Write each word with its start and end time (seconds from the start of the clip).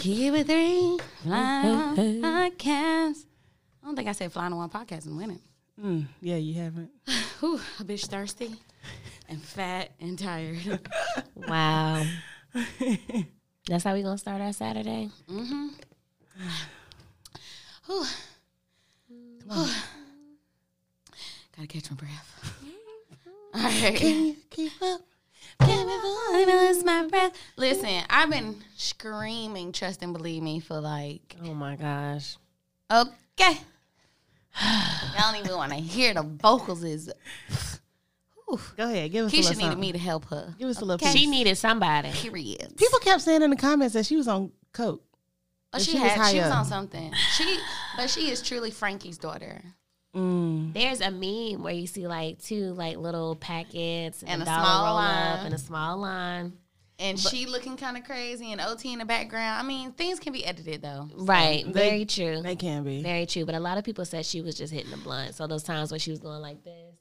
Hey 0.00 0.30
guys, 0.30 0.46
Hola. 0.46 0.46
welcome 0.46 0.46
to 0.46 0.46
Kid 0.46 0.46
Three 0.46 0.98
Fly 1.24 1.94
hey. 1.96 2.20
Podcast. 2.20 3.26
I 3.82 3.86
don't 3.86 3.96
think 3.96 4.08
I 4.08 4.12
said 4.12 4.32
flying 4.32 4.52
on 4.52 4.58
One 4.58 4.68
Podcast 4.70 5.06
and 5.06 5.16
win 5.16 5.32
it. 5.32 5.40
Mm, 5.82 6.06
yeah, 6.20 6.36
you 6.36 6.54
haven't. 6.54 6.90
Whew, 7.40 7.60
a 7.80 7.84
bitch 7.84 8.06
thirsty 8.06 8.54
and 9.28 9.42
fat 9.42 9.90
and 10.00 10.18
tired. 10.18 10.58
Wow. 11.48 12.04
That's 13.66 13.84
how 13.84 13.94
we 13.94 14.02
gonna 14.02 14.18
start 14.18 14.40
our 14.40 14.52
Saturday. 14.52 15.08
mm-hmm. 15.28 15.68
Whew. 17.86 18.06
Gotta 21.56 21.68
catch 21.68 21.90
my 21.90 21.96
breath. 21.96 22.54
All 23.54 23.62
right. 23.62 23.96
Can 23.96 24.26
you 24.26 24.36
Keep 24.50 24.72
up. 24.82 25.00
Lose 25.60 26.84
my 26.84 27.06
breath. 27.08 27.32
Listen, 27.56 28.02
I've 28.08 28.30
been 28.30 28.56
screaming, 28.76 29.72
trust 29.72 30.02
and 30.02 30.12
believe 30.12 30.42
me 30.42 30.60
for 30.60 30.80
like, 30.80 31.36
Oh 31.44 31.54
my 31.54 31.76
gosh. 31.76 32.36
okay. 32.90 33.58
I 34.60 35.14
don't 35.32 35.36
even 35.44 35.56
want 35.56 35.72
to 35.72 35.78
hear 35.78 36.14
the 36.14 36.22
vocals. 36.22 36.82
Is 36.84 37.10
Whew. 38.46 38.60
Go 38.76 38.84
ahead. 38.88 39.10
Give 39.12 39.26
us 39.26 39.32
a 39.32 39.36
Keyshia 39.36 39.38
little 39.40 39.50
needed 39.56 39.60
something. 39.62 39.80
me 39.80 39.92
to 39.92 39.98
help 39.98 40.24
her. 40.26 40.54
Give 40.58 40.68
us 40.68 40.78
a 40.78 40.80
little 40.84 40.94
Okay. 40.94 41.12
piece. 41.12 41.20
She 41.20 41.26
needed 41.26 41.56
somebody. 41.56 42.10
Period. 42.12 42.76
People 42.76 42.98
kept 43.00 43.22
saying 43.22 43.42
in 43.42 43.50
the 43.50 43.56
comments 43.56 43.94
that 43.94 44.06
she 44.06 44.16
was 44.16 44.26
on 44.28 44.52
coke. 44.72 45.02
oh, 45.72 45.78
she, 45.78 45.92
she 45.92 45.98
was 45.98 46.10
had. 46.12 46.18
high 46.20 46.32
she 46.32 46.38
was 46.38 46.46
up. 46.50 46.58
on 46.58 46.64
something. 46.64 47.12
She, 47.36 47.58
but 47.96 48.08
she 48.10 48.30
is 48.30 48.40
truly 48.42 48.70
Frankie's 48.70 49.18
daughter. 49.18 49.62
Mm. 50.14 50.72
There's 50.72 51.00
a 51.00 51.10
meme 51.10 51.62
where 51.62 51.74
you 51.74 51.86
see 51.86 52.06
like 52.06 52.42
two 52.42 52.72
like 52.74 52.96
little 52.96 53.36
packets 53.36 54.22
And 54.26 54.42
a 54.42 54.44
a 54.44 54.46
small 54.46 54.84
roll 54.86 54.94
line. 54.94 55.38
up 55.38 55.44
and 55.44 55.54
a 55.54 55.58
small 55.58 55.98
line. 55.98 56.54
And 57.00 57.16
she 57.18 57.46
looking 57.46 57.76
kind 57.76 57.96
of 57.96 58.02
crazy 58.04 58.50
and 58.50 58.60
OT 58.60 58.92
in 58.92 58.98
the 58.98 59.04
background. 59.04 59.60
I 59.60 59.62
mean, 59.62 59.92
things 59.92 60.18
can 60.18 60.32
be 60.32 60.44
edited 60.44 60.82
though. 60.82 61.08
Right. 61.14 61.64
They- 61.64 61.72
Very 61.90 62.04
true. 62.06 62.42
They 62.42 62.56
can 62.56 62.82
be. 62.82 63.02
Very 63.02 63.26
true. 63.26 63.44
But 63.44 63.54
a 63.54 63.60
lot 63.60 63.78
of 63.78 63.84
people 63.84 64.04
said 64.04 64.26
she 64.26 64.40
was 64.40 64.56
just 64.56 64.72
hitting 64.72 64.90
the 64.90 64.96
blunt. 64.96 65.34
So 65.36 65.46
those 65.46 65.62
times 65.62 65.90
when 65.92 66.00
she 66.00 66.10
was 66.10 66.18
going 66.18 66.40
like 66.42 66.64
this, 66.64 66.96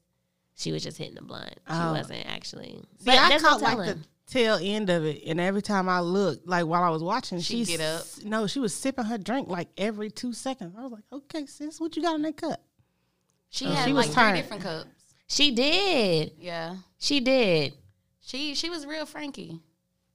she 0.56 0.72
was 0.72 0.84
just 0.84 0.98
hitting 0.98 1.16
the 1.16 1.22
blunt. 1.24 1.54
She 1.54 1.74
Oh. 1.74 1.94
wasn't 1.94 2.26
actually. 2.28 2.80
See, 3.00 3.12
I 3.12 3.30
there's 3.30 3.42
no 3.42 3.58
caught 3.58 3.62
like 3.78 3.78
the 3.96 3.98
tail 4.28 4.60
end 4.62 4.90
of 4.92 5.06
it, 5.06 5.24
and 5.26 5.40
every 5.40 5.62
time 5.62 5.88
I 5.90 6.02
looked, 6.02 6.46
like 6.48 6.66
while 6.66 6.84
I 6.84 6.90
was 6.90 7.02
watching, 7.02 7.40
She'd 7.40 7.66
she 7.68 7.78
get 7.78 7.82
up. 7.82 8.02
s- 8.02 8.20
No, 8.24 8.46
she 8.46 8.60
was 8.60 8.76
sipping 8.76 9.06
her 9.06 9.18
drink 9.18 9.48
like 9.48 9.70
every 9.78 10.12
two 10.12 10.34
seconds. 10.34 10.76
I 10.78 10.84
was 10.84 10.92
like, 10.92 11.04
okay, 11.12 11.46
sis, 11.48 11.80
what 11.80 11.96
you 11.96 12.02
got 12.04 12.16
in 12.16 12.22
that 12.24 12.38
cup? 12.38 12.60
She 13.50 13.66
Oh, 13.66 13.72
had 13.72 13.86
she 13.86 13.94
was 13.94 14.06
like 14.08 14.14
three 14.14 14.24
tired. 14.24 14.36
different 14.36 14.64
cups. 14.64 14.90
she 15.28 15.52
did. 15.52 16.34
Yeah, 16.40 16.76
She 17.00 17.20
did. 17.20 17.74
she 18.22 18.54
she 18.56 18.70
was 18.70 18.86
real 18.86 19.06
Frankie. 19.06 19.60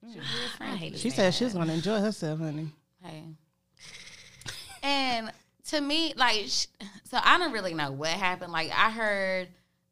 She 0.01 0.07
was 0.07 0.15
real 0.17 0.49
Frankie. 0.57 0.97
She 0.97 1.11
said 1.11 1.33
she 1.35 1.45
was 1.45 1.55
gonna 1.55 1.73
enjoy 1.73 2.01
herself, 2.01 2.41
honey. 2.41 2.69
Hey. 3.03 3.25
And 4.83 5.31
to 5.69 5.81
me, 5.81 6.13
like, 6.17 6.45
sh- 6.47 6.67
so 7.05 7.19
I 7.23 7.39
don't 7.39 7.53
really 7.53 7.75
know 7.75 7.93
what 7.93 8.11
happened. 8.11 8.53
Like, 8.53 8.71
I 8.71 8.91
heard 8.91 9.49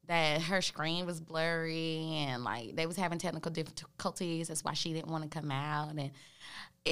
that 0.07 0.43
her 0.43 0.61
screen 0.61 1.07
was 1.07 1.21
blurry 1.21 1.99
and 2.27 2.43
like 2.43 2.75
they 2.75 2.87
was 2.87 2.97
having 2.97 3.19
technical 3.19 3.53
difficulties. 3.53 4.49
That's 4.49 4.65
why 4.65 4.73
she 4.75 4.93
didn't 4.93 5.11
want 5.11 5.23
to 5.25 5.31
come 5.31 5.51
out, 5.53 5.91
and 5.91 6.01
it 6.01 6.13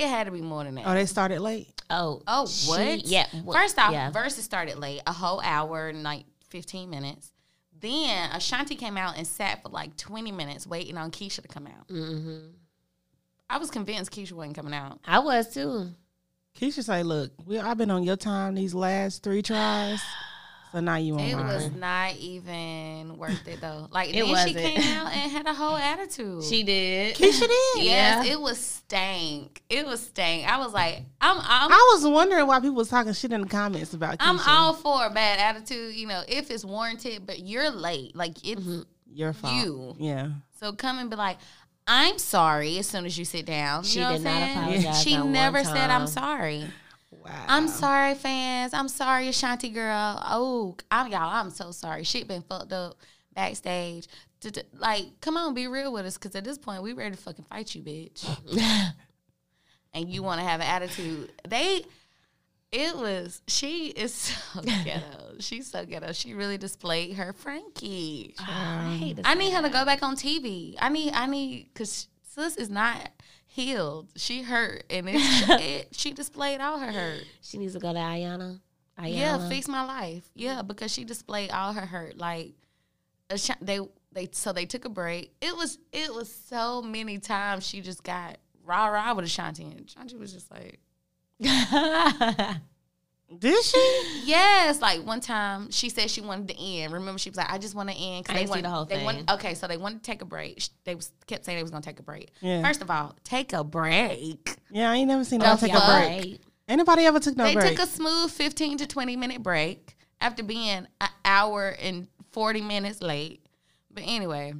had 0.08 0.24
to 0.26 0.30
be 0.30 0.40
more 0.42 0.62
than 0.64 0.76
that. 0.76 0.86
Oh, 0.86 0.94
they 0.94 1.06
started 1.06 1.40
late. 1.40 1.68
Oh. 1.90 2.22
Oh, 2.28 2.46
she- 2.46 2.68
what? 2.68 3.04
yeah. 3.06 3.26
wh- 3.46 3.52
First 3.52 3.78
off, 3.78 3.92
yeah. 3.92 4.12
Verzuz 4.12 4.40
started 4.42 4.78
late, 4.78 5.02
a 5.06 5.12
whole 5.12 5.40
hour 5.40 5.88
and 5.88 6.02
like 6.04 6.24
15 6.50 6.90
minutes. 6.90 7.32
Then 7.80 8.30
Ashanti 8.32 8.74
came 8.74 8.96
out 8.96 9.16
and 9.16 9.26
sat 9.26 9.62
for 9.62 9.68
like 9.68 9.96
20 9.96 10.32
minutes 10.32 10.66
waiting 10.66 10.96
on 10.96 11.10
Keyshia 11.10 11.42
to 11.42 11.48
come 11.48 11.66
out. 11.66 11.88
hmm 11.88 12.38
I 13.50 13.56
was 13.58 13.70
convinced 13.70 14.10
Keyshia 14.12 14.32
wasn't 14.32 14.56
coming 14.56 14.74
out. 14.74 14.98
I 15.06 15.20
was 15.20 15.52
too. 15.54 15.88
Keyshia 16.58 16.82
say, 16.84 17.02
"Look, 17.02 17.30
we, 17.46 17.58
I've 17.58 17.78
been 17.78 17.90
on 17.90 18.02
your 18.02 18.16
time 18.16 18.54
these 18.56 18.74
last 18.74 19.22
three 19.22 19.40
tries, 19.42 20.02
so 20.72 20.80
now 20.80 20.96
you 20.96 21.14
on 21.14 21.20
It 21.20 21.34
mine." 21.36 21.46
was 21.46 21.70
not 21.72 22.16
even 22.16 23.16
worth 23.18 23.46
it 23.48 23.60
though. 23.60 23.88
Like 23.92 24.10
It 24.10 24.12
then 24.14 24.24
she 24.26 24.30
wasn't. 24.32 24.56
came 24.56 24.96
out 24.98 25.12
and 25.12 25.30
had 25.32 25.46
a 25.46 25.54
whole 25.54 25.76
attitude. 25.76 26.44
She 26.44 26.62
did. 26.62 27.16
Keyshia 27.16 27.40
did. 27.40 27.50
yes, 27.84 28.26
Yeah. 28.26 28.32
it 28.32 28.40
was 28.40 28.58
stank. 28.58 29.62
It 29.68 29.86
was 29.86 30.00
stank. 30.00 30.46
I 30.50 30.58
was 30.58 30.72
like, 30.72 31.02
I'm 31.20 31.36
I'm 31.38 31.72
I 31.72 31.90
was 31.94 32.06
wondering 32.06 32.46
why 32.46 32.60
people 32.60 32.76
was 32.76 32.88
talking 32.88 33.12
shit 33.12 33.32
in 33.32 33.42
the 33.42 33.46
comments 33.48 33.92
about 33.94 34.18
Keyshia. 34.18 34.26
I'm 34.28 34.40
all 34.46 34.74
for 34.74 35.06
a 35.06 35.10
bad 35.10 35.38
attitude, 35.56 35.94
you 35.94 36.06
know, 36.06 36.22
if 36.28 36.50
it's 36.50 36.64
warranted, 36.64 37.26
but 37.26 37.38
you're 37.40 37.70
late. 37.70 38.14
Like 38.16 38.36
it's 38.46 38.60
mm-hmm. 38.60 38.82
your 39.12 39.32
fault. 39.32 39.54
you. 39.54 39.96
Yeah. 39.98 40.28
So 40.60 40.72
come 40.72 40.98
and 40.98 41.08
be 41.10 41.16
like, 41.16 41.38
I'm 41.86 42.18
sorry 42.18 42.78
as 42.78 42.86
soon 42.86 43.06
as 43.06 43.16
you 43.18 43.24
sit 43.24 43.46
down. 43.46 43.84
You 43.84 43.88
She 43.88 44.00
know 44.00 44.12
did 44.12 44.24
what 44.24 44.30
not 44.30 44.40
saying? 44.40 44.58
apologize 44.58 45.02
She 45.02 45.14
not 45.16 45.24
one 45.24 45.32
never 45.32 45.64
said 45.64 45.90
I'm 45.90 46.06
sorry. 46.06 46.64
Wow. 47.28 47.44
I'm 47.48 47.68
sorry, 47.68 48.14
fans. 48.14 48.72
I'm 48.72 48.88
sorry, 48.88 49.28
Ashanti 49.28 49.68
girl. 49.68 50.22
Oh, 50.24 50.76
I'm 50.90 51.10
y'all. 51.10 51.34
I'm 51.34 51.50
so 51.50 51.70
sorry. 51.70 52.04
Shit 52.04 52.28
been 52.28 52.42
fucked 52.42 52.72
up 52.72 52.96
backstage. 53.34 54.08
Like, 54.72 55.20
come 55.20 55.36
on, 55.36 55.54
be 55.54 55.66
real 55.66 55.92
with 55.92 56.06
us, 56.06 56.16
because 56.16 56.34
at 56.36 56.44
this 56.44 56.58
point, 56.58 56.82
we 56.82 56.92
ready 56.92 57.16
to 57.16 57.20
fucking 57.20 57.44
fight 57.44 57.74
you, 57.74 57.82
bitch. 57.82 58.24
and 59.94 60.08
you 60.08 60.22
want 60.22 60.40
to 60.40 60.46
have 60.46 60.60
an 60.60 60.66
attitude. 60.66 61.32
They, 61.46 61.84
it 62.70 62.96
was. 62.96 63.42
She 63.48 63.88
is 63.88 64.14
so 64.14 64.60
ghetto. 64.84 65.34
She's 65.40 65.70
so 65.70 65.84
ghetto. 65.84 66.12
She 66.12 66.34
really 66.34 66.56
displayed 66.56 67.16
her 67.16 67.32
Frankie. 67.32 68.34
I 68.38 68.96
hate 68.98 69.16
to 69.16 69.26
I 69.26 69.34
need 69.34 69.52
her 69.52 69.62
to 69.62 69.70
go 69.70 69.84
back 69.84 70.02
on 70.02 70.16
TV. 70.16 70.76
I 70.78 70.88
need, 70.88 71.12
I 71.12 71.26
need, 71.26 71.70
cause 71.74 72.08
sis 72.22 72.56
is 72.56 72.70
not 72.70 73.10
healed. 73.62 74.08
She 74.16 74.42
hurt, 74.42 74.84
and 74.90 75.08
it's, 75.12 75.48
it, 75.48 75.88
she 75.92 76.12
displayed 76.12 76.60
all 76.60 76.78
her 76.78 76.92
hurt. 76.92 77.24
She 77.40 77.58
needs 77.58 77.74
to 77.74 77.80
go 77.80 77.92
to 77.92 77.98
Iyanla. 77.98 78.60
Iyanla. 78.98 79.16
Yeah, 79.16 79.48
fix 79.48 79.68
my 79.68 79.84
life. 79.84 80.30
Yeah, 80.34 80.62
because 80.62 80.92
she 80.92 81.04
displayed 81.04 81.50
all 81.50 81.72
her 81.72 81.86
hurt. 81.86 82.16
Like, 82.16 82.54
they 83.60 83.80
they 84.12 84.28
so 84.32 84.52
they 84.52 84.66
took 84.66 84.84
a 84.84 84.88
break. 84.88 85.32
It 85.40 85.56
was 85.56 85.78
it 85.92 86.14
was 86.14 86.32
so 86.32 86.82
many 86.82 87.18
times 87.18 87.66
she 87.66 87.80
just 87.80 88.02
got 88.02 88.38
rah 88.64 88.86
rah 88.86 89.14
with 89.14 89.24
Ashanti, 89.24 89.64
and 89.64 89.86
Ashanti 89.86 90.16
was 90.16 90.32
just 90.32 90.50
like, 90.50 90.78
Did 93.36 93.62
she? 93.62 94.22
yes. 94.24 94.80
Like 94.80 95.04
one 95.04 95.20
time 95.20 95.70
she 95.70 95.90
said 95.90 96.10
she 96.10 96.20
wanted 96.22 96.48
to 96.48 96.58
end. 96.58 96.92
Remember, 96.92 97.18
she 97.18 97.28
was 97.30 97.36
like, 97.36 97.52
I 97.52 97.58
just 97.58 97.74
want 97.74 97.90
to 97.90 97.94
end. 97.96 98.24
'cause 98.24 98.32
I 98.34 98.38
they 98.38 98.40
didn't 98.44 98.48
see 98.48 98.50
want, 98.52 98.62
the 98.62 98.70
whole 98.70 98.84
they 98.86 99.04
want- 99.04 99.16
thing. 99.18 99.30
okay, 99.30 99.54
so 99.54 99.66
they 99.66 99.76
wanted 99.76 100.02
to 100.02 100.10
take 100.10 100.22
a 100.22 100.24
break. 100.24 100.62
They 100.84 100.94
was 100.94 101.12
kept 101.26 101.44
saying 101.44 101.58
they 101.58 101.62
was 101.62 101.70
gonna 101.70 101.82
take 101.82 101.98
a 102.00 102.02
break. 102.02 102.30
Yeah. 102.40 102.62
First 102.62 102.80
of 102.80 102.90
all, 102.90 103.14
take 103.24 103.52
a 103.52 103.62
break. 103.62 104.56
Yeah, 104.70 104.90
I 104.90 104.96
ain't 104.96 105.08
never 105.08 105.24
seen 105.24 105.40
The 105.40 105.46
nobody 105.46 105.72
take 105.72 105.82
a 105.82 105.86
break. 105.86 106.40
Anybody 106.68 107.04
ever 107.06 107.20
took 107.20 107.36
no 107.36 107.44
they 107.44 107.54
break? 107.54 107.70
They 107.70 107.74
took 107.76 107.84
a 107.86 107.90
smooth 107.90 108.30
15 108.30 108.78
to 108.78 108.86
20 108.86 109.16
minute 109.16 109.42
break 109.42 109.96
after 110.20 110.42
being 110.42 110.86
an 111.00 111.08
hour 111.24 111.68
and 111.80 112.08
40 112.32 112.60
minutes 112.62 113.00
late. 113.02 113.44
But 113.90 114.04
anyway, 114.06 114.54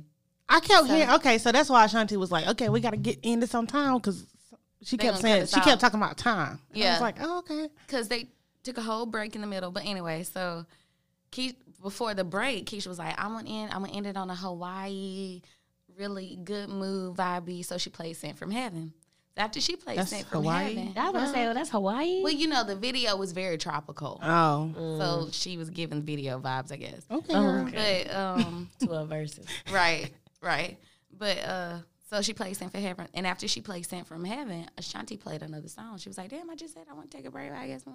I 0.49 0.61
kept 0.61 0.87
So- 0.89 0.95
hearing. 0.95 1.11
Okay, 1.11 1.39
so 1.39 1.53
that's 1.53 1.69
why 1.71 1.85
Ashanti 1.85 2.17
was 2.17 2.31
like, 2.31 2.47
"Okay, 2.49 2.69
we 2.69 2.81
got 2.81 2.91
to 2.91 2.97
get 2.97 3.19
in 3.23 3.41
this 3.41 3.55
on 3.55 3.67
time," 3.67 3.95
because 3.97 4.25
she 4.83 4.97
They 4.97 5.05
kept 5.05 5.19
saying 5.19 5.37
cut 5.37 5.43
us 5.45 5.55
she 5.55 5.61
kept 5.61 5.81
talking 5.81 6.01
about 6.01 6.17
time. 6.17 6.61
And 6.73 6.83
I 6.83 6.87
Yeah. 6.87 6.93
was 6.93 7.01
like, 7.01 7.17
"Oh, 7.21 7.39
okay." 7.39 7.69
because 7.87 8.09
they 8.09 8.29
took 8.69 8.79
a 8.79 8.83
whole 8.83 9.07
break 9.07 9.35
in 9.35 9.41
the 9.41 9.47
middle. 9.47 9.71
But 9.71 9.85
anyway, 9.87 10.23
so 10.23 10.65
Ke- 11.33 11.57
before 11.83 12.15
the 12.15 12.25
break, 12.25 12.67
Keyshia 12.67 12.87
was 12.87 12.99
like, 12.99 13.15
I'm 13.23 13.33
gonna 13.35 13.49
end, 13.51 13.73
I'm 13.73 13.83
gonna 13.83 13.93
end 13.97 14.07
it 14.07 14.17
on 14.17 14.31
a 14.31 14.35
Hawaii, 14.35 15.43
really 15.97 16.39
good 16.43 16.69
mood, 16.69 17.17
vibey. 17.17 17.65
So 17.65 17.79
she 17.79 17.91
played 17.91 18.17
Sent 18.17 18.39
from 18.39 18.51
Heaven. 18.51 18.93
After 19.37 19.61
she 19.61 19.77
played 19.77 19.99
That's 19.99 20.11
Sent 20.11 20.27
from 20.27 20.43
Hawaii? 20.43 20.75
Heaven. 20.75 20.95
I 20.97 21.05
was 21.11 21.13
gonna 21.13 21.33
say, 21.33 21.45
well, 21.45 21.55
that's 21.55 21.71
Hawaii. 21.71 22.23
Well, 22.25 22.33
you 22.33 22.49
know, 22.49 22.65
the 22.65 22.75
video 22.75 23.15
was 23.17 23.31
very 23.33 23.57
tropical. 23.59 24.19
Oh, 24.23 24.73
So 24.99 25.29
she 25.31 25.57
was 25.57 25.71
giving 25.71 26.03
video 26.03 26.41
vibes, 26.41 26.73
I 26.73 26.77
guess. 26.77 27.03
okay. 27.11 27.35
Oh, 27.35 27.67
okay. 27.69 28.05
But 28.09 28.17
um 28.17 28.69
to 28.81 28.91
a 28.93 29.07
Verzuz. 29.07 29.47
right, 29.73 30.11
right. 30.43 30.77
But 31.17 31.39
uh, 31.45 31.79
so 32.11 32.23
she 32.23 32.33
played 32.33 32.57
"Sent 32.57 32.73
from 32.73 32.83
Heaven," 32.83 33.09
and 33.15 33.27
after 33.27 33.47
she 33.49 33.61
played 33.61 33.87
"Sent 33.87 34.07
from 34.07 34.25
Heaven," 34.25 34.67
Ashanti 34.77 35.17
played 35.17 35.43
another 35.43 35.69
song. 35.69 35.99
She 35.99 36.09
was 36.09 36.19
like, 36.19 36.31
"Damn, 36.31 36.49
I 36.51 36.55
just 36.55 36.75
said 36.75 36.85
I 36.91 36.95
want 36.95 37.11
to 37.11 37.17
take 37.17 37.27
a 37.27 37.31
break. 37.31 37.51
I 37.53 37.67
guess." 37.69 37.83
I'm 37.87 37.95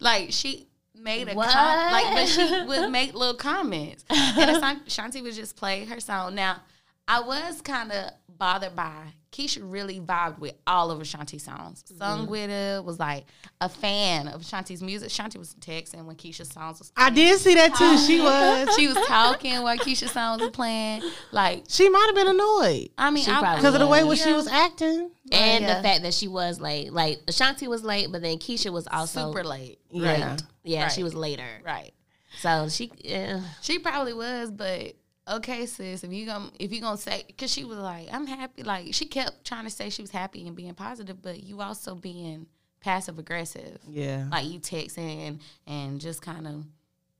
Like 0.00 0.32
she 0.32 0.68
made 0.94 1.28
a 1.28 1.34
What? 1.34 1.48
com- 1.50 1.92
like, 1.92 2.14
but 2.14 2.26
she 2.26 2.62
would 2.66 2.90
make 2.90 3.14
little 3.14 3.34
comments, 3.34 4.04
and 4.10 4.64
Ashanti 4.86 5.22
would 5.22 5.34
just 5.34 5.56
play 5.56 5.84
her 5.84 6.00
song. 6.00 6.34
Now, 6.34 6.60
I 7.08 7.20
was 7.20 7.60
kind 7.62 7.90
of 7.90 8.10
bothered 8.38 8.76
by 8.76 8.92
Keyshia 9.32 9.60
really 9.62 9.98
vibed 9.98 10.38
with 10.38 10.54
all 10.66 10.90
of 10.90 11.00
Ashanti's 11.00 11.42
songs. 11.42 11.82
Sung 11.98 12.20
Mm-hmm. 12.22 12.30
with 12.30 12.50
her, 12.50 12.82
was 12.82 12.98
like 13.00 13.26
a 13.60 13.68
fan 13.68 14.28
of 14.28 14.42
Ashanti's 14.42 14.82
music. 14.82 15.08
Ashanti 15.08 15.38
was 15.38 15.54
texting 15.54 16.04
when 16.04 16.16
Keyshia's 16.16 16.50
songs 16.50 16.78
was 16.78 16.92
I 16.96 17.10
did 17.10 17.38
see 17.40 17.54
that 17.54 17.74
too. 17.74 17.98
She 17.98 18.20
was. 18.20 18.74
she 18.76 18.86
was 18.88 18.96
talking 19.08 19.60
while 19.62 19.76
Keyshia's 19.76 20.12
songs 20.12 20.40
was 20.40 20.50
playing. 20.50 21.02
Like, 21.32 21.64
She 21.68 21.88
might 21.88 22.06
have 22.06 22.14
been 22.14 22.28
annoyed 22.28 22.90
I 22.96 23.10
mean, 23.10 23.24
She 23.24 23.30
I- 23.32 23.40
probably 23.40 23.56
because 23.60 23.74
of 23.74 23.80
the 23.80 23.86
way 23.88 24.04
was. 24.04 24.22
she 24.22 24.32
was 24.32 24.46
acting. 24.46 25.10
and 25.32 25.64
yeah. 25.64 25.76
the 25.76 25.82
fact 25.82 26.02
that 26.02 26.14
she 26.14 26.28
was 26.28 26.60
late. 26.60 26.92
Like 26.92 27.20
Ashanti 27.26 27.66
was 27.68 27.82
late, 27.82 28.12
but 28.12 28.22
then 28.22 28.38
Keyshia 28.38 28.70
was 28.72 28.86
also 28.86 29.28
super 29.32 29.44
late. 29.44 29.78
Yeah. 29.90 30.36
Yeah, 30.62 30.82
Right. 30.84 30.92
she 30.92 31.02
was 31.02 31.14
later. 31.14 31.48
Right. 31.64 31.92
So 32.40 32.68
she, 32.68 32.92
yeah. 32.98 33.40
She 33.62 33.78
probably 33.78 34.12
was, 34.14 34.50
but 34.52 34.92
okay, 35.30 35.66
sis, 35.66 36.02
if 36.04 36.12
you 36.12 36.26
gonna 36.26 36.50
if 36.58 36.72
you 36.72 36.80
gonna 36.80 36.96
say, 36.96 37.24
cause 37.36 37.50
she 37.52 37.64
was 37.64 37.78
like, 37.78 38.08
I'm 38.12 38.26
happy. 38.26 38.62
Like 38.62 38.94
she 38.94 39.06
kept 39.06 39.44
trying 39.44 39.64
to 39.64 39.70
say 39.70 39.90
she 39.90 40.02
was 40.02 40.10
happy 40.10 40.46
and 40.46 40.56
being 40.56 40.74
positive, 40.74 41.20
but 41.22 41.42
you 41.42 41.60
also 41.60 41.94
being 41.94 42.46
passive 42.80 43.18
aggressive. 43.18 43.78
Yeah. 43.88 44.26
Like 44.30 44.46
you 44.46 44.60
texting 44.60 45.26
and, 45.28 45.40
and 45.66 46.00
just 46.00 46.22
kind 46.22 46.46
of 46.46 46.64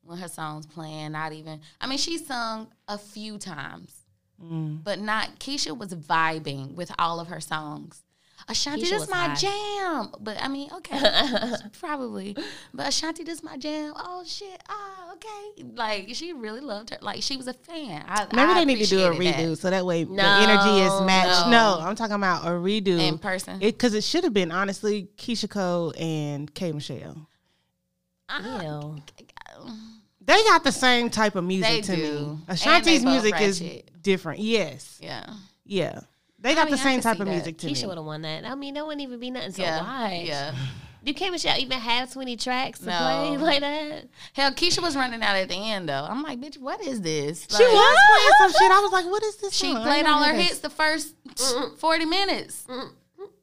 when 0.03 0.19
her 0.19 0.29
songs 0.29 0.67
playing, 0.67 1.13
not 1.13 1.33
even. 1.33 1.61
I 1.81 1.87
mean, 1.87 1.99
she 1.99 2.19
sung 2.19 2.69
a 2.87 2.97
few 2.99 3.39
times, 3.39 3.95
Mm. 4.43 4.85
but 4.85 5.01
not. 5.01 5.41
Keyshia 5.41 5.77
was 5.77 5.93
vibing 5.95 6.75
with 6.77 6.93
all 6.99 7.19
of 7.19 7.27
her 7.29 7.41
songs. 7.41 8.05
Ashanti, 8.49 8.83
Keyshia 8.87 8.91
this 9.01 9.11
my 9.11 9.29
high. 9.29 9.35
jam. 9.35 10.09
But 10.21 10.43
I 10.43 10.49
mean, 10.49 10.71
okay, 10.79 10.99
probably. 11.81 12.35
But 12.73 12.89
Ashanti, 12.89 13.23
this 13.25 13.43
my 13.43 13.57
jam. 13.59 13.93
Oh 13.97 14.23
shit. 14.27 14.63
Ah, 14.69 15.13
okay. 15.13 15.65
Like 15.75 16.09
she 16.15 16.33
really 16.33 16.61
loved 16.61 16.91
her. 16.91 16.99
Like 17.03 17.23
she 17.23 17.37
was 17.37 17.47
a 17.47 17.53
fan. 17.53 18.05
I, 18.09 18.27
Maybe 18.33 18.51
I 18.51 18.55
they 18.55 18.65
need 18.65 18.83
to 18.85 18.87
do 18.89 19.01
a 19.05 19.11
redo 19.11 19.51
that. 19.51 19.57
so 19.59 19.71
that 19.71 19.85
way 19.85 20.05
No, 20.05 20.15
the 20.17 20.23
energy 20.23 20.81
is 20.81 21.01
matched. 21.03 21.47
no. 21.51 21.79
No, 21.79 21.87
I'm 21.87 21.95
talking 21.95 22.15
about 22.17 22.45
a 22.47 22.51
redo 22.51 22.99
in 22.99 23.19
person. 23.19 23.59
Because 23.59 23.93
it 23.95 24.03
should 24.05 24.25
have 24.25 24.33
been 24.35 24.51
honestly 24.51 25.09
Keyshia 25.19 25.51
Cole 25.51 25.93
and 25.99 26.53
K 26.55 26.73
Michelle. 26.73 27.29
Uh, 28.31 28.61
Ew. 28.63 29.03
They 30.25 30.43
got 30.45 30.63
the 30.65 30.73
same 30.73 31.09
type 31.11 31.37
of 31.37 31.45
music 31.45 31.69
They 31.71 31.81
to 31.83 31.97
do. 31.97 32.13
me. 32.27 32.39
Ashanti's 32.49 33.05
music 33.05 33.41
is 33.41 33.63
different. 34.03 34.41
Yes, 34.41 34.99
yeah. 35.03 35.25
yeah. 35.65 36.01
They 36.41 36.55
got 36.55 36.69
I 36.69 36.71
the 36.71 36.77
mean, 36.77 36.81
I 36.81 36.83
same 36.85 37.01
type 37.01 37.21
of 37.21 37.27
that. 37.27 37.33
music 37.33 37.59
to 37.59 37.67
Keyshia 37.67 37.83
me. 37.83 37.87
would 37.89 37.97
have 37.99 38.07
won 38.07 38.23
that. 38.23 38.45
I 38.45 38.55
mean, 38.55 38.75
that 38.75 38.87
wouldn't 38.87 39.03
even 39.03 39.19
be 39.19 39.31
nothing. 39.31 39.53
So 39.53 39.63
yeah. 39.63 39.83
why? 39.83 40.23
Yeah. 40.27 40.55
Do 41.05 41.15
K 41.15 41.31
Michelle 41.31 41.59
even 41.59 41.79
have 41.79 42.13
20 42.13 42.37
tracks 42.37 42.81
to 42.81 42.87
No. 42.87 42.97
play 42.99 43.37
like 43.39 43.61
that? 43.61 44.09
Hell, 44.35 44.51
Keyshia 44.53 44.83
was 44.83 44.95
running 44.97 45.23
out 45.23 45.37
at 45.37 45.49
the 45.49 45.55
end 45.55 45.89
though. 45.89 46.07
I'm 46.09 46.23
like, 46.23 46.41
bitch, 46.41 46.59
what 46.61 46.81
is 46.85 47.01
this? 47.01 47.47
She 47.49 47.63
was 47.63 47.99
playing 48.09 48.33
some 48.39 48.51
shit. 48.53 48.71
I 48.73 48.81
was 48.81 48.93
like, 48.93 49.07
"What 49.07 49.23
is 49.23 49.37
this?" 49.37 49.55
She 49.55 49.73
song? 49.73 49.83
Played 49.83 50.07
all 50.07 50.23
her 50.23 50.35
heard 50.35 50.41
hits 50.43 50.59
the 50.59 50.71
first 50.71 51.15
40 51.79 52.05
minutes. 52.05 52.67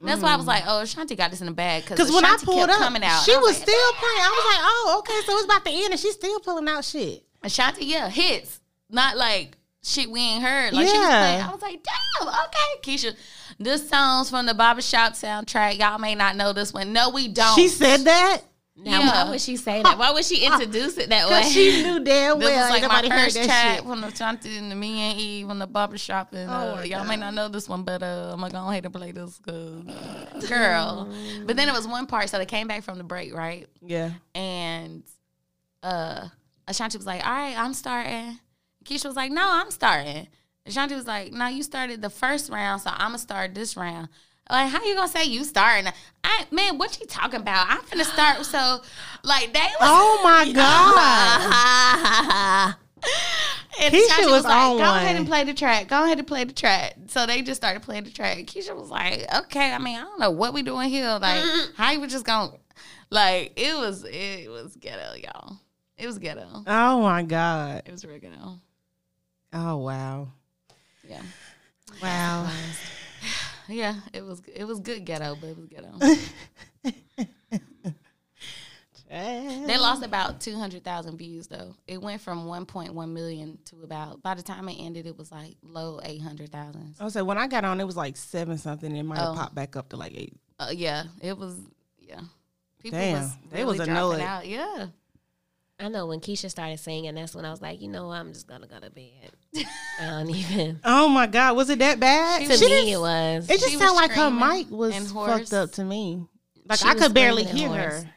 That's 0.01 0.21
why 0.21 0.33
I 0.33 0.36
was 0.36 0.45
like, 0.45 0.63
oh, 0.68 0.81
Ashanti 0.81 1.15
got 1.15 1.31
this 1.31 1.39
in 1.41 1.48
the 1.48 1.53
bag. 1.53 1.86
Because 1.88 2.12
when 2.12 2.24
I 2.25 2.38
pulled 2.44 2.59
kept 2.59 2.74
up, 2.74 2.77
coming 2.80 3.03
out. 3.03 3.24
she 3.24 3.31
and 3.31 3.39
I 3.39 3.41
was 3.41 3.57
like, 3.57 3.68
still 3.68 3.94
playing. 3.94 4.21
I 4.21 4.30
was 4.30 4.45
like, 4.56 4.63
"Oh, 4.63 4.95
okay, 5.00 5.19
so 5.25 5.36
it's 5.38 5.45
about 5.45 5.65
to 5.65 5.71
end, 5.71 5.91
and 5.91 6.00
she's 6.00 6.13
still 6.13 6.39
pulling 6.41 6.68
out 6.68 6.86
shit." 6.86 7.24
Ashanti, 7.41 7.86
yeah, 7.86 8.09
hits. 8.09 8.59
Not 8.89 9.18
like 9.18 9.57
shit 9.85 10.09
we 10.09 10.19
ain't 10.19 10.43
heard. 10.43 10.73
Like 10.73 10.87
she 10.87 10.97
was 10.97 11.07
Yeah. 11.07 11.19
playing. 11.19 11.41
I 11.41 11.51
was 11.51 11.61
like, 11.61 11.83
damn, 11.83 12.27
okay. 12.27 12.81
Keyshia, 12.83 13.15
this 13.59 13.87
song's 13.87 14.29
from 14.29 14.45
the 14.45 14.53
Barbershop 14.53 15.13
soundtrack. 15.13 15.77
Y'all 15.79 15.99
may 15.99 16.15
not 16.15 16.35
know 16.35 16.53
this 16.53 16.73
one. 16.73 16.91
No, 16.93 17.09
we 17.09 17.27
don't. 17.27 17.55
She 17.55 17.67
said 17.67 17.97
that 18.05 18.41
Now, 18.77 18.99
Yeah. 18.99 19.23
why 19.23 19.29
would 19.29 19.39
she 19.39 19.55
say 19.55 19.81
that? 19.83 19.97
Why 19.97 20.11
would 20.11 20.25
she 20.25 20.43
introduce 20.45 20.97
it 20.97 21.07
that 21.09 21.29
way? 21.29 21.39
because 21.39 21.53
she 21.53 21.81
knew 21.83 21.99
damn 22.03 22.37
well. 22.37 22.39
This 22.39 22.49
well 22.49 22.61
was 22.63 22.69
like 22.71 22.83
ain't 22.83 23.09
my 23.09 23.15
heard 23.15 23.23
first 23.25 23.35
that 23.35 23.45
track 23.45 23.75
shit. 23.77 23.85
from 23.85 24.01
the 24.01 24.07
Ashanti 24.07 24.57
and 24.57 24.69
the 24.69 24.75
Me 24.75 24.99
and 24.99 25.17
Eve 25.19 25.47
from 25.47 25.59
the 25.59 25.67
barbershop. 25.67 26.33
And 26.33 26.49
Oh 26.51 26.53
uh, 26.53 26.75
my 26.77 26.83
y'all 26.83 27.05
may 27.05 27.15
not 27.15 27.33
know 27.33 27.47
this 27.47 27.69
one, 27.69 27.83
but 27.83 28.03
uh, 28.03 28.31
I'm 28.33 28.39
going 28.39 28.51
to 28.51 28.57
go 28.57 28.69
ahead 28.69 28.83
and 28.85 28.93
play 28.93 29.11
this. 29.13 29.39
'cause- 29.39 30.49
girl. 30.49 31.07
but 31.45 31.55
then 31.55 31.69
it 31.69 31.73
was 31.73 31.88
one 31.88 32.05
part. 32.05 32.29
So 32.29 32.38
they 32.38 32.45
came 32.45 32.67
back 32.67 32.83
from 32.83 32.97
the 32.97 33.03
break, 33.05 33.33
right? 33.33 33.65
Yeah, 33.81 34.11
and 34.33 35.03
uh 35.81 36.27
Ashanti 36.67 36.97
was 36.97 37.05
like, 37.05 37.25
"All 37.25 37.31
right, 37.31 37.57
I'm 37.57 37.73
starting." 37.73 38.39
Keyshia 38.85 39.05
was 39.05 39.15
like, 39.15 39.31
"No, 39.31 39.43
I'm 39.43 39.71
starting." 39.71 40.27
Ashanti 40.65 40.95
was 40.95 41.07
like, 41.07 41.31
"No, 41.31 41.47
you 41.47 41.63
started 41.63 42.01
the 42.01 42.09
first 42.09 42.49
round, 42.49 42.81
so 42.81 42.89
I'm 42.91 43.09
gonna 43.09 43.19
start 43.19 43.53
this 43.53 43.75
round." 43.75 44.09
Like, 44.49 44.69
how 44.69 44.83
you 44.85 44.93
gonna 44.93 45.07
say 45.07 45.25
you 45.25 45.43
starting? 45.43 45.91
I 46.23 46.45
man, 46.51 46.77
what 46.77 46.99
you 46.99 47.07
talking 47.07 47.41
about? 47.41 47.67
I'm 47.67 47.81
finna 47.81 48.05
start. 48.05 48.45
So, 48.45 48.81
like, 49.23 49.53
they 49.53 49.59
was. 49.59 49.77
Oh 49.81 50.21
my 50.23 50.51
god. 50.53 52.75
And 53.81 53.93
Keyshia 53.93 54.05
Ashanti 54.05 54.31
was 54.31 54.43
like, 54.43 54.53
on 54.53 54.77
"Go 54.77 54.83
ahead 54.83 55.15
and 55.15 55.27
play 55.27 55.43
the 55.43 55.53
track. 55.53 55.88
Go 55.88 56.03
ahead 56.03 56.19
and 56.19 56.27
play 56.27 56.43
the 56.43 56.53
track." 56.53 56.95
So 57.07 57.25
they 57.25 57.41
just 57.41 57.59
started 57.59 57.81
playing 57.81 58.03
the 58.03 58.11
track. 58.11 58.38
Keyshia 58.38 58.75
was 58.75 58.89
like, 58.89 59.25
"Okay, 59.35 59.71
I 59.71 59.79
mean, 59.79 59.97
I 59.97 60.01
don't 60.01 60.19
know 60.19 60.31
what 60.31 60.53
we 60.53 60.61
doing 60.61 60.89
here. 60.89 61.17
Like, 61.19 61.43
how 61.75 61.91
you 61.91 61.99
were 61.99 62.07
just 62.07 62.25
gonna, 62.25 62.51
like, 63.09 63.53
it 63.55 63.75
was, 63.75 64.05
it 64.05 64.49
was 64.49 64.75
ghetto, 64.75 65.15
y'all. 65.15 65.57
It 65.97 66.07
was 66.07 66.19
ghetto. 66.19 66.63
Oh 66.67 67.01
my 67.01 67.23
god. 67.23 67.83
It 67.85 67.91
was 67.91 68.05
real 68.05 68.19
ghetto. 68.19 68.59
Oh 69.57 69.77
wow. 69.77 70.27
Yeah, 71.07 71.21
Wow. 72.01 72.49
yeah. 73.69 73.95
It 74.13 74.23
was, 74.25 74.41
it 74.53 74.65
was 74.65 74.79
good 74.79 75.05
ghetto, 75.05 75.35
but 75.39 75.47
it 75.49 75.57
was 75.57 75.67
ghetto. 75.67 75.91
they 79.09 79.77
lost 79.77 80.03
about 80.03 80.41
two 80.41 80.57
hundred 80.57 80.83
thousand 80.83 81.17
views 81.17 81.47
though. 81.47 81.75
It 81.87 82.01
went 82.01 82.21
from 82.21 82.45
one 82.45 82.65
point 82.65 82.93
one 82.93 83.13
million 83.13 83.57
to 83.65 83.83
about. 83.83 84.21
By 84.21 84.33
the 84.33 84.41
time 84.41 84.67
it 84.67 84.77
ended, 84.79 85.05
it 85.05 85.17
was 85.17 85.31
like 85.31 85.55
low 85.61 85.99
eight 86.03 86.21
hundred 86.21 86.51
thousand. 86.51 86.95
I 86.99 87.03
was 87.03 87.15
like, 87.15 87.25
when 87.25 87.37
I 87.37 87.47
got 87.47 87.63
on, 87.65 87.79
it 87.79 87.85
was 87.85 87.95
like 87.97 88.17
seven 88.17 88.57
something. 88.57 88.89
and 88.89 88.97
It 88.99 89.03
might 89.03 89.19
have 89.19 89.29
Oh. 89.29 89.35
popped 89.35 89.55
back 89.55 89.75
up 89.75 89.89
to 89.89 89.95
like 89.97 90.13
eight. 90.15 90.33
Uh, 90.59 90.69
yeah, 90.73 91.03
it 91.21 91.37
was. 91.37 91.55
Yeah, 91.99 92.21
people 92.79 92.99
Damn, 92.99 93.21
was 93.21 93.31
they 93.51 93.63
was 93.65 93.79
really 93.79 93.91
annoyed. 93.91 94.17
dropping 94.19 94.25
out. 94.25 94.47
Yeah, 94.47 94.87
I 95.79 95.87
know 95.89 96.07
when 96.07 96.19
Keyshia 96.19 96.49
started 96.49 96.79
singing, 96.79 97.13
that's 97.15 97.35
when 97.35 97.45
I 97.45 97.51
was 97.51 97.61
like, 97.61 97.81
you 97.81 97.87
know? 97.87 98.11
I'm 98.11 98.31
just 98.33 98.47
gonna 98.47 98.67
go 98.67 98.79
to 98.79 98.89
bed. 98.89 99.31
I 100.01 100.05
don't 100.07 100.29
even. 100.29 100.79
Oh 100.83 101.07
my 101.07 101.27
god, 101.27 101.55
was 101.55 101.69
it 101.69 101.79
that 101.79 101.99
bad? 101.99 102.41
She 102.41 102.47
To 102.47 102.51
was- 102.53 102.61
me, 102.61 102.67
didn't- 102.67 102.89
it 102.93 102.99
was. 102.99 103.49
It 103.49 103.59
just 103.59 103.77
sounded 103.77 103.93
like 103.95 104.11
her 104.11 104.29
mic 104.29 104.69
was 104.69 105.11
fucked 105.11 105.53
up 105.53 105.71
to 105.74 105.83
me. 105.83 106.25
Like 106.67 106.79
She 106.79 106.88
I 106.88 106.95
could 106.95 107.13
barely 107.13 107.43
hear 107.43 107.69
and 107.69 107.77
hoarse. 107.79 108.03
her. 108.03 108.09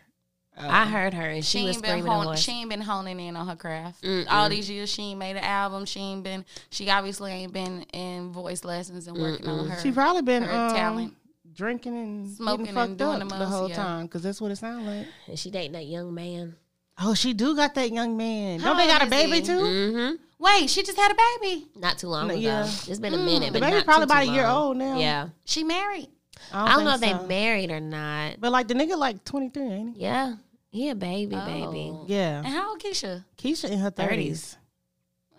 I 0.61 0.87
heard 0.87 1.15
her 1.15 1.23
and 1.29 1.45
she, 1.45 1.61
she 1.61 1.65
was 1.67 1.77
ain't 1.77 1.85
been 1.85 2.01
screaming. 2.01 2.11
hon- 2.25 2.37
she 2.37 2.51
ain't 2.53 2.69
been 2.71 2.81
honing 2.81 3.21
in 3.21 3.37
on 3.37 3.47
her 3.47 3.55
craft. 3.55 4.03
Mm-mm. 4.03 4.27
All 4.29 4.49
these 4.49 4.69
years, 4.69 4.91
she 4.91 5.03
ain't 5.03 5.19
made 5.21 5.37
an 5.37 5.45
album. 5.45 5.85
She 5.85 6.01
ain't 6.01 6.25
been. 6.25 6.45
She 6.71 6.91
obviously 6.91 7.31
ain't 7.31 7.53
been 7.53 7.83
in 7.93 8.33
voice 8.33 8.65
lessons 8.65 9.07
and 9.07 9.17
working 9.17 9.47
on 9.47 9.69
her. 9.69 9.79
She 9.81 9.93
probably 9.93 10.23
been 10.23 10.43
her 10.43 10.53
um, 10.67 10.75
talent. 10.75 11.15
drinking 11.55 11.97
and 11.97 12.29
Smoking 12.37 12.67
and 12.69 12.75
fucked 12.77 12.97
doing 12.97 13.23
up 13.23 13.29
the 13.29 13.37
the, 13.37 13.47
whole 13.47 13.69
yeah. 13.69 13.77
time 13.77 14.07
because 14.07 14.23
that's 14.23 14.41
what 14.41 14.51
it 14.51 14.57
sounds 14.57 14.85
like. 14.85 15.07
and 15.29 15.39
she 15.39 15.51
dating 15.53 15.73
that 15.73 15.87
young 15.87 16.13
man. 16.13 16.57
Oh, 17.01 17.15
she 17.15 17.33
do 17.33 17.55
got 17.55 17.75
that 17.75 17.93
young 17.93 18.17
man. 18.17 18.61
How 18.61 18.69
Don't 18.71 18.77
they 18.79 18.87
got 18.87 19.07
a 19.07 19.11
baby 19.11 19.37
he? 19.37 19.43
too? 19.43 19.53
Mm-hmm. 19.61 20.15
Wait, 20.41 20.71
she 20.71 20.83
just 20.83 20.99
had 20.99 21.13
a 21.13 21.17
baby. 21.41 21.67
Not 21.77 21.99
too 21.99 22.09
long 22.09 22.29
No, 22.29 22.35
ago. 22.35 22.41
yeah. 22.41 22.65
It's 22.65 22.99
been 22.99 23.15
a 23.15 23.19
Mm. 23.19 23.25
minute. 23.25 23.53
The 23.53 23.61
but 23.61 23.67
baby 23.67 23.77
not 23.77 23.85
probably 23.85 24.07
too, 24.07 24.13
about 24.13 24.25
too 24.25 24.31
a 24.31 24.35
year 24.35 24.47
old 24.47 24.77
now. 24.77 24.99
Yeah. 24.99 25.29
She 25.45 25.65
married. 25.65 26.09
I 26.53 26.75
don't 26.77 26.85
know 26.85 26.95
if 26.95 27.01
think 27.01 27.21
they 27.23 27.27
married 27.27 27.71
or 27.71 27.81
not. 27.81 28.37
But 28.41 28.53
like 28.53 28.69
the 28.69 28.75
nigga 28.75 28.97
like 28.97 29.25
twenty 29.25 29.49
three, 29.49 29.65
ain't 29.65 29.97
he? 29.97 30.03
Yeah. 30.03 30.37
He 30.71 30.89
a 30.91 30.95
baby, 30.95 31.35
baby. 31.35 31.91
Oh. 31.93 32.05
Yeah. 32.07 32.39
And 32.39 32.47
how 32.49 32.71
old 32.71 32.81
Keyshia? 32.81 33.25
Keyshia 33.37 33.71
in 33.71 33.79
her 33.79 33.91
30s. 33.91 34.57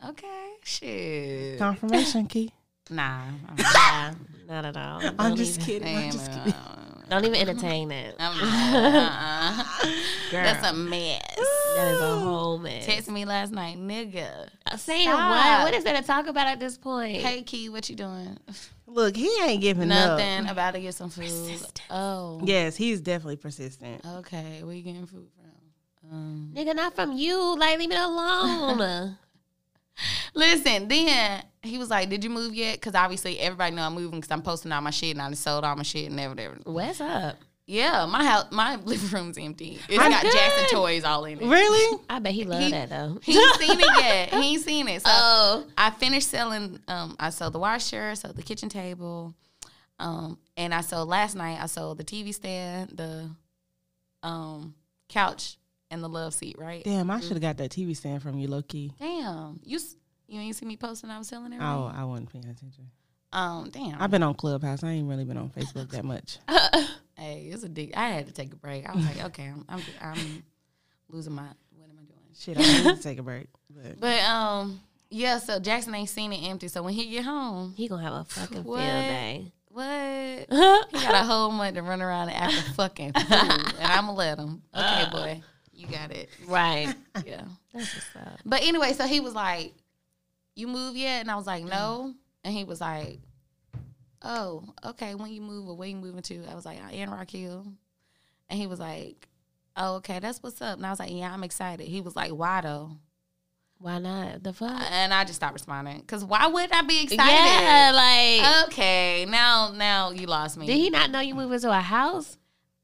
Okay, 0.08 0.54
shit. 0.64 1.60
Confirmation, 1.60 2.26
Key. 2.26 2.52
Nah. 2.90 3.22
Yeah. 3.58 4.14
Not 4.48 4.66
at 4.66 4.76
all. 4.78 5.02
I'm 5.04 5.16
Don't 5.16 5.36
just 5.38 5.62
kidding. 5.62 5.96
I'm 5.96 6.12
just 6.12 6.32
uh, 6.32 6.44
kidding. 6.44 6.54
Don't 7.10 7.26
even 7.26 7.40
entertain 7.40 7.90
that. 7.90 8.16
I'm. 8.20 8.40
Uh-uh. 8.40 9.64
Girl, 10.32 10.44
That's 10.44 10.68
a 10.70 10.74
mess. 10.74 11.22
that 11.76 11.88
is 11.96 12.02
a 12.02 12.20
whole 12.20 12.58
mess. 12.60 12.86
Texted 12.86 13.10
me 13.10 13.26
last 13.26 13.52
night, 13.52 13.78
nigga. 13.78 14.48
Uh, 14.66 14.78
Saying 14.78 15.08
Stop. 15.08 15.30
what? 15.32 15.66
What 15.66 15.74
is 15.74 15.84
there 15.84 15.96
to 16.00 16.04
talk 16.04 16.28
about 16.28 16.48
at 16.48 16.60
this 16.60 16.78
point? 16.78 17.18
Hey, 17.18 17.42
Key, 17.42 17.70
what 17.70 17.90
you 17.90 17.96
doing? 17.96 18.38
Look, 18.86 19.16
he 19.16 19.30
ain't 19.44 19.62
giving 19.62 19.92
up. 19.92 20.20
Nothing. 20.20 20.48
About 20.48 20.76
to 20.76 20.80
get 20.82 20.94
some 20.94 21.10
food. 21.10 21.60
Oh. 21.90 22.42
Yes, 22.44 22.76
he's 22.76 23.02
definitely 23.02 23.38
persistent. 23.38 24.06
Okay. 24.06 24.62
Where 24.64 24.76
you 24.76 24.84
getting 24.84 25.06
food 25.08 25.28
from? 25.36 26.12
Um, 26.12 26.52
Nigga, 26.56 26.76
not 26.76 26.96
from 26.96 27.12
you. 27.14 27.58
Like, 27.58 27.78
leave 27.78 27.92
it 27.92 28.00
alone. 28.00 29.18
listen. 30.34 30.88
Then 30.88 31.44
he 31.62 31.78
was 31.78 31.90
like, 31.90 32.10
"Did 32.10 32.24
you 32.24 32.30
move 32.30 32.54
yet?" 32.56 32.76
Because 32.76 32.96
obviously 32.96 33.40
everybody 33.40 33.76
know 33.76 33.84
I'm 33.84 33.94
moving 33.96 34.20
because 34.20 34.32
I'm 34.32 34.42
posting 34.42 34.72
all 34.72 34.82
my 34.82 34.90
shit 34.92 35.12
and 35.18 35.22
I 35.22 35.32
sold 35.34 35.64
all 35.64 35.76
my 35.76 35.84
shit 35.84 36.10
and 36.10 36.20
everything. 36.20 36.62
What's 36.64 37.02
up? 37.02 37.38
Yeah, 37.66 38.08
my 38.08 38.26
house, 38.26 38.46
my 38.52 38.76
living 38.86 39.10
room's 39.12 39.38
empty. 39.38 39.78
It's 39.88 40.00
I'm 40.04 40.10
got 40.10 40.24
good. 40.24 40.32
Jackson 40.34 40.66
toys 40.76 41.04
all 41.04 41.26
in 41.26 41.40
it. 41.40 41.46
Really? 41.46 42.02
I 42.10 42.18
bet 42.18 42.34
he 42.34 42.44
love 42.44 42.64
He- 42.64 42.72
that 42.72 42.90
though. 42.90 43.20
He 43.22 43.38
ain't 43.38 43.56
seen 43.60 43.80
it 43.80 43.86
yet. 44.00 44.30
He 44.34 44.54
ain't 44.54 44.64
seen 44.64 44.88
it. 44.88 45.04
So 45.04 45.12
Oh. 45.14 45.66
I 45.78 45.92
finished 45.92 46.30
selling. 46.30 46.80
Um, 46.88 47.16
I 47.20 47.30
sold 47.30 47.54
the 47.54 47.60
washer, 47.60 48.16
sold 48.16 48.36
the 48.38 48.42
kitchen 48.42 48.70
table, 48.70 49.36
um, 50.00 50.40
and 50.58 50.74
I 50.74 50.82
sold 50.82 51.10
last 51.10 51.36
night. 51.36 51.60
I 51.62 51.68
sold 51.68 52.00
the 52.00 52.04
TV 52.04 52.34
stand, 52.34 52.90
the 52.96 53.30
um 54.24 54.74
couch, 55.08 55.59
and 55.92 56.04
the 56.04 56.10
love 56.10 56.34
seat. 56.34 56.56
Right? 56.60 56.84
Damn, 56.84 57.10
I 57.12 57.20
should 57.20 57.32
have 57.34 57.42
got 57.42 57.58
that 57.58 57.72
TV 57.72 57.96
stand 57.96 58.22
from 58.22 58.38
you, 58.38 58.48
low 58.48 58.62
key. 58.62 58.94
Damn, 59.00 59.60
you 59.64 59.80
you 60.28 60.40
ain't 60.40 60.56
see 60.56 60.66
me 60.66 60.78
posting. 60.78 61.10
I 61.10 61.18
was 61.18 61.30
telling 61.30 61.46
everything. 61.54 61.66
Oh, 61.66 61.92
I 61.94 62.04
wasn't 62.06 62.32
paying 62.32 62.46
attention. 62.46 62.90
Um, 63.32 63.70
damn. 63.72 64.02
I've 64.02 64.12
been 64.12 64.24
on 64.24 64.34
Clubhouse. 64.34 64.84
I 64.84 64.90
ain't 64.92 65.08
really 65.08 65.24
been 65.26 65.38
on 65.38 65.50
Facebook 65.50 65.90
that 65.92 66.04
much. 66.04 66.38
hey, 67.18 67.50
it's 67.52 67.64
a 67.64 67.70
dig. 67.70 67.94
I 67.96 68.10
had 68.10 68.28
to 68.28 68.34
take 68.34 68.54
a 68.54 68.56
break. 68.56 68.88
I 68.90 68.96
was 68.96 69.06
like, 69.06 69.24
okay, 69.26 69.46
I'm, 69.46 69.66
I'm, 69.70 69.82
I'm 70.02 70.44
losing 71.10 71.34
my. 71.34 71.44
What 71.44 71.90
am 71.90 72.00
I 72.00 72.06
doing? 72.06 72.20
Shit, 72.38 72.58
I 72.58 72.62
need 72.92 72.98
to 72.98 73.04
take 73.04 73.20
a 73.20 73.24
break. 73.24 73.48
But 73.70 74.00
But 74.00 74.20
um, 74.24 74.80
yeah. 75.12 75.38
So 75.38 75.60
Jackson 75.60 75.94
ain't 75.96 76.10
seen 76.10 76.34
it 76.34 76.44
empty. 76.48 76.68
So 76.70 76.82
when 76.84 76.94
he 76.94 77.10
get 77.10 77.24
home, 77.24 77.74
He 77.78 77.88
gonna 77.88 78.02
have 78.04 78.14
a 78.14 78.24
fucking 78.26 78.64
What? 78.64 78.80
field 78.80 78.90
day. 78.90 79.52
what? 79.68 79.86
He 80.92 80.98
got 81.00 81.14
a 81.24 81.24
whole 81.24 81.52
month 81.52 81.76
to 81.76 81.84
run 81.84 82.02
around 82.02 82.30
and 82.30 82.38
act 82.38 82.54
a 82.68 82.74
fucking 82.74 83.14
fool, 83.14 83.24
and 83.32 83.76
I'm 83.82 84.06
gonna 84.08 84.14
let 84.14 84.40
him. 84.40 84.62
Okay, 84.76 85.06
boy, 85.12 85.42
you 85.80 85.88
got 85.88 86.12
it. 86.12 86.30
right. 86.48 86.94
Yeah. 87.26 87.44
That's 87.74 87.94
what's 87.96 88.16
up. 88.16 88.40
But 88.46 88.62
anyway, 88.64 88.94
so 88.94 89.06
he 89.06 89.20
was 89.20 89.34
like, 89.34 89.74
you 90.56 90.68
move 90.68 90.96
yet? 90.96 91.22
And 91.22 91.32
I 91.32 91.36
was 91.36 91.48
like, 91.48 91.64
no. 91.64 92.02
Mm-hmm. 92.08 92.12
And 92.44 92.54
he 92.54 92.64
was 92.64 92.82
like, 92.82 93.20
oh, 94.22 94.64
okay. 94.86 95.16
When 95.16 95.32
you 95.32 95.42
move 95.42 95.68
or 95.68 95.76
where 95.76 95.88
you 95.88 95.96
moving 95.96 96.22
to? 96.24 96.46
I 96.50 96.56
was 96.56 96.66
like, 96.66 96.80
"I 96.84 96.92
in 96.92 97.10
Rock 97.10 97.30
Hill. 97.30 97.66
And 98.50 98.60
he 98.60 98.68
was 98.68 98.80
like, 98.80 99.28
oh, 99.78 99.96
okay, 99.96 100.20
that's 100.20 100.42
what's 100.42 100.62
up. 100.62 100.78
And 100.78 100.86
I 100.86 100.90
was 100.90 101.00
like, 101.00 101.12
yeah, 101.12 101.32
I'm 101.34 101.44
excited. 101.44 101.88
He 101.88 102.02
was 102.02 102.16
like, 102.16 102.32
why 102.32 102.62
though? 102.62 102.92
Why 103.78 104.00
not? 104.00 104.44
The 104.44 104.52
fuck? 104.52 104.72
Uh, 104.82 104.86
and 104.92 105.14
I 105.14 105.24
just 105.24 105.36
stopped 105.36 105.54
responding 105.54 106.00
because 106.00 106.26
why 106.26 106.48
would 106.48 106.70
I 106.72 106.82
be 106.82 107.04
excited? 107.04 107.32
Yeah, 107.32 107.92
like 107.94 108.68
Okay, 108.68 109.26
now 109.30 109.72
now 109.74 110.12
you 110.12 110.26
lost 110.28 110.58
me. 110.58 110.66
did 110.66 110.76
he 110.76 110.90
not 110.90 111.12
know 111.12 111.22
you 111.22 111.34
moved 111.36 111.54
into 111.54 111.70
a 111.72 111.80
house? 111.80 112.38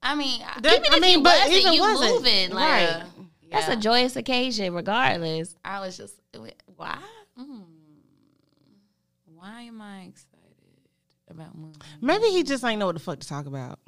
I 0.06 0.16
mean, 0.16 0.40
That- 0.62 0.74
Even 0.80 0.94
I 0.94 0.96
if 0.98 1.02
mean, 1.02 1.18
you 1.18 1.24
but 1.24 1.40
wasn't, 1.40 1.54
even 1.58 1.74
you 1.74 1.82
wasn't. 1.82 2.14
moving, 2.16 2.50
like, 2.52 2.64
right. 2.90 3.04
That's 3.52 3.68
a 3.70 3.76
joyous 3.76 4.16
occasion, 4.16 4.74
regardless. 4.74 5.56
I 5.66 5.80
was 5.80 5.98
just 5.98 6.16
why? 6.76 6.98
Mm. 7.40 7.64
Why 9.34 9.62
am 9.64 9.82
I 9.82 10.02
excited 10.04 10.56
about 11.30 11.56
moving? 11.58 11.78
Maybe 12.02 12.26
he 12.28 12.44
just 12.44 12.64
ain't 12.64 12.80
know 12.80 12.88
what 12.88 12.96
the 12.96 13.02
fuck 13.02 13.20
to 13.20 13.28
talk 13.28 13.46
about. 13.46 13.80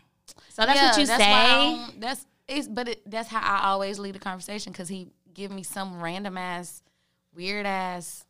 So 0.49 0.65
that's 0.65 0.75
Yeah, 0.75 0.87
what 0.89 0.97
you 0.99 1.05
that's 1.07 1.23
say. 1.23 1.99
That's 1.99 2.25
it's, 2.47 2.67
but 2.67 2.87
it, 2.87 3.09
that's 3.09 3.27
how 3.29 3.41
I 3.41 3.69
always 3.69 3.99
lead 3.99 4.15
the 4.15 4.19
conversation 4.19 4.71
because 4.71 4.87
he 4.87 5.07
give 5.33 5.51
me 5.51 5.63
some 5.63 6.01
random 6.01 6.37
ass, 6.37 6.81
weird 7.35 7.65
ass, 7.65 8.25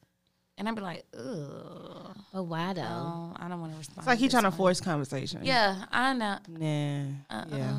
and 0.57 0.67
I'd 0.67 0.75
be 0.75 0.81
like, 0.81 1.05
ugh, 1.17 2.15
But 2.33 2.43
why 2.43 2.73
though? 2.73 2.81
no, 2.81 3.33
I 3.37 3.47
don't 3.47 3.59
want 3.61 3.73
to 3.73 3.77
respond. 3.77 3.99
It's 3.99 4.07
like 4.07 4.19
he 4.19 4.25
this 4.25 4.33
trying 4.33 4.43
to 4.43 4.51
force 4.51 4.81
conversation. 4.81 5.41
Yeah, 5.43 5.85
I 5.91 6.13
know. 6.13 6.37
Nah. 6.47 7.05
Uh-uh. 7.29 7.45
Yeah. 7.57 7.73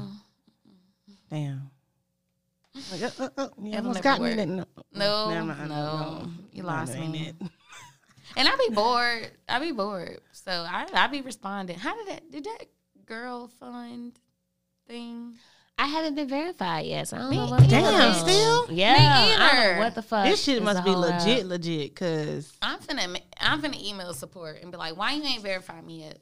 Damn. 1.31 1.71
Like, 2.93 3.03
uh, 3.03 3.11
uh, 3.25 3.29
uh, 3.37 3.49
you 3.61 3.69
It'll 3.73 3.79
almost 3.89 4.03
got 4.03 4.21
me. 4.21 4.29
work. 4.29 4.37
That, 4.37 4.49
no, 4.49 4.65
No, 4.95 5.31
Never 5.31 5.47
mind, 5.47 5.69
no, 5.69 6.29
you 6.53 6.63
lost 6.63 6.93
that 6.93 6.99
ain't 7.01 7.13
me. 7.13 7.29
it. 7.29 7.35
And 8.37 8.47
I'd 8.47 8.59
be 8.69 8.75
bored. 8.75 9.31
I'd 9.49 9.63
be 9.63 9.73
bored. 9.73 10.21
So 10.33 10.53
I 10.53 10.87
I 10.93 11.07
be 11.09 11.23
responding. 11.23 11.79
How 11.79 11.97
did 11.97 12.09
that 12.09 12.31
did 12.31 12.45
that 12.45 12.67
girl 13.07 13.49
fund 13.59 14.21
thing? 14.87 15.35
I 15.81 15.87
haven't 15.87 16.17
been 16.17 16.29
verified 16.29 16.87
yet, 16.87 17.07
so 17.07 17.17
I 17.17 17.21
don't 17.21 17.31
Me 17.31 17.37
know 17.37 17.47
what. 17.47 17.69
Damn, 17.69 18.13
goes 18.13 18.21
still? 18.21 18.67
Yeah, 18.73 18.97
I 18.99 18.99
don't 18.99 19.39
know 19.39 19.45
either. 19.71 19.79
what 19.79 19.95
the 19.95 20.03
fuck? 20.03 20.25
This 20.27 20.43
shit 20.43 20.63
must 20.63 20.85
be 20.85 20.91
legit, 20.91 21.45
up. 21.45 21.51
legit. 21.51 21.95
Cause 21.95 22.53
I'm 22.61 22.81
finna 22.81 23.09
ma- 23.13 23.19
I'm 23.41 23.63
finna 23.63 23.81
email 23.81 24.13
support 24.13 24.59
and 24.61 24.73
be 24.73 24.77
like, 24.77 24.97
why 24.97 25.13
you 25.13 25.23
ain't 25.23 25.43
verified 25.43 25.85
me 25.87 26.01
yet? 26.05 26.19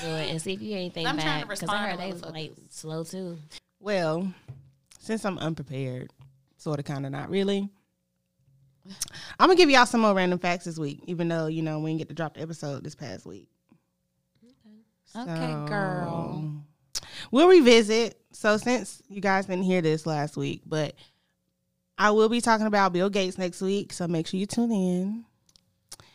Do 0.00 0.06
it 0.06 0.30
and 0.30 0.40
see 0.40 0.52
if 0.54 0.62
you 0.62 0.68
hear 0.68 0.78
anything 0.78 1.06
I'm 1.06 1.16
back. 1.16 1.24
trying 1.24 1.42
to 1.42 1.48
Because 1.48 1.68
I 1.68 1.90
heard 1.90 1.98
they 1.98 2.12
was 2.12 2.24
like 2.24 2.52
slow 2.70 3.04
too. 3.04 3.36
well, 3.80 4.32
since 4.98 5.24
I'm 5.26 5.36
unprepared, 5.38 6.10
sort 6.56 6.78
of, 6.78 6.84
kind 6.86 7.04
of, 7.04 7.12
not 7.12 7.28
really. 7.28 7.68
I'm 9.38 9.48
gonna 9.48 9.56
give 9.56 9.68
y'all 9.68 9.84
some 9.86 10.00
more 10.00 10.14
random 10.14 10.38
facts 10.38 10.64
this 10.64 10.78
week, 10.78 11.00
even 11.06 11.28
though 11.28 11.48
you 11.48 11.60
know 11.60 11.80
we 11.80 11.90
didn't 11.90 11.98
get 11.98 12.08
to 12.08 12.14
drop 12.14 12.34
the 12.34 12.40
episode 12.40 12.82
this 12.82 12.94
past 12.94 13.26
week. 13.26 13.48
Okay, 15.14 15.52
girl. 15.68 16.62
We'll 17.30 17.48
revisit. 17.48 18.20
So 18.32 18.56
since 18.56 19.02
you 19.08 19.20
guys 19.20 19.46
didn't 19.46 19.64
hear 19.64 19.82
this 19.82 20.06
last 20.06 20.36
week, 20.36 20.62
but 20.66 20.94
I 21.98 22.10
will 22.10 22.28
be 22.28 22.40
talking 22.40 22.66
about 22.66 22.92
Bill 22.92 23.10
Gates 23.10 23.36
next 23.38 23.60
week, 23.60 23.92
so 23.92 24.08
make 24.08 24.26
sure 24.26 24.40
you 24.40 24.46
tune 24.46 24.72
in. 24.72 25.24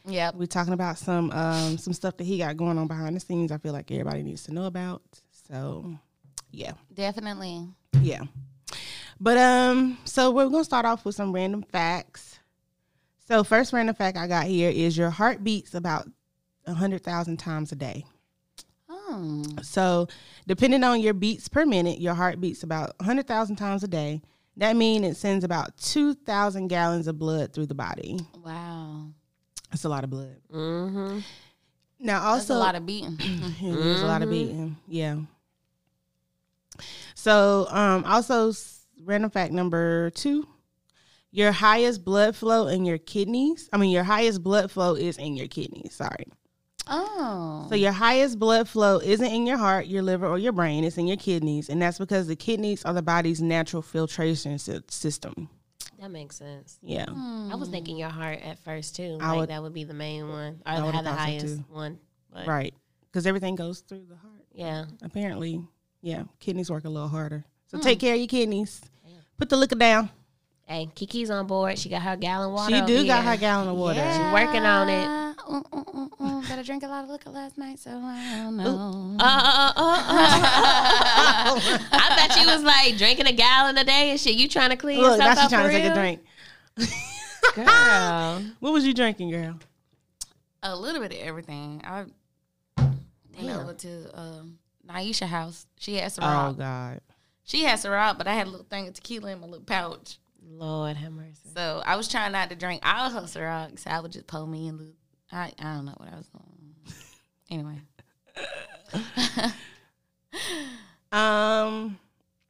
Yeah, 0.08 0.32
We're 0.34 0.46
talking 0.46 0.74
about 0.74 0.98
some 0.98 1.32
um 1.32 1.78
some 1.78 1.94
stuff 1.94 2.18
that 2.18 2.26
he 2.26 2.38
got 2.38 2.58
going 2.58 2.78
on 2.78 2.88
behind 2.88 3.16
the 3.16 3.20
scenes. 3.20 3.52
I 3.52 3.58
feel 3.58 3.74
like 3.74 3.92
everybody 3.92 4.22
needs 4.24 4.44
to 4.44 4.54
know 4.54 4.66
about. 4.66 5.02
So, 5.48 5.98
yeah. 6.52 6.74
Definitely. 6.94 7.68
Yeah. 8.02 8.24
But 9.20 9.38
um, 9.38 9.98
so 10.06 10.32
we're 10.32 10.50
gonna 10.50 10.64
start 10.64 10.86
off 10.86 11.06
with 11.06 11.16
some 11.16 11.32
random 11.32 11.64
facts. 11.64 12.40
So 13.28 13.44
first 13.44 13.74
random 13.74 13.96
fact 13.96 14.18
I 14.18 14.28
got 14.28 14.46
here 14.46 14.70
is 14.70 14.98
your 14.98 15.10
heart 15.10 15.44
beats 15.44 15.74
about 15.74 16.08
a 16.68 16.74
hundred 16.74 17.04
thousand 17.04 17.38
times 17.38 17.72
a 17.72 17.76
day. 17.76 18.06
Oh. 19.08 19.44
So 19.62 20.08
depending 20.48 20.84
on 20.84 21.00
your 21.02 21.14
beats 21.14 21.48
per 21.48 21.66
minute, 21.66 22.00
your 22.00 22.14
heart 22.14 22.42
beats 22.42 22.64
about 22.64 22.96
hundred 23.02 23.28
thousand 23.28 23.58
times 23.58 23.84
a 23.84 23.88
day. 23.88 24.22
That 24.58 24.76
means 24.76 25.06
it 25.06 25.18
sends 25.18 25.44
about 25.44 25.78
two 25.78 26.14
thousand 26.14 26.68
gallons 26.68 27.08
of 27.08 27.20
blood 27.20 27.54
through 27.54 27.68
the 27.68 27.76
body. 27.76 28.20
Wow. 28.44 29.08
That's 29.70 29.84
a 29.84 29.90
lot 29.90 30.04
of 30.04 30.10
blood. 30.10 30.38
Mm-hmm. 30.52 31.20
Now 32.00 32.20
That's 32.20 32.50
also 32.50 32.56
a 32.56 32.64
lot 32.64 32.76
of 32.76 32.86
beating. 32.86 33.18
It 33.62 33.86
is 33.86 34.02
a 34.02 34.06
lot 34.06 34.22
of 34.22 34.30
beating. 34.30 34.78
Yeah. 34.88 35.18
So, 37.14 37.68
um, 37.70 38.04
also 38.06 38.52
random 39.04 39.30
fact 39.30 39.54
number 39.54 40.10
two: 40.12 40.48
your 41.32 41.52
highest 41.52 42.06
blood 42.06 42.36
flow 42.36 42.68
in 42.68 42.86
your 42.86 42.98
kidneys. 42.98 43.70
I 43.74 43.78
mean, 43.78 43.92
your 43.92 44.04
highest 44.04 44.44
blood 44.44 44.72
flow 44.72 44.96
is 44.96 45.18
in 45.18 45.36
your 45.36 45.48
kidneys. 45.48 45.94
Sorry. 45.94 46.28
Oh. 46.88 47.66
So 47.70 47.76
your 47.76 47.92
highest 47.92 48.40
blood 48.40 48.68
flow 48.70 49.00
isn't 49.00 49.26
in 49.26 49.46
your 49.46 49.58
heart, 49.58 49.88
your 49.88 50.02
liver, 50.04 50.28
or 50.28 50.38
your 50.38 50.52
brain. 50.52 50.84
It's 50.84 50.98
in 50.98 51.08
your 51.08 51.18
kidneys, 51.18 51.70
and 51.70 51.82
that's 51.82 51.98
because 51.98 52.28
the 52.28 52.36
kidneys 52.36 52.84
are 52.86 52.94
the 52.94 53.02
body's 53.02 53.42
natural 53.42 53.82
filtration 53.82 54.58
sy- 54.60 54.80
system. 54.90 55.50
That 56.00 56.12
makes 56.12 56.36
sense. 56.36 56.78
Yeah. 56.84 57.06
I 57.10 57.56
was 57.56 57.70
thinking 57.70 57.98
your 57.98 58.10
heart 58.10 58.40
at 58.44 58.60
first 58.60 58.96
too. 58.96 59.18
I 59.22 59.30
like 59.32 59.38
would- 59.40 59.50
that 59.50 59.62
would 59.64 59.74
be 59.74 59.84
the 59.86 59.94
main 59.94 60.28
one, 60.30 60.62
or 60.66 60.72
I 60.72 60.82
would've 60.84 61.04
the 61.04 61.12
highest 61.14 61.46
too. 61.46 61.66
one. 61.70 62.00
But 62.32 62.48
Right. 62.48 62.74
Because 63.12 63.26
everything 63.26 63.56
goes 63.56 63.80
through 63.80 64.06
the 64.10 64.16
heart. 64.18 64.44
yeah, 64.54 64.86
Apparently, 65.02 65.62
yeah, 66.02 66.24
kidneys 66.40 66.70
work 66.70 66.84
a 66.84 66.90
little 66.90 67.08
harder. 67.08 67.46
Hmm. 67.72 67.78
So 67.78 67.82
take 67.82 68.00
care 68.00 68.14
of 68.14 68.20
your 68.20 68.28
kidneys. 68.28 68.82
Put 69.38 69.50
the 69.50 69.58
liquor 69.58 69.76
down. 69.76 70.10
hey, 70.68 70.90
Kiki's 70.96 71.30
on 71.30 71.46
board. 71.48 71.78
She 71.80 71.90
got 71.90 72.02
her 72.02 72.16
gallon 72.18 72.52
water. 72.54 72.74
She 72.76 72.82
do 72.86 73.06
got 73.06 73.24
here. 73.24 73.32
her 73.32 73.38
gallon 73.38 73.68
of 73.70 73.76
water. 73.78 74.00
She 74.02 74.20
working 74.34 74.64
on 74.66 74.90
it. 74.90 75.25
Mm, 75.46 75.64
mm, 75.70 75.86
mm, 75.94 76.10
mm. 76.18 76.48
Better 76.50 76.64
drink 76.64 76.84
a 76.84 76.88
lot 76.88 77.04
of 77.04 77.10
liquor 77.10 77.30
last 77.30 77.58
night, 77.58 77.78
so 77.80 77.92
I 77.92 78.42
don't 78.44 78.58
know. 78.58 79.16
Uh, 79.20 79.24
uh, 79.24 79.74
uh, 79.76 79.78
uh. 79.78 81.60
I 81.92 82.16
thought 82.28 82.38
you 82.42 82.48
was 82.48 82.64
like 82.64 82.98
drinking 82.98 83.28
a 83.28 83.32
gallon 83.34 83.78
a 83.78 83.84
day 83.84 84.10
and 84.12 84.20
shit. 84.20 84.34
You 84.36 84.48
trying 84.48 84.72
to 84.72 84.76
clean 84.76 85.00
Look, 85.00 85.20
now 85.20 85.28
yourself 85.28 85.38
she 85.38 85.44
up 85.46 85.50
trying 85.52 85.66
for 85.66 85.72
to 85.72 85.78
take 85.78 85.92
a 85.92 85.94
drink. 85.94 86.22
girl. 87.56 88.44
What 88.60 88.74
was 88.74 88.86
you 88.86 88.94
drinking, 88.94 89.32
girl? 89.32 89.60
a 90.64 90.76
little 90.76 91.00
bit 91.02 91.12
of 91.14 91.20
everything. 91.20 91.80
I 91.86 92.06
went 92.78 93.50
over 93.52 93.74
to 93.74 94.20
um, 94.20 94.58
Naisha 94.90 95.28
house. 95.28 95.68
She 95.78 95.96
had 95.98 96.12
Oh 96.18 96.22
Ciroc. 96.22 96.58
God. 96.58 97.02
she 97.44 97.64
had 97.64 97.78
Ciroc, 97.78 98.18
but 98.18 98.28
I 98.28 98.34
had 98.34 98.48
a 98.48 98.50
little 98.50 98.66
thing 98.66 98.88
of 98.88 98.96
tequila 98.96 99.32
in 99.32 99.42
my 99.42 99.46
little 99.48 99.64
pouch. 99.64 100.18
Lord 100.48 100.98
have 100.98 101.12
mercy. 101.12 101.50
So 101.56 101.84
I 101.86 101.96
was 101.98 102.08
trying 102.08 102.32
not 102.32 102.50
to 102.50 102.56
drink 102.56 102.82
all 102.84 103.12
her 103.12 103.22
Ciroc, 103.22 103.78
so 103.78 103.92
I 103.92 104.00
would 104.00 104.12
just 104.12 104.26
pull 104.26 104.48
me 104.48 104.68
and 104.68 104.80
Luke. 104.80 104.96
I, 105.36 105.52
I 105.60 105.76
don't 105.76 105.86
know 105.86 105.94
what 105.98 106.12
I 106.12 106.18
was 106.18 106.28
doing. 106.28 106.44
Anyway. 107.52 107.80
Um, 111.12 111.98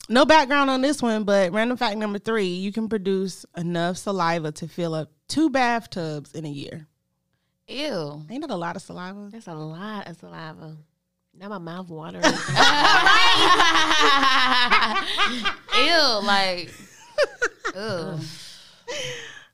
no 0.09 0.25
background 0.25 0.71
on 0.71 0.81
this 0.81 0.99
one, 0.99 1.23
but 1.23 1.51
random 1.51 1.77
fact 1.77 1.97
number 1.97 2.17
three: 2.17 2.47
you 2.47 2.71
can 2.71 2.89
produce 2.89 3.45
enough 3.55 3.97
saliva 3.97 4.51
to 4.53 4.67
fill 4.67 4.95
up 4.95 5.11
two 5.27 5.51
bathtubs 5.51 6.31
in 6.31 6.45
a 6.45 6.49
year. 6.49 6.87
Ew. 7.67 8.25
Ain't 8.29 8.41
that 8.41 8.49
a 8.49 8.55
lot 8.55 8.75
of 8.75 8.81
saliva? 8.81 9.29
That's 9.31 9.45
a 9.47 9.53
lot 9.53 10.07
of 10.07 10.17
saliva. 10.17 10.77
Now 11.37 11.49
my 11.49 11.57
mouth 11.59 11.89
watering. 11.89 12.23
Ew, 15.77 16.19
like, 16.23 16.73
ew. 17.75 18.19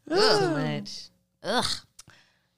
Too 0.07 0.49
much. 0.51 1.09
Ugh. 1.43 1.65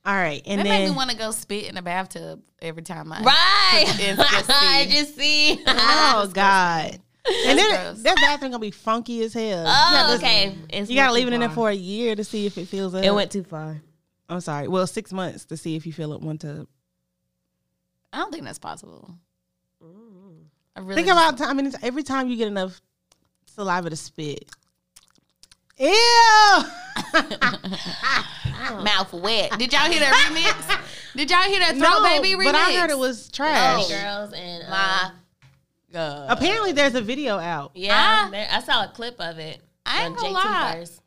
All 0.05 0.13
right, 0.13 0.41
and 0.45 0.59
That 0.59 0.65
made 0.65 0.85
me 0.89 0.91
want 0.95 1.11
to 1.11 1.15
go 1.15 1.31
spit 1.31 1.65
in 1.65 1.75
the 1.75 1.81
bathtub 1.81 2.41
every 2.61 2.83
time 2.83 3.11
I. 3.13 3.21
Right. 3.21 3.85
It's 3.99 4.17
just 4.31 4.49
I 4.49 4.85
see. 4.85 4.91
just 4.91 5.15
see. 5.17 5.63
oh 5.67 6.29
God, 6.33 6.99
and 7.47 7.57
then 7.57 7.69
gross. 7.69 8.01
that 8.03 8.15
bathroom 8.17 8.51
gonna 8.51 8.59
be 8.59 8.71
funky 8.71 9.23
as 9.23 9.33
hell. 9.33 9.43
Oh, 9.43 9.49
you 9.59 9.65
Oh, 9.65 9.65
gotta- 9.65 10.13
okay. 10.15 10.57
It's 10.69 10.89
You 10.89 10.97
gotta 10.97 11.13
leave 11.13 11.23
too 11.23 11.31
it 11.31 11.33
in 11.35 11.39
there 11.39 11.49
for 11.49 11.69
a 11.69 11.73
year 11.73 12.15
to 12.15 12.23
see 12.25 12.45
if 12.45 12.57
it 12.57 12.67
feels. 12.67 12.93
up. 12.93 13.03
It 13.03 13.13
went 13.13 13.31
too 13.31 13.43
far. 13.43 13.81
I'm 14.27 14.41
sorry. 14.41 14.67
Well, 14.67 14.85
six 14.87 15.13
months 15.13 15.45
to 15.45 15.57
see 15.57 15.75
if 15.77 15.85
you 15.85 15.93
fill 15.93 16.11
up 16.13 16.21
one 16.21 16.37
tub. 16.37 16.67
I 18.11 18.17
don't 18.17 18.31
think 18.31 18.43
that's 18.43 18.59
possible. 18.59 19.15
Mm. 19.83 20.43
I 20.75 20.79
really 20.81 20.95
Think 20.95 21.07
about 21.07 21.37
time. 21.37 21.49
I 21.49 21.53
mean, 21.53 21.67
it's 21.67 21.77
every 21.81 22.03
time 22.03 22.27
you 22.27 22.35
get 22.35 22.47
enough 22.47 22.81
saliva 23.45 23.89
to 23.89 23.95
spit. 23.95 24.49
Ew. 25.83 26.63
mouth 28.83 29.13
wet. 29.13 29.57
Did 29.57 29.73
y'all 29.73 29.89
hear 29.89 29.99
that 29.99 30.13
remix? 30.31 31.15
Did 31.15 31.29
y'all 31.29 31.41
hear 31.41 31.59
that 31.59 31.75
Throat 31.77 32.03
Baby 32.03 32.35
remix? 32.41 32.45
but 32.45 32.55
I 32.55 32.73
heard 32.73 32.89
it 32.89 32.97
was 32.97 33.29
trash. 33.29 33.87
Girls 33.89 34.33
and 34.33 34.63
uh, 34.63 34.69
My 34.69 35.11
God. 35.91 36.27
Apparently, 36.29 36.71
there's 36.71 36.95
a 36.95 37.01
video 37.01 37.37
out. 37.37 37.71
yeah, 37.75 38.29
I- 38.31 38.47
I 38.57 38.61
saw 38.61 38.85
a 38.85 38.87
clip 38.87 39.19
of 39.19 39.37
it. 39.39 39.61
I 39.85 40.05
on 40.05 40.11
ain't 40.11 40.17
gonna 40.17 40.33
lie. 40.33 40.75
verse. 40.79 40.99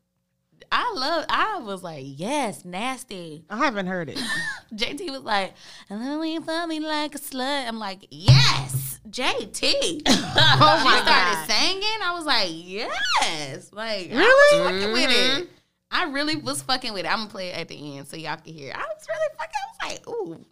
I 0.70 0.92
love. 0.96 1.24
I 1.28 1.58
was 1.60 1.82
like, 1.82 2.02
yes, 2.04 2.64
nasty. 2.64 3.44
I 3.48 3.56
haven't 3.58 3.86
heard 3.86 4.10
it. 4.10 4.18
JT 4.74 5.10
was 5.10 5.22
like, 5.22 5.54
and 5.88 6.00
then 6.02 6.22
you 6.24 6.40
put 6.40 6.66
me 6.66 6.80
like 6.80 7.14
a 7.14 7.18
slut. 7.18 7.66
I'm 7.68 7.78
like, 7.78 8.06
yes, 8.10 8.85
JT. 9.10 10.02
oh 10.06 10.82
she 10.82 11.02
started 11.02 11.52
singing. 11.52 11.98
I 12.02 12.12
was 12.14 12.24
like, 12.26 12.48
yes, 12.50 13.70
like 13.72 14.10
I 14.12 14.16
Really? 14.16 14.60
was 14.60 14.80
fucking 14.80 14.92
with 14.92 15.10
it. 15.42 15.48
I 15.90 16.04
really 16.10 16.36
was 16.36 16.62
fucking 16.62 16.92
with 16.92 17.04
it. 17.04 17.10
I'm 17.12 17.18
gonna 17.20 17.30
play 17.30 17.48
it 17.50 17.58
at 17.58 17.68
the 17.68 17.96
end 17.98 18.08
so 18.08 18.16
y'all 18.16 18.36
can 18.36 18.52
hear. 18.52 18.72
I 18.74 18.78
was 18.80 19.06
really 19.08 19.36
fucking. 19.38 19.52
I 19.62 19.88
was 19.88 19.98
like, 19.98 20.08
ooh, 20.08 20.44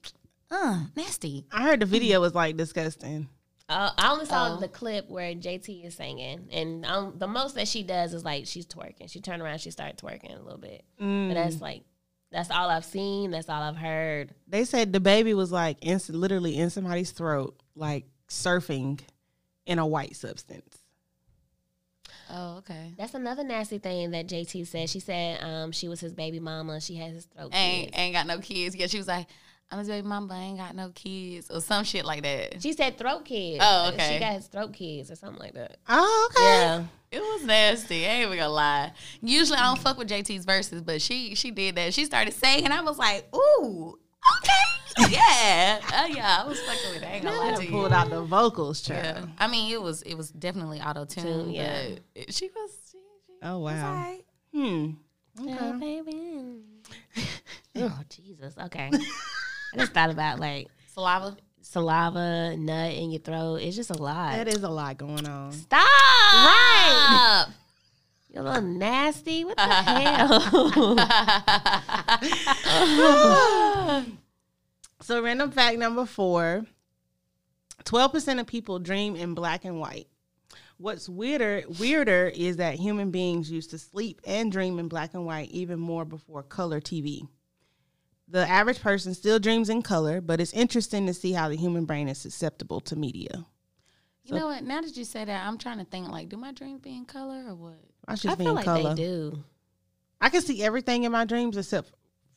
uh, 0.51 0.81
nasty. 0.97 1.45
I 1.53 1.63
heard 1.65 1.81
the 1.81 1.87
video 1.87 2.21
was 2.21 2.35
like 2.35 2.57
disgusting. 2.57 3.29
Uh, 3.69 3.91
I 3.97 4.13
only 4.13 4.27
saw 4.27 4.57
Oh. 4.57 4.61
the 4.61 4.69
clip 4.69 5.09
where 5.09 5.35
JT 5.35 5.87
is 5.87 5.95
singing, 5.97 6.49
and 6.53 6.85
um, 6.85 7.15
the 7.17 7.27
most 7.27 7.55
that 7.55 7.67
she 7.67 7.83
does 7.83 8.13
is 8.15 8.25
like 8.25 8.47
she's 8.47 8.67
twerking. 8.67 9.11
She 9.11 9.21
turned 9.21 9.41
around, 9.43 9.59
she 9.61 9.71
started 9.71 9.97
twerking 9.97 10.39
a 10.39 10.43
little 10.43 10.59
bit, 10.59 10.85
Mm. 11.01 11.29
but 11.29 11.35
that's 11.35 11.61
like 11.61 11.83
that's 12.31 12.51
all 12.51 12.69
I've 12.69 12.85
seen. 12.85 13.31
That's 13.31 13.49
all 13.49 13.63
I've 13.63 13.77
heard. 13.77 14.35
They 14.47 14.65
said 14.65 14.93
the 14.93 15.01
baby 15.01 15.35
was 15.35 15.51
like 15.51 15.79
in, 15.83 16.01
literally 16.11 16.57
in 16.59 16.69
somebody's 16.71 17.11
throat, 17.13 17.57
like 17.75 18.05
surfing 18.29 19.01
in 19.67 19.79
a 19.79 19.87
white 19.87 20.17
substance. 20.17 20.79
Oh, 22.31 22.57
okay. 22.59 22.93
That's 22.97 23.15
another 23.15 23.45
nasty 23.45 23.79
thing 23.79 24.11
that 24.13 24.27
JT 24.27 24.67
said. 24.67 24.89
She 24.89 25.01
said 25.01 25.43
um, 25.43 25.73
she 25.73 25.89
was 25.89 26.01
his 26.01 26.15
baby 26.15 26.41
mama. 26.41 26.81
She 26.81 26.97
has 26.97 27.15
his 27.15 27.25
throat. 27.27 27.55
Ain't 27.55 27.87
kids. 27.87 27.99
ain't 27.99 28.15
got 28.15 28.27
no 28.27 28.39
kids. 28.39 28.75
Yeah, 28.75 28.87
she 28.87 28.99
was 28.99 29.09
like, 29.09 29.27
I'm 29.71 29.79
his 29.79 29.89
baby 29.89 30.07
mama, 30.07 30.29
but 30.29 30.35
I 30.35 30.41
ain't 30.41 30.59
got 30.59 30.75
no 30.75 30.91
kids 30.91 31.51
or 31.51 31.61
some 31.61 31.85
shit 31.85 32.05
like 32.05 32.23
that. 32.23 32.63
She 32.63 32.73
said 32.73 32.97
throat 32.99 33.25
kids. 33.25 33.63
Oh, 33.63 33.91
okay. 33.93 34.15
She 34.15 34.19
got 34.21 34.35
his 34.35 34.47
throat 34.47 34.73
kids 34.73 35.11
or 35.11 35.17
something 35.17 35.41
like 35.41 35.55
that. 35.55 35.79
Oh, 35.89 36.31
okay. 36.31 36.45
Yeah. 36.45 36.85
It 37.11 37.21
was 37.21 37.45
nasty. 37.45 38.07
I 38.07 38.11
ain't 38.11 38.27
even 38.27 38.39
gonna 38.39 38.51
lie. 38.51 38.93
Usually 39.21 39.59
I 39.59 39.67
don't 39.67 39.79
fuck 39.79 39.99
with 39.99 40.09
JT's 40.09 40.45
verses, 40.45 40.83
but 40.83 41.01
she 41.01 41.35
she 41.35 41.51
did 41.51 41.77
that. 41.77 41.95
She 41.95 42.05
started 42.05 42.35
saying, 42.35 42.65
and 42.65 42.73
I 42.73 42.81
was 42.81 42.99
like, 42.99 43.27
ooh, 43.35 43.99
okay, 44.39 45.11
yeah, 45.15 45.81
uh, 45.93 46.07
yeah. 46.07 46.43
I 46.43 46.47
was 46.49 46.61
fucking 46.61 46.95
with 46.95 47.03
it. 47.03 47.07
I 47.07 47.13
ain't 47.13 47.25
gonna 47.25 47.37
lie 47.39 47.55
to 47.57 47.65
you. 47.65 47.71
pulled 47.71 47.93
out 47.93 48.11
the 48.11 48.23
vocals, 48.23 48.89
Yeah. 48.89 49.25
I 49.39 49.47
mean, 49.49 49.73
it 49.73 49.81
was 49.83 50.03
it 50.03 50.15
was 50.15 50.31
definitely 50.31 50.81
auto 50.81 51.05
tune. 51.05 51.25
Tune, 51.25 51.51
yeah. 51.51 51.89
but 51.91 52.01
it- 52.15 52.35
she 52.35 52.49
was. 52.55 52.71
She, 52.93 52.99
she 53.27 53.33
Oh 53.43 53.59
was 53.59 53.75
wow. 53.75 53.89
alright. 53.91 54.25
Hmm. 54.55 54.91
Oh, 55.41 55.79
baby. 55.81 56.61
oh, 57.77 58.01
Jesus. 58.09 58.55
Okay. 58.67 58.91
I 58.93 59.77
just 59.77 59.93
thought 59.93 60.11
about 60.11 60.39
like 60.39 60.69
Saliva. 60.95 61.37
saliva, 61.61 62.57
nut 62.57 62.93
in 62.93 63.11
your 63.11 63.21
throat. 63.21 63.57
It's 63.57 63.75
just 63.75 63.91
a 63.91 64.01
lot. 64.01 64.33
That 64.37 64.47
is 64.47 64.63
a 64.63 64.69
lot 64.69 64.97
going 64.97 65.27
on. 65.27 65.51
Stop. 65.53 65.81
Right. 65.83 67.47
You're 68.35 68.43
a 68.43 68.47
little 68.47 68.63
nasty. 68.63 69.45
What 69.45 69.57
the 69.57 69.63
hell? 69.63 70.97
So 75.01 75.23
random 75.23 75.51
fact 75.51 75.79
number 75.79 76.07
four. 76.07 76.65
12% 77.85 78.41
of 78.41 78.47
people 78.47 78.79
dream 78.79 79.17
in 79.17 79.35
black 79.35 79.67
and 79.67 79.79
white. 79.79 80.07
What's 80.79 81.11
weirder 81.11 81.65
weirder 81.79 82.33
is 82.35 82.57
that 82.57 82.77
human 82.77 83.11
beings 83.11 83.51
used 83.51 83.69
to 83.71 83.79
sleep 83.79 84.23
and 84.27 84.51
dream 84.51 84.79
in 84.79 84.89
black 84.89 85.13
and 85.13 85.27
white 85.27 85.51
even 85.51 85.79
more 85.79 86.07
before 86.07 86.43
color 86.43 86.81
TV. 86.81 87.29
The 88.29 88.49
average 88.49 88.81
person 88.81 89.13
still 89.13 89.39
dreams 89.39 89.69
in 89.69 89.83
color, 89.83 90.23
but 90.23 90.41
it's 90.41 90.55
interesting 90.55 91.07
to 91.07 91.13
see 91.13 91.33
how 91.33 91.51
the 91.51 91.57
human 91.57 91.85
brain 91.85 92.09
is 92.09 92.17
susceptible 92.17 92.81
to 92.81 92.97
media. 92.97 93.45
You 94.25 94.35
know 94.35 94.47
what? 94.47 94.65
Now 94.65 94.81
that 94.81 94.97
you 94.97 95.05
say 95.05 95.25
that, 95.25 95.47
I'm 95.47 95.59
trying 95.59 95.79
to 95.79 95.85
think 95.85 96.09
like, 96.09 96.29
do 96.29 96.37
my 96.37 96.53
dreams 96.53 96.81
be 96.81 96.97
in 96.97 97.05
color 97.05 97.45
or 97.49 97.55
what? 97.55 97.79
I 98.09 98.15
should 98.15 98.31
I 98.31 98.35
be 98.37 98.45
feel 98.45 98.51
in 98.51 98.57
like 98.57 98.65
color. 98.65 98.95
they 98.95 99.03
do. 99.03 99.45
I 100.21 100.31
can 100.31 100.41
see 100.41 100.63
everything 100.63 101.05
in 101.05 101.13
my 101.13 101.25
dreams 101.27 101.57
except 101.57 101.91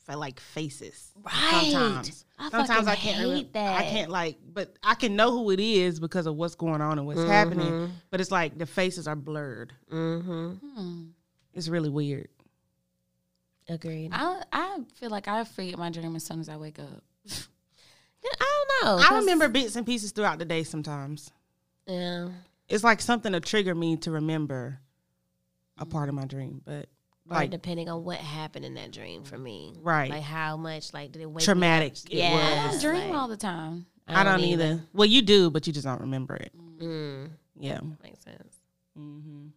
for 0.06 0.15
like 0.17 0.39
faces. 0.39 1.13
Right. 1.23 1.69
Sometimes. 1.71 2.26
I 2.38 2.50
Sometimes 2.50 2.88
I 2.88 2.95
can't 2.95 3.15
hate 3.17 3.23
remember. 3.23 3.50
that. 3.54 3.80
I 3.80 3.84
can't 3.84 4.12
like, 4.12 4.38
but 4.54 4.76
I 4.84 4.95
can 4.95 5.15
know 5.15 5.32
who 5.32 5.50
it 5.52 5.60
is 5.60 6.00
because 6.00 6.28
of 6.28 6.36
what's 6.36 6.56
going 6.56 6.82
on 6.82 6.97
and 7.00 7.08
what's 7.08 7.23
happening. 7.23 7.91
But 8.12 8.21
it's 8.21 8.32
like 8.32 8.58
the 8.58 8.65
faces 8.65 9.08
are 9.08 9.15
blurred. 9.15 9.73
Mm-hmm. 9.91 10.50
Hmm. 10.54 11.04
It's 11.54 11.67
really 11.69 11.89
weird. 11.89 12.28
Agreed. 13.69 14.12
I 14.13 14.43
I 14.52 14.80
feel 14.95 15.10
like 15.10 15.28
I 15.28 15.43
forget 15.43 15.78
my 15.78 15.89
dream 15.89 16.15
as 16.15 16.23
soon 16.26 16.39
as 16.39 16.47
I 16.50 16.58
wake 16.58 16.80
up. 16.80 17.04
I 18.23 18.65
don't 18.82 19.00
know. 19.00 19.06
I 19.10 19.19
remember 19.19 19.47
bits 19.50 19.76
and 19.76 19.86
pieces 19.86 20.12
throughout 20.12 20.39
the 20.39 20.45
day 20.45 20.63
sometimes. 20.63 21.32
Yeah. 21.88 22.30
It's 22.69 22.84
like 22.84 23.02
something 23.02 23.32
to 23.34 23.39
trigger 23.39 23.73
me 23.73 23.97
to 23.97 24.12
remember 24.12 24.80
a 25.78 25.86
part 25.86 26.10
of 26.10 26.15
my 26.15 26.26
dream, 26.26 26.62
but 26.65 26.88
Or 27.30 27.36
like 27.38 27.50
depending 27.52 27.88
on 27.89 28.04
what 28.04 28.17
happened 28.17 28.65
in 28.65 28.73
that 28.76 28.91
dream 28.91 29.23
for 29.23 29.38
me. 29.38 29.73
Right. 29.82 30.10
Like 30.10 30.23
how 30.23 30.58
much 30.58 30.93
like 30.93 31.12
did 31.12 31.21
it 31.21 31.28
wake 31.28 31.38
me 31.38 31.43
traumatic 31.45 31.93
up? 31.93 32.12
it 32.12 32.17
Yeah. 32.17 32.63
I 32.65 32.71
was. 32.73 32.82
dream 32.82 33.10
like- 33.10 33.19
all 33.19 33.28
the 33.28 33.38
time. 33.38 33.86
I 34.10 34.23
don't 34.23 34.39
either. 34.39 34.82
Well, 34.93 35.06
you 35.08 35.21
do, 35.21 35.50
but 35.50 35.67
you 35.67 35.73
just 35.73 35.86
don't 35.86 36.00
remember 36.02 36.36
it. 36.36 36.52
Mm, 36.80 37.30
Yeah. 37.60 37.80
makes 38.04 38.23
sense. 38.23 38.56
hmm 38.95 39.47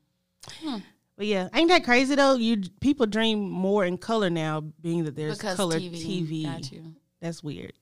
Hmm. 0.63 0.79
But 1.17 1.27
yeah, 1.27 1.49
ain't 1.55 1.69
that 1.69 1.85
crazy 1.85 2.15
though? 2.15 2.35
You 2.35 2.63
people 2.81 3.07
dream 3.07 3.49
more 3.51 3.85
in 3.85 3.99
color 3.99 4.31
now, 4.31 4.61
being 4.81 5.05
that 5.05 5.15
there's 5.17 5.37
because 5.39 5.57
color 5.57 5.79
TV, 5.79 6.03
TV. 6.03 6.45
got 6.45 6.73
you. 6.73 6.95
That's 7.21 7.43
weird. 7.45 7.73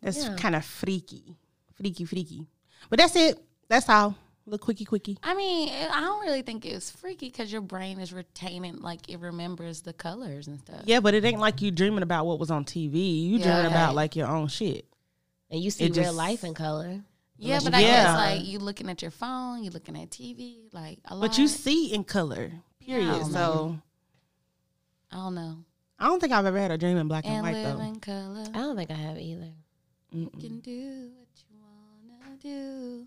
That's 0.00 0.24
Yeah. 0.24 0.36
kind 0.36 0.54
of 0.54 0.64
freaky, 0.64 1.36
freaky, 1.74 2.04
freaky. 2.04 2.46
But 2.90 2.98
that's 2.98 3.16
it. 3.16 3.38
That's 3.68 3.88
all. 3.88 4.14
Little 4.48 4.64
quickie, 4.64 4.84
quickie. 4.84 5.18
I 5.24 5.34
mean, 5.34 5.70
I 5.70 6.00
don't 6.02 6.20
really 6.20 6.42
think 6.42 6.64
it's 6.64 6.88
freaky 6.90 7.28
because 7.30 7.50
your 7.50 7.62
brain 7.62 7.98
is 7.98 8.12
retaining, 8.12 8.80
like 8.80 9.08
it 9.10 9.18
remembers 9.18 9.80
the 9.82 9.92
colors 9.92 10.46
and 10.46 10.60
stuff. 10.60 10.82
Yeah, 10.84 11.00
but 11.00 11.14
it 11.14 11.24
ain't 11.24 11.40
like 11.40 11.60
you 11.62 11.72
dreaming 11.72 12.04
about 12.04 12.26
what 12.26 12.38
was 12.38 12.50
on 12.50 12.64
TV. 12.64 12.94
You 13.26 13.38
Yeah. 13.38 13.44
dreaming 13.44 13.66
about 13.72 13.96
like 13.96 14.14
your 14.14 14.28
own 14.28 14.46
shit. 14.46 14.86
And 15.50 15.60
you 15.60 15.70
see 15.72 15.86
It 15.86 15.96
real 15.96 16.04
just- 16.04 16.16
life 16.16 16.44
in 16.44 16.54
color. 16.54 17.02
Yeah, 17.38 17.58
but 17.62 17.74
I 17.74 17.80
Yeah. 17.80 18.04
guess 18.04 18.14
like 18.16 18.44
you 18.46 18.58
looking 18.60 18.88
at 18.88 19.02
your 19.02 19.10
phone, 19.10 19.64
you 19.64 19.70
looking 19.70 20.00
at 20.00 20.10
TV, 20.10 20.68
like 20.72 21.00
a 21.06 21.14
lot. 21.16 21.22
But 21.22 21.38
you 21.38 21.48
see 21.48 21.92
in 21.92 22.04
color. 22.04 22.52
Period. 22.80 23.06
don't 23.10 23.32
so 23.32 23.78
I 25.10 25.16
don't 25.16 25.34
know. 25.34 25.56
I 25.98 26.06
don't 26.06 26.20
think 26.20 26.32
I've 26.32 26.46
ever 26.46 26.58
had 26.58 26.70
a 26.70 26.78
dream 26.78 26.96
in 26.98 27.08
black 27.08 27.24
and, 27.26 27.34
And 27.34 27.42
white 27.46 27.54
live 27.64 27.78
though. 27.78 27.84
in 27.84 27.98
color. 28.00 28.42
I 28.54 28.58
don't 28.58 28.76
think 28.76 28.90
I 28.92 28.94
have 28.94 29.18
either. 29.18 29.50
Mm-mm. 30.14 30.40
can 30.40 30.60
do 30.60 30.70
what 30.70 30.80
you 30.80 31.02
wanna 31.12 31.25
do 32.36 33.06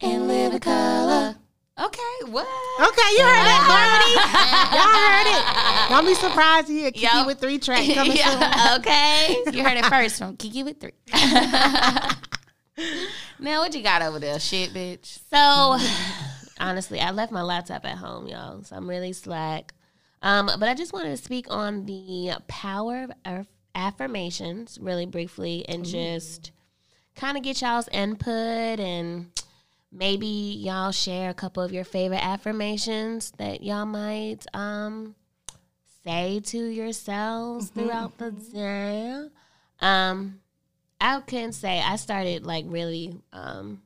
and 0.00 0.28
live 0.28 0.54
in 0.54 0.60
color. 0.60 1.34
Okay, 1.78 1.98
what? 2.26 2.46
Okay, 2.80 3.10
you 3.16 3.22
heard 3.22 3.46
that, 3.46 3.62
Harmony. 3.68 4.14
Y'all 4.74 4.88
heard 5.06 5.28
it. 5.28 5.42
Don't 5.90 6.06
be 6.06 6.14
surprised 6.14 6.66
to 6.66 6.72
hear 6.72 6.90
Kiki 6.90 7.04
Yup. 7.04 7.26
with 7.26 7.38
three 7.40 7.58
tracks 7.58 7.94
coming 7.94 8.16
soon. 8.16 8.42
Okay. 8.80 9.36
You 9.52 9.62
heard 9.62 9.78
it 9.78 9.86
first 9.86 10.18
from 10.18 10.36
Kiki 10.36 10.64
with 10.64 10.80
three. 10.80 10.92
now 13.38 13.60
what 13.60 13.74
you 13.74 13.82
got 13.82 14.02
over 14.02 14.18
there, 14.18 14.40
shit, 14.40 14.70
bitch? 14.70 15.20
So, 15.30 15.78
honestly, 16.58 17.00
I 17.00 17.12
left 17.12 17.30
my 17.30 17.42
laptop 17.42 17.84
at 17.84 17.98
home, 17.98 18.26
y'all. 18.26 18.64
So 18.64 18.74
I'm 18.74 18.88
really 18.88 19.12
slack. 19.12 19.72
Um, 20.20 20.50
but 20.58 20.68
I 20.68 20.74
just 20.74 20.92
wanted 20.92 21.10
to 21.10 21.22
speak 21.22 21.46
on 21.48 21.86
the 21.86 22.32
power 22.48 23.06
of 23.24 23.46
affirmations 23.76 24.78
really 24.80 25.06
briefly 25.06 25.64
and 25.68 25.84
just 25.84 26.50
kind 27.18 27.36
of 27.36 27.42
get 27.42 27.60
y'all's 27.60 27.88
input 27.88 28.78
and 28.78 29.26
maybe 29.90 30.26
y'all 30.26 30.92
share 30.92 31.30
a 31.30 31.34
couple 31.34 31.62
of 31.62 31.72
your 31.72 31.84
favorite 31.84 32.24
affirmations 32.24 33.32
that 33.38 33.62
y'all 33.62 33.84
might 33.84 34.46
um, 34.54 35.14
say 36.04 36.40
to 36.40 36.58
yourselves 36.58 37.70
throughout 37.70 38.16
the 38.18 38.30
day. 38.30 39.28
Um, 39.80 40.40
I 41.00 41.20
can 41.20 41.52
say 41.52 41.80
I 41.80 41.96
started 41.96 42.46
like 42.46 42.64
really 42.68 43.16
um, 43.32 43.82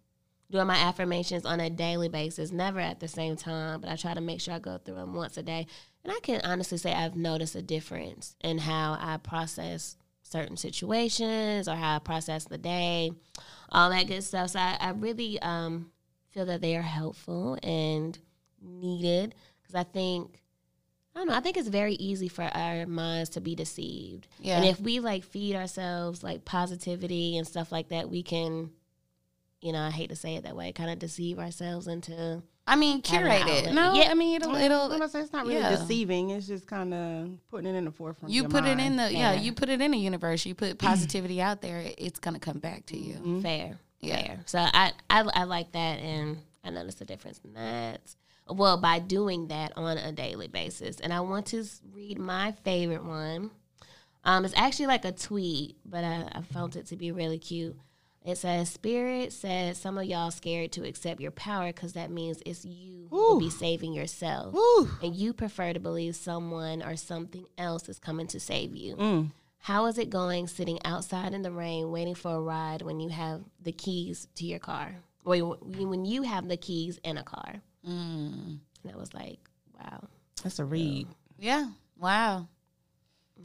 doing 0.51 0.67
my 0.67 0.77
affirmations 0.77 1.47
on 1.47 1.59
a 1.59 1.71
daily 1.71 2.11
basis, 2.11 2.53
never 2.53 2.81
at 2.81 3.01
the 3.01 3.09
same 3.09 3.37
time, 3.37 3.81
but 3.81 3.91
I 3.91 3.97
try 3.97 4.13
to 4.13 4.21
make 4.21 4.43
sure 4.43 4.55
I 4.55 4.59
go 4.59 4.77
through 4.77 4.97
them 4.97 5.15
once 5.15 5.39
a 5.39 5.43
day. 5.43 5.67
And 6.05 6.13
I 6.13 6.21
can 6.21 6.43
honestly 6.45 6.77
say 6.77 6.93
I've 6.93 7.17
noticed 7.17 7.55
a 7.55 7.63
difference 7.63 8.37
in 8.43 8.59
how 8.59 8.99
I 9.01 9.17
process 9.17 9.97
certain 10.33 10.57
situations 10.57 11.69
or 11.69 11.77
how 11.77 11.97
I 11.97 11.99
process 12.01 12.45
the 12.45 12.59
day, 12.59 13.13
all 13.71 13.91
that 13.91 14.09
good 14.09 14.25
stuff. 14.25 14.51
So 14.51 14.59
I, 14.59 14.77
I 14.81 14.91
really 14.91 15.41
um, 15.41 15.93
feel 16.31 16.47
that 16.47 16.61
they 16.61 16.75
are 16.77 16.83
helpful 16.83 17.59
and 17.63 18.19
needed 18.61 19.35
because 19.63 19.75
I 19.75 19.85
think. 19.85 20.41
I 21.15 21.19
don't 21.19 21.29
know. 21.29 21.35
I 21.35 21.41
think 21.41 21.59
it's 21.59 21.69
very 21.69 21.93
easy 21.97 22.29
for 22.29 22.45
our 22.45 22.87
minds 22.87 23.29
to 23.31 23.43
be 23.43 23.55
deceived. 23.55 24.29
Yeah. 24.41 24.57
And 24.57 24.65
if 24.65 24.81
we 24.81 24.99
like 24.99 25.25
feed 25.25 25.55
ourselves 25.55 26.23
like 26.23 26.47
positivity 26.47 27.37
and 27.37 27.47
stuff 27.47 27.71
like 27.71 27.91
that, 27.91 28.09
we 28.09 28.23
can, 28.23 28.71
you 29.61 29.73
know, 29.73 29.83
I 29.83 29.91
hate 29.91 30.09
to 30.09 30.17
say 30.17 30.37
it 30.37 30.45
that 30.45 30.57
way, 30.57 30.73
kind 30.73 30.89
of 30.89 30.99
deceive 30.99 31.39
ourselves 31.39 31.87
into. 31.87 32.43
I 32.67 32.77
mean, 32.77 33.03
Have 33.05 33.23
an 33.23 33.29
curate 33.29 33.49
it. 33.49 33.59
outlet. 33.67 33.75
No, 33.75 33.95
Yeah. 33.95 34.11
I 34.11 34.15
mean 34.15 34.37
it'll 34.37 34.55
I'm 34.55 34.63
it'll 34.63 34.89
gonna 34.89 35.09
say 35.09 35.21
it's 35.21 35.33
not 35.33 35.47
really 35.47 35.59
yeah. 35.61 35.71
deceiving. 35.77 36.31
It's 36.31 36.47
just 36.47 36.67
kind 36.67 36.95
of 36.95 37.31
putting 37.51 37.67
it 37.73 37.77
in 37.77 37.85
the 37.85 37.91
forefront. 37.91 38.31
of 38.31 38.35
you 38.35 38.43
your 38.43 38.51
put 38.51 38.65
it 38.65 38.79
in 38.79 38.97
the 38.97 39.13
yeah, 39.13 39.33
Yeah. 39.33 39.41
you 39.41 39.53
put 39.53 39.69
it 39.69 39.81
in 39.81 39.91
the 39.91 39.99
universe. 39.99 40.47
You 40.47 40.55
put 40.55 40.79
positivity 40.79 41.41
out 41.41 41.61
there, 41.61 41.83
it's 41.99 42.21
gonna 42.21 42.39
come 42.39 42.59
back 42.59 42.87
to 42.87 42.97
you. 42.97 43.15
Mm-hmm. 43.15 43.41
Fair, 43.41 43.79
Yeah. 44.01 44.17
fair. 44.27 44.41
So 44.47 44.59
I, 44.61 44.93
I 45.11 45.23
I 45.35 45.45
like 45.45 45.73
that, 45.73 45.99
and 45.99 46.39
I 46.63 46.71
noticed 46.71 47.01
a 47.01 47.05
difference 47.05 47.41
in 47.45 47.55
that. 47.55 48.01
Well, 48.49 48.77
by 48.77 48.99
doing 49.01 49.49
that 49.49 49.73
on 49.77 49.97
a 49.99 50.13
daily 50.13 50.49
basis, 50.49 51.01
and 51.01 51.13
I 51.13 51.21
want 51.21 51.47
to 51.47 51.65
read 51.93 52.19
my 52.19 52.53
favorite 52.65 53.05
one. 53.05 53.51
Um, 54.25 54.45
it's 54.45 54.55
actually 54.57 54.87
like 54.87 55.05
a 55.05 55.11
tweet, 55.11 55.77
but 55.85 56.05
I, 56.05 56.29
I 56.33 56.43
found 56.43 56.77
it 56.77 56.87
to 56.89 56.97
be 56.97 57.11
really 57.11 57.39
cute. 57.39 57.77
It 58.25 58.39
says, 58.39 58.71
Spirit 58.71 59.33
says 59.33 59.79
some 59.79 59.99
of 59.99 60.05
y'all 60.05 60.31
scared 60.31 60.73
to 60.73 60.87
accept 60.87 61.21
your 61.21 61.33
power 61.33 61.69
because 61.69 61.95
that 61.95 62.11
means 62.11 62.41
it's 62.47 62.65
you 62.65 63.09
who 63.11 63.17
Ooh. 63.17 63.33
will 63.33 63.41
be 63.41 63.51
saving 63.51 63.93
yourself. 63.93 64.55
Woo. 64.55 64.89
And 65.03 65.15
you 65.15 65.33
prefer 65.33 65.73
to 65.73 65.81
believe 65.81 66.15
someone 66.15 66.83
or 66.83 66.97
something 66.97 67.45
else 67.59 67.89
is 67.89 67.99
coming 67.99 68.29
to 68.29 68.39
save 68.39 68.77
you. 68.77 68.97
Mm. 68.97 69.31
How 69.59 69.87
is 69.87 69.99
it 69.99 70.11
going 70.11 70.47
sitting 70.47 70.79
outside 70.85 71.35
in 71.35 71.43
the 71.43 71.51
rain 71.51 71.91
waiting 71.91 72.15
for 72.15 72.35
a 72.35 72.41
ride 72.41 72.83
when 72.83 73.01
you 73.01 73.09
have 73.09 73.43
the 73.61 73.73
keys 73.73 74.29
to 74.37 74.45
your 74.45 74.59
car? 74.59 74.95
Or 75.25 75.37
when 75.37 76.05
you 76.05 76.23
have 76.23 76.49
the 76.49 76.57
keys 76.57 76.99
in 77.05 77.17
a 77.17 77.23
car? 77.23 77.61
Mm. 77.89 78.59
And 78.83 78.93
I 78.93 78.97
was 78.97 79.15
like, 79.15 79.39
wow, 79.79 80.05
That's 80.43 80.59
a 80.59 80.65
read. 80.65 81.09
Yeah. 81.39 81.71
Wow. 81.99 82.49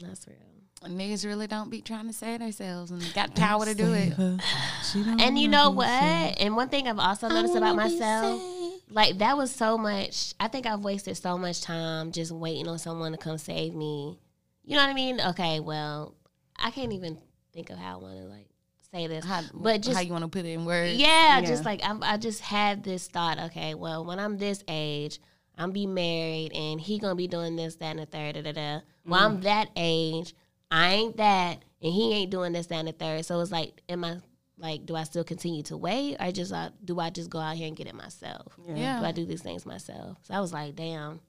that's 0.00 0.26
real. 0.26 0.36
Niggas 0.84 1.24
really 1.24 1.46
don't 1.48 1.70
be 1.70 1.80
trying 1.82 2.06
to 2.06 2.12
save 2.12 2.38
themselves 2.38 2.90
and 2.92 3.02
got 3.14 3.34
power 3.34 3.64
to 3.64 3.74
do 3.74 3.92
it. 3.92 4.14
And 5.20 5.38
you 5.38 5.48
know 5.48 5.70
what? 5.70 5.88
saved. 5.88 6.38
And 6.40 6.56
one 6.56 6.68
thing 6.68 6.86
I've 6.88 6.98
also 6.98 7.28
noticed 7.28 7.56
about 7.56 7.74
myself, 7.76 8.40
like 8.88 9.18
that 9.18 9.36
was 9.36 9.50
so 9.54 9.76
much. 9.76 10.34
I 10.40 10.48
think 10.48 10.66
I've 10.66 10.80
wasted 10.84 11.16
so 11.16 11.36
much 11.36 11.60
time 11.62 12.12
just 12.12 12.30
waiting 12.32 12.68
on 12.68 12.78
someone 12.78 13.12
to 13.12 13.18
come 13.18 13.36
save 13.38 13.74
me. 13.74 14.18
You 14.64 14.76
know 14.76 14.82
what 14.82 14.90
I 14.90 14.94
mean? 14.94 15.20
Okay, 15.20 15.60
well, 15.60 16.14
I 16.56 16.70
can't 16.70 16.92
even 16.92 17.18
think 17.52 17.70
of 17.70 17.78
how 17.78 17.98
I 17.98 18.02
want 18.02 18.16
to 18.18 18.24
like 18.24 18.46
say 18.92 19.06
this, 19.08 19.24
How, 19.24 19.42
but 19.52 19.82
just 19.82 19.96
how 19.96 20.02
you 20.02 20.12
want 20.12 20.24
to 20.24 20.28
put 20.28 20.44
it 20.46 20.50
in 20.52 20.64
words? 20.64 20.94
yeah, 20.94 21.40
Yeah. 21.40 21.44
just 21.46 21.64
like 21.64 21.80
I'm, 21.84 22.02
I 22.02 22.16
just 22.16 22.40
had 22.40 22.82
this 22.84 23.08
thought. 23.08 23.38
Okay, 23.38 23.74
well, 23.74 24.04
when 24.04 24.18
I'm 24.18 24.38
this 24.38 24.62
age, 24.68 25.20
I'm 25.58 25.72
be 25.72 25.86
married, 25.86 26.52
and 26.54 26.80
he 26.80 26.98
gonna 26.98 27.14
be 27.14 27.26
doing 27.28 27.56
this, 27.56 27.76
that, 27.76 27.90
and 27.90 27.98
the 27.98 28.06
third. 28.06 28.34
Da, 28.36 28.42
da, 28.42 28.52
da. 28.52 28.80
Well, 29.04 29.20
I'm 29.26 29.40
that 29.42 29.68
age. 29.76 30.34
I 30.70 30.92
ain't 30.94 31.16
that, 31.16 31.62
and 31.82 31.92
he 31.92 32.12
ain't 32.14 32.30
doing 32.30 32.52
this, 32.52 32.66
that, 32.66 32.76
and 32.76 32.88
the 32.88 32.92
third. 32.92 33.24
So 33.24 33.40
it's 33.40 33.50
like, 33.52 33.82
am 33.88 34.04
I 34.04 34.18
like, 34.58 34.84
do 34.86 34.96
I 34.96 35.04
still 35.04 35.24
continue 35.24 35.62
to 35.64 35.76
wait, 35.76 36.16
or 36.20 36.30
just 36.32 36.52
uh, 36.52 36.70
do 36.84 36.98
I 37.00 37.10
just 37.10 37.30
go 37.30 37.38
out 37.38 37.56
here 37.56 37.66
and 37.68 37.76
get 37.76 37.86
it 37.86 37.94
myself? 37.94 38.52
Yeah. 38.66 39.00
Do 39.00 39.06
I 39.06 39.12
do 39.12 39.24
these 39.24 39.42
things 39.42 39.64
myself? 39.64 40.18
So 40.22 40.34
I 40.34 40.40
was 40.40 40.52
like, 40.52 40.74
damn. 40.76 41.20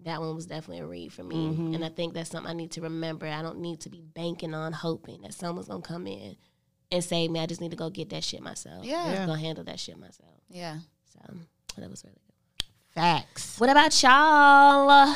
That 0.00 0.20
one 0.20 0.34
was 0.34 0.44
definitely 0.46 0.80
a 0.80 0.86
read 0.86 1.12
for 1.12 1.22
me, 1.22 1.36
Mhm. 1.36 1.74
and 1.76 1.84
I 1.84 1.88
think 1.88 2.12
that's 2.14 2.28
something 2.28 2.50
I 2.50 2.52
need 2.52 2.72
to 2.72 2.80
remember. 2.82 3.26
I 3.26 3.40
don't 3.42 3.60
need 3.60 3.80
to 3.82 3.88
be 3.88 4.00
banking 4.02 4.52
on 4.52 4.72
hoping 4.72 5.22
that 5.22 5.32
someone's 5.32 5.68
gonna 5.68 5.82
come 5.82 6.06
in 6.08 6.36
and 6.90 7.02
save 7.02 7.30
me. 7.30 7.38
I 7.40 7.46
just 7.46 7.60
need 7.60 7.70
to 7.70 7.76
go 7.76 7.88
get 7.90 8.10
that 8.10 8.24
shit 8.24 8.42
myself. 8.42 8.84
Yeah. 8.84 9.08
Yeah. 9.12 9.24
Go 9.26 9.32
handle 9.34 9.64
that 9.64 9.78
shit 9.78 9.96
myself. 9.96 10.34
Yeah. 10.50 10.80
So 11.12 11.20
that 11.78 11.88
was 11.88 12.04
really 12.04 12.16
good. 12.26 12.64
Facts. 12.90 13.58
What 13.60 13.70
about 13.70 14.02
y'all? 14.02 15.14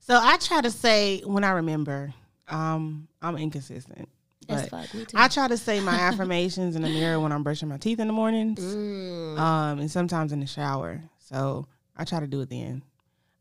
So 0.00 0.18
I 0.20 0.38
try 0.38 0.62
to 0.62 0.70
say 0.70 1.20
when 1.24 1.44
I 1.44 1.50
remember, 1.50 2.14
um, 2.50 3.08
I'm 3.22 3.36
inconsistent. 3.36 4.08
But 4.48 4.68
fuck, 4.68 4.92
me 4.94 5.04
too. 5.04 5.16
I 5.16 5.28
try 5.28 5.46
to 5.48 5.56
say 5.56 5.80
my 5.80 5.94
affirmations 6.00 6.74
in 6.74 6.82
the 6.82 6.88
mirror 6.88 7.20
when 7.20 7.30
I'm 7.32 7.42
brushing 7.42 7.68
my 7.68 7.76
teeth 7.78 8.00
in 8.00 8.06
the 8.08 8.12
mornings, 8.12 8.58
Mm. 8.60 9.38
um, 9.38 9.78
and 9.78 9.90
sometimes 9.90 10.32
in 10.32 10.40
the 10.40 10.46
shower. 10.46 11.00
So 11.18 11.66
I 11.96 12.04
try 12.04 12.18
to 12.20 12.26
do 12.26 12.40
it 12.40 12.50
then. 12.50 12.82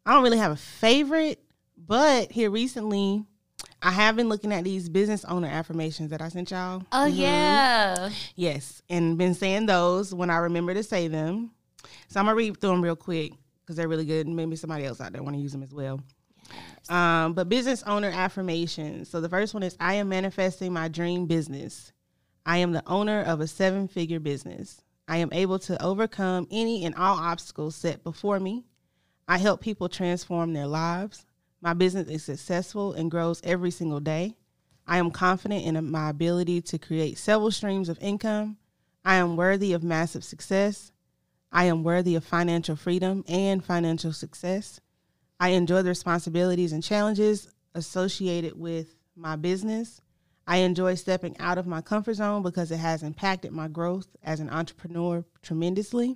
I 0.06 0.14
don't 0.14 0.24
really 0.24 0.38
have 0.38 0.52
a 0.52 0.56
favorite, 0.56 1.40
but 1.78 2.32
here 2.32 2.52
recently, 2.52 3.24
I 3.82 3.92
have 3.92 4.16
been 4.16 4.30
looking 4.30 4.52
at 4.54 4.64
these 4.64 4.88
business 4.90 5.26
owner 5.26 5.48
affirmations 5.48 6.12
that 6.12 6.22
I 6.22 6.30
sent 6.30 6.52
y'all. 6.52 6.84
Oh 6.92 7.06
yeah. 7.06 8.10
Yes, 8.36 8.82
and 8.90 9.18
been 9.18 9.34
saying 9.34 9.66
those 9.66 10.14
when 10.14 10.30
I 10.30 10.38
remember 10.38 10.74
to 10.74 10.84
say 10.84 11.08
them. 11.08 11.52
So 12.10 12.20
I'm 12.20 12.26
gonna 12.26 12.36
read 12.36 12.60
through 12.60 12.72
them 12.72 12.82
real 12.84 12.96
quick 12.96 13.34
because 13.62 13.76
they're 13.78 13.88
really 13.88 14.06
good, 14.06 14.28
and 14.28 14.36
maybe 14.36 14.56
somebody 14.56 14.86
else 14.86 15.00
out 15.02 15.12
there 15.14 15.24
want 15.24 15.36
to 15.36 15.42
use 15.42 15.52
them 15.54 15.64
as 15.64 15.74
well. 15.74 16.02
Um, 16.90 17.34
but 17.34 17.50
business 17.50 17.84
owner 17.84 18.10
affirmations. 18.10 19.10
So 19.10 19.22
the 19.22 19.30
first 19.30 19.54
one 19.54 19.64
is 19.64 19.78
I 19.80 19.94
am 19.96 20.10
manifesting 20.10 20.74
my 20.74 20.88
dream 20.88 21.28
business. 21.28 21.94
I 22.46 22.58
am 22.58 22.72
the 22.72 22.84
owner 22.88 23.22
of 23.22 23.42
a 23.42 23.48
seven 23.48 23.88
figure 23.88 24.20
business. 24.20 24.82
I 25.08 25.18
am 25.18 25.30
able 25.32 25.60
to 25.60 25.82
overcome 25.84 26.48
any 26.50 26.84
and 26.86 26.96
all 26.96 27.18
obstacles 27.18 27.76
set 27.76 28.04
before 28.04 28.40
me. 28.40 28.66
I 29.28 29.38
help 29.38 29.62
people 29.62 29.88
transform 29.88 30.54
their 30.54 30.66
lives. 30.66 31.26
My 31.62 31.74
business 31.74 32.08
is 32.08 32.24
successful 32.24 32.94
and 32.94 33.12
grows 33.12 33.42
every 33.44 33.70
single 33.70 34.00
day. 34.00 34.36
I 34.88 34.98
am 34.98 35.12
confident 35.12 35.66
in 35.66 35.92
my 35.92 36.10
ability 36.10 36.62
to 36.62 36.80
create 36.80 37.20
several 37.20 37.52
streams 37.52 37.90
of 37.90 38.00
income. 38.02 38.58
I 39.06 39.16
am 39.16 39.36
worthy 39.36 39.74
of 39.74 39.84
massive 39.84 40.24
success. 40.24 40.92
I 41.52 41.66
am 41.66 41.84
worthy 41.84 42.16
of 42.16 42.24
financial 42.24 42.76
freedom 42.76 43.24
and 43.28 43.64
financial 43.64 44.14
success. 44.14 44.80
I 45.40 45.50
enjoy 45.50 45.82
the 45.84 45.90
responsibilities 45.90 46.74
and 46.74 46.84
challenges 46.84 47.48
associated 47.76 48.60
with 48.60 48.96
my 49.16 49.36
business. 49.36 50.02
I 50.46 50.58
enjoy 50.58 50.96
stepping 50.96 51.38
out 51.40 51.58
of 51.58 51.68
my 51.68 51.82
comfort 51.82 52.16
zone 52.16 52.42
because 52.42 52.72
it 52.72 52.78
has 52.78 53.04
impacted 53.04 53.52
my 53.52 53.68
growth 53.68 54.08
as 54.24 54.40
an 54.40 54.50
entrepreneur 54.50 55.24
tremendously. 55.44 56.16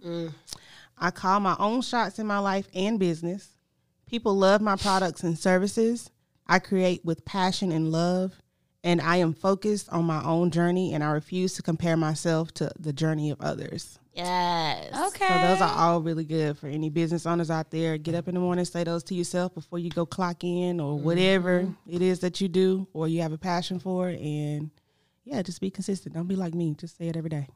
I 0.97 1.11
call 1.11 1.39
my 1.39 1.55
own 1.59 1.81
shots 1.81 2.19
in 2.19 2.27
my 2.27 2.39
life 2.39 2.67
and 2.73 2.99
business. 2.99 3.55
People 4.07 4.35
love 4.35 4.61
my 4.61 4.75
products 4.75 5.23
and 5.23 5.37
services. 5.37 6.09
I 6.47 6.59
create 6.59 7.05
with 7.05 7.23
passion 7.25 7.71
and 7.71 7.91
love, 7.91 8.41
and 8.83 8.99
I 8.99 9.17
am 9.17 9.33
focused 9.33 9.87
on 9.89 10.05
my 10.05 10.23
own 10.23 10.51
journey 10.51 10.93
and 10.93 11.03
I 11.03 11.11
refuse 11.11 11.53
to 11.53 11.61
compare 11.61 11.95
myself 11.95 12.53
to 12.55 12.71
the 12.77 12.91
journey 12.93 13.29
of 13.29 13.39
others. 13.39 13.99
Yes. 14.13 14.93
Okay. 15.07 15.27
So 15.27 15.47
those 15.47 15.61
are 15.61 15.75
all 15.75 16.01
really 16.01 16.23
good 16.23 16.57
for 16.57 16.67
any 16.67 16.89
business 16.89 17.25
owners 17.25 17.49
out 17.49 17.71
there. 17.71 17.97
Get 17.97 18.13
up 18.13 18.27
in 18.27 18.35
the 18.35 18.41
morning, 18.41 18.63
say 18.65 18.83
those 18.83 19.03
to 19.05 19.15
yourself 19.15 19.55
before 19.55 19.79
you 19.79 19.89
go 19.89 20.05
clock 20.05 20.43
in 20.43 20.79
or 20.79 20.99
whatever 20.99 21.67
it 21.89 22.01
is 22.01 22.19
that 22.19 22.39
you 22.39 22.47
do 22.47 22.87
or 22.93 23.07
you 23.07 23.21
have 23.21 23.31
a 23.31 23.37
passion 23.37 23.79
for. 23.79 24.09
And 24.09 24.69
yeah, 25.23 25.41
just 25.41 25.61
be 25.61 25.71
consistent. 25.71 26.13
Don't 26.13 26.27
be 26.27 26.35
like 26.35 26.53
me. 26.53 26.75
Just 26.77 26.97
say 26.97 27.07
it 27.07 27.17
every 27.17 27.29
day. 27.29 27.47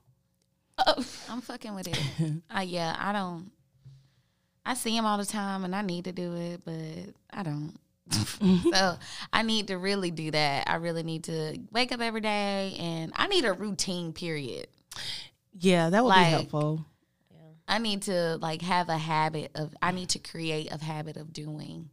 Oh, 0.86 1.06
I'm 1.30 1.42
fucking 1.42 1.76
with 1.76 1.88
it. 1.88 2.00
uh, 2.56 2.62
yeah, 2.62 2.96
I 3.00 3.12
don't. 3.12 3.52
I 4.66 4.74
see 4.74 4.96
him 4.96 5.06
all 5.06 5.18
the 5.18 5.26
time, 5.26 5.64
and 5.64 5.74
I 5.76 5.82
need 5.82 6.06
to 6.06 6.12
do 6.12 6.36
it, 6.36 6.62
but 6.66 7.14
I 7.32 7.44
don't. 7.44 7.74
so 8.74 8.98
I 9.32 9.44
need 9.44 9.68
to 9.68 9.78
really 9.78 10.12
do 10.12 10.32
that. 10.32 10.70
I 10.70 10.76
really 10.76 11.04
need 11.04 11.26
to 11.26 11.58
wake 11.72 11.92
up 11.92 12.02
every 12.02 12.22
day, 12.22 12.76
and 12.80 13.12
I 13.16 13.28
need 13.28 13.46
a 13.46 13.54
routine. 13.54 14.12
Period. 14.12 14.68
Yeah, 15.60 15.90
that 15.90 16.04
would 16.04 16.10
Like- 16.10 16.28
be 16.28 16.32
helpful. 16.32 16.86
I 17.70 17.80
need 17.80 18.04
to 18.04 18.38
like 18.38 18.62
have 18.62 18.88
a 18.88 18.98
habit 18.98 19.52
of. 19.56 19.76
I 19.82 19.92
need 19.92 20.10
to 20.10 20.20
create 20.20 20.72
a 20.72 20.82
habit 20.82 21.18
of 21.18 21.34
doing 21.34 21.90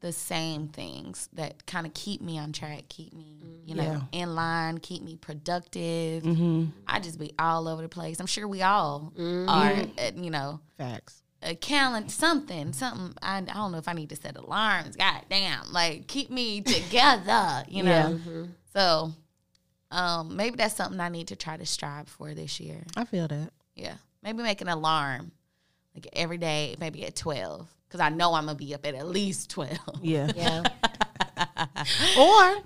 the 0.00 0.12
same 0.12 0.66
things 0.66 1.28
that 1.34 1.64
kind 1.66 1.86
of 1.86 1.92
keep 1.94 2.20
me 2.22 2.38
on 2.38 2.52
track, 2.52 2.88
keep 2.88 3.12
me, 3.12 3.62
you 3.66 3.74
know, 3.74 3.82
Yeah. 4.12 4.22
in 4.22 4.34
line, 4.34 4.78
keep 4.78 5.02
me 5.02 5.14
productive. 5.14 6.22
hmm 6.24 6.66
I 6.88 6.98
just 7.00 7.18
be 7.20 7.34
all 7.38 7.68
over 7.68 7.82
the 7.82 7.88
place. 7.88 8.18
I'm 8.18 8.26
sure 8.26 8.48
we 8.48 8.62
all 8.62 9.12
Mhm. 9.16 9.46
are, 9.48 10.02
uh, 10.02 10.10
you 10.16 10.30
know, 10.30 10.60
Facts. 10.78 11.22
a 11.42 11.54
calendar, 11.54 12.08
something, 12.08 12.72
something. 12.72 13.14
I, 13.22 13.36
I 13.38 13.40
don't 13.42 13.72
know 13.72 13.78
if 13.78 13.86
I 13.88 13.92
need 13.92 14.08
to 14.08 14.16
set 14.16 14.36
alarms. 14.38 14.96
God 14.96 15.22
damn, 15.28 15.70
like 15.70 16.08
keep 16.08 16.30
me 16.30 16.62
together, 16.62 17.64
you 17.68 17.82
know. 17.84 17.90
Yeah. 17.90 18.08
Mhm. 18.32 18.48
So, 18.72 19.12
um, 19.90 20.36
maybe 20.36 20.56
that's 20.56 20.74
something 20.76 21.00
I 21.00 21.08
need 21.08 21.28
to 21.28 21.36
try 21.36 21.56
to 21.56 21.66
strive 21.66 22.08
for 22.08 22.32
this 22.34 22.60
year. 22.60 22.82
I 22.96 23.04
feel 23.04 23.28
that. 23.28 23.50
Yeah, 23.74 23.94
maybe 24.22 24.42
make 24.42 24.60
an 24.60 24.68
alarm, 24.68 25.32
like 25.94 26.06
every 26.12 26.38
day, 26.38 26.76
maybe 26.78 27.04
at 27.06 27.16
twelve, 27.16 27.68
because 27.88 28.00
I 28.00 28.08
know 28.08 28.34
I'm 28.34 28.46
gonna 28.46 28.56
be 28.56 28.74
up 28.74 28.86
at 28.86 28.94
at 28.94 29.06
least 29.06 29.50
twelve. 29.50 30.00
Yeah. 30.02 30.30
Yeah. 30.36 30.62
or 32.18 32.58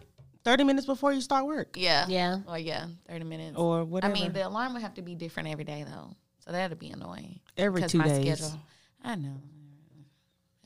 30 0.44 0.64
minutes 0.64 0.86
before 0.86 1.12
you 1.12 1.20
start 1.20 1.46
work 1.46 1.76
yeah, 1.76 2.06
Yeah. 2.08 2.38
or 2.46 2.58
yeah, 2.58 2.86
thirty 3.08 3.24
minutes. 3.24 3.56
or 3.56 3.84
whatever. 3.84 4.14
I 4.14 4.20
mean, 4.20 4.32
the 4.32 4.46
alarm 4.46 4.74
would 4.74 4.82
have 4.82 4.94
to 4.94 5.02
be 5.02 5.14
different 5.14 5.48
every 5.48 5.64
day 5.64 5.84
though, 5.88 6.10
so 6.44 6.52
that'd 6.52 6.78
be 6.78 6.90
annoying. 6.90 7.40
Every 7.56 7.82
two 7.84 7.98
my 7.98 8.04
days. 8.08 8.38
schedule. 8.38 8.58
I 9.02 9.14
know. 9.14 9.36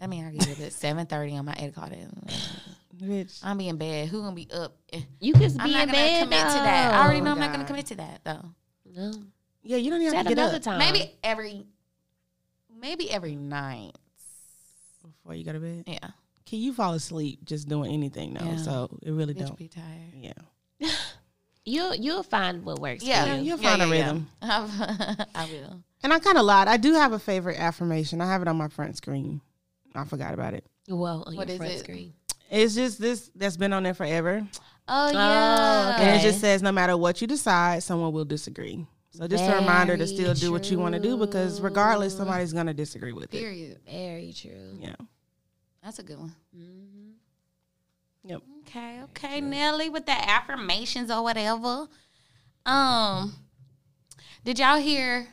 I 0.00 0.06
mean, 0.06 0.24
I 0.24 0.30
get 0.32 0.48
it 0.48 0.60
at 0.60 0.72
seven 0.72 1.06
thirty 1.06 1.36
on 1.36 1.44
my 1.44 1.54
eight 1.58 1.68
o'clock. 1.68 1.90
Bitch. 3.00 3.40
I'm 3.44 3.58
be 3.58 3.68
in 3.68 3.76
bed. 3.76 4.08
Who 4.08 4.22
gonna 4.22 4.34
be 4.34 4.48
up? 4.52 4.76
You 5.20 5.32
can 5.32 5.42
be 5.52 5.58
I'm 5.58 5.70
not 5.72 5.82
in 5.82 5.87
gonna 5.88 5.92
bed. 5.92 6.22
commit 6.24 6.38
to 6.40 6.44
that. 6.54 6.94
I 6.94 7.04
already 7.04 7.20
Oh 7.20 7.24
know 7.24 7.32
I'm 7.32 7.38
not 7.40 7.52
gonna 7.52 7.64
commit 7.64 7.87
to 7.87 7.94
that 7.96 8.20
though. 8.24 8.44
No. 8.94 9.12
Yeah, 9.62 9.76
you 9.76 9.90
don't 9.90 10.00
even 10.00 10.14
have 10.14 10.24
to 10.26 10.28
get 10.34 10.38
another 10.38 10.56
up 10.56 10.62
time. 10.62 10.78
Maybe 10.78 11.12
every, 11.22 11.66
maybe 12.80 13.11
every 13.11 13.37
night. 13.37 13.92
before 15.02 15.34
you 15.34 15.44
go 15.44 15.52
to 15.52 15.61
bed. 15.61 15.84
Yeah, 15.87 15.98
Can 16.46 16.61
you 16.61 16.72
fall 16.72 16.94
asleep 16.94 17.44
just 17.44 17.68
doing 17.68 17.92
anything 17.92 18.34
though? 18.34 18.44
Yeah. 18.46 18.56
So 18.56 18.98
it 19.02 19.11
really 19.11 19.34
bitch 19.34 19.46
don't. 19.46 19.56
be 19.58 19.68
tired. 19.68 20.14
Yeah. 20.14 20.32
You'll 21.64 21.94
you'll 21.94 22.22
find 22.22 22.64
what 22.64 22.78
works. 22.78 23.04
Yeah, 23.04 23.26
For 23.26 23.34
you. 23.34 23.42
you'll 23.42 23.58
find 23.58 23.82
a 23.82 23.87
rhythm. 23.87 24.26
I 24.40 25.46
will. 25.52 25.82
And 26.02 26.14
I 26.14 26.18
kind 26.18 26.38
of 26.38 26.46
lied. 26.46 26.66
I 26.66 26.78
do 26.78 26.94
have 26.94 27.12
a 27.12 27.18
favorite 27.18 27.58
affirmation. 27.58 28.22
I 28.22 28.26
have 28.26 28.40
it 28.40 28.48
on 28.48 28.56
my 28.56 28.68
front 28.68 28.96
screen. 28.96 29.42
I 29.94 30.04
forgot 30.04 30.32
about 30.32 30.54
it. 30.54 30.64
Well, 30.88 31.24
on 31.26 31.37
What 31.37 31.48
your 31.48 31.54
is 31.56 31.58
front 31.58 31.72
it? 31.74 31.78
screen. 31.80 32.14
It's 32.50 32.74
just 32.74 33.00
this 33.00 33.30
that's 33.34 33.56
been 33.56 33.72
on 33.72 33.82
there 33.82 33.94
forever. 33.94 34.46
Oh 34.88 35.11
yeah. 35.11 36.00
And 36.00 36.16
it 36.18 36.22
just 36.22 36.40
says 36.40 36.62
no 36.62 36.72
matter 36.72 36.96
what 36.96 37.20
you 37.20 37.26
decide, 37.26 37.82
someone 37.82 38.12
will 38.12 38.24
disagree. 38.24 38.87
So 39.11 39.26
just 39.26 39.44
a 39.44 39.56
reminder 39.56 39.96
to 39.96 40.04
Very 40.06 40.16
still 40.16 40.34
do 40.34 40.52
what 40.52 40.70
you 40.70 40.78
want 40.78 40.94
to 40.94 41.00
do 41.00 41.16
because 41.16 41.61
regardless, 41.61 42.16
somebody's 42.16 42.52
gonna 42.52 42.74
disagree 42.74 43.12
with 43.12 43.24
it. 43.24 43.30
Period. 43.38 43.78
Very 43.90 44.32
true. 44.32 44.78
Yeah. 44.80 44.94
That's 45.82 45.98
a 45.98 46.02
good 46.02 46.18
one. 46.18 46.34
Mhm. 46.56 47.12
Yep. 48.24 48.42
Okay, 48.66 49.00
okay, 49.04 49.40
Nelly, 49.40 49.88
with 49.88 50.04
the 50.06 50.12
affirmations 50.12 51.11
or 51.11 51.22
whatever. 51.22 51.88
Um, 52.66 53.34
did 54.44 54.58
y'all 54.58 54.78
hear? 54.78 55.28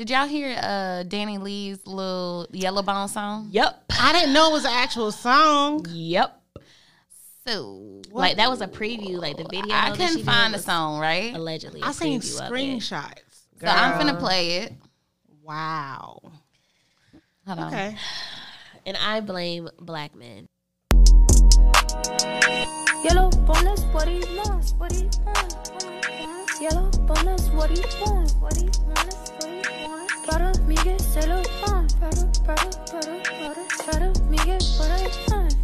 Did 0.00 0.08
y'all 0.08 0.26
hear 0.26 0.56
uh 0.56 1.04
Dani 1.04 1.38
Leigh's 1.38 1.86
little 1.86 2.46
Yellow 2.52 2.80
Bone 2.80 3.06
song? 3.06 3.48
Yep. 3.50 3.84
I 4.00 4.14
didn't 4.14 4.32
know 4.32 4.48
it 4.48 4.52
was 4.54 4.64
an 4.64 4.70
actual 4.72 5.12
song. 5.12 5.84
Yep. 5.90 6.40
So 7.46 8.00
Like 8.10 8.38
that 8.38 8.48
was 8.48 8.62
a 8.62 8.66
preview, 8.66 9.20
like 9.20 9.36
the 9.36 9.44
video. 9.44 9.74
I 9.74 9.90
couldn't 9.90 10.16
she 10.16 10.22
find 10.22 10.54
the 10.54 10.58
song, 10.58 11.00
right? 11.00 11.34
Allegedly, 11.34 11.82
a 11.82 11.84
I 11.84 11.92
seen 11.92 12.18
preview 12.18 12.90
of 12.90 13.12
it. 13.12 13.68
I'm 13.68 13.98
Girl. 13.98 14.14
finna 14.14 14.18
play 14.18 14.56
it. 14.60 14.72
Wow. 15.42 16.22
Hold 17.46 17.58
on. 17.58 17.66
Okay. 17.66 17.94
and 18.86 18.96
I 18.96 19.20
blame 19.20 19.68
black 19.80 20.14
men. 20.14 20.48
Yellow 23.04 23.28
bonus, 23.44 23.82
what 23.92 24.08
he 24.08 24.24
wants, 24.34 24.72
what 24.78 24.92
he 24.92 25.10
wants, 25.26 25.70
what 25.70 25.82
he 25.82 26.26
wants. 26.26 26.60
Yellow 26.62 26.90
bonus, 27.06 27.48
what 27.50 27.68
he 27.68 27.82
wants, 28.02 28.32
what 28.36 28.56
he 28.56 28.64
wants, 28.64 29.29
what. 30.30 30.40
Para 30.40 30.52
Miguel 30.66 31.00
se 31.00 31.26
lo 31.26 31.42
dan, 31.66 31.88
para, 31.98 32.24
para, 32.46 32.70
para, 32.86 33.22
para, 33.40 33.62
para 33.84 34.12
Miguel 34.28 34.58
what 34.78 34.90
I 34.90 35.08
want. 35.28 35.56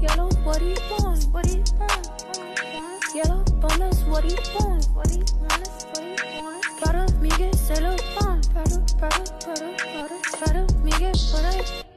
Yellow, 0.00 0.30
what 0.44 0.62
he 0.62 0.74
wants, 0.90 1.26
what 1.26 1.46
he 1.46 1.62
what 1.76 1.78
wants. 1.78 3.14
Yellow 3.14 3.44
bonus, 3.60 4.02
what 4.04 4.24
he 4.24 4.34
wants, 4.58 4.88
what 4.94 5.10
he 5.10 5.18
wants, 5.18 5.84
what 5.84 6.02
he 6.02 6.42
wants. 6.42 6.66
Para 6.82 7.06
Miguel 7.20 7.52
se 7.54 7.80
lo 7.82 7.94
dan, 8.18 8.40
para, 8.54 8.80
para, 8.98 9.24
para, 9.44 9.76
para, 9.92 10.18
para 10.40 10.66
Miguel 10.82 11.12
what 11.32 11.44
I 11.44 11.56
want. 11.58 11.89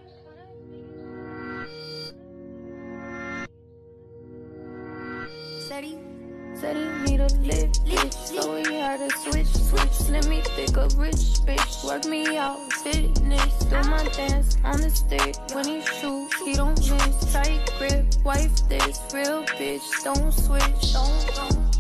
Switch. 10.55 10.75
Let 10.75 10.93
a 10.93 10.97
rich 10.97 11.15
bitch, 11.45 11.83
work 11.85 12.05
me 12.05 12.37
out, 12.37 12.71
fitness. 12.73 13.65
Do 13.65 13.81
my 13.89 14.03
dance 14.15 14.57
on 14.63 14.81
the 14.81 14.89
stick. 14.89 15.35
When 15.53 15.65
he 15.67 15.81
shoot, 15.81 16.29
he 16.45 16.53
don't 16.55 16.79
miss. 16.79 17.33
Tight 17.33 17.71
grip, 17.77 18.05
wife 18.23 18.67
this, 18.69 18.99
real 19.13 19.43
bitch, 19.43 20.03
don't 20.03 20.31
switch, 20.31 20.93
don't, 20.93 21.35
don't. 21.35 21.73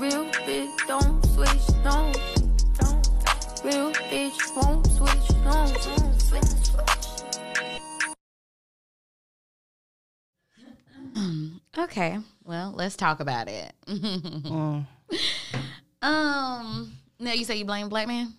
Real 0.00 0.24
bitch, 0.46 0.86
don't 0.86 1.24
switch, 1.26 1.66
don't, 1.82 2.18
don't. 2.78 3.08
Real 3.64 3.92
bitch 3.92 4.56
won't 4.56 4.86
switch, 4.86 5.28
don't, 5.44 5.74
don't 5.84 6.20
switch. 6.20 6.58
Okay. 11.76 12.18
Well, 12.44 12.72
let's 12.74 12.96
talk 12.96 13.20
about 13.20 13.48
it. 13.48 13.72
Mm. 13.88 14.86
um. 16.02 16.92
No, 17.20 17.32
you 17.32 17.44
say 17.44 17.56
you 17.56 17.64
blame 17.64 17.88
black 17.88 18.06
man. 18.06 18.32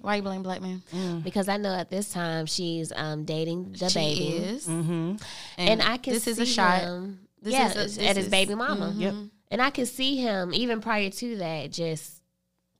Why 0.00 0.16
you 0.16 0.22
blame 0.22 0.42
black 0.42 0.62
man? 0.62 0.82
Because 1.22 1.48
I 1.48 1.56
know 1.58 1.74
at 1.74 1.90
this 1.90 2.12
time 2.12 2.46
she's 2.46 2.92
um, 2.94 3.24
dating 3.24 3.72
the 3.78 3.88
she 3.90 3.98
baby, 3.98 4.28
is, 4.28 4.66
Mm-hmm. 4.66 5.16
and 5.58 5.82
I 5.82 5.96
can 5.98 6.14
this 6.14 6.24
see 6.24 6.30
is 6.30 6.38
a 6.38 6.46
shot. 6.46 6.80
him. 6.82 7.20
This 7.42 7.52
yeah, 7.54 7.66
is 7.68 7.72
a- 7.74 7.78
this 7.78 7.98
at 8.08 8.16
his 8.16 8.26
is- 8.26 8.30
baby 8.30 8.54
mama. 8.54 8.94
Yep. 8.96 9.14
And 9.50 9.60
I 9.60 9.70
could 9.70 9.88
see 9.88 10.16
him 10.16 10.54
even 10.54 10.80
prior 10.80 11.10
to 11.10 11.36
that, 11.38 11.72
just 11.72 12.22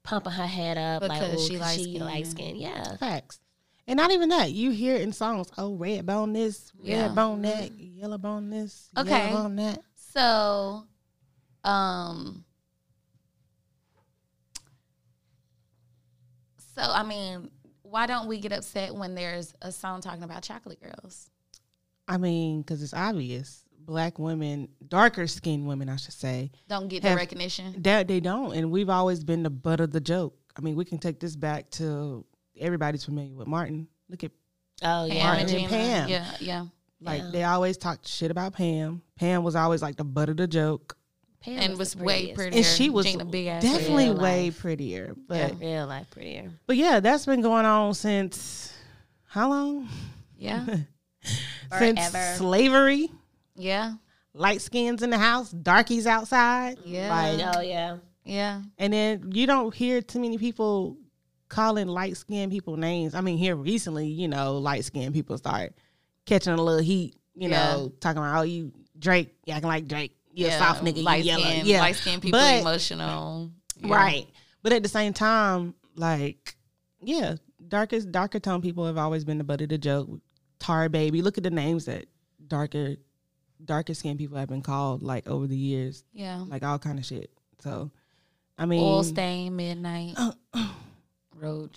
pumping 0.04 0.32
her 0.32 0.46
head 0.46 0.78
up 0.78 1.02
like, 1.02 1.20
Because 1.20 1.34
oh, 1.34 1.46
she 1.48 1.54
she 1.54 1.58
light-skinned. 1.58 2.00
light 2.04 2.26
skin. 2.28 2.56
Yeah. 2.56 2.96
Facts. 2.96 3.40
And 3.88 3.96
not 3.96 4.12
even 4.12 4.28
that. 4.28 4.52
You 4.52 4.70
hear 4.70 4.94
it 4.94 5.02
in 5.02 5.12
songs. 5.12 5.48
Oh, 5.58 5.74
red 5.74 6.06
bone 6.06 6.32
this, 6.32 6.70
red 6.78 6.86
Yeah. 6.88 7.08
bone 7.08 7.42
that, 7.42 7.72
yellow 7.78 8.18
bone 8.18 8.48
this, 8.50 8.88
Okay. 8.96 9.10
yellow 9.30 9.42
bone 9.42 9.56
that. 9.56 9.80
So, 10.14 10.84
um, 11.64 12.44
so 16.82 16.90
I 16.92 17.02
mean, 17.02 17.50
why 17.82 18.06
don't 18.06 18.28
we 18.28 18.38
get 18.40 18.52
upset 18.52 18.94
when 18.94 19.14
there's 19.14 19.54
a 19.62 19.72
song 19.72 20.00
talking 20.00 20.22
about 20.22 20.42
chocolate 20.42 20.80
girls? 20.82 21.30
I 22.08 22.16
mean, 22.18 22.62
because 22.62 22.82
it's 22.82 22.94
obvious. 22.94 23.64
Black 23.78 24.18
women, 24.18 24.68
darker 24.86 25.26
skinned 25.26 25.66
women, 25.66 25.88
I 25.88 25.96
should 25.96 26.12
say, 26.14 26.50
Don't 26.68 26.88
get 26.88 27.02
the 27.02 27.16
recognition. 27.16 27.74
that 27.82 28.06
they 28.08 28.20
don't. 28.20 28.52
And 28.54 28.70
we've 28.70 28.90
always 28.90 29.24
been 29.24 29.42
the 29.42 29.50
butt 29.50 29.80
of 29.80 29.90
the 29.90 30.00
joke. 30.00 30.36
I 30.56 30.60
mean, 30.60 30.76
we 30.76 30.84
can 30.84 30.98
take 30.98 31.18
this 31.18 31.34
back 31.34 31.70
to 31.72 32.24
everybody's 32.58 33.04
familiar 33.04 33.34
with 33.34 33.46
Martin. 33.48 33.88
Look 34.08 34.22
at 34.24 34.30
Oh 34.82 35.06
yeah. 35.06 35.24
Martin 35.24 35.48
and 35.48 35.58
and 35.58 35.68
Pam. 35.68 36.08
Yeah, 36.08 36.26
yeah. 36.40 36.66
like 37.00 37.22
Yeah. 37.22 37.30
they 37.32 37.44
always 37.44 37.76
talked 37.76 38.06
shit 38.06 38.30
about 38.30 38.52
Pam. 38.54 39.02
Pam 39.16 39.42
was 39.42 39.56
always 39.56 39.82
like 39.82 39.96
the 39.96 40.04
butt 40.04 40.28
of 40.28 40.36
the 40.36 40.46
joke. 40.46 40.96
Pam 41.40 41.58
and 41.58 41.72
the 41.74 41.78
was 41.78 41.96
way 41.96 42.32
prettier. 42.34 42.58
And 42.58 42.66
she 42.66 42.90
was 42.90 43.06
Gina 43.06 43.24
big 43.24 43.46
ass. 43.46 43.62
definitely 43.62 44.10
Real 44.10 44.18
way 44.18 44.44
life. 44.46 44.60
prettier. 44.60 45.14
But 45.26 45.58
Real 45.58 45.86
life 45.86 46.10
prettier. 46.10 46.50
but 46.66 46.76
yeah, 46.76 47.00
that's 47.00 47.24
been 47.26 47.40
going 47.40 47.64
on 47.66 47.94
since 47.94 48.74
how 49.24 49.48
long? 49.50 49.88
Yeah, 50.36 50.64
Since 51.78 52.00
slavery. 52.38 53.10
yeah, 53.56 53.94
Light 54.34 54.60
skins 54.60 55.02
in 55.02 55.10
the 55.10 55.18
house, 55.18 55.50
darkies 55.50 56.06
outside. 56.06 56.78
Yeah. 56.84 57.08
Like, 57.10 57.56
Oh 57.56 57.60
yeah. 57.60 57.96
yeah. 58.24 58.62
and 58.78 58.92
then 58.92 59.30
you 59.32 59.46
don't 59.46 59.74
hear 59.74 60.00
too 60.02 60.20
many 60.20 60.38
people 60.38 60.96
calling 61.48 61.88
light 61.88 62.16
skinned 62.16 62.52
people 62.52 62.76
names. 62.76 63.14
I 63.14 63.20
mean, 63.22 63.38
here 63.38 63.56
recently, 63.56 64.06
you 64.06 64.28
know, 64.28 64.58
light 64.58 64.84
skinned 64.84 65.14
people 65.14 65.36
start 65.36 65.74
catching 66.26 66.52
a 66.52 66.62
little 66.62 66.80
heat, 66.82 67.16
you 67.34 67.48
Yeah. 67.48 67.74
know, 67.74 67.92
talking 68.00 68.18
about, 68.18 68.38
oh, 68.40 68.42
you 68.42 68.72
Drake, 68.98 69.34
you 69.46 69.52
acting 69.52 69.68
like 69.68 69.88
Drake. 69.88 70.16
You 70.32 70.46
a 70.46 70.52
soft 70.58 70.84
nigga, 70.84 71.02
light 71.02 71.24
you 71.24 71.32
yellow. 71.32 71.42
skin, 71.44 71.66
yeah. 71.66 71.80
light 71.80 71.96
skinned 71.96 72.22
people 72.22 72.38
But- 72.38 72.60
emotional. 72.60 73.50
Yeah. 73.76 73.94
Right. 73.94 74.26
But 74.62 74.72
at 74.72 74.82
the 74.82 74.88
same 74.88 75.12
time, 75.14 75.74
like, 75.96 76.54
yeah, 77.02 77.36
darkest 77.66 78.12
darker 78.12 78.38
tone 78.38 78.60
people 78.62 78.86
have 78.86 78.98
always 78.98 79.24
been 79.24 79.38
the 79.38 79.44
butt 79.44 79.60
of 79.62 79.68
the 79.70 79.78
joke. 79.78 80.08
Tar 80.58 80.88
baby. 80.90 81.22
Look 81.22 81.38
at 81.38 81.44
the 81.44 81.50
names 81.50 81.86
that 81.86 82.04
darker 82.46 82.96
darker 83.64 83.94
skinned 83.94 84.18
people 84.18 84.36
have 84.38 84.48
been 84.48 84.62
called 84.62 85.02
like 85.02 85.26
over 85.28 85.46
the 85.46 85.56
years. 85.56 86.04
Yeah. 86.12 86.44
Like 86.46 86.62
all 86.62 86.78
kind 86.78 86.98
of 86.98 87.04
shit. 87.06 87.30
So 87.60 87.90
I 88.58 88.66
mean 88.66 88.82
Oil 88.82 89.02
stain, 89.02 89.56
midnight, 89.56 90.14
Uh, 90.16 90.32
roach. 91.34 91.76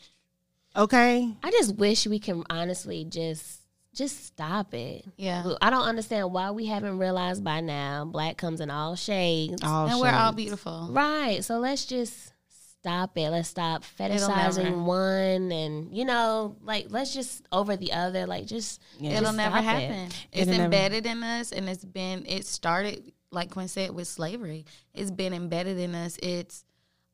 okay. 0.76 1.34
I 1.44 1.52
just 1.52 1.76
wish 1.76 2.06
we 2.08 2.20
can 2.20 2.44
honestly 2.50 3.06
just 3.06 3.62
just 3.94 4.26
stop 4.26 4.74
it. 4.74 5.06
Yeah. 5.18 5.54
I 5.62 5.70
don't 5.70 5.84
understand 5.88 6.32
why 6.32 6.52
we 6.52 6.66
haven't 6.66 6.98
realized 6.98 7.44
by 7.44 7.62
now. 7.62 8.06
Black 8.06 8.38
comes 8.38 8.60
in 8.62 8.70
all 8.72 8.96
shades. 8.96 9.62
All 9.64 9.88
and 9.88 10.00
we're 10.00 10.10
all 10.12 10.32
beautiful. 10.32 10.88
Right. 10.92 11.44
So 11.44 11.60
let's 11.60 11.86
just 11.86 12.34
stop 12.80 13.18
it. 13.18 13.30
Let's 13.30 13.48
stop 13.50 13.84
fetishizing 13.98 14.86
one 14.86 15.52
and 15.52 15.96
you 15.96 16.06
know, 16.06 16.58
like 16.62 16.88
let's 16.90 17.14
just 17.14 17.44
over 17.52 17.76
the 17.78 17.94
other. 17.94 18.26
Like 18.26 18.46
just 18.46 18.82
Yeah. 19.00 19.12
It'll 19.12 19.24
just 19.26 19.38
never 19.38 19.58
stop 19.62 19.64
it. 19.64 19.68
happen. 19.90 20.06
It's 20.32 20.42
It'll 20.42 20.52
never- 20.52 20.64
embedded 20.66 21.06
in 21.06 21.24
us, 21.24 21.52
and 21.52 21.70
it's 21.70 21.86
been. 21.86 22.26
It 22.28 22.46
started 22.46 23.12
like 23.32 23.52
Quinn 23.52 23.68
said 23.68 23.92
with 23.92 24.08
slavery. 24.08 24.66
It's 24.94 25.12
been 25.12 25.34
embedded 25.34 25.78
in 25.80 25.96
us. 25.96 26.18
It's 26.22 26.66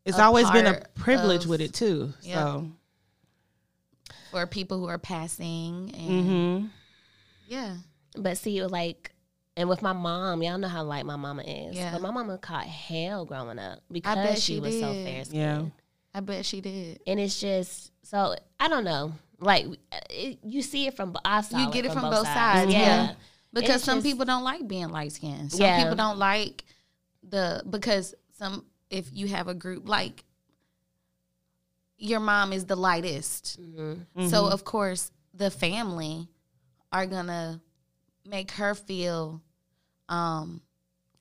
It's 0.06 0.18
always 0.20 0.50
been 0.52 0.66
a 0.66 0.82
privilege 0.96 1.44
of- 1.44 1.50
with 1.50 1.62
it 1.62 1.74
too. 1.74 2.14
Yeah. 2.22 2.36
So 2.36 2.72
for 4.32 4.46
people 4.48 4.80
who 4.80 4.88
are 4.88 4.98
passing, 4.98 5.94
and 5.96 6.26
hmm 6.28 6.66
yeah, 7.48 7.78
But 8.16 8.38
see, 8.38 8.64
like, 8.64 9.12
and 9.58 9.68
with 9.68 9.82
my 9.82 9.94
mom, 9.94 10.44
y'all 10.44 10.58
know 10.60 10.68
how 10.68 10.84
light 10.84 11.06
my 11.06 11.16
mama 11.16 11.42
is. 11.42 11.76
Yeah. 11.76 11.92
But 11.94 12.02
my 12.04 12.12
mama 12.12 12.38
caught 12.38 12.66
hell 12.68 13.26
growing 13.26 13.58
up 13.58 13.80
because 13.92 14.16
bet 14.16 14.38
she, 14.38 14.56
she 14.56 14.60
was 14.60 14.80
so 14.80 14.94
fair 14.94 15.26
skinned. 15.26 15.36
Yeah. 15.40 15.64
I 16.14 16.20
bet 16.20 16.46
she 16.46 16.62
did. 16.62 17.00
And 17.08 17.20
it's 17.20 17.40
just 17.40 17.92
so 18.04 18.36
I 18.60 18.68
don't 18.68 18.84
know. 18.84 19.14
Like 19.40 19.66
it, 20.12 20.40
you 20.44 20.62
see 20.62 20.86
it 20.88 20.96
from 20.96 21.16
I 21.26 21.42
saw 21.42 21.58
You 21.58 21.72
get 21.72 21.86
it 21.86 21.92
from, 21.92 22.02
from 22.02 22.12
both 22.12 22.28
sides, 22.28 22.72
Yeah. 22.72 22.80
yeah. 22.80 23.12
Because 23.52 23.76
It's 23.78 23.84
some 23.86 23.98
just- 23.98 24.06
people 24.06 24.26
don't 24.26 24.44
like 24.44 24.68
being 24.68 24.90
light 24.90 25.12
skinned. 25.14 25.52
Some 25.52 25.62
Yeah. 25.62 25.82
people 25.82 25.96
don't 25.96 26.20
like 26.20 26.64
the 27.28 27.64
because 27.70 28.14
some 28.38 28.66
if 28.92 29.08
you 29.12 29.28
have 29.30 29.48
a 29.48 29.54
group 29.56 29.88
like 29.90 30.24
your 32.00 32.20
mom 32.20 32.54
is 32.54 32.66
the 32.66 32.76
lightest. 32.76 33.60
Mhm. 33.62 34.30
So 34.30 34.48
of 34.48 34.64
course 34.64 35.12
the 35.34 35.52
family 35.52 36.28
are 36.92 37.06
gonna 37.06 37.62
make 38.26 38.52
her 38.52 38.74
feel 38.76 39.42
um 40.08 40.62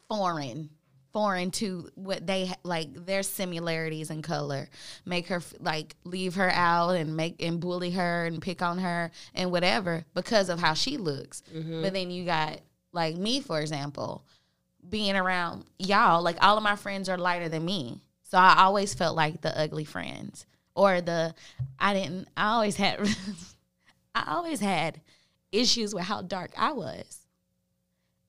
foreign 0.08 0.70
foreign 1.12 1.50
to 1.50 1.88
what 1.94 2.26
they 2.26 2.50
like 2.62 3.06
their 3.06 3.22
similarities 3.22 4.10
in 4.10 4.22
color. 4.22 4.68
Make 5.04 5.26
her 5.28 5.42
like 5.58 5.96
leave 6.04 6.34
her 6.36 6.50
out 6.50 6.90
and 6.90 7.16
make 7.16 7.42
and 7.42 7.60
bully 7.60 7.90
her 7.92 8.26
and 8.26 8.40
pick 8.40 8.62
on 8.62 8.78
her 8.78 9.10
and 9.34 9.50
whatever 9.50 10.04
because 10.14 10.48
of 10.48 10.60
how 10.60 10.74
she 10.74 10.96
looks. 10.96 11.42
But 11.82 11.92
then 11.92 12.10
you 12.10 12.24
got 12.24 12.60
like 12.92 13.16
me 13.16 13.40
for 13.40 13.60
example 13.60 14.24
being 14.88 15.16
around 15.16 15.64
y'all 15.78 16.22
like 16.22 16.36
all 16.42 16.56
of 16.56 16.62
my 16.62 16.76
friends 16.76 17.08
are 17.08 17.18
lighter 17.18 17.48
than 17.48 17.64
me. 17.64 18.00
So 18.22 18.36
i 18.38 18.58
always 18.62 18.92
felt 18.94 19.16
like 19.16 19.40
the 19.40 19.58
ugly 19.58 19.84
friends 19.84 20.44
or 20.78 21.00
the 21.00 21.34
i 21.78 21.92
didn't 21.92 22.28
i 22.36 22.48
always 22.50 22.76
had 22.76 23.00
i 24.14 24.24
always 24.28 24.60
had 24.60 25.00
issues 25.52 25.94
with 25.94 26.04
how 26.04 26.22
dark 26.22 26.52
i 26.56 26.72
was 26.72 27.26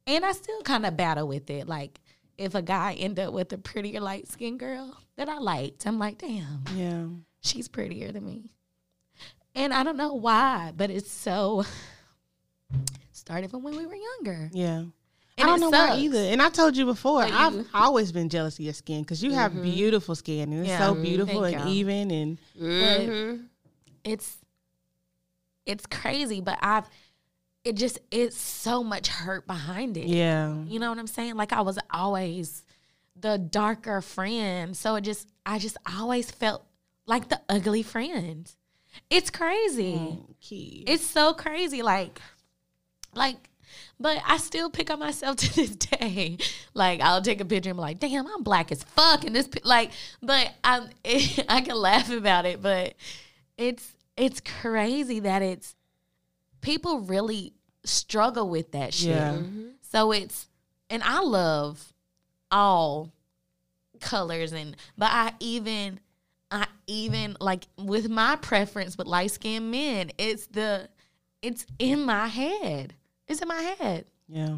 and 0.07 0.25
i 0.25 0.31
still 0.31 0.62
kind 0.63 0.85
of 0.85 0.97
battle 0.97 1.27
with 1.27 1.49
it 1.49 1.67
like 1.67 1.99
if 2.38 2.55
a 2.55 2.62
guy 2.62 2.93
end 2.93 3.19
up 3.19 3.33
with 3.33 3.51
a 3.53 3.57
prettier 3.57 3.99
light 3.99 4.27
skinned 4.29 4.59
girl 4.62 4.95
that 5.17 5.27
I 5.27 5.39
liked, 5.39 5.85
I'm 5.85 5.99
like, 5.99 6.19
damn, 6.19 6.63
Yeah. 6.73 7.07
she's 7.41 7.67
prettier 7.67 8.13
than 8.13 8.25
me. 8.25 8.49
And 9.53 9.73
I 9.73 9.83
don't 9.83 9.97
know 9.97 10.13
why, 10.13 10.71
but 10.73 10.89
it's 10.89 11.12
so 11.12 11.65
started 13.12 13.51
from 13.51 13.63
when 13.63 13.75
we 13.75 13.85
were 13.85 13.95
younger. 13.95 14.49
Yeah. 14.53 14.83
And 15.39 15.49
I 15.49 15.52
don't 15.58 15.60
know 15.62 15.69
why 15.69 15.97
either. 15.97 16.17
And 16.19 16.41
I 16.41 16.49
told 16.49 16.75
you 16.78 16.86
before, 16.86 17.23
But 17.23 17.32
I've 17.34 17.54
you- 17.54 17.65
always 17.73 18.12
been 18.12 18.30
jealous 18.30 18.56
of 18.60 18.65
your 18.65 18.73
skin 18.73 19.02
because 19.04 19.23
you 19.23 19.32
have 19.32 19.54
beautiful 19.62 20.15
skin 20.15 20.52
and 20.52 20.62
it's 20.62 20.69
Yeah. 20.69 20.80
so 20.88 20.95
Mhm. 20.95 21.02
beautiful 21.02 21.43
and 21.45 21.56
y'all. 21.56 21.67
even 21.69 22.12
and 22.12 22.38
Mhm. 22.60 23.45
It's 24.04 24.38
it's 25.65 25.86
crazy, 25.86 26.41
but 26.41 26.58
I've 26.62 26.86
it 27.63 27.73
just 27.75 27.99
it's 28.12 28.38
so 28.38 28.84
much 28.84 29.08
hurt 29.08 29.45
behind 29.45 29.97
it. 29.97 30.08
yeah. 30.08 30.56
You 30.63 30.80
know 30.80 30.89
what 30.89 30.97
I'm 30.97 31.08
saying? 31.08 31.36
Like 31.36 31.54
I 31.54 31.62
was 31.62 31.78
always 31.91 32.63
the 33.15 33.38
darker 33.38 34.02
friend. 34.02 34.75
So 34.75 34.95
it 34.95 35.02
just 35.02 35.28
I 35.45 35.60
just 35.60 35.78
always 35.97 36.32
felt 36.32 36.65
like 37.06 37.30
the 37.30 37.41
ugly 37.49 37.84
friend. 37.84 38.49
It's 39.10 39.30
crazy. 39.30 39.93
Mm. 39.93 40.84
It's 40.88 41.06
so 41.06 41.34
crazy. 41.34 41.82
Like 41.82 42.21
like 43.13 43.49
but 43.99 44.21
I 44.25 44.38
still 44.38 44.69
pick 44.69 44.89
on 44.89 44.99
myself 44.99 45.36
to 45.38 45.55
this 45.55 45.75
day. 45.75 46.38
Like 46.73 47.01
I'll 47.01 47.21
take 47.21 47.41
a 47.41 47.45
picture 47.45 47.69
and 47.69 47.77
be 47.77 47.82
like, 47.82 47.99
"Damn, 47.99 48.27
I'm 48.27 48.43
black 48.43 48.71
as 48.71 48.84
fuck." 48.84 49.23
in 49.23 49.34
this 49.34 49.49
like, 49.63 49.91
but 50.21 50.51
I'm 50.63 50.89
I 51.49 51.62
can 51.62 51.75
laugh 51.75 52.12
about 52.12 52.45
it, 52.45 52.62
but 52.62 52.95
it's 53.58 53.93
it's 54.17 54.41
crazy 54.41 55.21
that 55.21 55.41
it's 55.41 55.75
people 56.62 57.01
really 57.01 57.53
struggle 57.84 58.49
with 58.49 58.71
that 58.71 58.93
shit. 58.93 59.10
Yeah. 59.10 59.34
Mm-hmm. 59.34 59.67
So 59.82 60.12
it's 60.12 60.47
and 60.89 61.03
I 61.03 61.21
love 61.21 61.93
all 62.51 63.12
colors 63.99 64.53
and 64.53 64.75
but 64.97 65.10
I 65.12 65.34
even 65.39 65.99
I 66.51 66.67
even 66.88 67.38
like 67.39 67.67
with 67.77 68.10
my 68.10 68.36
preference 68.38 68.97
with 68.97 69.08
light 69.08 69.32
skinned 69.32 69.71
men, 69.71 70.12
it's 70.17 70.47
the 70.47 70.89
it's 71.41 71.65
in 71.77 72.03
my 72.03 72.27
head. 72.27 72.95
It's 73.30 73.42
in 73.42 73.48
my 73.48 73.62
head. 73.62 74.06
yeah. 74.28 74.58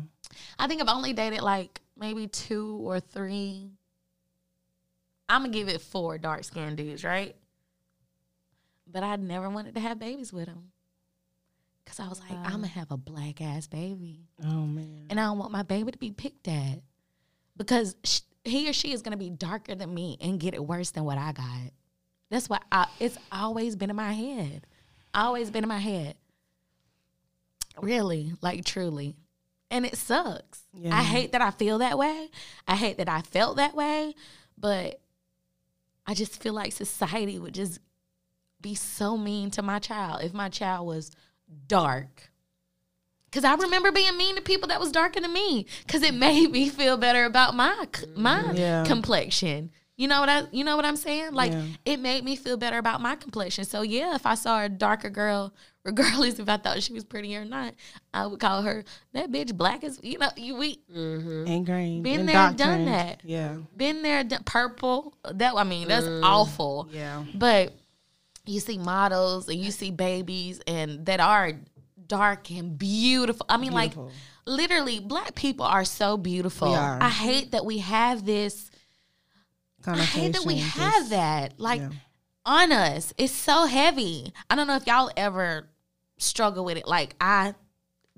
I 0.58 0.68
think 0.68 0.82
I've 0.82 0.88
only 0.88 1.12
dated 1.14 1.42
like 1.42 1.82
maybe 1.98 2.28
two 2.28 2.78
or 2.84 3.00
three. 3.02 3.70
I'm 5.28 5.42
gonna 5.44 5.54
give 5.54 5.68
it 5.70 5.82
four 5.82 6.18
dark 6.18 6.44
skinned 6.46 6.78
dudes, 6.78 7.04
right? 7.04 7.36
But 8.90 9.04
I 9.04 9.16
never 9.18 9.50
wanted 9.50 9.76
to 9.76 9.82
have 9.82 10.00
babies 10.00 10.32
with 10.34 10.46
them. 10.48 10.72
Cause 11.86 12.00
I 12.00 12.08
was 12.08 12.20
like, 12.22 12.32
I'm 12.46 12.52
gonna 12.52 12.68
have 12.68 12.92
a 12.92 12.98
black 12.98 13.42
ass 13.42 13.68
baby 13.68 14.22
Oh 14.44 14.62
man. 14.66 15.08
and 15.10 15.20
I 15.20 15.24
don't 15.24 15.38
want 15.40 15.52
my 15.52 15.64
baby 15.64 15.92
to 15.92 15.98
be 15.98 16.12
picked 16.12 16.48
at 16.48 16.80
because 17.58 17.96
sh- 18.06 18.22
he 18.46 18.70
or 18.70 18.74
she 18.74 18.94
is 18.94 19.02
going 19.02 19.12
to 19.12 19.18
be 19.18 19.30
darker 19.30 19.76
than 19.76 19.94
me 19.94 20.18
and 20.22 20.40
get 20.40 20.54
it 20.54 20.66
worse 20.66 20.92
than 20.92 21.04
what 21.04 21.18
I 21.18 21.32
got. 21.34 21.46
That's 22.30 22.50
why 22.50 22.60
I, 22.72 22.88
it's 23.00 23.18
always 23.32 23.76
been 23.76 23.90
in 23.90 23.96
my 23.96 24.14
head. 24.14 24.66
Always 25.14 25.52
been 25.52 25.64
in 25.64 25.68
my 25.70 25.78
head. 25.80 26.16
Really, 27.82 28.34
like 28.42 28.66
truly. 28.66 29.16
And 29.70 29.86
it 29.86 29.96
sucks. 29.98 30.64
Yeah. 30.74 30.96
I 30.98 31.02
hate 31.04 31.32
that 31.32 31.42
I 31.42 31.52
feel 31.52 31.78
that 31.78 31.98
way. 31.98 32.30
I 32.68 32.76
hate 32.76 32.98
that 32.98 33.08
I 33.10 33.22
felt 33.22 33.56
that 33.58 33.74
way, 33.76 34.16
but 34.58 35.00
I 36.06 36.14
just 36.14 36.42
feel 36.42 36.54
like 36.54 36.74
society 36.74 37.40
would 37.40 37.54
just 37.54 37.80
be 38.60 38.76
so 38.76 39.18
mean 39.18 39.50
to 39.52 39.62
my 39.62 39.80
child 39.80 40.24
if 40.24 40.34
my 40.34 40.50
child 40.50 40.86
was 40.88 41.12
dark. 41.68 42.30
Cause 43.32 43.46
I 43.46 43.56
remember 43.56 43.94
being 43.94 44.18
mean 44.18 44.36
to 44.36 44.42
people 44.42 44.68
that 44.68 44.80
was 44.82 44.92
darker 44.92 45.22
than 45.22 45.32
me, 45.32 45.66
cause 45.88 46.04
it 46.04 46.14
made 46.28 46.52
me 46.52 46.68
feel 46.68 46.98
better 46.98 47.24
about 47.24 47.56
my 47.56 47.88
my 48.14 48.52
Yeah. 48.52 48.84
complexion. 48.86 49.72
You 50.02 50.08
know 50.08 50.20
what 50.20 50.30
I 50.30 50.44
you 50.52 50.64
know 50.64 50.76
what 50.76 50.84
I'm 50.86 50.96
saying? 50.96 51.34
Like 51.34 51.52
Yeah. 51.52 51.64
it 51.86 52.00
made 52.00 52.24
me 52.24 52.36
feel 52.36 52.58
better 52.58 52.80
about 52.80 53.02
my 53.02 53.16
complexion. 53.16 53.66
So 53.66 53.84
yeah, 53.84 54.16
if 54.16 54.26
I 54.26 54.34
saw 54.34 54.64
a 54.64 54.68
darker 54.68 55.12
girl, 55.12 55.54
regardless 55.84 56.40
if 56.40 56.50
I 56.50 56.58
thought 56.58 56.82
she 56.82 56.92
was 56.92 57.04
pretty 57.04 57.36
or 57.36 57.46
not, 57.46 57.76
I 58.12 58.26
would 58.26 58.40
call 58.40 58.64
her 58.64 58.84
that 59.14 59.32
bitch 59.32 59.56
black 59.56 59.84
as 59.84 60.00
you 60.02 60.18
know. 60.18 60.30
You 60.36 60.56
we 60.56 60.78
mm-hmm. 60.92 61.46
And 61.48 61.66
green. 61.68 62.02
Been 62.02 62.22
and 62.22 62.30
there, 62.30 62.34
dark 62.34 62.56
done 62.56 62.86
that. 62.86 63.22
Yeah. 63.24 63.58
been 63.78 64.02
there, 64.02 64.24
done, 64.24 64.42
purple. 64.44 65.14
That 65.32 65.54
I 65.56 65.66
mean, 65.66 65.88
that's 65.88 66.08
mm-hmm. 66.08 66.24
awful. 66.24 66.90
Yeah. 66.92 67.24
But 67.36 67.76
you 68.48 68.60
see 68.60 68.80
models 68.80 69.50
and 69.50 69.60
you 69.60 69.70
see 69.70 69.92
babies 69.92 70.62
and 70.66 71.06
that 71.06 71.20
are 71.20 71.54
dark 72.08 72.50
and 72.50 72.76
beautiful. 72.76 73.46
I 73.48 73.58
mean, 73.58 73.70
Beautiful. 73.72 74.06
like 74.06 74.14
literally, 74.48 75.00
black 75.00 75.36
people 75.36 75.68
are 75.68 75.86
so 75.86 76.18
beautiful. 76.18 76.72
We 76.72 76.76
are. 76.76 76.98
I 77.00 77.10
hate 77.10 77.52
that 77.52 77.66
we 77.66 77.78
have 77.78 78.26
this. 78.26 78.71
I 79.86 79.98
hate 79.98 80.34
that 80.34 80.46
we 80.46 80.60
Connotation, 80.60 80.82
have 80.82 81.10
that 81.10 81.60
like 81.60 81.82
yeah. 81.82 81.90
on 82.46 82.72
us. 82.72 83.14
It's 83.18 83.34
so 83.34 83.66
heavy. 83.66 84.34
I 84.50 84.56
don't 84.56 84.68
know 84.68 84.76
if 84.76 84.88
y'all 84.88 85.12
ever 85.16 85.70
struggle 86.18 86.66
with 86.66 86.78
it 86.78 86.88
like 86.88 87.16
I 87.20 87.56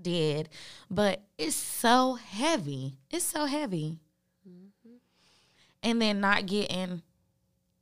did, 0.01 0.49
but 0.89 1.21
it's 1.37 1.55
so 1.55 2.15
heavy. 2.15 2.97
It's 3.09 3.25
so 3.25 3.45
heavy. 3.45 3.99
Mm-hmm. 4.47 4.95
And 5.83 6.01
then 6.01 6.19
not 6.19 6.45
getting 6.45 7.01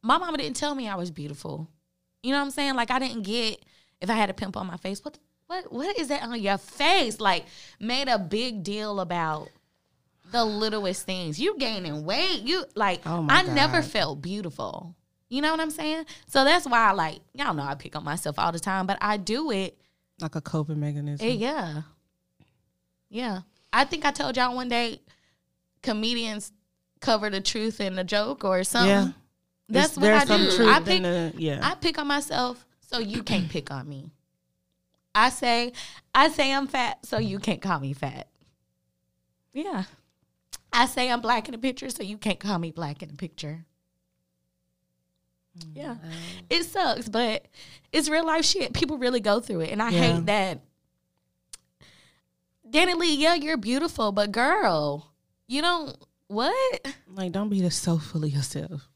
my 0.01 0.17
mama 0.17 0.37
didn't 0.37 0.55
tell 0.55 0.75
me 0.75 0.87
I 0.87 0.95
was 0.95 1.11
beautiful. 1.11 1.67
You 2.23 2.31
know 2.31 2.37
what 2.37 2.45
I'm 2.45 2.51
saying? 2.51 2.75
Like 2.75 2.91
I 2.91 2.99
didn't 2.99 3.23
get 3.23 3.63
if 3.99 4.09
I 4.09 4.13
had 4.13 4.29
a 4.29 4.33
pimple 4.33 4.61
on 4.61 4.67
my 4.67 4.77
face. 4.77 5.03
What 5.03 5.13
the, 5.13 5.19
what 5.47 5.71
what 5.71 5.99
is 5.99 6.07
that 6.07 6.23
on 6.23 6.39
your 6.41 6.57
face? 6.57 7.19
Like 7.19 7.45
made 7.79 8.07
a 8.07 8.19
big 8.19 8.63
deal 8.63 8.99
about 8.99 9.49
the 10.31 10.43
littlest 10.45 11.05
things. 11.05 11.39
You 11.39 11.57
gaining 11.57 12.05
weight. 12.05 12.41
You 12.41 12.65
like 12.75 13.01
Oh 13.05 13.21
my 13.21 13.39
I 13.39 13.41
never 13.43 13.81
felt 13.81 14.21
beautiful. 14.21 14.95
You 15.29 15.41
know 15.41 15.51
what 15.51 15.59
I'm 15.59 15.71
saying? 15.71 16.05
So 16.27 16.43
that's 16.43 16.65
why 16.65 16.89
I 16.89 16.91
like 16.91 17.19
y'all 17.33 17.53
know 17.53 17.63
I 17.63 17.75
pick 17.75 17.95
on 17.95 18.03
myself 18.03 18.37
all 18.39 18.51
the 18.51 18.59
time, 18.59 18.85
but 18.87 18.97
I 19.01 19.17
do 19.17 19.51
it. 19.51 19.77
Like 20.19 20.35
a 20.35 20.41
coping 20.41 20.79
mechanism. 20.79 21.25
eh, 21.27 21.31
yeah. 21.31 21.81
Yeah. 23.09 23.39
I 23.73 23.85
think 23.85 24.05
I 24.05 24.11
told 24.11 24.37
y'all 24.37 24.55
one 24.55 24.67
day 24.69 25.01
comedians 25.81 26.51
cover 26.99 27.29
the 27.29 27.41
truth 27.41 27.81
in 27.81 27.97
a 27.97 28.03
joke 28.03 28.43
or 28.43 28.63
something. 28.63 28.89
yeah. 28.89 29.07
That's 29.69 29.95
There's- 29.95 30.27
what 30.27 30.31
I 30.31 30.37
do. 30.57 30.69
I 30.69 30.79
pick 30.81 31.01
the- 31.01 31.33
yeah. 31.37 31.59
I 31.63 31.75
pick 31.75 31.97
on 31.97 32.07
myself 32.07 32.65
so 32.89 32.99
you 32.99 33.23
can't 33.23 33.49
pick 33.49 33.71
on 33.71 33.87
me. 33.87 34.11
I 35.15 35.29
say 35.29 35.73
I 36.13 36.29
say 36.29 36.53
I'm 36.53 36.67
fat 36.67 37.05
so 37.05 37.17
you 37.17 37.39
can't 37.39 37.61
call 37.61 37.79
me 37.79 37.93
fat. 37.93 38.27
Yeah. 39.53 39.83
I 40.73 40.85
say 40.85 41.11
I'm 41.11 41.21
black 41.21 41.47
in 41.47 41.51
the 41.53 41.57
picture 41.57 41.89
so 41.89 42.03
you 42.03 42.17
can't 42.17 42.39
call 42.39 42.57
me 42.59 42.71
black 42.71 43.01
in 43.03 43.09
the 43.09 43.15
picture. 43.15 43.65
Mm, 45.59 45.71
yeah. 45.75 45.95
It 46.49 46.63
sucks, 46.63 47.09
but 47.09 47.45
it's 47.91 48.09
real 48.09 48.25
life 48.25 48.45
shit. 48.45 48.73
People 48.73 48.97
really 48.97 49.19
go 49.19 49.39
through 49.41 49.61
it. 49.61 49.71
And 49.71 49.81
I 49.81 49.89
Yeah. 49.89 49.99
hate 50.15 50.25
that. 50.27 50.61
Dani 52.69 52.95
Leigh, 52.95 53.15
yeah, 53.15 53.33
you're 53.33 53.57
beautiful, 53.57 54.11
but 54.13 54.31
girl, 54.31 55.11
you 55.47 55.61
don't 55.61 55.95
what? 56.27 56.87
like, 57.07 57.33
don't 57.33 57.49
be 57.49 57.69
so 57.69 57.97
full 57.97 58.23
of 58.23 58.29
yourself. 58.31 58.87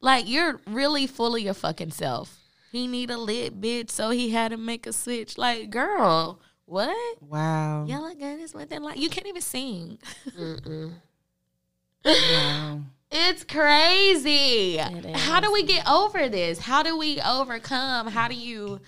Like 0.00 0.28
you're 0.28 0.60
really 0.68 1.08
full 1.08 1.34
of 1.34 1.40
your 1.42 1.54
fucking 1.54 1.90
self. 1.90 2.38
He 2.70 2.86
need 2.86 3.10
a 3.10 3.16
lit 3.18 3.60
bitch, 3.60 3.90
so 3.90 4.10
he 4.10 4.30
had 4.30 4.52
to 4.52 4.56
make 4.56 4.86
a 4.86 4.92
switch. 4.92 5.36
Like, 5.36 5.70
girl, 5.70 6.40
what? 6.66 6.96
Wow. 7.20 7.86
Y'all 7.86 8.02
look 8.02 8.18
good. 8.20 8.38
It's 8.40 8.54
within 8.54 8.84
like 8.84 8.98
you 8.98 9.08
can't 9.08 9.26
even 9.26 9.42
sing. 9.42 9.98
Wow. 12.08 12.80
It's 13.10 13.42
crazy. 13.44 14.78
It 14.78 15.16
How 15.16 15.40
do 15.40 15.50
we 15.52 15.62
get 15.62 15.88
over 15.88 16.28
this? 16.28 16.58
How 16.58 16.82
do 16.82 16.96
we 16.98 17.20
overcome? 17.20 18.08
How 18.08 18.28
do 18.28 18.34
you 18.34 18.80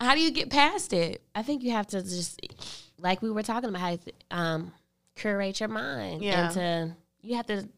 how 0.00 0.14
do 0.14 0.20
you 0.20 0.30
get 0.30 0.50
past 0.50 0.92
it? 0.92 1.22
I 1.34 1.42
think 1.42 1.62
you 1.62 1.70
have 1.70 1.86
to 1.88 2.02
just, 2.02 2.40
like 2.98 3.22
we 3.22 3.30
were 3.30 3.42
talking 3.42 3.70
about, 3.70 3.80
how 3.80 3.96
to 3.96 4.12
um, 4.30 4.72
curate 5.16 5.60
your 5.60 5.68
mind. 5.68 6.22
Yeah. 6.22 6.44
And 6.46 6.54
to, 6.54 6.96
you 7.22 7.36
have 7.36 7.46
to, 7.46 7.68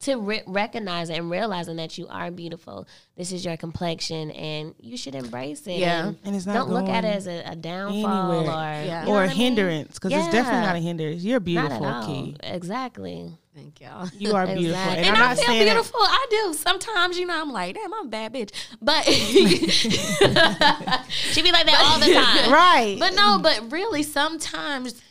to 0.00 0.16
re- 0.16 0.42
recognize 0.46 1.10
and 1.10 1.30
realizing 1.30 1.76
that 1.76 1.98
you 1.98 2.08
are 2.08 2.30
beautiful. 2.30 2.88
This 3.16 3.32
is 3.32 3.44
your 3.44 3.56
complexion 3.56 4.30
and 4.30 4.74
you 4.80 4.96
should 4.96 5.14
embrace 5.14 5.66
it. 5.66 5.78
Yeah. 5.78 6.08
And 6.08 6.18
And 6.24 6.34
it's 6.34 6.46
not 6.46 6.54
don't 6.54 6.70
look 6.70 6.88
at 6.88 7.04
it 7.04 7.14
as 7.14 7.26
a, 7.26 7.42
a 7.44 7.54
downfall 7.54 8.32
anywhere. 8.32 8.56
or, 8.56 8.84
Yeah. 8.86 9.00
you 9.02 9.08
know 9.08 9.14
or 9.14 9.22
a 9.22 9.24
I 9.24 9.28
mean? 9.28 9.36
hindrance 9.36 9.94
because 9.98 10.12
it's 10.12 10.32
definitely 10.32 10.62
not 10.66 10.74
a 10.76 10.80
hindrance. 10.80 11.22
You're 11.22 11.38
Not 11.40 11.44
beautiful, 11.44 11.86
at 11.86 11.94
all. 11.94 12.06
Key. 12.06 12.36
Exactly. 12.42 13.30
Thank 13.58 13.80
y'all. 13.80 14.08
You 14.16 14.34
are 14.34 14.46
beautiful. 14.46 14.66
Exactly. 14.70 14.96
And, 14.98 15.06
And, 15.06 15.16
I'm 15.16 15.22
I 15.22 15.26
not 15.28 15.36
feel 15.36 15.46
saying 15.46 15.66
that- 15.66 15.72
beautiful. 15.72 16.00
I 16.00 16.26
do. 16.30 16.54
Sometimes, 16.54 17.18
you 17.18 17.26
know, 17.26 17.40
I'm 17.40 17.50
like, 17.52 17.74
damn, 17.74 17.92
I'm 17.92 18.06
a 18.06 18.08
bad 18.08 18.32
bitch. 18.32 18.52
But 18.80 19.04
She 21.08 21.42
be 21.42 21.50
like 21.50 21.66
that 21.66 21.82
all 21.84 21.98
the 21.98 22.14
time. 22.14 22.52
right. 22.60 22.96
But 23.00 23.14
no, 23.14 23.40
but 23.42 23.72
really, 23.72 24.04
sometimes, 24.04 25.02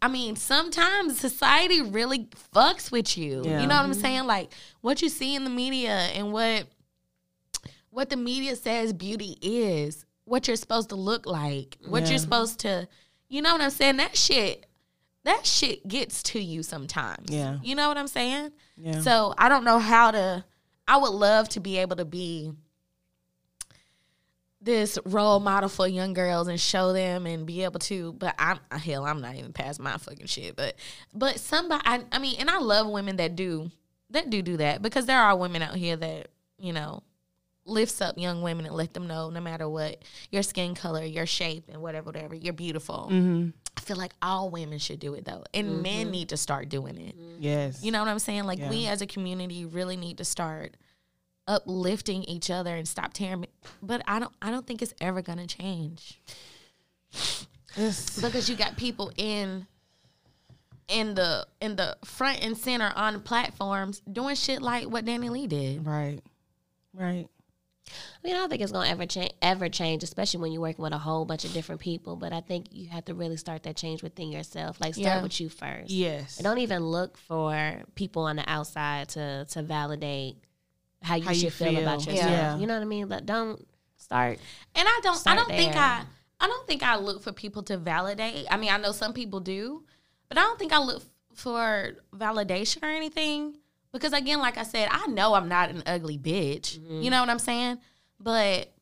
I 0.00 0.08
mean, 0.08 0.36
sometimes 0.36 1.20
society 1.20 1.82
really 1.82 2.28
fucks 2.54 2.90
with 2.90 3.18
you. 3.18 3.42
Yeah. 3.44 3.60
You 3.60 3.66
know 3.66 3.76
what 3.76 3.84
I'm 3.84 3.90
mm-hmm. 3.90 4.00
saying? 4.00 4.24
Like 4.24 4.50
what 4.80 5.02
you 5.02 5.10
see 5.10 5.34
in 5.34 5.44
the 5.44 5.50
media 5.50 5.92
and 5.92 6.32
what 6.32 6.66
what 7.90 8.08
the 8.08 8.16
media 8.16 8.56
says 8.56 8.94
beauty 8.94 9.36
is, 9.42 10.06
what 10.24 10.48
you're 10.48 10.56
supposed 10.56 10.88
to 10.88 10.96
look 10.96 11.26
like, 11.26 11.76
what 11.86 12.04
Yeah. 12.04 12.10
you're 12.10 12.18
supposed 12.20 12.60
to, 12.60 12.88
you 13.28 13.42
know 13.42 13.52
what 13.52 13.60
I'm 13.60 13.68
saying? 13.68 13.98
That 13.98 14.16
shit 14.16 14.64
that 15.24 15.46
shit 15.46 15.86
gets 15.86 16.22
to 16.24 16.40
you 16.40 16.62
sometimes. 16.62 17.30
Yeah. 17.30 17.58
You 17.62 17.74
know 17.74 17.88
what 17.88 17.96
I'm 17.96 18.08
saying? 18.08 18.52
Yeah. 18.76 19.00
So 19.00 19.34
I 19.38 19.48
don't 19.48 19.64
know 19.64 19.78
how 19.78 20.10
to. 20.10 20.44
I 20.88 20.96
would 20.96 21.12
love 21.12 21.48
to 21.50 21.60
be 21.60 21.78
able 21.78 21.96
to 21.96 22.04
be 22.04 22.52
this 24.60 24.98
role 25.04 25.40
model 25.40 25.68
for 25.68 25.86
young 25.86 26.12
girls 26.12 26.48
and 26.48 26.58
show 26.58 26.92
them 26.92 27.26
and 27.26 27.46
be 27.46 27.64
able 27.64 27.80
to. 27.80 28.12
But 28.14 28.34
I'm 28.38 28.58
hell, 28.70 29.04
I'm 29.04 29.20
not 29.20 29.36
even 29.36 29.52
past 29.52 29.80
my 29.80 29.96
fucking 29.96 30.26
shit. 30.26 30.56
But 30.56 30.76
but 31.12 31.38
somebody, 31.38 31.82
I, 31.84 32.02
I 32.10 32.18
mean, 32.18 32.36
and 32.38 32.50
I 32.50 32.58
love 32.58 32.88
women 32.88 33.16
that 33.16 33.36
do 33.36 33.70
that 34.10 34.30
do 34.30 34.42
do 34.42 34.56
that 34.58 34.82
because 34.82 35.06
there 35.06 35.20
are 35.20 35.36
women 35.36 35.62
out 35.62 35.76
here 35.76 35.96
that 35.96 36.28
you 36.58 36.72
know 36.72 37.02
lifts 37.64 38.00
up 38.00 38.18
young 38.18 38.42
women 38.42 38.66
and 38.66 38.74
let 38.74 38.92
them 38.92 39.06
know 39.06 39.30
no 39.30 39.40
matter 39.40 39.68
what 39.68 40.02
your 40.30 40.42
skin 40.42 40.74
color, 40.74 41.04
your 41.04 41.26
shape, 41.26 41.64
and 41.68 41.80
whatever, 41.80 42.06
whatever, 42.06 42.34
you're 42.34 42.52
beautiful. 42.52 43.08
mm-hmm. 43.10 43.50
I 43.82 43.84
feel 43.84 43.96
like 43.96 44.12
all 44.22 44.48
women 44.48 44.78
should 44.78 45.00
do 45.00 45.14
it 45.14 45.24
though, 45.24 45.42
and 45.52 45.82
men 45.82 46.02
mm-hmm. 46.04 46.10
need 46.10 46.28
to 46.28 46.36
start 46.36 46.68
doing 46.68 46.96
it. 46.96 47.16
Yes. 47.40 47.82
You 47.82 47.90
know 47.90 47.98
what 47.98 48.08
I'm 48.08 48.20
saying? 48.20 48.44
Like 48.44 48.60
we 48.70 48.86
as 48.86 49.02
a 49.02 49.06
community 49.06 49.64
really 49.64 49.96
need 49.96 50.18
to 50.18 50.24
start 50.24 50.76
uplifting 51.48 52.22
each 52.24 52.48
other 52.48 52.76
and 52.76 52.86
stop 52.86 53.12
tearing. 53.12 53.46
But 53.82 54.02
I 54.06 54.20
don't. 54.20 54.32
I 54.40 54.52
don't 54.52 54.64
think 54.64 54.82
it's 54.82 54.94
ever 55.00 55.20
gonna 55.20 55.48
change 55.48 56.20
It's- 57.76 58.20
because 58.20 58.48
you 58.48 58.54
got 58.54 58.76
people 58.76 59.10
in 59.16 59.66
in 60.86 61.14
the 61.14 61.46
in 61.60 61.74
the 61.74 61.96
front 62.04 62.44
and 62.44 62.56
center 62.56 62.92
on 62.94 63.20
platforms 63.20 64.00
doing 64.10 64.36
shit 64.36 64.62
like 64.62 64.84
what 64.84 65.04
Dani 65.04 65.28
Leigh 65.28 65.48
did. 65.48 65.84
right. 65.84 66.20
Right. 66.94 67.26
I 67.88 67.92
mean, 68.26 68.34
I 68.34 68.38
don't 68.38 68.48
think 68.48 68.62
it's 68.62 68.72
gonna 68.72 68.88
ever 68.88 69.06
change, 69.06 69.32
ever 69.42 69.68
change, 69.68 70.02
especially 70.02 70.40
when 70.40 70.52
you're 70.52 70.62
working 70.62 70.82
with 70.82 70.92
a 70.92 70.98
whole 70.98 71.24
bunch 71.24 71.44
of 71.44 71.52
different 71.52 71.80
people. 71.80 72.16
But 72.16 72.32
I 72.32 72.40
think 72.40 72.66
you 72.70 72.88
have 72.88 73.04
to 73.06 73.14
really 73.14 73.36
start 73.36 73.64
that 73.64 73.76
change 73.76 74.02
within 74.02 74.30
yourself. 74.30 74.80
Like 74.80 74.94
start 74.94 75.16
Yeah. 75.18 75.22
with 75.22 75.40
you 75.40 75.48
first. 75.48 75.90
Yes. 75.90 76.38
And 76.38 76.44
don't 76.44 76.58
even 76.58 76.84
look 76.86 77.18
for 77.18 77.82
people 77.94 78.22
on 78.24 78.36
the 78.36 78.48
outside 78.48 79.08
to 79.10 79.46
to 79.50 79.62
validate 79.62 80.36
how 81.02 81.16
you 81.16 81.24
How 81.24 81.30
you 81.32 81.40
should 81.40 81.52
feel, 81.52 81.76
about 81.78 82.06
yourself. 82.06 82.30
Yeah. 82.30 82.56
You 82.58 82.66
know 82.66 82.74
what 82.74 82.82
I 82.82 82.86
mean? 82.86 83.08
But 83.08 83.26
don't 83.26 83.66
start. 83.96 84.38
And 84.74 84.86
I 84.88 85.00
don't. 85.02 85.26
I 85.26 85.34
don't 85.34 85.48
think. 85.48 85.74
I. 85.76 86.04
I 86.40 86.46
don't 86.48 86.66
think 86.66 86.82
I 86.82 86.96
look 86.96 87.22
for 87.22 87.32
people 87.32 87.62
to 87.64 87.76
validate. 87.76 88.46
I 88.50 88.56
mean, 88.56 88.70
I 88.70 88.76
know 88.76 88.90
some 88.90 89.12
people 89.12 89.38
do, 89.38 89.84
but 90.28 90.38
I 90.38 90.40
don't 90.40 90.58
think 90.58 90.72
I 90.72 90.78
look 90.78 91.02
for 91.34 91.92
validation 92.14 92.82
or 92.82 92.88
anything 92.90 93.56
because, 93.92 94.12
again, 94.12 94.38
like 94.38 94.58
I 94.58 94.62
said, 94.62 94.88
I 94.90 95.06
know 95.06 95.34
I'm 95.34 95.48
not 95.48 95.70
an 95.70 95.82
ugly 95.86 96.18
bitch. 96.18 96.74
You 96.74 96.80
mm-hmm. 96.80 97.08
know 97.10 97.20
what 97.20 97.28
I'm 97.28 97.38
saying? 97.38 97.78
But 98.18 98.72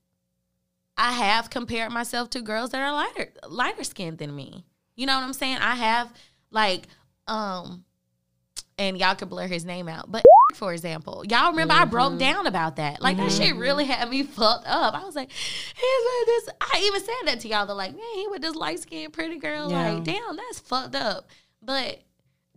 I 1.01 1.13
have 1.13 1.49
compared 1.49 1.91
myself 1.93 2.29
to 2.31 2.43
girls 2.43 2.71
that 2.71 2.83
are 2.83 2.93
lighter 2.93 3.33
lighter 3.49 3.85
skinned 3.85 4.19
than 4.19 4.37
me. 4.37 4.67
You 4.97 5.07
know 5.07 5.15
what 5.17 5.25
I'm 5.25 5.33
saying? 5.33 5.57
I 5.57 5.75
have 5.75 6.13
like 6.51 6.89
um 7.27 7.85
and 8.77 8.99
y'all 8.99 9.15
could 9.15 9.31
blur 9.31 9.47
his 9.47 9.65
name 9.65 9.89
out. 9.89 10.13
But 10.13 10.25
for 10.55 10.75
example, 10.75 11.25
y'all 11.27 11.53
remember 11.53 11.73
I 11.73 11.87
broke 11.87 12.11
mm-hmm. 12.11 12.19
down 12.19 12.47
about 12.47 12.77
that. 12.77 13.01
Like 13.01 13.17
that 13.17 13.33
shit 13.33 13.53
mm-hmm. 13.53 13.59
really 13.59 13.87
had 13.87 14.11
me 14.11 14.25
fucked 14.25 14.67
up. 14.67 14.95
I 14.95 15.03
was 15.05 15.17
like, 15.17 15.31
he's 15.31 16.05
with 16.05 16.27
this. 16.27 16.49
I 16.61 16.83
even 16.85 17.01
said 17.01 17.15
that 17.27 17.41
to 17.41 17.49
y'all. 17.49 17.65
They're 17.65 17.75
like, 17.75 17.93
man, 17.93 18.05
he 18.15 18.29
with 18.29 18.43
this 18.43 18.55
light 18.55 18.81
skinned 18.81 19.15
pretty 19.15 19.39
girl. 19.39 19.71
Yeah. 19.71 19.93
Like, 19.93 20.05
damn, 20.05 20.37
that's 20.37 20.61
fucked 20.61 20.97
up. 20.97 21.31
But 21.63 22.03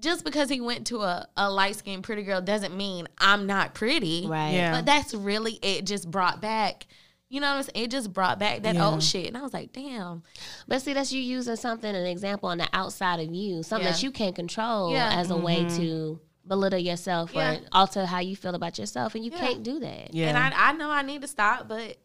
just 0.03 0.25
because 0.25 0.49
he 0.49 0.59
went 0.59 0.87
to 0.87 1.01
a, 1.01 1.27
a 1.37 1.49
light 1.49 1.77
skinned 1.77 2.03
pretty 2.03 2.23
girl 2.23 2.41
doesn't 2.41 2.75
mean 2.75 3.07
I'm 3.17 3.47
not 3.47 3.73
pretty. 3.73 4.27
Right. 4.27 4.51
Yeah. 4.51 4.73
But 4.73 4.85
that's 4.85 5.13
really 5.13 5.53
it. 5.61 5.85
Just 5.85 6.11
brought 6.11 6.41
back. 6.41 6.85
You 7.29 7.39
know 7.39 7.49
what 7.49 7.57
I'm 7.57 7.63
saying? 7.63 7.85
It 7.85 7.89
just 7.91 8.13
brought 8.13 8.37
back 8.37 8.61
that 8.61 8.75
Yeah. 8.75 8.85
old 8.87 9.01
shit, 9.01 9.25
and 9.27 9.35
I 9.35 9.41
was 9.41 9.53
like, 9.53 9.71
"Damn, 9.73 10.21
But 10.67 10.83
see, 10.83 10.93
that's 10.93 11.11
you 11.11 11.21
using 11.21 11.55
something, 11.55 11.95
an 11.95 12.05
example 12.05 12.49
on 12.49 12.59
the 12.59 12.67
outside 12.73 13.19
of 13.21 13.33
you, 13.33 13.63
something 13.63 13.89
that 13.89 14.03
you 14.03 14.11
can't 14.11 14.35
control 14.35 14.91
Yeah. 14.91 15.19
as 15.19 15.31
a 15.31 15.37
way 15.37 15.61
mm-hmm. 15.63 15.77
to 15.77 16.19
belittle 16.45 16.77
yourself 16.77 17.31
Yeah. 17.33 17.53
or 17.53 17.59
alter 17.71 18.05
how 18.05 18.19
you 18.19 18.35
feel 18.35 18.53
about 18.53 18.77
yourself, 18.77 19.15
and 19.15 19.25
you 19.25 19.31
Yeah. 19.31 19.39
can't 19.39 19.63
do 19.63 19.79
that. 19.79 20.13
Yeah. 20.13 20.27
And 20.27 20.37
I, 20.37 20.51
I 20.69 20.73
know 20.73 20.91
I 20.91 21.01
need 21.01 21.21
to 21.21 21.27
stop, 21.27 21.67
but 21.67 21.97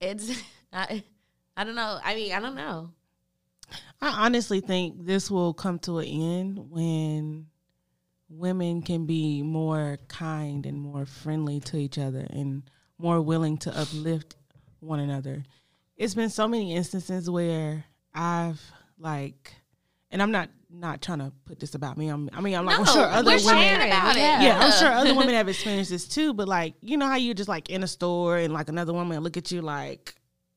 it's 0.00 0.30
I, 0.72 1.02
I 1.56 1.64
don't 1.64 1.76
know. 1.76 1.98
I 2.04 2.14
mean, 2.16 2.32
I 2.32 2.40
don't 2.40 2.56
know. 2.56 2.90
I 4.00 4.26
honestly 4.26 4.60
think 4.60 5.04
this 5.04 5.30
will 5.30 5.54
come 5.54 5.78
to 5.80 5.98
an 5.98 6.06
end 6.06 6.70
when 6.70 7.46
women 8.28 8.82
can 8.82 9.06
be 9.06 9.42
more 9.42 9.98
kind 10.08 10.66
and 10.66 10.78
more 10.78 11.06
friendly 11.06 11.60
to 11.60 11.76
each 11.76 11.98
other 11.98 12.26
and 12.30 12.62
more 12.98 13.20
willing 13.20 13.58
to 13.58 13.78
uplift 13.78 14.36
one 14.80 15.00
another. 15.00 15.44
It's 15.96 16.14
been 16.14 16.30
so 16.30 16.48
many 16.48 16.74
instances 16.74 17.30
where 17.30 17.84
I've 18.14 18.60
like, 18.98 19.54
and 20.10 20.22
I'm 20.22 20.30
not 20.30 20.48
not 20.70 21.00
trying 21.00 21.20
to 21.20 21.32
put 21.44 21.60
this 21.60 21.74
about 21.74 21.96
me. 21.96 22.08
I'm, 22.08 22.28
I 22.32 22.40
mean, 22.40 22.56
I'm, 22.56 22.64
like, 22.64 22.78
I'm 22.78 22.84
sure 22.84 23.04
other 23.04 23.30
women 23.30 23.80
about 23.82 24.16
it. 24.16 24.20
yeah, 24.20 24.58
I'm 24.60 24.72
sure 24.72 24.90
other 24.90 25.14
women 25.16 25.34
have 25.34 25.48
experienced 25.48 25.90
this 25.90 26.08
too. 26.08 26.34
But 26.34 26.48
like, 26.48 26.74
you 26.80 26.96
know 26.96 27.06
how 27.06 27.16
you're 27.16 27.34
just 27.34 27.48
like 27.48 27.70
in 27.70 27.82
a 27.82 27.86
store 27.86 28.38
and 28.38 28.52
like 28.52 28.68
another 28.68 28.92
woman 28.92 29.20
look 29.22 29.36
at 29.36 29.52
you 29.52 29.62
like, 29.62 30.14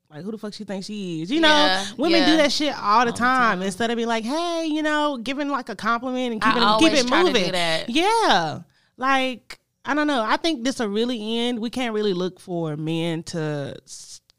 like 0.10 0.24
who 0.24 0.32
the 0.32 0.38
fuck 0.38 0.54
she 0.54 0.64
thinks 0.64 0.86
she 0.88 1.22
is? 1.22 1.32
You 1.32 1.42
know, 1.42 1.48
Yeah, 1.50 1.86
women 1.98 2.26
do 2.26 2.38
that 2.38 2.52
shit 2.52 2.74
all 2.78 3.06
the 3.06 3.12
time. 3.12 3.62
Instead 3.62 3.92
of 3.92 3.98
being 3.98 4.08
like, 4.08 4.24
hey, 4.24 4.66
you 4.66 4.82
know, 4.82 5.18
giving 5.18 5.50
like 5.50 5.70
a 5.70 5.76
compliment 5.76 6.34
and 6.34 6.42
keeping 6.42 6.62
it, 6.64 6.80
keep 6.80 6.94
it 6.94 7.08
try 7.08 7.20
to 7.20 7.26
moving. 7.28 7.46
do 7.46 7.52
that. 7.52 7.90
Yeah, 7.90 8.62
like 8.96 9.60
I 9.84 9.94
don't 9.94 10.08
know. 10.08 10.24
I 10.24 10.38
think 10.38 10.64
this 10.64 10.80
will 10.80 10.88
really 10.88 11.40
end. 11.40 11.60
We 11.60 11.70
can't 11.70 11.94
really 11.94 12.14
look 12.14 12.40
for 12.40 12.78
men 12.78 13.24
to 13.24 13.76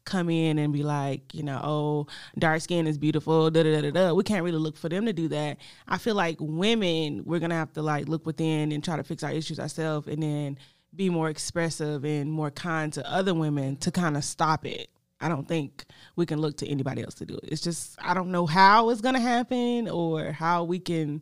come 0.05 0.29
in 0.29 0.57
and 0.57 0.73
be 0.73 0.81
like, 0.81 1.35
you 1.35 1.43
know, 1.43 1.61
oh, 1.63 2.07
dark 2.39 2.61
skin 2.61 2.87
is 2.87 2.97
beautiful. 2.97 3.51
Da 3.51 3.61
da 3.61 3.75
da 3.75 3.81
da. 3.81 3.91
da. 3.91 4.13
We 4.13 4.23
can't 4.23 4.43
really 4.43 4.57
look 4.57 4.75
for 4.75 4.89
them 4.89 5.05
to 5.05 5.13
do 5.13 5.27
that. 5.27 5.57
I 5.87 5.99
feel 5.99 6.15
like 6.15 6.37
women, 6.39 7.23
we're 7.25 7.39
gonna 7.39 7.53
have 7.55 7.73
to 7.73 7.83
like 7.83 8.07
look 8.07 8.25
within 8.25 8.71
and 8.71 8.83
try 8.83 8.97
to 8.97 9.03
fix 9.03 9.23
our 9.23 9.31
issues 9.31 9.59
ourselves, 9.59 10.07
and 10.07 10.23
then 10.23 10.57
be 10.95 11.11
more 11.11 11.29
expressive 11.29 12.03
and 12.05 12.31
more 12.31 12.49
kind 12.49 12.91
to 12.93 13.07
other 13.07 13.35
women 13.35 13.75
to 13.77 13.91
kind 13.91 14.17
of 14.17 14.23
stop 14.23 14.65
it. 14.65 14.89
I 15.21 15.27
don't 15.27 15.47
think 15.47 15.85
we 16.15 16.25
can 16.25 16.39
look 16.39 16.57
to 16.57 16.67
anybody 16.67 17.03
else 17.03 17.15
to 17.15 17.25
do 17.25 17.35
it. 17.35 17.49
It's 17.51 17.61
just 17.61 17.97
I 18.01 18.13
don't 18.13 18.31
know 18.31 18.45
how 18.45 18.89
it's 18.89 19.01
gonna 19.01 19.19
happen 19.19 19.89
or 19.89 20.31
how 20.31 20.63
we 20.63 20.79
can. 20.79 21.21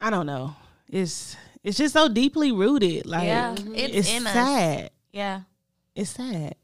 I 0.00 0.10
don't 0.10 0.26
know. 0.26 0.54
It's 0.88 1.36
it's 1.62 1.78
just 1.78 1.94
so 1.94 2.08
deeply 2.08 2.52
rooted. 2.52 3.06
Like 3.06 3.26
Yeah, 3.26 3.52
it's, 3.74 3.96
it's 4.08 4.10
in 4.10 4.26
us. 4.26 4.32
sad. 4.32 4.90
Yeah, 5.12 5.40
It's 5.94 6.10
sad. 6.10 6.54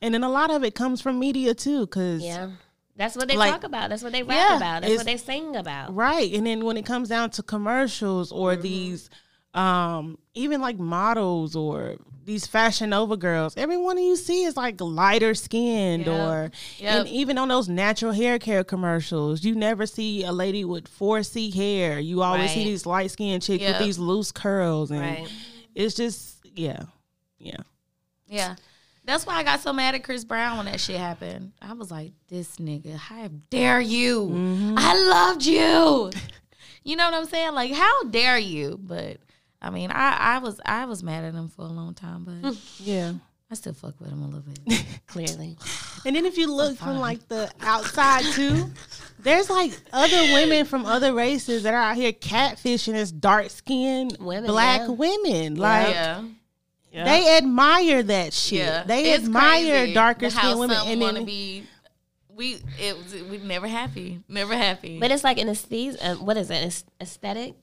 And 0.00 0.14
then 0.14 0.22
a 0.24 0.28
lot 0.30 0.50
of 0.50 0.64
it 0.64 0.74
comes 0.74 1.00
from 1.00 1.18
media 1.18 1.54
too, 1.54 1.86
cause 1.88 2.22
Yeah. 2.22 2.50
That's 2.94 3.16
what 3.16 3.26
they 3.28 3.36
Like- 3.38 3.50
talk 3.52 3.64
about. 3.64 3.88
That's 3.88 4.02
what 4.02 4.12
they 4.12 4.22
rap 4.22 4.36
Yeah, 4.36 4.56
about. 4.58 4.82
That's 4.82 4.96
what 4.96 5.06
they 5.06 5.16
sing 5.16 5.56
about. 5.56 5.94
right. 5.94 6.30
And 6.34 6.46
then 6.46 6.64
when 6.64 6.76
it 6.76 6.84
comes 6.84 7.08
down 7.08 7.30
to 7.30 7.42
commercials 7.42 8.30
or 8.30 8.52
Mm-hmm. 8.52 8.62
these, 8.62 9.10
um, 9.54 10.18
even 10.34 10.60
like 10.60 10.78
models 10.78 11.54
or 11.56 11.96
these 12.24 12.46
fashion 12.46 12.90
Nova 12.90 13.16
girls, 13.16 13.56
everyone 13.56 13.98
you 13.98 14.14
see 14.16 14.44
is 14.44 14.56
like 14.56 14.80
lighter 14.80 15.34
skinned 15.34 16.06
or, 16.08 16.50
Yep. 16.78 16.94
and 17.00 17.08
even 17.08 17.36
on 17.36 17.48
those 17.48 17.68
natural 17.68 18.12
hair 18.12 18.38
care 18.38 18.62
commercials, 18.64 19.44
you 19.44 19.54
never 19.56 19.86
see 19.86 20.22
a 20.24 20.30
lady 20.32 20.64
with 20.64 20.86
4C 20.88 21.50
hair. 21.52 21.98
You 21.98 22.22
always 22.22 22.52
see 22.52 22.64
these 22.64 22.86
light 22.86 23.10
skinned 23.10 23.42
chicks 23.42 23.62
Yep. 23.62 23.72
with 23.78 23.86
these 23.86 23.98
loose 23.98 24.30
curls, 24.32 24.90
and 24.90 25.00
Right. 25.00 25.28
it's 25.74 25.94
just 25.94 26.36
yeah, 26.54 26.82
yeah. 27.38 27.56
yeah. 28.26 28.54
That's 29.04 29.26
why 29.26 29.34
I 29.34 29.42
got 29.42 29.58
so 29.60 29.72
mad 29.72 29.96
at 29.96 30.04
Chris 30.04 30.22
Brown 30.24 30.58
when 30.58 30.66
that 30.66 30.78
shit 30.80 30.96
happened. 30.98 31.52
I 31.60 31.72
was 31.72 31.90
like, 31.90 32.12
"This 32.28 32.56
nigga, 32.58 32.94
how 32.94 33.28
dare 33.50 33.80
you? 33.80 34.26
Mm-hmm. 34.28 34.74
I 34.78 34.94
loved 34.96 35.44
you." 35.44 36.12
you 36.84 36.94
know 36.94 37.06
what 37.06 37.14
I'm 37.14 37.24
saying? 37.26 37.52
Like, 37.54 37.72
how 37.72 38.04
dare 38.04 38.38
you? 38.38 38.78
But 38.80 39.16
I 39.62 39.70
mean, 39.70 39.90
I, 39.92 40.16
I 40.18 40.38
was 40.38 40.60
I 40.66 40.84
was 40.86 41.02
mad 41.02 41.24
at 41.24 41.34
him 41.34 41.48
for 41.48 41.62
a 41.62 41.68
long 41.68 41.94
time, 41.94 42.24
but 42.24 42.56
Yeah. 42.80 43.12
I 43.50 43.54
still 43.54 43.74
fuck 43.74 44.00
with 44.00 44.08
him 44.10 44.22
a 44.22 44.26
little 44.26 44.40
bit. 44.40 44.82
Clearly. 45.06 45.58
And 46.06 46.16
then 46.16 46.24
if 46.24 46.38
you 46.38 46.50
look 46.52 46.76
from 46.78 46.98
like 46.98 47.28
the 47.28 47.50
outside 47.60 48.24
too, 48.32 48.70
there's 49.18 49.50
like 49.50 49.72
other 49.92 50.16
women 50.32 50.64
from 50.64 50.86
other 50.86 51.12
races 51.12 51.62
that 51.64 51.74
are 51.74 51.80
out 51.90 51.96
here 51.96 52.12
catfishing 52.12 52.94
as 52.94 53.12
dark 53.12 53.50
skinned 53.50 54.16
Women, 54.18 54.46
black 54.50 54.80
yeah. 54.80 54.88
women. 54.88 55.54
Like 55.56 55.94
yeah. 55.94 56.24
they 56.92 57.36
admire 57.36 58.02
that 58.02 58.32
shit. 58.32 58.60
Yeah, 58.60 58.84
They 58.84 59.12
It's 59.12 59.24
admire 59.24 59.80
crazy 59.80 59.94
darker 59.94 60.30
how 60.30 60.40
skinned 60.40 60.58
women. 60.60 60.76
some 60.78 60.88
And 60.88 61.00
want 61.02 61.10
to 61.16 61.20
then 61.20 61.26
be. 61.26 61.66
We 62.34 62.56
it 62.80 62.96
we 63.30 63.36
never 63.36 63.68
happy, 63.68 64.20
never 64.28 64.56
happy. 64.56 64.98
But 64.98 65.10
it's 65.10 65.22
like 65.24 65.38
an 65.38 65.50
aesthetic. 65.50 66.00
Uh, 66.02 66.14
what 66.14 66.38
is 66.38 66.50
it? 66.50 66.54
Aes- 66.64 66.84
Aesthetic. 67.02 67.54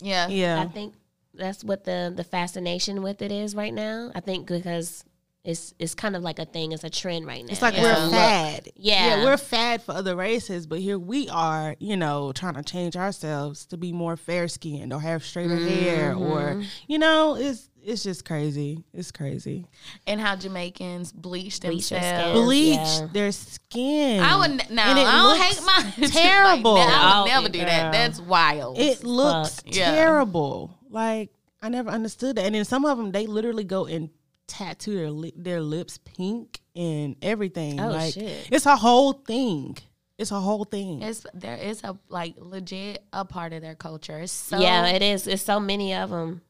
yeah, 0.00 0.26
yeah, 0.26 0.60
I 0.60 0.66
think 0.66 0.94
that's 1.38 1.62
what 1.64 1.84
the 1.84 2.12
the 2.14 2.24
fascination 2.24 3.02
with 3.02 3.22
it 3.22 3.32
is 3.32 3.54
right 3.54 3.72
now. 3.74 4.10
I 4.14 4.20
think 4.20 4.46
because 4.46 5.04
it's 5.44 5.72
it's 5.78 5.94
kind 5.94 6.16
of 6.16 6.22
like 6.22 6.38
a 6.40 6.44
thing. 6.44 6.72
It's 6.72 6.82
a 6.82 6.90
trend 6.90 7.24
right 7.26 7.44
now. 7.44 7.52
It's 7.52 7.62
like 7.62 7.74
Yeah. 7.76 7.82
we're 7.82 8.10
fad. 8.10 8.68
Yeah. 8.74 9.06
yeah, 9.18 9.24
we're 9.24 9.36
fad 9.36 9.80
for 9.82 9.92
other 9.92 10.16
races, 10.16 10.66
but 10.66 10.80
here 10.80 10.98
we 10.98 11.28
are, 11.28 11.76
you 11.78 11.96
know, 11.96 12.32
trying 12.32 12.54
to 12.54 12.64
change 12.64 12.96
ourselves 12.96 13.64
to 13.66 13.76
be 13.76 13.92
more 13.92 14.16
fair 14.16 14.48
skinned 14.48 14.92
or 14.92 15.00
have 15.00 15.24
straighter 15.24 15.56
hair 15.56 16.14
or 16.14 16.40
Mm-hmm. 16.40 16.62
you 16.88 16.98
know, 16.98 17.36
it's 17.36 17.68
it's 17.80 18.02
just 18.02 18.24
crazy. 18.24 18.82
It's 18.92 19.12
crazy. 19.12 19.64
and 20.08 20.20
how 20.20 20.34
Jamaicans 20.34 21.12
bleach 21.12 21.60
Bleach 21.60 21.90
their 21.90 22.00
themselves. 22.00 22.32
skin. 22.32 22.44
Bleach 22.44 22.76
yeah. 22.78 23.08
their 23.12 23.30
skin. 23.30 24.20
I 24.24 24.36
would 24.36 24.50
n- 24.50 24.66
no. 24.70 24.82
And 24.82 24.98
I 24.98 25.12
don't 25.12 25.38
looks 25.38 25.40
hate 25.44 25.64
mine. 26.00 26.10
terrible. 26.10 26.74
Like. 26.74 26.88
I 26.88 27.20
would 27.22 27.30
Oh, 27.30 27.32
never 27.34 27.48
do 27.48 27.60
that. 27.60 27.92
That's 27.92 28.20
wild. 28.20 28.78
It 28.80 29.04
looks 29.04 29.60
fuck. 29.60 29.64
Yeah. 29.76 29.94
terrible. 29.94 30.75
Like 30.96 31.30
I 31.60 31.68
never 31.68 31.90
understood 31.90 32.36
that. 32.36 32.46
And 32.46 32.54
then 32.54 32.64
some 32.64 32.86
of 32.86 32.96
them 32.96 33.12
they 33.12 33.26
literally 33.26 33.64
go 33.64 33.84
and 33.84 34.08
tattoo 34.46 34.96
their 34.96 35.10
li- 35.10 35.34
their 35.36 35.60
lips 35.60 35.98
pink 35.98 36.60
and 36.74 37.16
everything. 37.20 37.78
Oh, 37.78 37.90
like 37.90 38.14
shit. 38.14 38.48
it's 38.50 38.64
a 38.64 38.76
whole 38.76 39.12
thing. 39.12 39.76
It's 40.16 40.30
a 40.30 40.40
whole 40.40 40.64
thing. 40.64 41.02
It's 41.02 41.26
there 41.34 41.56
is 41.56 41.84
a 41.84 41.98
like 42.08 42.34
legit 42.38 43.04
a 43.12 43.26
part 43.26 43.52
of 43.52 43.60
their 43.60 43.74
culture. 43.74 44.18
It's 44.20 44.32
so 44.32 44.58
yeah, 44.58 44.86
it 44.86 45.02
is. 45.02 45.26
It's 45.26 45.42
so 45.42 45.60
many 45.60 45.92
of 45.92 46.08
them. 46.08 46.40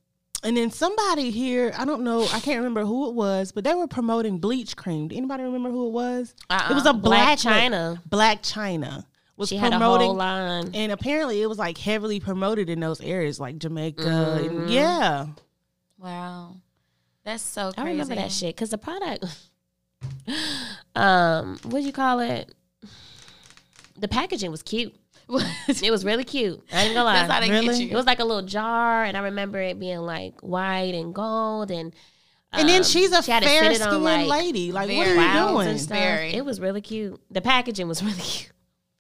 And 0.45 0.57
then 0.57 0.71
somebody 0.71 1.33
here, 1.33 1.73
I 1.77 1.85
don't 1.85 2.03
know, 2.03 2.23
I 2.33 2.39
can't 2.39 2.59
remember 2.59 2.85
who 2.85 3.09
it 3.09 3.15
was, 3.15 3.51
but 3.51 3.65
they 3.65 3.75
were 3.75 3.89
promoting 3.89 4.39
bleach 4.39 4.77
cream. 4.77 5.09
Do 5.09 5.17
anybody 5.17 5.43
remember 5.43 5.71
who 5.71 5.89
it 5.89 5.93
was? 5.93 6.37
Uh-uh. 6.49 6.71
It 6.71 6.75
was 6.75 6.87
a 6.87 6.93
Black 6.93 7.39
Blac 7.39 7.71
Chyna. 7.71 8.03
Blac 8.09 8.43
Chyna 8.43 9.05
was 9.37 9.49
She 9.51 9.57
had 9.57 9.73
a 9.73 9.79
promoting, 9.79 10.07
whole 10.09 10.17
line. 10.17 10.71
and 10.75 10.91
apparently 10.93 11.43
it 11.43 11.47
was 11.47 11.59
like 11.59 11.77
heavily 11.79 12.21
promoted 12.21 12.69
in 12.71 12.81
those 12.81 13.01
areas, 13.01 13.39
like 13.39 13.59
Jamaica. 13.59 14.03
Mm-hmm. 14.03 14.59
And 14.61 14.71
yeah, 14.71 15.27
wow. 15.99 16.57
That's 17.25 17.43
so 17.43 17.73
I 17.77 17.85
remember 17.85 18.15
that 18.15 18.31
shit 18.33 18.55
because 18.55 18.71
the 18.71 18.79
product, 18.79 19.25
um, 20.95 21.59
what 21.65 21.81
do 21.81 21.87
you 21.87 21.93
call 21.93 22.21
it? 22.21 22.55
The 23.99 24.09
packaging 24.09 24.51
was 24.51 24.63
cute. 24.63 24.95
It 25.83 25.91
was 25.91 26.05
really 26.05 26.23
cute. 26.25 26.63
I 26.73 26.85
ain't 26.85 26.95
gonna 26.95 27.05
lie. 27.05 27.15
That's 27.15 27.33
how 27.33 27.41
they 27.41 27.51
Really? 27.51 27.79
get 27.87 27.93
It 27.93 27.97
was 27.97 28.07
like 28.07 28.21
a 28.21 28.25
little 28.25 28.47
jar, 28.47 29.03
and 29.05 29.17
I 29.17 29.21
remember 29.21 29.59
it 29.61 29.79
being 29.81 29.99
like 30.01 30.41
white 30.41 30.95
and 30.95 31.13
gold, 31.15 31.71
and 31.71 31.93
and 32.53 32.69
then 32.69 32.79
um, 32.79 32.85
she's 32.85 33.11
a 33.13 33.23
she 33.23 33.33
had 33.33 33.43
it 33.43 33.47
fair 33.47 33.63
fitted 33.65 33.83
on, 33.83 33.89
skinned 33.89 34.05
like, 34.05 34.29
lady. 34.29 34.71
Like, 34.73 34.89
what 34.89 35.07
are 35.09 35.15
you 35.15 35.49
doing? 35.53 35.69
and 35.69 35.81
stuff. 35.81 35.99
Very. 35.99 36.33
It 36.35 36.45
was 36.45 36.61
really 36.61 36.81
cute. 36.81 37.21
The 37.31 37.41
packaging 37.41 37.89
was 37.89 38.03
really 38.05 38.21
cute. 38.21 38.53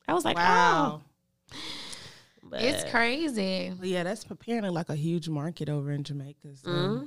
I 0.09 0.15
was 0.15 0.25
like, 0.25 0.37
Wow. 0.37 1.03
oh, 1.03 1.57
but, 2.43 2.63
It's 2.63 2.89
crazy. 2.91 3.73
Yeah, 3.83 4.05
that's 4.05 4.25
apparently 4.31 4.71
like 4.71 4.89
a 4.89 4.95
huge 4.95 5.29
market 5.29 5.69
over 5.69 5.91
in 5.91 6.05
Jamaica. 6.05 6.57
So. 6.63 6.69
Mhm. 6.71 7.07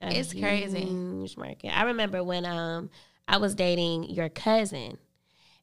A 0.00 0.18
It's 0.18 0.32
crazy. 0.32 0.82
huge 0.84 1.36
market. 1.36 1.76
I 1.76 1.84
remember 1.84 2.22
when 2.22 2.44
um 2.44 2.90
I 3.26 3.38
was 3.38 3.54
dating 3.54 4.04
your 4.10 4.28
cousin, 4.28 4.98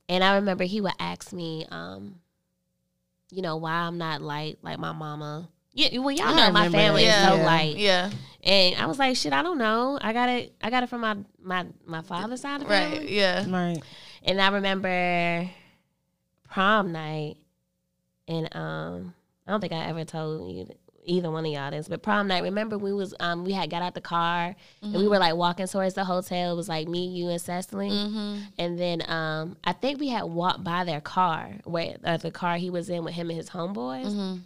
and 0.10 0.24
I 0.24 0.36
remember 0.36 0.64
he 0.64 0.82
would 0.82 0.94
ask 1.00 1.32
me, 1.32 1.66
um, 1.70 2.16
you 3.30 3.42
know, 3.42 3.56
why 3.58 3.72
I'm 3.74 3.98
not 3.98 4.22
light 4.22 4.58
like 4.64 4.80
my 4.80 4.92
mama. 4.94 5.48
Yeah, 5.74 6.00
well, 6.00 6.12
y'all 6.12 6.28
I 6.28 6.36
know 6.36 6.52
my 6.52 6.66
remember 6.66 6.78
family 6.78 7.06
is 7.06 7.14
so 7.16 7.36
Yeah. 7.36 7.46
light, 7.46 7.78
Yeah. 7.78 8.12
and 8.44 8.76
I 8.76 8.88
was 8.88 9.00
like, 9.00 9.16
shit, 9.16 9.32
I 9.32 9.42
don't 9.44 9.58
know. 9.60 9.98
I 10.02 10.12
got 10.12 10.28
it. 10.28 10.54
I 10.62 10.70
got 10.70 10.84
it 10.84 10.90
from 10.90 11.02
my 11.02 11.16
my 11.42 11.66
my 11.86 12.02
father's 12.02 12.42
side 12.42 12.62
of 12.62 12.68
the 12.68 12.74
Right. 12.74 12.94
family. 12.96 13.16
Yeah. 13.16 13.46
Right. 13.48 13.82
And 14.24 14.42
I 14.42 14.50
remember 14.50 15.50
prom 16.52 16.92
night, 16.92 17.38
and 18.28 18.54
um, 18.56 19.14
I 19.48 19.52
don't 19.52 19.62
think 19.62 19.74
I 19.74 19.86
ever 19.88 20.06
told 20.06 20.52
you 20.52 20.68
either 21.04 21.32
one 21.32 21.46
of 21.48 21.52
y'all 21.52 21.72
this, 21.72 21.88
but 21.88 22.04
prom 22.04 22.28
night. 22.28 22.44
Remember 22.44 22.78
we 22.78 22.94
was 22.94 23.16
um 23.20 23.44
we 23.44 23.54
had 23.54 23.72
got 23.72 23.82
out 23.82 23.96
the 23.96 24.02
car 24.02 24.56
and 24.84 24.94
we 24.96 25.08
were 25.08 25.18
like 25.18 25.36
walking 25.36 25.66
towards 25.66 25.96
the 25.96 26.04
hotel. 26.04 26.54
It 26.54 26.56
was 26.56 26.70
like 26.70 26.88
me, 26.88 27.08
you, 27.08 27.30
and 27.30 27.42
Cecily, 27.42 27.90
Mm-hmm. 27.90 28.38
and 28.60 28.78
then 28.80 29.02
um 29.10 29.58
I 29.64 29.74
think 29.74 30.00
we 30.00 30.10
had 30.10 30.24
walked 30.26 30.64
by 30.64 30.84
their 30.84 31.02
car 31.02 31.56
where 31.64 31.96
uh, 32.04 32.18
the 32.18 32.30
car 32.30 32.58
he 32.58 32.70
was 32.70 32.88
in 32.90 33.04
with 33.04 33.16
him 33.16 33.30
and 33.32 33.38
his 33.38 33.50
homeboys, 33.50 34.06
Mm-hmm. 34.06 34.38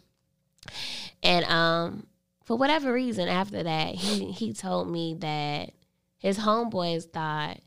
and 1.23 1.45
um 1.45 2.07
for 2.45 2.55
whatever 2.57 2.93
reason 2.93 3.27
after 3.27 3.63
that 3.63 3.95
he 3.95 4.31
he 4.31 4.53
told 4.53 4.89
me 4.89 5.15
that 5.15 5.71
his 6.17 6.39
homeboys 6.39 7.03
thought 7.11 7.59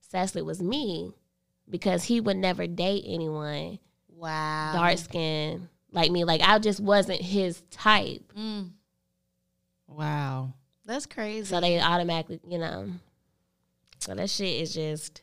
Cecily 0.00 0.42
was 0.42 0.62
me 0.62 1.12
because 1.70 2.04
he 2.04 2.20
would 2.20 2.36
never 2.36 2.66
date 2.66 3.04
anyone 3.06 3.78
Wow. 4.16 4.72
dark 4.74 4.98
skin 4.98 5.68
like 5.92 6.10
me. 6.10 6.24
Like 6.24 6.40
I 6.42 6.58
just 6.58 6.80
wasn't 6.80 7.20
his 7.22 7.62
type. 7.70 8.32
Mm. 8.36 8.70
Wow. 9.86 10.52
That's 10.84 11.06
crazy. 11.06 11.46
So 11.46 11.60
they 11.60 11.80
automatically, 11.80 12.40
you 12.46 12.58
know. 12.58 12.88
So 13.98 14.14
that 14.14 14.30
shit 14.30 14.60
is 14.62 14.74
just 14.74 15.22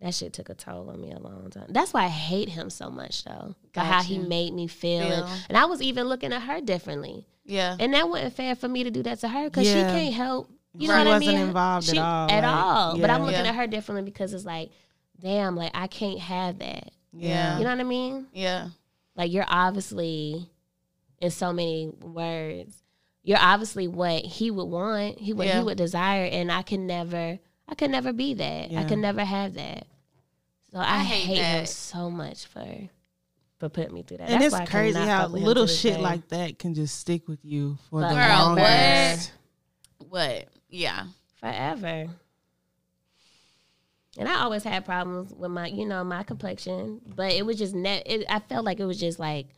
that 0.00 0.14
shit 0.14 0.32
took 0.32 0.50
a 0.50 0.54
toll 0.54 0.90
on 0.90 1.00
me 1.00 1.12
a 1.12 1.18
long 1.18 1.48
time. 1.50 1.66
That's 1.70 1.92
why 1.94 2.04
I 2.04 2.08
hate 2.08 2.48
him 2.50 2.68
so 2.70 2.90
much 2.90 3.24
though. 3.24 3.54
For 3.72 3.80
how 3.80 4.02
he 4.02 4.18
made 4.18 4.52
me 4.54 4.66
feel. 4.66 5.02
Feel. 5.02 5.24
And, 5.24 5.44
and 5.50 5.58
I 5.58 5.64
was 5.66 5.80
even 5.82 6.06
looking 6.08 6.32
at 6.32 6.42
her 6.42 6.60
differently. 6.60 7.26
yeah. 7.44 7.76
And 7.78 7.94
that 7.94 8.08
wasn't 8.08 8.34
fair 8.34 8.54
for 8.54 8.68
me 8.68 8.84
to 8.84 8.90
do 8.90 9.02
that 9.04 9.20
to 9.20 9.28
her 9.28 9.44
because 9.44 9.66
Yeah. 9.66 9.88
she 9.92 9.98
can't 10.00 10.14
help. 10.14 10.50
You 10.74 10.82
She 10.82 10.88
know 10.88 10.98
what 10.98 11.06
I 11.06 11.10
wasn't 11.14 11.36
mean? 11.38 11.46
involved 11.48 11.88
at 11.88 11.96
all, 11.98 12.30
At 12.30 12.42
like, 12.44 12.54
all. 12.54 12.98
But 12.98 13.08
I'm 13.10 13.22
looking 13.22 13.44
Yeah. 13.44 13.50
at 13.50 13.54
her 13.54 13.66
differently 13.66 14.02
because 14.10 14.34
it's 14.34 14.44
like, 14.44 14.70
damn, 15.20 15.56
like 15.56 15.72
I 15.74 15.86
can't 15.86 16.18
have 16.20 16.58
that. 16.58 16.90
Yeah. 17.12 17.58
You 17.58 17.64
know 17.64 17.70
what 17.70 17.80
I 17.80 17.84
mean? 17.84 18.26
Yeah. 18.32 18.68
Like 19.16 19.32
you're 19.32 19.46
obviously, 19.48 20.48
in 21.20 21.30
so 21.30 21.52
many 21.52 21.92
words, 22.02 22.82
you're 23.22 23.38
obviously 23.40 23.88
what 23.88 24.22
he 24.24 24.50
would 24.50 24.64
want. 24.66 25.18
He 25.18 25.32
what 25.32 25.46
Yeah. 25.46 25.58
he 25.58 25.64
would 25.64 25.78
desire, 25.78 26.24
and 26.26 26.52
I 26.52 26.62
can 26.62 26.86
never, 26.86 27.38
I 27.68 27.74
could 27.74 27.90
never 27.90 28.12
be 28.12 28.34
that. 28.34 28.70
I 28.70 28.72
Yeah. 28.72 28.84
could 28.88 28.98
never 28.98 29.24
have 29.24 29.54
that. 29.54 29.86
So 30.72 30.78
I, 30.78 30.96
I 30.96 30.98
hate 31.04 31.24
hate, 31.26 31.38
him 31.38 31.66
so 31.66 32.10
much 32.10 32.46
for 32.46 32.66
for 33.58 33.70
putting 33.70 33.94
me 33.94 34.02
through 34.02 34.18
that. 34.18 34.28
And 34.28 34.34
That's 34.42 34.46
it's 34.46 34.52
why 34.54 34.62
I 34.62 34.66
crazy 34.66 34.98
cannot 34.98 35.08
how 35.08 35.22
fuck 35.24 35.32
with 35.32 35.42
little 35.42 35.66
shit 35.66 35.94
day. 35.94 36.00
like 36.02 36.28
that 36.28 36.58
can 36.58 36.74
just 36.74 36.98
stick 36.98 37.26
with 37.26 37.42
you 37.42 37.78
for 37.88 38.02
the 38.02 38.08
Girl, 38.08 38.16
longest. 38.54 39.32
What? 40.10 40.48
Yeah. 40.68 41.04
forever. 41.36 42.08
And 44.18 44.28
I 44.28 44.40
always 44.42 44.64
had 44.64 44.84
problems 44.84 45.32
with 45.34 45.50
my, 45.50 45.66
you 45.66 45.86
know, 45.86 46.02
my 46.04 46.22
complexion, 46.22 47.00
but 47.06 47.32
it 47.32 47.44
was 47.44 47.58
just 47.58 47.74
net. 47.74 48.02
it, 48.06 48.24
I 48.28 48.38
felt 48.40 48.64
like 48.64 48.80
it 48.80 48.84
was 48.86 48.98
just 48.98 49.18
like 49.18 49.48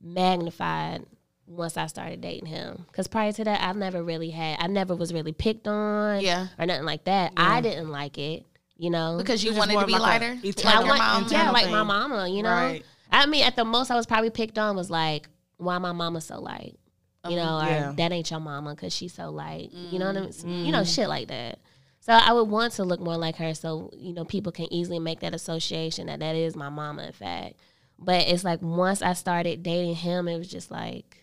magnified 0.00 1.04
once 1.46 1.76
I 1.76 1.86
started 1.86 2.20
dating 2.20 2.46
him. 2.46 2.84
Because 2.88 3.06
prior 3.08 3.32
to 3.32 3.44
that, 3.44 3.62
I 3.62 3.72
never 3.72 4.02
really 4.02 4.30
had, 4.30 4.58
I 4.60 4.66
never 4.66 4.94
was 4.94 5.12
really 5.12 5.32
picked 5.32 5.68
on, 5.68 6.20
Yeah. 6.20 6.48
or 6.58 6.66
nothing 6.66 6.84
like 6.84 7.04
that. 7.04 7.32
I 7.36 7.60
didn't 7.60 7.90
like 7.90 8.18
it, 8.18 8.44
you 8.76 8.90
know, 8.90 9.16
Because 9.18 9.44
you 9.44 9.50
It's 9.50 9.58
wanted 9.58 9.72
to 9.72 9.78
more 9.78 9.86
be 9.86 9.92
like 9.92 10.00
a 10.00 10.24
lighter. 10.24 10.38
I 10.42 10.46
eternal- 10.46 10.80
your 10.80 10.88
want- 10.88 10.98
mom. 10.98 11.16
yeah, 11.16 11.22
internal 11.22 11.52
like 11.52 11.70
my 11.70 11.82
mama, 11.82 12.28
you 12.28 12.42
know. 12.42 12.50
Right. 12.50 12.84
I 13.10 13.26
mean, 13.26 13.44
at 13.44 13.56
the 13.56 13.64
most, 13.64 13.90
I 13.90 13.96
was 13.96 14.06
probably 14.06 14.30
picked 14.30 14.58
on 14.58 14.76
was 14.76 14.90
like, 14.90 15.28
why 15.58 15.78
my 15.78 15.92
mama 15.92 16.20
so 16.20 16.40
light, 16.40 16.76
you 17.24 17.36
mm-hmm. 17.36 17.36
know, 17.36 17.90
or 17.90 17.92
that 17.94 18.12
ain't 18.12 18.30
your 18.30 18.40
mama 18.40 18.74
because 18.74 18.92
she's 18.92 19.14
so 19.14 19.30
light, 19.30 19.70
you 19.72 19.98
know 19.98 20.06
what 20.06 20.16
I 20.16 20.20
mm. 20.20 20.44
mean? 20.44 20.66
You 20.66 20.72
know, 20.72 20.82
mm. 20.82 20.94
shit 20.94 21.08
like 21.08 21.28
that. 21.28 21.60
So 22.06 22.12
I 22.12 22.32
would 22.32 22.44
want 22.44 22.72
to 22.74 22.84
look 22.84 23.00
more 23.00 23.16
like 23.16 23.34
her, 23.38 23.52
so 23.52 23.90
you 23.98 24.12
know, 24.12 24.24
people 24.24 24.52
can 24.52 24.72
easily 24.72 25.00
make 25.00 25.18
that 25.20 25.34
association 25.34 26.06
that 26.06 26.20
that 26.20 26.36
is 26.36 26.54
my 26.54 26.68
mama, 26.68 27.02
in 27.02 27.12
fact. 27.12 27.56
But 27.98 28.28
it's 28.28 28.44
like 28.44 28.62
once 28.62 29.02
I 29.02 29.12
started 29.14 29.64
dating 29.64 29.96
him, 29.96 30.28
it 30.28 30.38
was 30.38 30.46
just 30.46 30.70
like, 30.70 31.16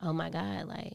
oh 0.00 0.12
my 0.12 0.30
god, 0.30 0.68
like 0.68 0.92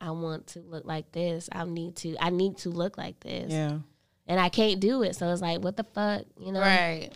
I 0.00 0.10
want 0.12 0.46
to 0.48 0.60
look 0.60 0.86
like 0.86 1.12
this. 1.12 1.50
I 1.52 1.64
need 1.64 1.96
to. 1.96 2.16
I 2.18 2.30
need 2.30 2.56
to 2.60 2.70
look 2.70 2.96
like 2.96 3.20
this, 3.20 3.52
Yeah. 3.52 3.80
and 4.26 4.40
I 4.40 4.48
can't 4.48 4.80
do 4.80 5.02
it. 5.02 5.16
So 5.16 5.30
it's 5.30 5.42
like, 5.42 5.62
what 5.62 5.76
the 5.76 5.84
fuck, 5.84 6.22
you 6.40 6.50
know? 6.50 6.60
Right. 6.60 7.10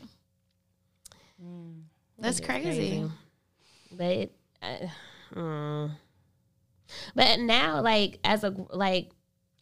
Mm. 1.43 1.85
That's 2.19 2.39
It's 2.39 2.47
crazy. 2.47 3.11
But 3.93 4.07
it, 4.07 4.33
uh, 4.61 4.87
mm. 5.35 5.91
but 7.15 7.41
now, 7.41 7.81
like 7.81 8.19
as 8.25 8.45
a 8.45 8.55
like, 8.75 9.13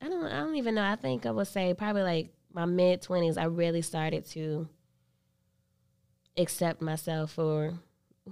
I 0.00 0.08
don't, 0.08 0.24
I 0.26 0.40
don't 0.40 0.56
even 0.56 0.74
know. 0.74 0.84
I 0.84 0.96
think 0.96 1.26
I 1.26 1.30
would 1.30 1.46
say 1.48 1.74
probably 1.74 2.02
like 2.02 2.30
my 2.52 2.64
mid 2.64 3.02
twenties. 3.02 3.36
I 3.36 3.44
really 3.44 3.82
started 3.82 4.26
to 4.30 4.68
accept 6.36 6.80
myself 6.80 7.32
for 7.32 7.74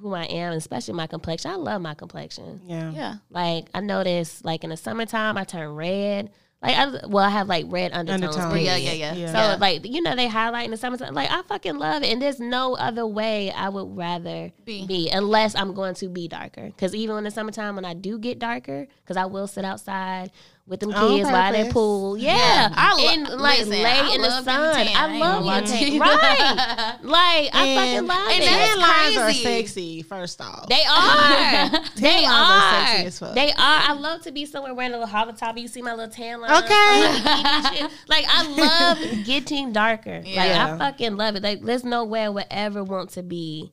who 0.01 0.14
I 0.14 0.25
am, 0.25 0.53
especially 0.53 0.95
my 0.95 1.07
complexion. 1.07 1.51
I 1.51 1.57
love 1.57 1.81
my 1.83 1.95
complexion. 1.95 2.61
Yeah. 2.67 2.91
Yeah. 2.93 3.14
Like 3.31 3.67
I 3.75 3.81
noticed, 3.81 4.45
like 4.45 4.62
in 4.64 4.71
the 4.71 4.77
summertime, 4.77 5.37
I 5.37 5.45
turn 5.45 5.75
red. 5.75 6.31
Like 6.62 6.77
I, 6.77 7.07
well, 7.07 7.25
I 7.25 7.29
have 7.31 7.49
like 7.49 7.67
red 7.69 7.93
undertones. 7.93 8.37
Undertones. 8.37 8.62
Yeah, 8.64 8.77
yeah, 8.77 8.93
yeah. 8.93 9.14
Yeah. 9.14 9.27
So 9.27 9.39
Yeah. 9.39 9.57
like 9.61 9.87
you 9.87 10.01
know 10.01 10.17
they 10.17 10.27
highlight 10.29 10.64
in 10.64 10.71
the 10.71 10.77
summertime. 10.77 11.14
Like 11.14 11.31
I 11.31 11.43
fucking 11.43 11.77
love 11.77 12.03
it, 12.03 12.11
and 12.12 12.21
there's 12.21 12.41
no 12.41 12.75
other 12.77 13.07
way 13.07 13.51
I 13.51 13.69
would 13.69 13.97
rather 13.97 14.53
Be. 14.64 14.87
be, 14.87 15.11
unless 15.11 15.55
I'm 15.55 15.75
going 15.75 15.95
to 15.97 16.09
be 16.09 16.29
darker. 16.29 16.67
Because 16.67 16.95
even 16.95 17.17
in 17.19 17.25
the 17.25 17.31
summertime 17.31 17.75
when 17.77 17.85
I 17.85 17.95
do 17.95 18.19
get 18.19 18.39
darker, 18.39 18.87
because 19.03 19.17
I 19.17 19.27
will 19.27 19.47
sit 19.47 19.64
outside 19.64 20.31
with 20.69 20.81
them 20.81 20.93
oh, 20.97 21.09
On 21.11 21.17
kids 21.19 21.31
by 21.31 21.53
their 21.53 21.61
purpose. 21.62 21.73
pool. 21.75 22.19
Yeah, 22.19 22.35
Yeah, 22.37 22.73
I 22.75 22.95
lo- 22.95 23.09
and 23.09 23.41
like 23.41 23.59
listen, 23.61 23.71
lay 23.83 23.85
I 23.85 24.14
in 24.14 24.21
the 24.23 24.31
sun. 24.43 24.49
I 24.49 24.93
I 24.97 25.19
love 25.19 25.35
gonna 25.35 25.47
lie 25.47 25.61
getting 25.61 25.93
you. 25.95 26.01
Right, 26.01 26.99
like 27.03 27.51
I 27.55 27.75
fucking 27.77 28.07
love 28.09 28.29
and 28.33 28.43
it. 28.43 28.47
that's 28.47 28.71
tan 28.75 28.79
lines 28.81 29.17
are 29.17 29.25
crazy. 29.27 29.43
sexy. 29.45 30.03
First 30.03 30.41
off, 30.41 30.69
They 30.69 30.83
are. 30.91 31.71
they 31.97 32.23
lines 32.23 32.27
are 32.27 32.33
are. 32.33 32.87
sexy 32.87 33.07
as 33.07 33.19
fuck. 33.21 33.35
They 33.37 33.51
are. 33.53 33.55
I 33.59 33.93
love 33.93 34.23
to 34.23 34.33
be 34.33 34.45
somewhere 34.45 34.75
wearing 34.75 34.93
a 34.93 34.97
little 34.99 35.07
hot 35.07 35.37
top. 35.39 35.57
You 35.57 35.69
see 35.69 35.83
my 35.83 35.95
little 35.95 36.12
tan 36.12 36.41
line. 36.41 36.51
Okay. 36.64 37.87
like 38.09 38.25
I 38.29 38.47
love 38.57 38.99
getting 39.25 39.73
darker. 39.73 40.21
Like 40.27 40.51
I 40.51 40.77
fucking 40.79 41.17
love 41.17 41.37
it. 41.37 41.43
Like 41.45 41.62
there's 41.62 41.85
no 41.85 42.05
way 42.05 42.25
I 42.25 42.29
would 42.29 42.47
ever 42.51 42.83
want 42.83 43.11
to 43.11 43.23
be 43.23 43.71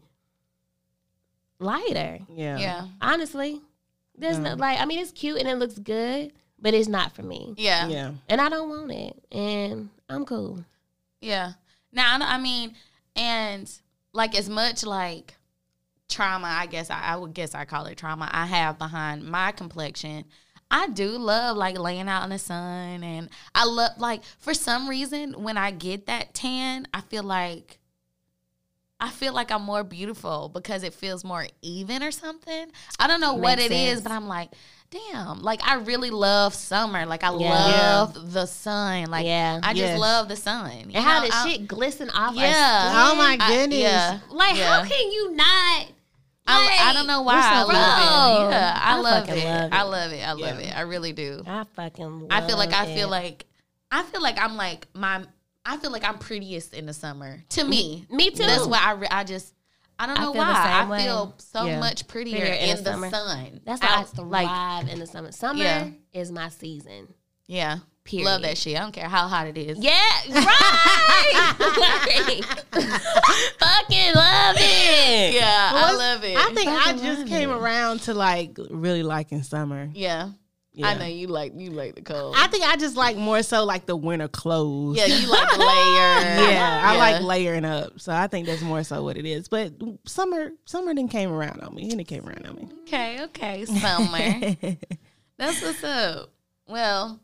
lighter. 1.60 2.20
yeah, 2.30 2.58
Yeah. 2.58 2.88
Honestly, 3.02 3.62
there's 4.16 4.38
no 4.38 4.50
Yeah. 4.50 4.56
like. 4.56 4.80
I 4.80 4.86
mean, 4.86 5.00
it's 5.00 5.12
cute 5.12 5.40
and 5.40 5.48
it 5.50 5.56
looks 5.58 5.78
good, 5.80 6.34
but 6.60 6.74
it's 6.74 6.88
not 6.88 7.14
for 7.14 7.24
me. 7.24 7.54
Yeah. 7.58 7.88
yeah. 7.88 8.12
And 8.30 8.40
I 8.40 8.50
don't 8.50 8.70
want 8.70 8.92
it. 8.92 9.24
And 9.32 9.90
I'm 10.10 10.26
cool. 10.26 10.64
Yeah. 11.22 11.54
Now, 11.92 12.18
I 12.20 12.38
mean, 12.40 12.74
and 13.16 13.72
like 14.14 14.38
as 14.38 14.50
much 14.50 14.84
like 14.84 15.36
trauma, 16.10 16.48
I 16.48 16.66
guess 16.66 16.90
I, 16.90 17.02
I 17.02 17.16
would 17.16 17.34
guess 17.34 17.54
I 17.56 17.66
call 17.66 17.86
it 17.86 17.98
trauma. 17.98 18.30
I 18.32 18.46
have 18.46 18.78
behind 18.78 19.24
my 19.24 19.52
complexion. 19.52 20.26
I 20.72 20.88
do 20.88 21.10
love 21.18 21.56
like 21.56 21.78
laying 21.78 22.08
out 22.08 22.24
in 22.24 22.32
the 22.32 22.40
sun, 22.40 23.04
and 23.04 23.30
I 23.54 23.66
love 23.66 23.92
like 24.00 24.24
for 24.40 24.54
some 24.56 24.90
reason 24.90 25.44
when 25.44 25.56
I 25.56 25.70
get 25.72 26.08
that 26.08 26.34
tan, 26.34 26.88
I 26.94 27.02
feel 27.02 27.24
like 27.24 27.78
I 29.00 29.10
feel 29.10 29.34
like 29.34 29.52
I'm 29.52 29.64
more 29.64 29.84
beautiful 29.84 30.50
because 30.50 30.84
it 30.84 30.94
feels 30.94 31.24
more 31.24 31.46
even 31.62 32.02
or 32.02 32.12
something. 32.12 32.72
I 33.00 33.08
don't 33.08 33.20
know 33.22 33.34
what 33.34 33.58
Makes 33.58 33.66
it 33.66 33.72
is, 33.74 33.90
sense. 33.90 34.02
but 34.02 34.12
I'm 34.14 34.28
like, 34.28 34.50
damn, 35.12 35.42
like 35.42 35.62
I 35.68 35.76
really 35.76 36.10
love 36.12 36.54
summer. 36.54 37.06
Like 37.06 37.24
I 37.24 37.36
Yeah. 37.38 37.50
love 37.50 38.32
the 38.34 38.46
sun. 38.46 39.10
Like 39.10 39.26
Yeah. 39.26 39.60
I 39.64 39.74
just 39.74 39.78
Yes. 39.94 40.00
love 40.00 40.28
the 40.28 40.36
sun. 40.36 40.72
You 40.90 40.96
And 40.96 41.04
how 41.04 41.20
know, 41.22 41.28
the 41.28 41.36
I- 41.36 41.48
shit 41.50 41.68
glisten 41.68 42.10
off. 42.12 42.36
Yeah. 42.36 42.92
Our 42.96 43.12
Oh 43.12 43.16
my 43.16 43.38
I- 43.40 43.48
goodness. 43.48 43.80
yeah. 43.80 44.20
Like 44.30 44.56
Yeah. 44.56 44.82
how 44.82 44.88
can 44.88 45.12
you 45.12 45.32
not? 45.36 45.88
I, 46.46 46.78
I 46.90 46.94
don't 46.94 47.08
know 47.08 47.22
why 47.22 47.36
we're 47.36 47.40
I 47.42 47.62
love 47.62 47.70
it. 47.70 47.76
Oh. 47.76 48.50
Yeah, 48.50 48.80
I, 48.84 48.92
I 48.98 49.00
love 49.00 49.30
it. 49.30 49.30
love 49.30 49.38
it. 49.38 49.74
I 49.74 49.82
love 49.84 50.12
it. 50.12 50.28
I 50.28 50.32
love 50.34 50.60
Yeah. 50.60 50.68
it. 50.68 50.78
I 50.78 50.82
really 50.82 51.14
do. 51.14 51.42
I 51.48 51.64
fucking. 51.76 52.28
I 52.30 52.46
feel 52.46 52.58
like 52.58 52.74
I 52.74 52.86
feel 52.94 53.08
it. 53.08 53.12
like 53.12 53.46
I 53.92 54.04
feel 54.04 54.22
like 54.22 54.38
I'm 54.40 54.58
like 54.58 54.88
my 54.94 55.24
I 55.66 55.78
feel 55.78 55.92
like 55.92 56.04
I'm 56.04 56.18
prettiest 56.18 56.74
in 56.74 56.86
the 56.86 56.94
summer. 56.94 57.42
To 57.52 57.64
me, 57.64 58.06
Me 58.10 58.30
too. 58.30 58.44
That's 58.46 58.66
why 58.66 58.80
I 58.80 58.92
re- 58.92 59.08
I 59.10 59.24
just 59.24 59.54
I 60.04 60.06
don't 60.08 60.16
know 60.16 60.22
feel 60.22 60.34
the 60.34 60.40
why 60.40 60.72
I 60.86 60.90
way. 60.90 61.04
feel 61.04 61.36
so 61.38 61.66
Yeah. 61.66 61.80
much 61.80 62.08
prettier, 62.08 62.38
Prettier 62.40 62.54
in 62.56 62.70
in, 62.70 62.78
the 62.78 62.84
the, 62.84 62.92
summer. 62.92 63.10
sun. 63.10 63.62
That's 63.66 63.82
why 63.82 63.88
I 63.88 64.00
Out, 64.00 64.10
thrive 64.10 64.84
like 64.84 64.94
in 64.94 65.00
the 65.00 65.08
summer. 65.08 65.32
Summer 65.32 65.64
Yeah. 65.64 65.88
is 66.14 66.32
my 66.32 66.50
season. 66.50 67.14
yeah. 67.48 67.78
Period. 68.06 68.26
Love 68.26 68.42
that 68.42 68.58
shit. 68.58 68.76
I 68.76 68.80
don't 68.82 68.92
care 68.92 69.08
how 69.08 69.30
hot 69.30 69.48
it 69.48 69.58
is. 69.58 69.78
Yeah, 69.80 69.94
right. 70.28 71.54
fucking 73.60 74.14
love 74.14 74.56
it. 74.60 75.34
Yeah, 75.34 75.72
I 75.74 75.94
love 75.96 76.24
it. 76.26 76.36
I 76.38 76.54
think 76.54 76.70
I 76.70 76.94
just 76.98 77.28
came 77.28 77.50
it. 77.50 77.54
around 77.54 78.02
to 78.02 78.14
like 78.14 78.58
really 78.70 79.04
liking 79.04 79.42
summer. 79.44 79.90
yeah. 79.94 80.30
Yeah. 80.76 80.88
I 80.88 80.98
know 80.98 81.06
you 81.06 81.28
like 81.28 81.54
you 81.56 81.70
like 81.70 81.94
the 81.94 82.02
cold. 82.02 82.36
I 82.36 82.48
think 82.48 82.64
I 82.64 82.76
just 82.78 82.96
like 82.98 83.16
more 83.16 83.44
so 83.44 83.64
like 83.64 83.86
the 83.86 83.96
winter 83.96 84.28
clothes. 84.28 84.98
yeah, 84.98 85.06
you 85.06 85.28
like 85.30 85.58
layer. 85.58 86.52
Yeah, 86.52 86.82
I 86.84 86.98
like 86.98 87.22
layering 87.22 87.64
up. 87.64 88.00
So 88.00 88.12
I 88.12 88.26
think 88.26 88.48
that's 88.48 88.64
more 88.64 88.84
so 88.84 89.04
what 89.04 89.16
it 89.16 89.26
is. 89.26 89.48
But 89.48 89.74
summer, 90.06 90.52
summer 90.66 90.96
then 90.96 91.08
came 91.08 91.32
around 91.32 91.62
on 91.62 91.76
me, 91.76 91.92
and 91.92 92.02
it 92.02 92.06
came 92.06 92.28
around 92.28 92.48
on 92.48 92.56
me. 92.56 92.70
Okay, 92.84 93.22
okay, 93.24 93.66
summer. 93.66 94.76
That's 95.38 95.62
what's 95.62 95.84
up. 95.84 96.30
Well, 96.68 97.20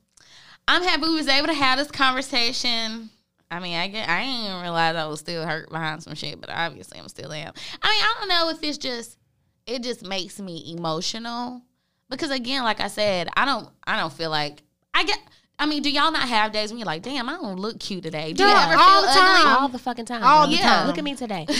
I'm 0.67 0.83
happy 0.83 1.03
we 1.03 1.15
was 1.15 1.27
able 1.27 1.47
to 1.47 1.53
have 1.53 1.79
this 1.79 1.91
conversation. 1.91 3.09
I 3.51 3.59
mean, 3.59 3.77
I 3.77 3.87
get, 3.87 4.07
I 4.07 4.21
didn't 4.25 4.45
even 4.45 4.61
realize 4.61 4.95
I 4.95 5.05
was 5.07 5.19
still 5.19 5.45
hurt 5.45 5.69
behind 5.69 6.03
some 6.03 6.15
shit, 6.15 6.39
but 6.39 6.49
obviously 6.51 6.99
I'm 6.99 7.07
still 7.07 7.31
am. 7.31 7.53
I 7.81 7.89
mean, 7.89 8.03
I 8.03 8.15
don't 8.19 8.29
know 8.29 8.49
if 8.49 8.63
it's 8.63 8.77
just 8.77 9.17
it 9.65 9.83
just 9.83 10.03
makes 10.05 10.39
me 10.39 10.73
emotional 10.75 11.61
because 12.09 12.31
again, 12.31 12.63
like 12.63 12.79
I 12.79 12.87
said, 12.87 13.29
I 13.35 13.45
don't 13.45 13.69
I 13.85 13.97
don't 13.99 14.13
feel 14.13 14.29
like 14.29 14.63
I 14.93 15.03
get. 15.03 15.19
I 15.61 15.65
mean, 15.65 15.81
do 15.81 15.91
y'all 15.91 16.11
not 16.11 16.27
have 16.29 16.53
days 16.53 16.69
when 16.69 16.77
you're 16.79 16.85
like, 16.85 17.01
damn, 17.01 17.27
I 17.27 17.33
don't 17.33 17.57
look 17.59 17.79
cute 17.81 18.03
today? 18.03 18.31
Do 18.31 18.43
you 18.43 18.49
Yeah, 18.49 18.61
ever 18.63 18.71
feel 18.71 18.79
all 18.81 19.01
the 19.01 19.07
ugly? 19.09 19.21
time. 19.43 19.47
All 19.47 19.67
the 19.69 19.79
fucking 19.79 20.05
time. 20.05 20.23
All 20.23 20.47
bro. 20.47 20.55
the 20.55 20.61
time. 20.61 20.87
Look 20.87 20.97
at 20.97 21.03
me 21.03 21.15
today. 21.15 21.45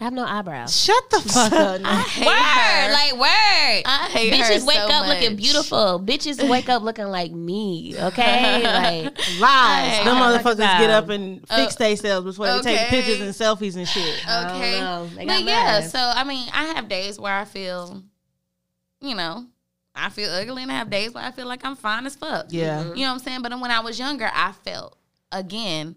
I 0.00 0.04
have 0.04 0.12
no 0.14 0.24
eyebrows. 0.24 0.78
Shut 0.82 1.10
the 1.10 1.20
fuck 1.20 1.52
up. 1.52 1.80
I 1.84 2.00
hate 2.00 2.26
Word, 2.26 2.34
her. 2.34 2.92
like 2.92 3.12
word. 3.20 3.82
I 3.86 4.08
hate 4.12 4.34
her 4.34 4.44
Bitches 4.44 4.66
wake 4.66 4.76
so 4.78 4.88
up 4.90 5.06
looking 5.08 5.36
beautiful. 5.36 6.02
Bitches 6.04 6.46
wake 6.48 6.68
up 6.70 6.82
looking 6.82 7.06
like 7.06 7.32
me. 7.32 7.94
Okay, 7.98 8.62
like 9.06 9.18
Lies. 9.38 9.96
Hey, 9.98 10.04
Them 10.04 10.16
motherfuckers 10.16 10.56
get 10.78 10.88
up 10.90 11.08
and 11.10 11.44
uh, 11.50 11.56
fix 11.56 11.74
themselves 11.76 12.24
before 12.26 12.46
they 12.46 12.60
take 12.60 12.88
pictures 12.88 13.20
and 13.20 13.30
selfies 13.34 13.76
and 13.76 13.86
shit. 13.88 14.26
I 14.26 14.44
don't 14.44 14.56
Okay. 14.56 14.80
know. 14.80 15.06
They 15.14 15.26
got 15.26 15.44
But 15.44 15.44
yeah, 15.50 15.80
so 15.80 15.98
I 15.98 16.24
mean, 16.24 16.46
I 16.52 16.64
have 16.74 16.88
days 16.88 17.18
where 17.20 17.34
I 17.34 17.44
feel, 17.44 18.02
you 19.02 19.14
know, 19.14 19.44
I 19.94 20.08
feel 20.08 20.30
ugly, 20.30 20.62
and 20.62 20.70
I 20.70 20.76
have 20.76 20.90
days 20.90 21.12
where 21.12 21.24
I 21.24 21.30
feel 21.30 21.46
like 21.46 21.64
I'm 21.64 21.76
fine 21.76 22.06
as 22.06 22.16
fuck. 22.16 22.46
Yeah. 22.50 22.78
Mm-hmm. 22.78 22.96
you 22.96 23.02
know 23.02 23.12
what 23.12 23.14
I'm 23.14 23.18
saying. 23.20 23.42
But 23.42 23.58
when 23.60 23.70
I 23.70 23.80
was 23.80 23.98
younger, 23.98 24.30
I 24.32 24.52
felt 24.52 24.96
again, 25.32 25.96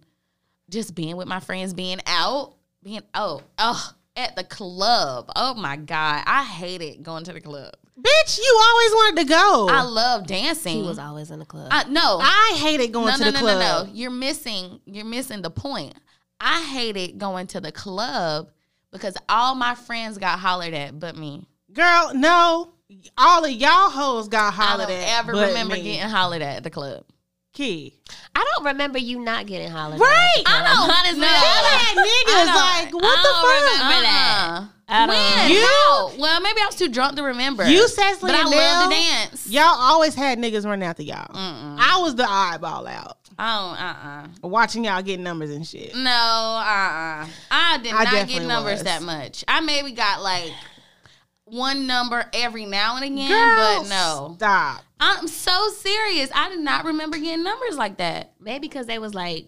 just 0.70 0.96
being 0.96 1.18
with 1.18 1.28
my 1.28 1.40
friends, 1.40 1.74
being 1.74 2.00
out, 2.06 2.56
being 2.82 3.02
oh 3.14 3.42
oh 3.58 3.94
at 4.16 4.36
the 4.36 4.44
club. 4.44 5.32
Oh 5.36 5.54
my 5.54 5.78
god, 5.78 6.24
I 6.26 6.44
hated 6.44 7.04
going 7.04 7.24
to 7.26 7.34
the 7.34 7.42
club. 7.42 7.74
Bitch, 8.00 8.40
you 8.40 8.62
always 8.64 8.92
wanted 8.92 9.22
to 9.22 9.28
go. 9.30 9.68
I 9.70 9.84
love 9.84 10.26
dancing. 10.26 10.78
he 10.78 10.82
was 10.82 10.98
always 10.98 11.30
in 11.30 11.38
the 11.38 11.46
club. 11.46 11.68
I, 11.72 11.84
no, 11.84 12.20
I 12.20 12.58
hated 12.58 12.92
going 12.92 13.08
no, 13.08 13.18
to 13.18 13.20
no, 13.20 13.26
the 13.26 13.32
no, 13.34 13.40
club. 13.40 13.60
no, 13.60 13.84
no. 13.84 13.94
You're 13.94 14.12
missing. 14.12 14.80
You're 14.86 15.06
missing 15.06 15.42
the 15.42 15.52
point. 15.52 15.94
I 16.40 16.64
hated 16.64 17.20
going 17.20 17.48
to 17.48 17.62
the 17.62 17.72
club 17.72 18.50
because 18.92 19.16
all 19.30 19.56
my 19.56 19.76
friends 19.76 20.18
got 20.18 20.40
hollered 20.40 20.74
at, 20.74 21.00
but 21.00 21.16
me. 21.16 21.48
Girl, 21.72 22.12
no. 22.14 22.73
All 23.18 23.44
of 23.46 23.52
y'all 23.52 23.90
hoes 23.90 24.28
got 24.28 24.54
I 24.54 24.56
hollered 24.56 24.88
don't 24.90 24.98
at. 24.98 25.20
ever 25.20 25.32
remember 25.32 25.76
me. 25.76 25.84
getting 25.84 26.10
hollered 26.10 26.42
at 26.42 26.58
at 26.58 26.64
the 26.64 26.70
club. 26.70 27.06
key. 27.54 27.94
I 28.36 28.44
don't 28.56 28.66
remember 28.66 28.98
you 28.98 29.20
not 29.20 29.46
getting 29.46 29.70
hollered. 29.70 30.00
Right. 30.00 30.42
At. 30.46 30.52
I 30.52 30.74
don't- 30.74 30.90
Honestly, 30.90 31.20
no. 31.20 31.28
I 31.28 31.94
That 31.94 31.94
niggas 31.96 32.50
I 32.50 32.82
like 32.82 32.92
don't- 32.92 33.02
what 33.04 33.20
I 33.20 33.22
the 33.22 33.28
don't 33.28 33.36
fuck? 33.36 33.88
remember 33.88 34.02
that. 34.04 34.50
Uh-uh. 34.50 34.68
I 34.90 35.08
When? 35.08 35.52
You- 35.52 35.62
How? 35.66 36.12
Well, 36.20 36.42
maybe 36.42 36.62
I 36.62 36.66
was 36.66 36.76
too 36.76 36.90
drunk 36.90 37.16
to 37.18 37.24
remember. 37.24 37.68
You, 37.70 37.88
Cecily, 37.88 38.32
but 38.32 38.36
I 38.40 38.42
and 38.42 38.50
love 38.52 38.90
to 38.90 38.96
dance. 38.96 39.48
Y'all 39.48 39.64
always 39.80 40.14
had 40.16 40.40
niggas 40.40 40.66
run 40.66 40.82
after 40.84 41.04
y'all. 41.04 41.28
Mm-mm. 41.28 41.78
I 41.80 42.00
was 42.02 42.16
the 42.16 42.28
eyeball 42.30 42.88
out, 42.88 43.18
Oh, 43.40 43.44
uh, 43.80 44.08
uh 44.44 44.48
watching 44.48 44.86
y'all 44.86 45.02
get 45.02 45.20
numbers 45.20 45.50
and 45.52 45.66
shit. 45.66 45.96
No, 45.96 46.10
uh, 46.12 47.24
uh 47.24 47.28
I 47.52 47.80
did 47.82 47.94
I 47.94 48.04
not 48.04 48.28
get 48.28 48.44
numbers 48.44 48.74
was. 48.80 48.84
that 48.84 49.02
much. 49.04 49.44
I 49.48 49.62
maybe 49.62 49.92
got 49.94 50.22
like 50.22 50.52
one 51.54 51.88
number 51.88 52.26
every 52.34 52.66
now 52.66 52.96
and 52.96 53.06
again, 53.06 53.30
Girl, 53.30 53.84
but 53.84 53.90
no. 53.90 54.34
stop. 54.38 54.84
I'm 55.00 55.28
so 55.28 55.70
serious. 55.70 56.30
I 56.34 56.50
did 56.50 56.60
not 56.60 56.86
remember 56.86 57.18
getting 57.18 57.44
numbers 57.44 57.78
like 57.78 57.98
that. 57.98 58.34
Maybe 58.40 58.68
because 58.68 58.88
they 58.88 59.00
was 59.00 59.14
like, 59.14 59.48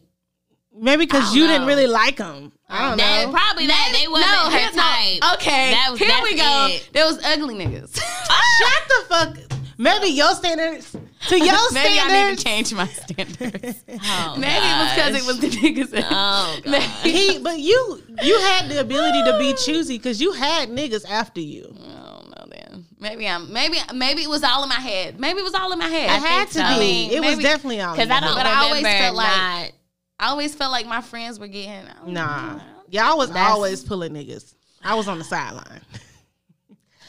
Maybe 0.77 1.05
because 1.05 1.29
don't 1.29 1.37
you 1.37 1.47
didn't 1.47 1.67
really 1.67 1.87
like 1.87 2.17
them. 2.17 2.51
I 2.67 2.89
don't 2.89 2.97
they, 2.97 3.25
know. 3.25 3.31
probably 3.31 3.67
that 3.67 3.97
they 3.97 4.07
wasn't 4.09 4.29
no, 4.31 4.49
her 4.49 4.57
here's 4.57 4.75
no- 4.75 5.33
Okay, 5.35 5.71
That 5.71 5.87
was- 5.91 5.99
here 5.99 6.19
we 6.21 6.35
go. 6.35 6.67
it. 6.69 6.89
There 6.91 7.05
was 7.05 7.23
ugly 7.23 7.55
niggas. 7.55 7.95
Shut 7.99 8.87
the 8.89 9.05
fuck. 9.07 9.54
Maybe 9.77 10.07
your 10.07 10.33
standards 10.35 10.91
to 10.91 11.37
your 11.37 11.47
standards. 11.69 11.73
Maybe 11.73 11.99
I 11.99 12.29
need 12.29 12.37
to 12.37 12.43
change 12.43 12.73
my 12.73 12.87
standards. 12.87 13.83
Oh, 14.07 14.35
Maybe 14.37 14.65
it 14.65 14.77
was 14.77 14.93
because 14.95 15.15
it 15.15 15.25
was 15.25 15.39
the 15.39 15.47
niggas. 15.49 15.89
that- 15.91 16.07
Oh 16.09 16.59
god. 16.65 16.81
he, 17.03 17.39
but 17.39 17.59
you, 17.59 18.01
you 18.23 18.39
had 18.39 18.69
the 18.69 18.79
ability 18.81 19.23
to 19.23 19.37
be 19.39 19.53
choosy 19.63 19.97
because 19.97 20.21
you 20.21 20.31
had 20.33 20.69
niggas 20.69 21.05
after 21.09 21.41
you. 21.41 21.75
I 21.79 22.37
don't 22.39 22.49
then. 22.49 22.85
Maybe 22.99 23.27
I'm 23.27 23.51
maybe 23.51 23.77
maybe 23.93 24.21
it 24.23 24.29
was 24.29 24.43
all 24.43 24.63
in 24.63 24.69
my 24.69 24.75
head. 24.75 25.19
Maybe 25.19 25.39
it 25.39 25.43
was 25.43 25.53
all 25.53 25.71
in 25.71 25.79
my 25.79 25.87
head. 25.87 26.09
It 26.09 26.25
had 26.25 26.47
to 26.49 26.53
so. 26.53 26.59
be. 26.59 26.65
I 26.65 26.77
mean, 26.79 27.11
it 27.11 27.21
was 27.21 27.37
definitely 27.39 27.81
all 27.81 27.93
Because 27.95 28.09
you. 28.09 28.15
I 28.15 28.19
don't 28.21 28.35
But 28.35 28.45
I 28.45 28.63
always 28.65 28.83
felt 28.83 29.15
like- 29.15 29.37
not. 29.37 29.71
I 30.17 30.27
always 30.29 30.55
felt 30.55 30.71
like 30.71 30.85
my 30.85 31.01
friends 31.01 31.39
were 31.39 31.47
getting 31.47 31.87
Nah, 32.05 32.53
know. 32.55 32.61
y'all 32.89 33.17
was 33.17 33.29
That's- 33.29 33.51
always 33.51 33.83
pulling 33.83 34.13
niggas. 34.13 34.53
I 34.83 34.95
was 34.95 35.07
on 35.09 35.17
the 35.17 35.23
sideline. 35.25 35.81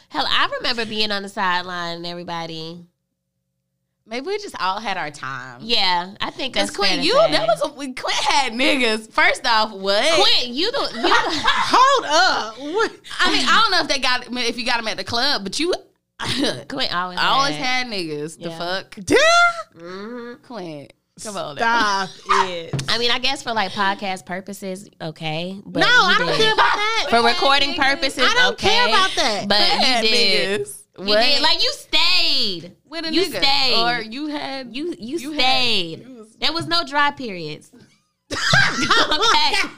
Hell, 0.08 0.26
I 0.28 0.48
remember 0.58 0.86
being 0.86 1.10
on 1.12 1.22
the 1.22 1.28
sideline 1.28 1.96
and 1.96 2.06
everybody. 2.06 2.84
Maybe 4.08 4.24
we 4.26 4.38
just 4.38 4.54
all 4.60 4.78
had 4.78 4.96
our 4.96 5.10
time. 5.10 5.60
Yeah, 5.64 6.14
I 6.20 6.30
think 6.30 6.54
Cause 6.54 6.68
that's 6.68 6.76
fair 6.76 6.94
Quinn, 6.94 7.04
you 7.04 7.12
say. 7.14 7.32
that 7.32 7.48
was 7.48 7.60
a, 7.60 7.68
Quinn 7.70 7.94
had 8.22 8.52
niggas. 8.52 9.10
First 9.10 9.44
off, 9.44 9.72
what? 9.72 10.04
Quinn. 10.14 10.54
You 10.54 10.70
the 10.70 10.78
you 10.94 11.02
the, 11.02 11.08
Hold 11.10 12.06
up. 12.06 12.58
What? 12.58 12.92
I 13.20 13.32
mean, 13.32 13.44
I 13.48 13.60
don't 13.62 13.70
know 13.72 13.80
if 13.80 13.88
they 13.88 13.98
got 13.98 14.26
if 14.48 14.56
you 14.58 14.64
got 14.64 14.76
them 14.76 14.86
at 14.86 14.96
the 14.96 15.02
club, 15.02 15.42
but 15.42 15.58
you 15.58 15.74
I 16.20 16.64
Quinn 16.68 16.88
always 16.92 17.18
always 17.18 17.56
had. 17.56 17.64
had 17.66 17.86
niggas. 17.88 18.38
The 18.40 18.50
Yeah. 18.50 18.58
fuck, 18.58 18.94
Damn. 18.94 19.18
Mhm. 19.82 20.42
Quinn, 20.42 20.88
come 21.22 21.36
on. 21.36 21.56
now. 21.56 22.06
Stop 22.06 22.48
it. 22.48 22.82
I 22.88 22.98
mean, 22.98 23.10
I 23.10 23.18
guess 23.18 23.42
for 23.42 23.52
like 23.52 23.72
podcast 23.72 24.26
purposes, 24.26 24.88
okay. 25.00 25.60
But 25.64 25.80
no, 25.80 25.86
I 25.88 26.16
don't 26.18 26.26
did. 26.28 26.36
care 26.38 26.52
about 26.52 26.74
that. 26.76 27.06
For 27.10 27.22
recording 27.22 27.74
purposes, 27.74 28.24
I 28.26 28.34
don't 28.34 28.52
okay. 28.54 28.68
care 28.68 28.88
about 28.88 29.10
that. 29.16 29.48
But 29.48 29.58
Had 29.60 30.04
you 30.04 30.10
did. 30.10 30.60
niggas. 30.62 30.82
You 30.98 31.04
did. 31.14 31.42
Like 31.42 31.62
you 31.62 31.72
stayed. 31.72 32.72
with 32.88 33.04
a 33.06 33.12
you 33.12 33.22
nigga. 33.26 33.42
stayed. 33.42 33.82
or 33.82 34.02
you 34.02 34.26
had 34.28 34.74
You 34.74 34.94
you, 34.98 35.18
You 35.18 35.30
had- 35.32 35.40
stayed. 35.40 35.98
you 36.06 36.14
was- 36.14 36.36
there 36.38 36.52
was 36.52 36.66
no 36.66 36.84
dry 36.84 37.10
periods. 37.12 37.70
Okay. 38.32 38.38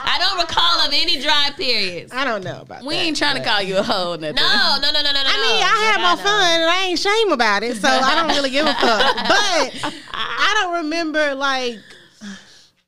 I 0.00 0.16
don't 0.20 0.38
recall 0.40 0.80
of 0.86 0.92
any 0.92 1.20
dry 1.20 1.50
periods. 1.56 2.12
I 2.12 2.24
don't 2.24 2.44
know 2.44 2.60
about 2.62 2.84
We 2.84 2.94
that. 2.94 3.00
ain't 3.02 3.16
trying 3.16 3.36
to 3.36 3.44
call 3.44 3.62
you 3.62 3.78
a 3.78 3.82
hoe. 3.82 4.14
Nothing. 4.14 4.36
No, 4.36 4.78
no, 4.80 4.90
no, 4.92 5.02
no, 5.02 5.12
no, 5.12 5.12
no. 5.12 5.22
I 5.26 5.36
mean, 5.42 5.62
I 5.62 5.92
had 5.92 6.00
my 6.02 6.16
fun 6.22 6.60
and 6.60 6.70
I 6.70 6.84
ain't 6.86 6.98
shame 6.98 7.32
about 7.32 7.62
it, 7.62 7.76
so 7.76 7.88
I 7.88 8.14
don't 8.14 8.28
really 8.36 8.50
give 8.50 8.66
a 8.66 8.74
fuck. 8.74 9.16
But 9.28 9.94
I 10.12 10.60
don't 10.62 10.84
remember 10.84 11.34
like 11.34 11.78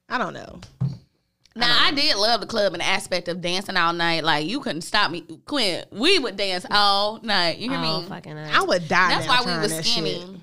I 0.08 0.18
don't 0.18 0.34
know. 0.34 0.60
Now 1.56 1.76
I 1.84 1.90
did 1.92 2.16
love 2.16 2.40
the 2.40 2.46
club 2.46 2.72
and 2.72 2.80
the 2.80 2.86
aspect 2.86 3.28
of 3.28 3.40
dancing 3.40 3.76
all 3.76 3.92
night. 3.92 4.24
Like 4.24 4.46
you 4.46 4.60
couldn't 4.60 4.82
stop 4.82 5.10
me, 5.10 5.22
Quinn. 5.46 5.84
We 5.90 6.18
would 6.18 6.36
dance 6.36 6.64
all 6.70 7.20
night. 7.22 7.58
You 7.58 7.70
hear 7.70 7.78
Oh, 7.82 8.00
me? 8.02 8.08
fucking 8.08 8.38
I 8.38 8.62
would 8.62 8.88
die. 8.88 9.10
That's 9.10 9.26
now 9.26 9.42
why 9.42 9.44
we 9.44 9.52
were 9.56 9.60
was 9.62 9.72
that 9.72 9.84
skinny. 9.84 10.39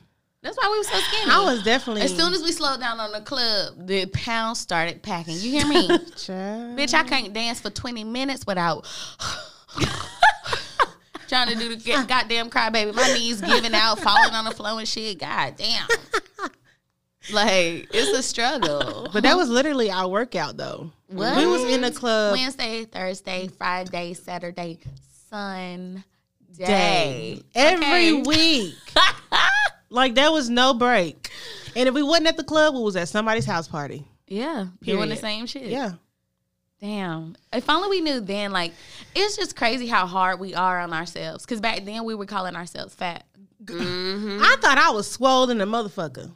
That's 0.47 0.57
why 0.57 0.69
we 0.71 0.77
were 0.77 0.83
so 0.85 0.97
skinny. 1.01 1.29
I 1.29 1.43
was 1.43 1.61
definitely 1.61 2.03
As 2.03 2.15
soon 2.15 2.33
as 2.33 2.41
we 2.41 2.53
slowed 2.53 2.79
down 2.79 3.01
on 3.01 3.11
the 3.11 3.19
club, 3.19 3.85
the 3.85 4.05
pounds 4.05 4.59
started 4.61 5.03
packing. 5.03 5.35
You 5.35 5.51
hear 5.51 5.67
me? 5.67 5.89
Bitch, 6.15 6.93
I 6.93 7.03
can't 7.03 7.33
dance 7.33 7.59
for 7.59 7.69
20 7.69 8.05
minutes 8.05 8.47
without 8.47 8.85
trying 11.27 11.49
to 11.49 11.55
do 11.55 11.75
the 11.75 12.05
goddamn 12.07 12.49
crybaby. 12.49 12.95
My 12.95 13.11
knees 13.11 13.41
giving 13.41 13.73
out, 13.75 13.99
falling 13.99 14.33
on 14.33 14.45
the 14.45 14.51
floor 14.51 14.79
and 14.79 14.87
shit. 14.87 15.19
God 15.19 15.55
damn. 15.57 15.85
Like, 17.29 17.89
it's 17.93 18.17
a 18.17 18.23
struggle. 18.23 19.09
But 19.11 19.23
that 19.23 19.35
was 19.35 19.49
literally 19.49 19.91
our 19.91 20.07
workout 20.07 20.55
though. 20.55 20.93
What? 21.07 21.35
We 21.35 21.45
was 21.45 21.65
in 21.65 21.81
the 21.81 21.91
club 21.91 22.31
Wednesday, 22.37 22.85
Thursday, 22.85 23.49
Friday, 23.49 24.13
Saturday, 24.13 24.79
Sunday. 25.29 26.03
day 26.57 27.41
every 27.53 28.11
Okay. 28.13 28.21
week. 28.21 28.75
Like 29.89 30.15
there 30.15 30.31
was 30.31 30.49
no 30.49 30.73
break. 30.73 31.29
And 31.75 31.87
if 31.87 31.93
we 31.95 32.03
wasn't 32.03 32.27
at 32.27 32.37
the 32.37 32.43
club, 32.43 32.73
we 32.75 32.81
was 32.81 32.95
at 32.95 33.07
somebody's 33.09 33.45
house 33.45 33.67
party. 33.67 34.05
Yeah. 34.27 34.67
Doing 34.83 35.09
the 35.09 35.15
same 35.15 35.45
shit. 35.45 35.63
Yeah. 35.67 35.93
Damn. 36.81 37.35
If 37.53 37.69
only 37.69 37.89
we 37.89 38.01
knew 38.01 38.19
then, 38.19 38.51
like, 38.51 38.71
it's 39.15 39.35
just 39.35 39.55
crazy 39.55 39.87
how 39.87 40.05
hard 40.05 40.39
we 40.39 40.53
are 40.53 40.79
on 40.79 40.93
ourselves. 40.93 41.43
Because 41.45 41.59
back 41.59 41.85
then 41.85 42.03
we 42.05 42.13
were 42.13 42.25
calling 42.25 42.55
ourselves 42.55 42.93
fat. 42.93 43.25
Mm-hmm. 43.63 44.39
I 44.41 44.55
thought 44.61 44.77
I 44.77 44.91
was 44.91 45.09
swollen 45.09 45.59
a 45.61 45.65
motherfucker. 45.65 46.29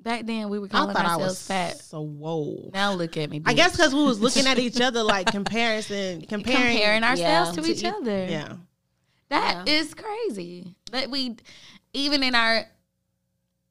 Back 0.00 0.26
then 0.26 0.48
we 0.48 0.58
were 0.58 0.66
I 0.66 0.68
calling 0.70 0.94
thought 0.94 1.04
I 1.04 1.14
ourselves 1.14 1.24
was 1.34 1.46
fat. 1.46 1.82
whoa. 1.92 2.70
Now 2.72 2.92
look 2.92 3.16
at 3.16 3.30
me. 3.30 3.42
I 3.44 3.52
guess 3.54 3.72
because 3.72 3.94
we 3.94 4.02
was 4.02 4.20
looking 4.20 4.46
at 4.46 4.58
each 4.58 4.80
other 4.80 5.02
like 5.02 5.26
comparison, 5.30 6.22
comparing. 6.28 6.76
comparing 6.76 7.04
ourselves 7.04 7.56
Yeah. 7.56 7.62
to 7.62 7.70
each 7.70 7.84
other. 7.84 8.26
Yeah. 8.28 8.52
That 9.28 9.68
is 9.68 9.94
crazy. 9.94 10.74
That 10.92 11.10
we 11.10 11.36
even 11.92 12.22
in 12.22 12.34
our 12.34 12.64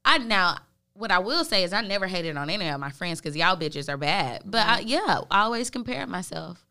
I 0.07 0.17
now 0.19 0.57
what 0.93 1.11
I 1.11 1.19
will 1.19 1.45
say 1.45 1.63
is 1.63 1.73
I 1.73 1.81
never 1.81 2.07
hated 2.07 2.37
on 2.37 2.49
any 2.49 2.67
of 2.67 2.79
my 2.79 2.89
friends 2.89 3.21
because 3.21 3.35
y'all 3.35 3.55
bitches 3.55 3.87
are 3.87 3.97
bad. 3.97 4.41
But 4.45 4.65
I, 4.65 4.79
yeah, 4.79 5.21
I 5.29 5.41
always 5.41 5.69
compare 5.69 6.07
myself. 6.07 6.65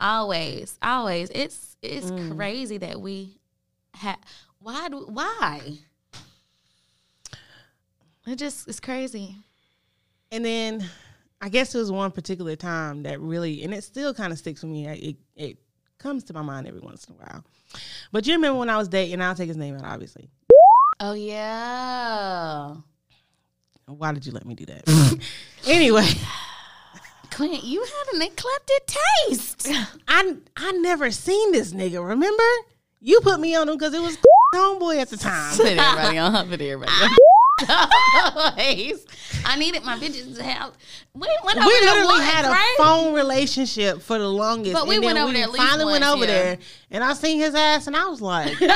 Always, 0.00 0.78
always. 0.82 1.30
It's 1.30 1.76
it's 1.82 2.10
mm. 2.10 2.36
crazy 2.36 2.78
that 2.78 3.00
we 3.00 3.38
had. 3.94 4.18
Why 4.60 4.88
do 4.88 5.04
why? 5.08 5.78
It 8.26 8.36
just 8.36 8.68
it's 8.68 8.80
crazy. 8.80 9.36
And 10.30 10.44
then 10.44 10.88
I 11.40 11.48
guess 11.48 11.74
it 11.74 11.78
was 11.78 11.90
one 11.90 12.12
particular 12.12 12.54
time 12.54 13.02
that 13.02 13.20
really, 13.20 13.64
and 13.64 13.74
it 13.74 13.82
still 13.82 14.14
kind 14.14 14.32
of 14.32 14.38
sticks 14.38 14.62
with 14.62 14.70
me. 14.70 14.86
It, 14.86 15.16
it 15.34 15.58
comes 15.98 16.22
to 16.24 16.34
my 16.34 16.42
mind 16.42 16.68
every 16.68 16.80
once 16.80 17.06
in 17.06 17.14
a 17.14 17.16
while. 17.16 17.44
But 18.12 18.26
you 18.26 18.34
remember 18.34 18.58
when 18.58 18.70
I 18.70 18.76
was 18.76 18.88
dating, 18.88 19.14
and 19.14 19.24
I'll 19.24 19.34
take 19.34 19.48
his 19.48 19.56
name 19.56 19.76
out, 19.76 19.84
obviously. 19.84 20.28
Oh 21.02 21.14
yeah, 21.14 22.74
Why 23.86 24.12
did 24.12 24.26
you 24.26 24.32
let 24.32 24.44
me 24.44 24.54
do 24.54 24.66
that? 24.66 25.18
anyway, 25.66 26.06
Clint, 27.30 27.64
you 27.64 27.80
had 27.82 28.16
an 28.16 28.22
eclectic 28.22 28.86
taste. 29.26 29.68
I 30.06 30.36
I 30.56 30.72
never 30.72 31.10
seen 31.10 31.52
this 31.52 31.72
nigga. 31.72 32.06
Remember? 32.06 32.42
You 33.00 33.20
put 33.22 33.40
me 33.40 33.54
on 33.54 33.66
him 33.66 33.78
because 33.78 33.94
it 33.94 34.02
was 34.02 34.18
homeboy 34.54 35.00
at 35.00 35.08
the 35.08 35.16
time. 35.16 35.56
Put 35.56 35.68
everybody 35.68 36.18
on. 36.18 36.48
Put 36.48 36.60
everybody 36.60 36.92
on. 37.02 37.10
Always. 37.68 39.06
I 39.44 39.56
needed 39.58 39.82
my 39.84 39.98
bitches 39.98 40.36
to 40.36 40.42
have. 40.42 40.72
We 41.14 41.28
went 41.44 41.58
over 41.58 41.66
we 41.66 41.72
literally 41.80 42.06
once, 42.06 42.24
had 42.24 42.44
a 42.44 42.48
right? 42.48 42.74
phone 42.78 43.14
relationship 43.14 44.00
for 44.02 44.18
the 44.18 44.28
longest. 44.28 44.74
But 44.74 44.86
we 44.86 44.96
and 44.96 45.04
went 45.04 45.16
then 45.16 45.24
over 45.24 45.32
there 45.32 45.44
at 45.44 45.50
least 45.50 45.64
finally 45.64 45.92
went 45.92 46.04
once, 46.04 46.14
over 46.14 46.24
yeah. 46.24 46.42
there, 46.42 46.58
and 46.90 47.04
I 47.04 47.14
seen 47.14 47.40
his 47.40 47.54
ass, 47.54 47.86
and 47.86 47.96
I 47.96 48.06
was 48.08 48.20
like, 48.20 48.58
the 48.58 48.68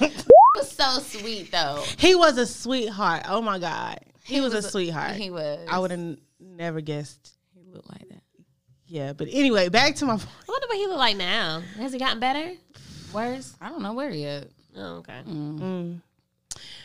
fuck? 0.00 0.24
was 0.56 0.70
so 0.70 1.00
sweet 1.00 1.50
though. 1.50 1.82
He 1.98 2.14
was 2.14 2.38
a 2.38 2.46
sweetheart. 2.46 3.24
Oh 3.28 3.42
my 3.42 3.58
god, 3.58 4.00
he, 4.24 4.40
was, 4.40 4.54
a 4.54 4.62
sweetheart. 4.62 5.16
He 5.16 5.30
was. 5.30 5.66
I 5.68 5.78
would 5.78 5.90
have 5.90 6.16
never 6.40 6.80
guessed. 6.80 7.36
He 7.54 7.70
looked 7.70 7.90
like 7.90 8.08
that. 8.08 8.22
Yeah, 8.86 9.12
but 9.12 9.28
anyway, 9.30 9.68
back 9.68 9.96
to 9.96 10.06
my. 10.06 10.14
I 10.14 10.16
wonder 10.48 10.66
what 10.68 10.76
he 10.76 10.86
look 10.86 10.98
like 10.98 11.16
now. 11.16 11.62
Has 11.78 11.92
he 11.92 11.98
gotten 11.98 12.20
better? 12.20 12.52
Worse? 13.12 13.54
I 13.60 13.68
don't 13.68 13.82
know 13.82 13.92
where 13.92 14.10
he 14.10 14.24
at. 14.26 14.48
Oh, 14.76 14.96
okay. 14.96 15.20
Mm. 15.28 16.00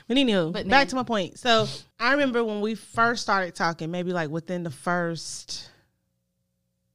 But 0.07 0.17
anywho, 0.17 0.51
But 0.51 0.67
back 0.67 0.87
now- 0.87 0.89
to 0.89 0.95
my 0.97 1.03
point. 1.03 1.37
So 1.39 1.67
I 1.99 2.11
remember 2.11 2.43
when 2.43 2.61
we 2.61 2.75
first 2.75 3.21
started 3.21 3.55
talking, 3.55 3.91
maybe 3.91 4.11
like 4.13 4.29
within 4.29 4.63
the 4.63 4.71
first 4.71 5.69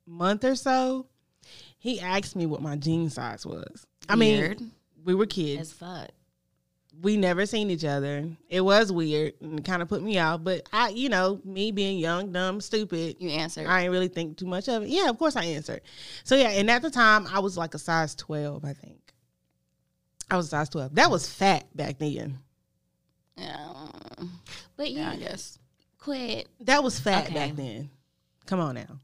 month 0.06 0.44
or 0.44 0.54
so, 0.54 1.06
he 1.78 2.00
asked 2.00 2.36
me 2.36 2.46
what 2.46 2.62
my 2.62 2.76
jean 2.76 3.10
size 3.10 3.44
was. 3.46 3.86
I 4.08 4.16
Weird. 4.16 4.60
mean, 4.60 4.70
we 5.04 5.14
were 5.14 5.26
kids. 5.26 5.60
As 5.62 5.72
fuck. 5.72 6.10
we 7.02 7.16
never 7.16 7.44
seen 7.46 7.70
each 7.70 7.84
other. 7.84 8.24
It 8.48 8.60
was 8.60 8.92
weird 8.92 9.34
and 9.40 9.64
kind 9.64 9.82
of 9.82 9.88
put 9.88 10.02
me 10.02 10.16
out. 10.16 10.44
But 10.44 10.68
I, 10.72 10.90
you 10.90 11.08
know, 11.08 11.40
me 11.44 11.72
being 11.72 11.98
young, 11.98 12.30
dumb, 12.32 12.60
stupid, 12.60 13.16
You 13.18 13.30
answered. 13.30 13.66
I 13.66 13.80
didn't 13.80 13.92
really 13.92 14.08
think 14.08 14.36
too 14.38 14.46
much 14.46 14.68
of 14.68 14.82
it. 14.84 14.88
Yeah, 14.90 15.08
of 15.10 15.18
course 15.18 15.34
I 15.36 15.44
answered. 15.44 15.80
So 16.24 16.36
yeah, 16.36 16.50
and 16.50 16.70
at 16.70 16.82
the 16.82 16.90
time 16.90 17.26
I 17.26 17.40
was 17.40 17.56
like 17.56 17.74
a 17.74 17.78
size 17.78 18.14
twelve, 18.14 18.64
I 18.64 18.72
think. 18.74 19.03
I 20.34 20.36
was 20.36 20.46
a 20.46 20.50
size 20.50 20.68
twelve. 20.68 20.94
That 20.94 21.10
was 21.10 21.28
fat 21.28 21.64
back 21.76 21.98
then. 21.98 22.38
yeah. 23.36 23.56
But 24.76 24.90
you 24.90 24.98
yeah, 24.98 25.10
I 25.12 25.16
guess. 25.16 25.58
quit. 25.98 26.48
That 26.60 26.82
was 26.82 26.98
fat 26.98 27.26
Okay. 27.26 27.34
back 27.34 27.56
then. 27.56 27.90
Come 28.46 28.60
on 28.60 28.74
now. 28.74 28.98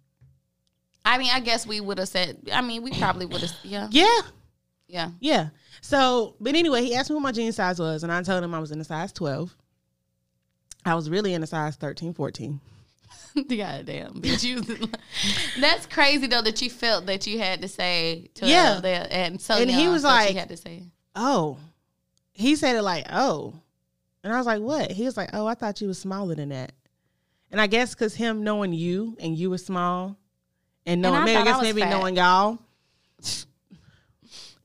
I 1.04 1.16
mean, 1.18 1.30
I 1.32 1.40
guess 1.40 1.66
we 1.66 1.80
would 1.80 1.98
have 1.98 2.08
said. 2.08 2.48
I 2.52 2.60
mean, 2.60 2.82
we 2.82 2.90
probably 2.92 3.26
would 3.26 3.40
have. 3.40 3.52
Yeah. 3.62 3.88
Yeah, 3.90 4.20
Yeah. 4.88 5.10
yeah. 5.20 5.48
So, 5.80 6.36
but 6.40 6.54
anyway, 6.54 6.82
he 6.84 6.94
asked 6.94 7.08
me 7.10 7.14
what 7.14 7.22
my 7.22 7.32
jean 7.32 7.52
size 7.52 7.78
was, 7.80 8.02
and 8.02 8.12
I 8.12 8.22
told 8.22 8.44
him 8.44 8.54
I 8.54 8.58
was 8.58 8.70
in 8.72 8.80
a 8.80 8.84
size 8.84 9.12
twelve. 9.12 9.56
I 10.84 10.94
was 10.94 11.08
really 11.10 11.34
in 11.34 11.42
a 11.42 11.46
size 11.46 11.76
13, 11.76 12.14
14. 12.14 12.58
Goddamn, 13.34 14.14
bitch. 14.14 14.42
You, 14.42 14.62
that's 15.60 15.84
crazy 15.86 16.26
though 16.26 16.40
that 16.42 16.62
you 16.62 16.70
felt 16.70 17.04
that 17.06 17.26
you 17.26 17.38
had 17.38 17.60
to 17.62 17.68
say. 17.68 18.30
To 18.36 18.46
Yeah. 18.46 18.80
that, 18.80 19.12
and 19.12 19.40
so 19.40 19.54
And 19.56 19.70
he 19.70 19.88
was 19.88 20.04
like- 20.04 20.32
you 20.32 20.38
had 20.38 20.48
to 20.48 20.56
say. 20.56 20.84
Oh, 21.14 21.58
he 22.32 22.56
said 22.56 22.76
it 22.76 22.82
like, 22.82 23.06
oh, 23.10 23.54
and 24.22 24.32
I 24.32 24.36
was 24.36 24.46
like, 24.46 24.60
what? 24.60 24.90
He 24.92 25.04
was 25.04 25.16
like, 25.16 25.30
oh, 25.32 25.46
I 25.46 25.54
thought 25.54 25.80
you 25.80 25.88
was 25.88 25.98
smaller 25.98 26.34
than 26.34 26.50
that. 26.50 26.72
And 27.50 27.60
I 27.60 27.66
guess 27.66 27.94
because 27.94 28.14
him 28.14 28.44
knowing 28.44 28.72
you 28.72 29.16
and 29.20 29.36
you 29.36 29.50
were 29.50 29.58
small, 29.58 30.16
and 30.86 31.02
knowing 31.02 31.20
I 31.22 31.24
maybe 31.24 31.36
I 31.36 31.40
I 31.40 31.44
guess 31.44 31.56
was 31.56 31.62
maybe 31.64 31.80
fat. 31.80 31.90
knowing 31.90 32.16
y'all, 32.16 32.58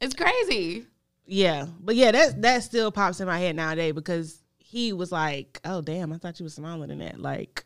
It's 0.01 0.13
crazy. 0.13 0.85
yeah. 1.25 1.65
But 1.79 1.95
yeah, 1.95 2.11
that 2.11 2.41
that 2.41 2.63
still 2.63 2.91
pops 2.91 3.19
in 3.21 3.27
my 3.27 3.39
head 3.39 3.55
nowadays 3.55 3.93
because 3.93 4.39
he 4.57 4.93
was 4.93 5.11
like, 5.11 5.59
oh 5.65 5.81
damn, 5.81 6.11
I 6.13 6.17
thought 6.17 6.39
you 6.39 6.43
was 6.43 6.53
smaller 6.53 6.85
than 6.87 6.99
that. 6.99 7.19
Like, 7.19 7.63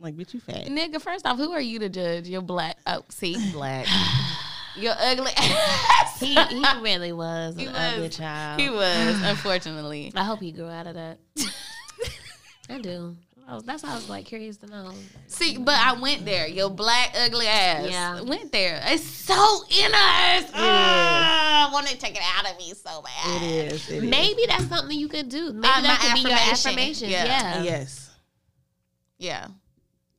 like 0.00 0.16
bitch, 0.16 0.34
you 0.34 0.40
fat. 0.40 0.66
Nigga, 0.66 1.00
first 1.00 1.26
off, 1.26 1.36
who 1.36 1.52
are 1.52 1.60
you 1.60 1.78
to 1.80 1.88
judge? 1.88 2.26
You're 2.28 2.42
black. 2.42 2.78
Oh, 2.86 3.04
see, 3.10 3.36
black. 3.52 3.86
You're 4.78 4.94
ugly 4.98 5.32
ass. 5.36 6.20
He 6.20 6.34
he 6.34 6.64
really 6.80 7.12
was 7.12 7.54
an 7.54 7.60
He 7.60 7.66
ugly 7.68 8.02
was. 8.08 8.16
child. 8.16 8.60
He 8.60 8.70
was, 8.70 9.22
unfortunately. 9.22 10.12
I 10.14 10.24
hope 10.24 10.40
he 10.40 10.52
grew 10.52 10.68
out 10.68 10.86
of 10.86 10.94
that. 10.94 11.18
I 12.70 12.78
do. 12.80 13.16
I 13.46 13.54
was- 13.54 13.64
That's 13.64 13.82
why 13.82 13.92
I 13.92 13.94
was 13.94 14.08
like 14.10 14.26
curious 14.26 14.58
to 14.58 14.66
know. 14.66 14.92
See, 15.26 15.56
but 15.56 15.74
I 15.74 15.94
went 15.98 16.24
there. 16.26 16.46
Your 16.46 16.68
black, 16.68 17.14
ugly 17.18 17.46
ass. 17.46 17.88
Yeah. 17.90 18.20
Went 18.20 18.52
there. 18.52 18.78
It's 18.86 19.02
so 19.02 19.62
in 19.70 19.86
us. 19.94 20.50
Ah, 20.54 21.68
I 21.68 21.72
want 21.72 21.86
to 21.86 21.96
take 21.96 22.14
it 22.14 22.22
out 22.36 22.50
of 22.50 22.58
me 22.58 22.74
so 22.74 23.00
bad. 23.02 23.42
It 23.42 23.72
is. 23.72 23.88
It 23.88 24.04
is. 24.04 24.10
Maybe 24.10 24.42
that's 24.46 24.66
something 24.66 24.98
you 24.98 25.08
could 25.08 25.28
do. 25.30 25.52
Maybe 25.54 25.66
Uh, 25.66 25.80
that 25.80 25.98
my 26.02 26.08
could 26.08 26.14
be 26.14 26.28
your 26.28 26.38
affirmation. 26.38 27.08
affirmation. 27.08 27.10
Yeah. 27.10 27.24
Yeah. 27.24 27.62
Yes. 27.62 28.10
Yeah. 29.18 29.46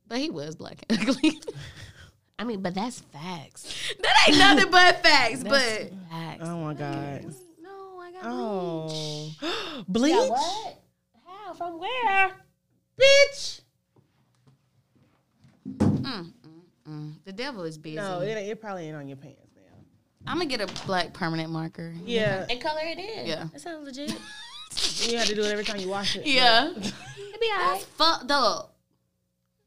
But 0.08 0.18
he 0.18 0.30
was 0.30 0.56
black 0.56 0.78
and 0.88 0.98
ugly. 1.08 1.40
I 2.40 2.44
mean, 2.44 2.62
but 2.62 2.74
that's 2.74 3.00
facts. 3.00 3.94
that 4.00 4.14
ain't 4.26 4.38
nothing 4.38 4.70
but 4.70 5.02
facts, 5.02 5.44
but 5.44 5.90
facts. 6.10 6.40
Oh 6.40 6.58
my 6.64 6.72
god. 6.72 7.26
No, 7.62 8.00
I 8.00 8.12
got 8.12 8.22
Oh, 8.24 9.30
bleach, 9.88 10.14
What? 10.14 10.78
How? 11.26 11.52
From 11.52 11.78
where? 11.78 12.30
bitch. 12.98 13.60
Mm, 15.68 16.00
mm, 16.00 16.32
mm. 16.88 17.12
the 17.26 17.32
devil 17.32 17.64
is 17.64 17.76
busy. 17.76 17.96
No, 17.96 18.20
it, 18.20 18.28
it 18.30 18.58
probably 18.58 18.86
ain't 18.86 18.96
on 18.96 19.06
your 19.06 19.18
pants 19.18 19.38
now. 19.54 19.60
I'm 20.26 20.38
gonna 20.38 20.46
get 20.48 20.62
a 20.62 20.86
black 20.86 21.12
permanent 21.12 21.50
marker. 21.50 21.94
Yeah, 22.06 22.46
And 22.48 22.58
color 22.58 22.80
it 22.82 22.98
in. 22.98 23.26
Yeah. 23.26 23.48
That 23.52 23.60
sounds 23.60 23.84
legit. 23.84 24.10
you 25.10 25.18
have 25.18 25.26
to 25.26 25.34
do 25.34 25.42
it 25.42 25.52
every 25.52 25.64
time 25.64 25.78
you 25.78 25.88
wash 25.90 26.16
it. 26.16 26.26
Yeah. 26.26 26.70
It'd 26.70 26.82
be 27.38 27.50
alright. 27.54 27.82
Fucked 27.82 28.30
up. 28.30 28.76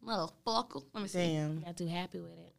Motherfucker. 0.04 0.84
Let 0.94 1.04
me 1.04 1.08
see. 1.08 1.20
Damn. 1.20 1.62
Not 1.62 1.78
too 1.78 1.88
happy 1.88 2.20
with 2.20 2.32
it. 2.32 2.54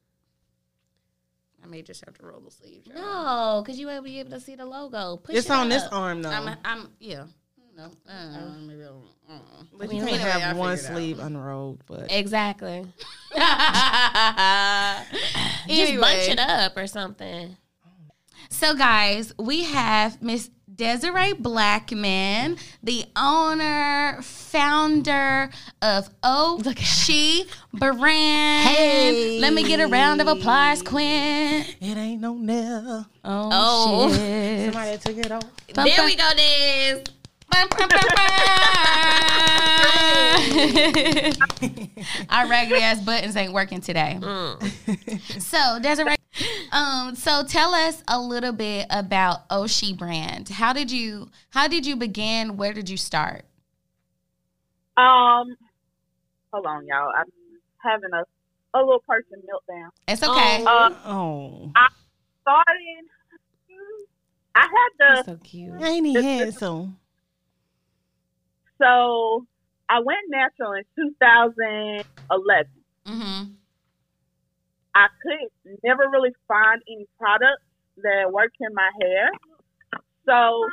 I 1.65 1.67
may 1.67 1.81
just 1.83 2.05
have 2.05 2.15
to 2.19 2.27
roll 2.27 2.41
the 2.41 2.51
sleeves. 2.51 2.87
y'all. 2.87 3.57
No, 3.57 3.63
because 3.63 3.79
you 3.81 3.87
won't 3.87 4.05
be 4.05 4.21
able 4.21 4.31
to 4.33 4.41
see 4.41 4.55
the 4.55 4.67
logo. 4.67 5.17
Push 5.17 5.35
It's 5.37 5.47
it 5.47 5.53
on 5.53 5.69
this 5.71 5.85
arm 5.91 6.21
though. 6.23 6.29
I'm, 6.31 6.57
I'm, 6.65 6.89
yeah. 7.01 7.25
No, 7.77 7.91
uh, 8.09 8.39
maybe 8.61 8.85
I'll, 8.85 9.03
uh. 9.29 9.39
but 9.77 9.93
you 9.93 9.99
can't 10.01 10.13
anyway, 10.13 10.31
have 10.31 10.57
one 10.57 10.77
figured 10.77 10.91
it 10.91 10.93
out. 10.93 10.97
sleeve 10.97 11.19
unrolled. 11.19 11.83
But 11.87 12.13
Exactly. 12.13 12.87
Just 13.35 13.43
Anyway. 15.69 15.97
bunch 16.01 16.29
it 16.29 16.39
up 16.39 16.77
or 16.77 16.87
something. 16.87 17.57
So, 18.51 18.75
guys, 18.77 19.33
we 19.39 19.65
have 19.65 20.23
Miss 20.23 20.51
Desiree 20.77 21.35
Blackman, 21.35 22.57
the 22.83 23.05
owner, 23.15 24.19
founder 24.23 25.51
of 25.81 26.09
Oh 26.23 26.61
Look 26.65 26.79
She 26.79 27.45
Brand. 27.73 28.69
Hey. 28.69 29.39
Let 29.41 29.53
me 29.53 29.63
get 29.63 29.79
a 29.81 29.87
round 29.87 30.21
of 30.21 30.27
applause, 30.27 30.83
Quinn. 30.83 31.65
it 31.81 31.97
ain't 31.97 32.21
no 32.21 32.35
nail. 32.35 33.07
Oh, 33.25 33.51
Oh. 33.53 34.15
shit. 34.15 34.73
Somebody 34.73 34.99
took 34.99 35.17
it 35.19 35.31
off. 35.33 35.43
There 35.75 36.05
we 36.05 36.17
go, 36.17 36.31
Diz. 36.37 37.03
Our 42.31 42.47
raggedy 42.49 42.81
ass 42.83 43.01
buttons 43.01 43.37
ain't 43.37 43.53
working 43.53 43.81
today. 43.81 44.19
Mm. 44.21 45.41
So, 45.41 45.79
Desiree, 45.81 46.17
um, 46.73 47.15
so 47.15 47.45
tell 47.45 47.75
us 47.75 48.03
a 48.09 48.21
little 48.21 48.53
bit 48.53 48.87
about 48.91 49.49
Oshi 49.49 49.97
brand. 49.97 50.49
How 50.49 50.73
did 50.73 50.91
you 50.91 51.29
how 51.51 51.69
did 51.69 51.87
you 51.87 51.97
begin? 51.97 52.57
Where 52.57 52.73
did 52.73 52.89
you 52.89 52.97
start? 52.97 53.45
Um, 54.97 55.57
hold 56.53 56.67
on, 56.67 56.87
y'all. 56.87 57.11
I'm 57.17 57.27
having 57.79 58.11
a 58.13 58.25
a 58.77 58.81
little 58.81 59.03
person 59.07 59.41
meltdown. 59.49 59.89
It's 60.09 60.23
okay. 60.23 60.65
Oh. 60.67 60.67
Uh, 60.67 60.91
Oh, 61.07 61.73
started. 62.43 63.05
I 64.57 64.61
had 64.61 64.91
the 64.99 65.25
so 65.25 65.37
cute. 65.43 65.81
ain't 65.83 66.07
he 66.07 66.15
handsome? 66.15 66.97
So 68.81 69.47
I 69.89 70.01
went 70.01 70.21
natural 70.29 70.73
in 70.73 70.85
2011. 70.97 72.67
hmm 73.07 73.43
I 74.97 75.09
couldn't 75.23 75.81
never 75.83 76.05
really 76.09 76.31
find 76.47 76.81
any 76.89 77.07
products 77.19 77.65
that 77.99 78.31
worked 78.31 78.57
in 78.61 78.73
my 78.75 78.91
hair, 79.01 79.29
so 80.25 80.69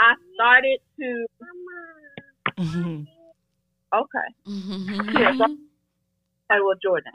I 0.00 0.14
started 0.34 0.78
to. 0.98 1.26
Mhm. 2.58 3.06
Okay, 3.94 4.28
Mm-hmm. 4.48 5.42
I 6.50 6.60
will 6.60 6.74
Jordan. 6.82 7.12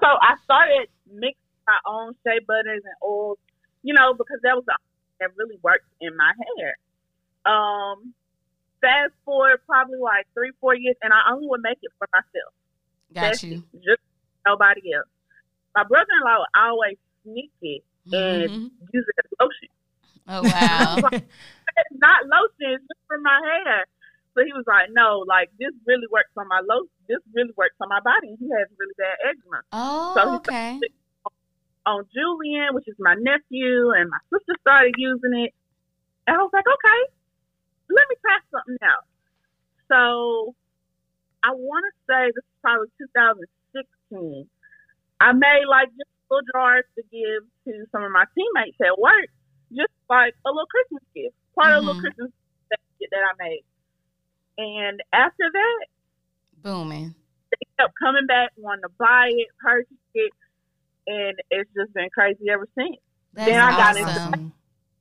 So 0.00 0.06
I 0.06 0.36
started 0.44 0.88
mixing 1.10 1.34
my 1.66 1.78
own 1.86 2.14
shea 2.24 2.38
butters 2.46 2.82
and 2.84 2.94
oils, 3.02 3.38
you 3.82 3.92
know, 3.92 4.14
because 4.14 4.38
that 4.42 4.54
was 4.54 4.64
the 4.66 4.72
only 4.78 4.94
thing 4.96 5.18
that 5.20 5.30
really 5.36 5.58
worked 5.62 5.86
in 6.00 6.16
my 6.16 6.32
hair. 6.56 6.76
Um, 7.44 8.14
fast 8.80 9.12
forward 9.24 9.60
probably 9.66 9.98
like 9.98 10.26
three, 10.34 10.52
four 10.60 10.74
years, 10.74 10.96
and 11.02 11.12
I 11.12 11.32
only 11.32 11.46
would 11.48 11.60
make 11.62 11.78
it 11.82 11.92
for 11.98 12.08
myself. 12.12 12.52
Got 13.14 13.22
That's 13.22 13.42
you. 13.44 13.64
it, 13.72 13.82
Just 13.84 14.02
nobody 14.46 14.92
else. 14.94 15.08
My 15.74 15.84
brother-in-law 15.84 16.38
would 16.38 16.54
always 16.56 16.96
sneak 17.22 17.52
it 17.62 17.82
and 18.12 18.50
Mhm. 18.50 18.70
use 18.92 19.06
it 19.06 19.16
as 19.24 19.30
lotion. 19.40 19.68
Oh 20.28 20.42
wow. 20.42 20.96
Not 22.00 22.20
lotion, 22.26 22.78
just 22.82 23.00
for 23.06 23.18
my 23.18 23.38
hair. 23.44 23.84
So 24.34 24.44
he 24.44 24.52
was 24.52 24.64
like, 24.66 24.90
"No, 24.90 25.24
like 25.26 25.50
this 25.58 25.72
really 25.86 26.06
works 26.10 26.30
on 26.36 26.46
my 26.48 26.60
lotion. 26.60 26.90
This 27.08 27.18
really 27.34 27.52
works 27.56 27.74
on 27.80 27.88
my 27.88 28.00
body." 28.00 28.36
He 28.38 28.46
has 28.50 28.68
really 28.78 28.94
bad 28.98 29.16
eczema. 29.24 29.60
Oh 29.72 30.12
So 30.16 30.30
he 30.30 30.36
okay. 30.36 30.78
On 31.86 32.04
Julian, 32.12 32.74
which 32.74 32.84
is 32.86 32.96
my 32.98 33.14
nephew, 33.14 33.92
and 33.96 34.10
my 34.10 34.18
sister 34.30 34.52
started 34.60 34.94
using 34.98 35.32
it, 35.48 35.54
and 36.26 36.36
I 36.36 36.42
was 36.42 36.50
like, 36.52 36.66
"Okay, 36.66 37.00
let 37.90 38.08
me 38.08 38.16
try 38.20 38.38
something 38.50 38.78
out." 38.82 39.04
So 39.88 40.54
I 41.42 41.50
want 41.52 41.84
to 41.86 41.94
say 42.08 42.26
this 42.34 42.44
is 42.44 42.58
probably 42.62 42.88
2016. 42.98 44.48
I 45.20 45.32
made 45.32 45.64
like 45.66 45.88
just 45.96 46.10
little 46.30 46.46
jars 46.52 46.84
to 46.96 47.02
give 47.10 47.44
to 47.64 47.86
some 47.90 48.02
of 48.04 48.12
my 48.12 48.24
teammates 48.34 48.76
at 48.84 48.98
work, 48.98 49.28
just 49.72 49.92
like 50.10 50.34
a 50.44 50.50
little 50.50 50.66
Christmas 50.66 51.02
gift, 51.14 51.34
part 51.54 51.72
of 51.72 51.78
a 51.78 51.86
little 51.86 51.94
Mhm. 51.94 52.04
Christmas 52.04 52.32
basket 52.70 53.08
that 53.10 53.24
I 53.24 53.32
made. 53.42 53.64
And 54.58 55.02
after 55.12 55.50
that, 55.50 55.86
Booming. 56.62 57.14
they 57.50 57.66
kept 57.78 57.94
coming 57.98 58.26
back, 58.26 58.50
wanting 58.56 58.82
to 58.82 58.88
buy 58.98 59.30
it, 59.32 59.48
purchase 59.60 59.96
it, 60.14 60.32
and 61.06 61.40
it's 61.50 61.70
just 61.74 61.92
been 61.94 62.10
crazy 62.10 62.50
ever 62.50 62.66
since. 62.74 62.96
That's 63.32 63.50
Then 63.50 63.60
I 63.60 63.70
got 63.70 63.96
into- 63.96 64.52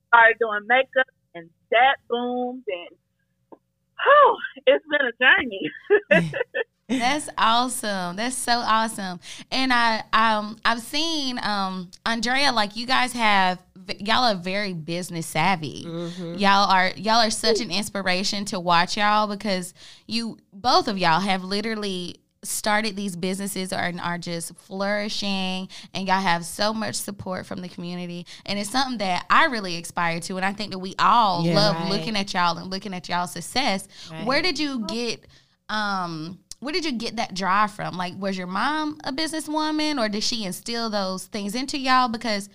Started 0.07 0.39
doing 0.39 0.65
makeup, 0.67 1.07
and 1.37 1.49
that 1.71 1.95
boomed, 2.09 2.63
and 2.67 3.59
oh, 4.05 4.37
it's 4.65 4.85
been 4.89 5.01
a 5.07 6.21
journey. 6.21 6.33
That's 6.89 7.29
awesome. 7.37 8.15
That's 8.15 8.35
so 8.35 8.53
awesome. 8.53 9.19
And 9.51 9.73
I 9.73 10.03
um 10.13 10.57
I've 10.63 10.79
seen 10.79 11.37
um 11.43 11.91
Andrea 12.05 12.51
like 12.53 12.77
you 12.77 12.87
guys 12.87 13.11
have 13.11 13.61
y'all 13.99 14.23
are 14.23 14.35
very 14.35 14.73
business 14.73 15.25
savvy. 15.25 15.83
Mm-hmm. 15.85 16.35
Y'all 16.35 16.69
are 16.69 16.91
y'all 16.95 17.21
are 17.21 17.29
such 17.29 17.59
an 17.59 17.71
inspiration 17.71 18.45
to 18.45 18.59
watch 18.59 18.95
y'all 18.95 19.27
because 19.27 19.73
you 20.07 20.37
both 20.53 20.87
of 20.87 20.97
y'all 20.97 21.19
have 21.19 21.43
literally 21.43 22.21
started 22.43 22.95
these 22.95 23.15
businesses 23.15 23.73
are 23.73 23.91
are 24.01 24.17
just 24.17 24.55
flourishing 24.55 25.67
and 25.93 26.07
y'all 26.07 26.21
have 26.21 26.45
so 26.45 26.73
much 26.73 26.95
support 26.95 27.45
from 27.45 27.61
the 27.61 27.67
community 27.67 28.25
and 28.45 28.59
it's 28.59 28.69
something 28.69 28.99
that 28.99 29.25
I 29.29 29.45
really 29.45 29.77
aspire 29.81 30.19
to 30.21 30.35
and 30.37 30.45
I 30.45 30.53
think 30.53 30.71
that 30.71 30.79
we 30.79 30.93
all 30.99 31.43
Yeah. 31.43 31.55
love 31.55 31.75
Right. 31.75 31.89
looking 31.89 32.15
at 32.15 32.33
y'all 32.33 32.57
and 32.57 32.69
looking 32.69 32.93
at 32.93 33.09
y'all's 33.09 33.31
success. 33.31 33.87
Right. 34.11 34.25
Where 34.25 34.41
did 34.41 34.59
you 34.59 34.85
get 34.87 35.25
um 35.69 36.39
where 36.59 36.73
did 36.73 36.85
you 36.85 36.93
get 36.93 37.17
that 37.17 37.33
drive 37.33 37.71
from? 37.71 37.97
Like 37.97 38.13
was 38.17 38.37
your 38.37 38.47
mom 38.47 38.99
a 39.03 39.11
businesswoman 39.11 39.99
or 39.99 40.07
did 40.09 40.23
she 40.23 40.45
instill 40.45 40.89
those 40.89 41.25
things 41.25 41.55
into 41.55 41.77
y'all 41.77 42.07
because 42.07 42.49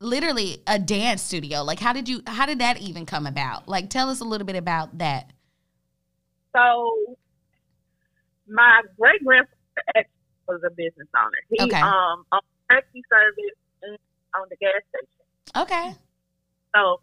literally 0.00 0.62
a 0.66 0.78
dance 0.78 1.22
studio. 1.22 1.62
Like 1.62 1.78
how 1.80 1.92
did 1.92 2.08
you 2.08 2.22
how 2.26 2.46
did 2.46 2.58
that 2.60 2.78
even 2.78 3.06
come 3.06 3.26
about? 3.26 3.68
Like 3.68 3.90
tell 3.90 4.08
us 4.10 4.20
a 4.20 4.24
little 4.24 4.46
bit 4.46 4.56
about 4.56 4.98
that. 4.98 5.30
So 6.54 7.16
my 8.48 8.82
great 8.98 9.22
grandfather 9.24 9.54
was 10.48 10.60
a 10.66 10.70
business 10.70 11.08
owner. 11.16 11.40
He 11.50 11.62
Okay. 11.64 11.80
um 11.80 12.24
owned 12.32 12.42
a 12.70 12.74
taxi 12.74 13.02
service 13.10 13.58
and 13.82 13.98
owned 14.38 14.50
a 14.52 14.56
gas 14.56 14.82
station. 14.90 15.62
Okay. 15.62 15.94
So 16.74 17.00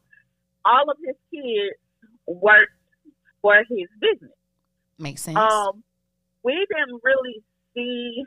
all 0.66 0.90
of 0.90 0.98
his 1.06 1.16
kids 1.34 1.76
worked 2.28 2.72
for 3.42 3.58
his 3.70 3.88
business. 4.00 4.32
Makes 4.98 5.22
sense. 5.24 5.38
Um, 5.38 5.84
we 6.44 6.54
didn't 6.70 7.02
really 7.04 7.44
see. 7.74 8.24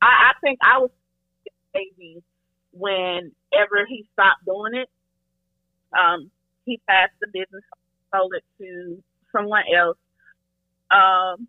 I, 0.00 0.06
I 0.06 0.32
think 0.40 0.58
I 0.62 0.78
was 0.78 0.90
baby 1.72 2.22
whenever 2.72 3.86
he 3.88 4.06
stopped 4.12 4.44
doing 4.44 4.74
it. 4.74 4.88
Um, 5.96 6.30
he 6.64 6.80
passed 6.88 7.12
the 7.20 7.26
business, 7.28 7.62
sold 8.14 8.32
it 8.34 8.44
to 8.62 9.02
someone 9.30 9.64
else. 9.76 9.98
Um, 10.90 11.48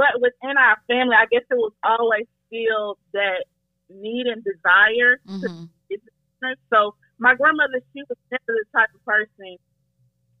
but 0.00 0.16
within 0.16 0.56
our 0.56 0.80
family, 0.88 1.12
I 1.12 1.28
guess 1.28 1.44
it 1.52 1.60
was 1.60 1.76
always 1.84 2.24
still 2.48 2.96
that 3.12 3.44
need 3.92 4.24
and 4.32 4.40
desire 4.40 5.20
to 5.44 5.48
hmm 5.52 5.68
business. 5.92 6.56
So 6.72 6.96
my 7.18 7.36
grandmother, 7.36 7.84
she 7.92 8.00
was 8.08 8.16
never 8.32 8.48
the 8.48 8.64
type 8.72 8.88
of 8.96 9.04
person. 9.04 9.60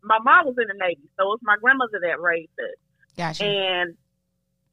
My 0.00 0.16
mom 0.24 0.48
was 0.48 0.56
in 0.56 0.64
the 0.72 0.78
Navy, 0.80 1.04
so 1.20 1.28
it 1.28 1.36
was 1.36 1.44
my 1.44 1.60
grandmother 1.60 2.00
that 2.00 2.16
raised 2.24 2.56
us. 2.56 2.78
Gotcha. 3.20 3.44
And 3.44 4.00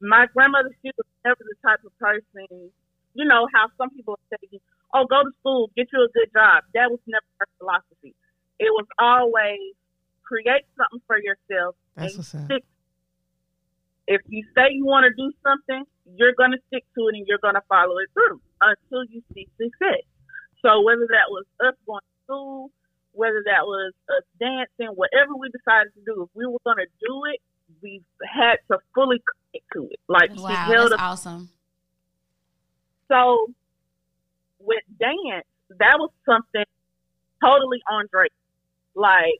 my 0.00 0.24
grandmother, 0.32 0.72
she 0.80 0.88
was 0.96 1.04
never 1.20 1.36
the 1.36 1.58
type 1.60 1.84
of 1.84 1.92
person, 2.00 2.72
you 3.12 3.26
know, 3.28 3.44
how 3.52 3.68
some 3.76 3.90
people 3.90 4.16
say, 4.32 4.56
oh, 4.94 5.04
go 5.04 5.20
to 5.20 5.32
school, 5.44 5.68
get 5.76 5.92
you 5.92 6.00
a 6.00 6.08
good 6.16 6.32
job. 6.32 6.64
That 6.72 6.88
was 6.88 7.00
never 7.04 7.28
her 7.44 7.48
philosophy. 7.60 8.16
It 8.56 8.72
was 8.72 8.88
always 8.96 9.76
create 10.24 10.64
something 10.80 11.04
for 11.04 11.20
yourself. 11.20 11.76
That's 11.92 12.16
and 12.16 12.24
stick. 12.24 12.64
If 14.08 14.22
you 14.28 14.42
say 14.56 14.72
you 14.72 14.86
want 14.86 15.04
to 15.04 15.12
do 15.12 15.30
something, 15.44 15.84
you're 16.16 16.32
going 16.32 16.52
to 16.52 16.58
stick 16.68 16.84
to 16.96 17.08
it 17.08 17.14
and 17.20 17.26
you're 17.28 17.44
going 17.44 17.60
to 17.60 17.66
follow 17.68 17.98
it 17.98 18.08
through 18.16 18.40
until 18.60 19.04
you 19.12 19.22
see 19.34 19.46
success. 19.60 20.00
So 20.64 20.80
whether 20.80 21.06
that 21.12 21.28
was 21.28 21.44
us 21.60 21.76
going 21.86 22.00
to 22.00 22.14
school, 22.24 22.70
whether 23.12 23.42
that 23.44 23.68
was 23.68 23.92
us 24.08 24.24
dancing, 24.40 24.96
whatever 24.96 25.36
we 25.36 25.52
decided 25.52 25.92
to 25.92 26.00
do, 26.08 26.22
if 26.24 26.30
we 26.32 26.46
were 26.46 26.62
going 26.64 26.80
to 26.80 26.88
do 27.04 27.14
it, 27.28 27.40
we 27.82 28.02
had 28.24 28.56
to 28.72 28.78
fully 28.94 29.20
commit 29.20 29.62
to 29.74 29.92
it. 29.92 30.00
Like 30.08 30.34
wow, 30.34 30.66
that's 30.68 30.92
a 30.92 30.96
awesome. 30.96 31.50
so 33.12 33.52
with 34.58 34.82
dance, 34.98 35.44
that 35.78 36.00
was 36.00 36.10
something 36.24 36.64
totally 37.44 37.82
on 37.90 38.06
Drake. 38.10 38.32
Like 38.94 39.36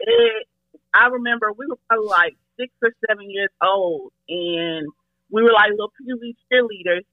it, 0.00 0.46
I 0.92 1.06
remember 1.06 1.52
we 1.52 1.66
were 1.66 1.78
probably 1.88 2.06
like 2.06 2.36
six 2.60 2.72
or 2.82 2.92
seven 3.08 3.30
years 3.30 3.50
old, 3.62 4.12
and 4.28 4.86
we 5.30 5.42
were 5.42 5.52
like 5.52 5.70
little 5.70 5.92
Pee 5.98 6.14
Wee 6.14 6.36
cheerleaders. 6.52 7.04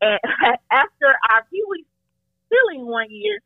And 0.00 0.20
after 0.70 1.06
our 1.30 1.44
Pee 1.50 1.62
Wee 1.68 1.84
cheerleading 2.50 2.86
one 2.86 3.10
year, 3.10 3.40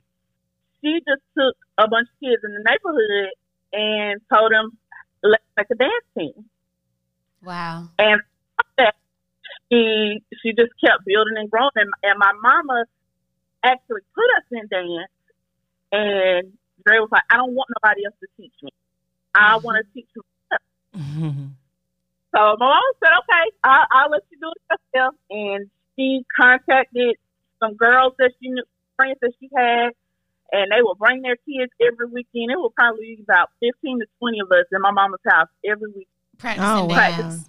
she 0.81 1.01
just 1.09 1.22
took 1.37 1.57
a 1.79 1.89
bunch 1.89 2.09
of 2.12 2.20
kids 2.20 2.43
in 2.45 2.53
the 2.53 2.62
neighborhood 2.62 3.33
and 3.72 4.20
told 4.33 4.53
them, 4.53 4.77
"Let's 5.22 5.43
make 5.57 5.66
a 5.72 5.75
dance 5.75 6.09
team." 6.16 6.45
Wow. 7.43 7.89
And 7.99 8.20
she 9.70 10.22
she 10.43 10.51
just 10.53 10.72
kept 10.81 11.05
building 11.07 11.37
and 11.37 11.51
growing. 11.51 11.70
And, 11.77 11.91
and 12.03 12.18
my 12.18 12.33
mama 12.41 12.85
actually 13.64 14.03
put 14.14 14.29
us 14.37 14.47
in 14.53 14.68
dance, 14.68 15.12
and 15.93 16.53
Dre 16.85 16.99
was 16.99 17.09
like, 17.11 17.25
"I 17.31 17.37
don't 17.37 17.55
want 17.55 17.70
nobody 17.81 18.05
else 18.05 18.14
to 18.20 18.29
teach 18.37 18.55
me. 18.62 18.70
I 19.35 19.57
mm-hmm. 19.57 19.64
want 19.64 19.85
to 19.85 19.93
teach 19.95 20.09
you." 20.95 21.49
So 22.34 22.57
my 22.59 22.66
mom 22.66 22.82
said, 22.99 23.12
"Okay, 23.12 23.51
I'll, 23.62 23.86
I'll 23.92 24.11
let 24.11 24.22
you 24.28 24.38
do 24.40 24.51
it 24.51 24.78
yourself." 24.92 25.14
And 25.30 25.70
she 25.95 26.24
contacted 26.34 27.14
some 27.61 27.74
girls 27.76 28.14
that 28.18 28.32
she 28.42 28.49
knew, 28.49 28.64
friends 28.97 29.18
that 29.22 29.32
she 29.38 29.49
had, 29.57 29.90
and 30.51 30.72
they 30.72 30.82
would 30.82 30.99
bring 30.99 31.22
their 31.22 31.36
kids 31.36 31.70
every 31.80 32.07
weekend. 32.07 32.51
It 32.51 32.59
would 32.59 32.74
probably 32.74 33.14
be 33.14 33.22
about 33.22 33.51
fifteen 33.61 34.01
to 34.01 34.07
twenty 34.18 34.40
of 34.40 34.51
us 34.51 34.66
in 34.72 34.80
my 34.80 34.90
mama's 34.90 35.20
house 35.24 35.47
every 35.64 35.92
week. 35.95 36.09
Practicing 36.38 36.66
Oh, 36.66 36.86
wow. 36.86 36.97
dance. 36.97 37.49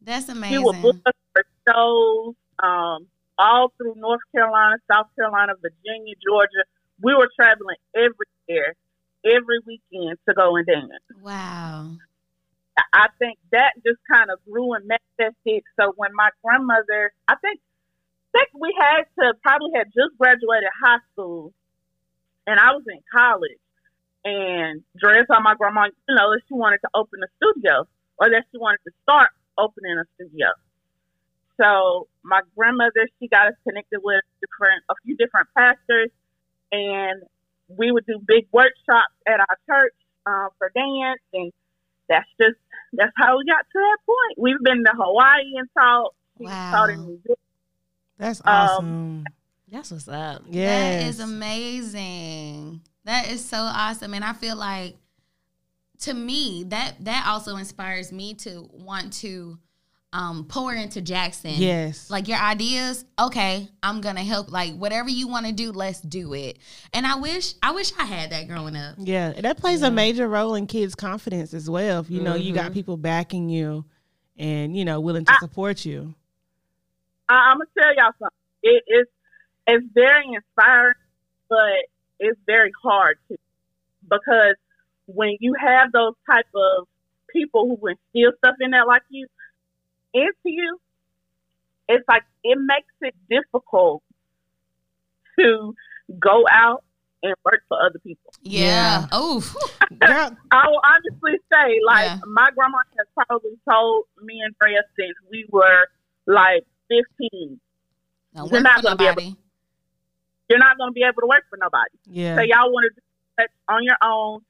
That's 0.00 0.26
She 0.26 0.32
amazing. 0.32 0.64
would 0.64 0.82
book 0.82 0.96
us 1.06 1.12
for 1.32 1.44
shows 1.68 2.34
um, 2.62 3.06
all 3.38 3.72
through 3.76 3.94
North 3.96 4.20
Carolina, 4.34 4.76
South 4.90 5.06
Carolina, 5.14 5.52
Virginia, 5.62 6.14
Georgia. 6.26 6.64
We 7.00 7.14
were 7.14 7.30
traveling 7.38 7.76
everywhere 7.94 8.74
every 9.24 9.60
weekend 9.66 10.18
to 10.28 10.34
go 10.34 10.56
and 10.56 10.66
dance. 10.66 10.90
Wow. 11.22 11.96
I 12.92 13.08
think 13.18 13.38
that 13.52 13.72
just 13.84 14.00
kind 14.10 14.30
of 14.30 14.38
grew 14.44 14.74
and 14.74 14.86
manifested. 14.86 15.64
So 15.80 15.92
when 15.96 16.10
my 16.14 16.30
grandmother, 16.44 17.12
I 17.28 17.36
think, 17.36 17.60
I 18.34 18.38
think 18.38 18.48
we 18.60 18.74
had 18.78 19.04
to 19.18 19.34
probably 19.42 19.70
had 19.74 19.88
just 19.88 20.16
graduated 20.18 20.68
high 20.82 21.00
school, 21.12 21.52
and 22.46 22.60
I 22.60 22.72
was 22.72 22.84
in 22.86 23.00
college. 23.12 23.60
And 24.24 24.82
Dre 24.98 25.24
told 25.24 25.44
my 25.44 25.54
grandma, 25.54 25.86
you 26.08 26.14
know, 26.14 26.32
that 26.34 26.42
she 26.48 26.54
wanted 26.54 26.80
to 26.82 26.90
open 26.94 27.20
a 27.22 27.30
studio, 27.36 27.86
or 28.18 28.28
that 28.28 28.44
she 28.50 28.58
wanted 28.58 28.80
to 28.84 28.92
start 29.02 29.30
opening 29.56 29.96
a 29.98 30.04
studio. 30.16 30.48
So 31.60 32.08
my 32.22 32.42
grandmother, 32.56 33.08
she 33.18 33.28
got 33.28 33.46
us 33.48 33.54
connected 33.66 34.00
with 34.02 34.20
different, 34.40 34.84
a 34.90 34.94
few 35.04 35.16
different 35.16 35.48
pastors, 35.56 36.10
and 36.72 37.22
we 37.68 37.90
would 37.90 38.04
do 38.04 38.20
big 38.26 38.46
workshops 38.52 39.14
at 39.26 39.40
our 39.40 39.56
church 39.66 39.94
uh, 40.26 40.48
for 40.58 40.70
dance, 40.74 41.22
and 41.32 41.52
that's 42.08 42.28
just 42.40 42.56
that's 42.92 43.12
how 43.16 43.36
we 43.38 43.44
got 43.44 43.64
to 43.64 43.74
that 43.74 43.98
point. 44.06 44.38
We've 44.38 44.62
been 44.62 44.84
to 44.84 44.92
Hawaii 44.96 45.56
and 45.56 45.68
taught. 45.78 46.14
Wow. 46.38 46.70
taught 46.72 46.90
in 46.90 47.00
New 47.06 47.20
York. 47.26 47.38
That's 48.18 48.40
Um, 48.40 48.52
awesome. 48.54 49.24
That's 49.70 49.90
what's 49.90 50.08
up. 50.08 50.42
Yeah. 50.48 50.66
That 51.00 51.06
is 51.08 51.20
amazing. 51.20 52.80
That 53.04 53.30
is 53.30 53.44
so 53.44 53.58
awesome. 53.58 54.14
And 54.14 54.24
I 54.24 54.32
feel 54.32 54.56
like 54.56 54.96
to 56.00 56.14
me, 56.14 56.64
that 56.68 56.94
that 57.00 57.26
also 57.26 57.56
inspires 57.56 58.12
me 58.12 58.34
to 58.34 58.68
want 58.72 59.12
to 59.14 59.58
um 60.16 60.44
pour 60.48 60.72
into 60.72 61.02
Jackson. 61.02 61.52
Yes. 61.56 62.10
Like 62.10 62.26
your 62.26 62.38
ideas, 62.38 63.04
okay, 63.20 63.68
I'm 63.82 64.00
gonna 64.00 64.24
help. 64.24 64.50
Like 64.50 64.74
whatever 64.74 65.10
you 65.10 65.28
want 65.28 65.46
to 65.46 65.52
do, 65.52 65.72
let's 65.72 66.00
do 66.00 66.32
it. 66.32 66.58
And 66.94 67.06
I 67.06 67.16
wish, 67.16 67.54
I 67.62 67.72
wish 67.72 67.92
I 67.98 68.04
had 68.04 68.30
that 68.30 68.48
growing 68.48 68.76
up. 68.76 68.94
Yeah, 68.98 69.32
that 69.32 69.58
plays 69.58 69.82
a 69.82 69.90
major 69.90 70.26
role 70.26 70.54
in 70.54 70.66
kids' 70.66 70.94
confidence 70.94 71.52
as 71.52 71.68
well. 71.68 72.00
If 72.00 72.10
you 72.10 72.22
know 72.22 72.34
you 72.34 72.54
got 72.54 72.72
people 72.72 72.96
backing 72.96 73.48
you 73.50 73.84
and 74.38 74.76
you 74.76 74.84
know 74.84 75.00
willing 75.00 75.26
to 75.26 75.34
support 75.38 75.84
you. 75.84 76.14
I, 77.28 77.50
I'm 77.50 77.58
gonna 77.58 77.68
tell 77.78 77.94
y'all 77.94 78.12
something. 78.18 78.36
It 78.62 78.84
is 78.88 79.06
it's 79.66 79.86
very 79.92 80.24
inspiring, 80.32 80.94
but 81.48 81.58
it's 82.18 82.40
very 82.46 82.72
hard 82.82 83.18
too, 83.28 83.36
because 84.08 84.56
when 85.06 85.36
you 85.40 85.54
have 85.60 85.92
those 85.92 86.14
type 86.28 86.46
of 86.54 86.88
people 87.28 87.68
who 87.68 87.88
instill 87.88 88.32
stuff 88.38 88.54
in 88.60 88.70
there 88.70 88.86
like 88.86 89.02
you 89.10 89.26
into 90.14 90.34
you, 90.44 90.78
it's 91.88 92.04
like 92.08 92.22
it 92.44 92.58
makes 92.58 92.92
it 93.00 93.14
difficult 93.30 94.02
to 95.38 95.74
go 96.18 96.44
out 96.50 96.82
and 97.22 97.34
work 97.44 97.62
for 97.68 97.78
other 97.84 97.98
people. 98.00 98.32
Yeah. 98.42 98.60
Yeah. 99.00 99.06
Oh, 99.12 99.40
Girl, 99.98 100.36
I 100.50 100.68
will 100.68 100.80
honestly 100.84 101.38
say, 101.50 101.80
like, 101.86 102.06
Yeah. 102.06 102.18
my 102.26 102.50
grandma 102.54 102.78
has 102.98 103.06
probably 103.14 103.58
told 103.68 104.04
me 104.22 104.40
and 104.44 104.54
Freya 104.60 104.82
since 104.98 105.14
we 105.30 105.46
were 105.50 105.86
like 106.26 106.64
15, 106.88 107.60
don't 108.34 108.50
You're 108.52 108.60
not 108.60 108.82
gonna 108.82 108.96
be 108.96 109.06
able- 109.06 109.36
you're 110.48 110.58
not 110.60 110.78
going 110.78 110.90
to 110.90 110.92
be 110.92 111.02
able 111.02 111.20
to 111.22 111.26
work 111.26 111.42
for 111.50 111.56
nobody. 111.60 111.90
yeah. 112.04 112.36
So 112.36 112.42
y'all 112.42 112.70
want 112.72 112.84
to 112.84 112.90
do 112.94 113.00
that 113.38 113.50
on 113.68 113.82
your 113.82 113.96
own, 114.00 114.42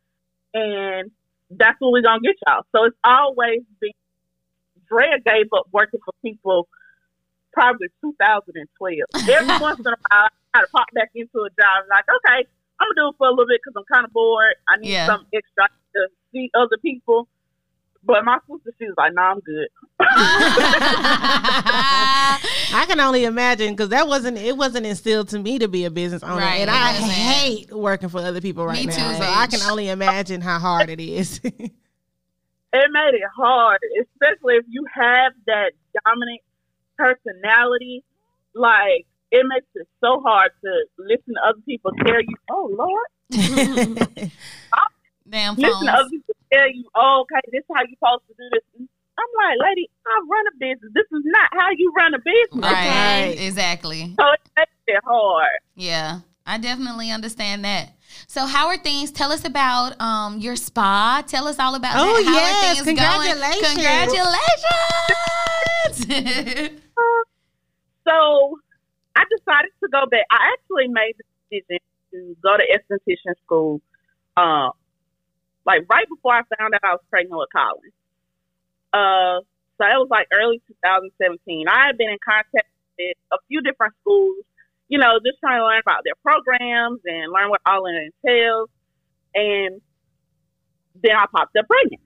and 0.53 1.11
that's 1.51 1.81
what 1.81 1.91
we're 1.93 2.03
going 2.03 2.21
to 2.21 2.27
get 2.27 2.37
y'all. 2.47 2.65
So 2.73 2.85
it's 2.85 2.97
always 3.03 3.63
been, 3.81 3.93
Drea 4.89 5.19
gave 5.25 5.47
up 5.57 5.67
working 5.73 6.01
for 6.05 6.13
people 6.23 6.69
probably 7.53 7.89
2012. 8.03 8.99
Every 9.29 9.59
once 9.61 9.79
in 9.81 9.87
a 9.87 9.91
while, 9.91 9.99
I 10.11 10.29
try 10.55 10.63
to 10.63 10.69
pop 10.73 10.87
back 10.95 11.11
into 11.15 11.39
a 11.41 11.49
job, 11.61 11.85
like, 11.91 12.05
okay, 12.05 12.47
I'm 12.81 12.87
going 12.89 12.95
to 12.97 13.01
do 13.01 13.09
it 13.09 13.15
for 13.19 13.27
a 13.29 13.31
little 13.31 13.47
bit 13.47 13.61
because 13.65 13.75
I'm 13.77 13.85
kind 13.93 14.05
of 14.05 14.13
bored. 14.13 14.55
I 14.69 14.77
need 14.79 14.91
Yeah. 14.91 15.07
some 15.07 15.27
extra 15.33 15.69
to 15.95 16.09
see 16.33 16.51
other 16.55 16.77
people. 16.83 17.29
But 18.05 18.25
my 18.25 18.39
sister, 18.47 18.73
she 18.79 18.85
was 18.87 18.95
like, 18.97 19.13
"No, 19.15 19.23
I'm 19.23 19.41
good." 19.41 19.69
I 19.99 20.05
can 22.87 23.01
only 23.01 23.25
imagine 23.25 23.73
because 23.73 23.89
that 23.89 24.07
wasn't 24.07 24.39
it 24.39 24.57
wasn't 24.57 24.87
instilled 24.87 25.29
to 25.31 25.39
me 25.41 25.59
to 25.59 25.67
be 25.69 25.85
a 25.87 25.91
business 25.91 26.23
owner, 26.23 26.37
Right, 26.37 26.61
and 26.61 26.71
I 26.71 26.93
hate 26.93 27.73
working 27.73 28.09
for 28.09 28.19
other 28.19 28.41
people 28.41 28.65
right 28.67 28.79
Me 28.79 28.87
now. 28.87 28.93
too, 29.11 29.17
so 29.17 29.25
I 29.29 29.49
can 29.49 29.61
only 29.69 29.89
imagine 29.89 30.41
how 30.41 30.59
hard 30.61 30.89
it 30.89 31.01
is. 31.01 31.41
It 32.83 32.91
made 32.93 33.15
it 33.15 33.23
hard, 33.37 33.81
especially 34.01 34.55
if 34.57 34.65
you 34.69 34.85
have 34.93 35.33
that 35.47 35.73
dominant 36.05 36.41
personality. 36.97 38.05
Like 38.55 39.07
it 39.31 39.45
makes 39.47 39.67
it 39.75 39.87
so 40.01 40.21
hard 40.21 40.51
to 40.65 40.87
listen 40.99 41.35
to 41.35 41.41
other 41.49 41.61
people 41.67 41.93
tell 42.07 42.21
you, 42.21 42.37
"Oh 42.51 42.71
Lord," 42.73 43.09
Damn 45.29 45.57
listen 45.57 45.73
phones. 45.73 45.87
to 45.87 45.93
other 45.93 46.11
people 46.11 46.35
tell 46.53 46.71
you, 46.71 46.85
"Oh, 46.95 47.25
okay, 47.25 47.41
this 47.53 47.61
is 47.61 47.67
how 47.75 47.83
you 47.83 47.97
supposed 47.99 48.25
to 48.29 48.35
do 48.39 48.49
this." 48.53 48.89
I'm 49.19 49.49
like, 49.49 49.57
lady, 49.67 49.89
I 50.07 50.21
run 50.31 50.45
a 50.53 50.57
business. 50.59 50.93
This 50.95 51.07
is 51.11 51.25
not 51.25 51.49
how 51.53 51.71
you 51.77 51.91
run 51.97 52.13
a 52.13 52.19
business. 52.19 52.71
Right. 52.71 53.33
Okay. 53.33 53.47
Exactly. 53.47 54.15
So 54.21 54.27
it 54.33 54.41
makes 54.57 54.71
it 54.87 55.03
hard. 55.05 55.59
Yeah, 55.75 56.21
I 56.47 56.59
definitely 56.59 57.11
understand 57.11 57.65
that. 57.65 57.96
So, 58.29 58.47
how 58.47 58.67
are 58.69 58.77
things? 58.77 59.11
Tell 59.11 59.31
us 59.33 59.45
about 59.45 60.01
um 60.01 60.39
your 60.41 60.57
spa. 60.57 61.23
Tell 61.27 61.47
us 61.49 61.59
all 61.59 61.75
about 61.75 61.95
Oh, 61.97 62.17
that. 62.17 62.25
How 62.25 62.35
yes. 62.35 62.81
are 62.81 62.85
things 62.85 62.87
Congratulations. 62.87 63.77
going? 63.77 63.77
Congratulations! 66.07 66.81
So 68.07 68.59
I 69.17 69.25
decided 69.37 69.73
to 69.83 69.89
go 69.91 70.07
back. 70.07 70.27
I 70.31 70.53
actually 70.55 70.87
made 70.87 71.15
the 71.19 71.25
decision 71.61 71.81
to 72.13 72.37
go 72.41 72.57
to 72.57 72.63
esthetician 72.63 73.35
school, 73.45 73.81
uh, 74.37 74.71
like 75.65 75.83
right 75.91 76.07
before 76.09 76.35
I 76.35 76.43
found 76.57 76.75
out 76.75 76.81
I 76.85 76.93
was 76.93 77.01
pregnant 77.11 77.37
with 77.39 77.49
Colin. 77.53 77.91
Uh, 78.93 79.41
so 79.77 79.81
that 79.81 79.99
was 79.99 80.07
like 80.09 80.29
early 80.33 80.63
2017. 80.69 81.67
I 81.67 81.87
had 81.89 81.99
been 81.99 82.11
in 82.11 82.19
contact 82.25 82.69
with 82.97 83.17
a 83.33 83.39
few 83.49 83.61
different 83.61 83.95
schools, 84.03 84.37
you 84.89 84.99
know, 84.99 85.19
just 85.25 85.39
trying 85.41 85.61
to 85.61 85.67
learn 85.67 85.81
about 85.81 86.03
their 86.05 86.15
programs 86.23 87.01
and 87.05 87.33
learn 87.33 87.51
what 87.51 87.61
all 87.67 87.87
it 87.87 88.13
entails. 88.25 88.69
And 89.35 89.81
then 91.03 91.17
I 91.17 91.27
popped 91.35 91.57
up 91.57 91.67
pregnant. 91.67 92.03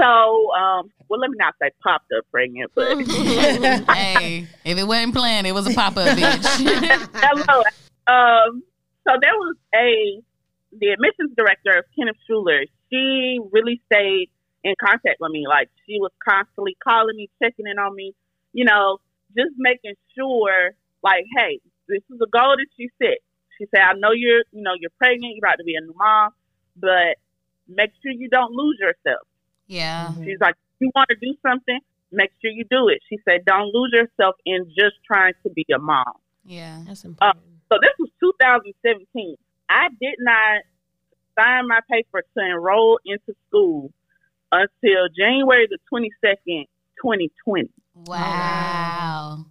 So, 0.00 0.52
um, 0.52 0.90
well, 1.08 1.20
let 1.20 1.30
me 1.30 1.36
not 1.38 1.54
say 1.60 1.70
popped 1.82 2.10
up 2.16 2.24
pregnant, 2.30 2.72
but 2.74 2.96
hey, 3.94 4.48
if 4.64 4.78
it 4.78 4.84
wasn't 4.84 5.14
planned, 5.14 5.46
it 5.46 5.52
was 5.52 5.66
a 5.66 5.74
pop 5.74 5.96
up, 5.96 6.16
bitch. 6.16 7.08
Hello. 7.14 7.62
Um, 8.06 8.62
so 9.06 9.16
there 9.20 9.34
was 9.34 9.56
a 9.74 10.22
the 10.78 10.88
admissions 10.88 11.36
director 11.36 11.78
of 11.78 11.84
Kenneth 11.94 12.16
Shuler. 12.28 12.64
She 12.90 13.38
really 13.52 13.82
stayed 13.92 14.30
in 14.64 14.74
contact 14.82 15.20
with 15.20 15.30
me. 15.30 15.44
Like 15.46 15.68
she 15.86 15.98
was 16.00 16.10
constantly 16.26 16.76
calling 16.82 17.16
me, 17.16 17.28
checking 17.42 17.66
in 17.66 17.78
on 17.78 17.94
me. 17.94 18.14
You 18.52 18.64
know, 18.64 18.98
just 19.36 19.52
making 19.58 19.94
sure, 20.16 20.72
like, 21.02 21.24
hey, 21.36 21.60
this 21.88 22.02
is 22.10 22.20
a 22.22 22.30
goal 22.30 22.56
that 22.56 22.66
you 22.76 22.88
set. 23.00 23.18
She 23.58 23.66
said, 23.74 23.80
I 23.80 23.92
know 23.94 24.12
you're, 24.12 24.44
you 24.52 24.62
know, 24.62 24.72
you're 24.78 24.90
pregnant. 24.98 25.34
You're 25.36 25.44
about 25.44 25.58
to 25.58 25.64
be 25.64 25.74
a 25.74 25.80
new 25.80 25.94
mom, 25.96 26.30
but 26.76 27.18
make 27.68 27.90
sure 28.02 28.12
you 28.12 28.28
don't 28.28 28.52
lose 28.52 28.78
yourself. 28.80 29.26
yeah. 29.66 30.08
Mm-hmm. 30.08 30.24
She's 30.24 30.40
like, 30.40 30.54
you 30.80 30.90
want 30.94 31.08
to 31.10 31.16
do 31.20 31.34
something, 31.42 31.78
make 32.10 32.30
sure 32.42 32.50
you 32.50 32.64
do 32.70 32.88
it. 32.88 32.98
She 33.08 33.18
said, 33.24 33.44
don't 33.46 33.72
lose 33.72 33.92
yourself 33.92 34.34
in 34.44 34.66
just 34.68 34.96
trying 35.06 35.34
to 35.44 35.50
be 35.50 35.64
a 35.74 35.78
mom. 35.78 36.04
Yeah. 36.44 36.82
That's 36.86 37.04
uh, 37.04 37.08
important. 37.08 37.44
So 37.70 37.78
this 37.80 37.92
was 37.98 38.10
2017. 38.20 39.36
I 39.70 39.88
did 40.00 40.16
not 40.18 40.62
sign 41.38 41.68
my 41.68 41.80
paper 41.90 42.22
to 42.36 42.44
enroll 42.44 42.98
into 43.06 43.34
school 43.48 43.92
until 44.50 45.08
January 45.16 45.68
the 45.70 45.78
22nd, 45.92 46.66
2020. 47.00 47.70
Wow. 47.94 49.46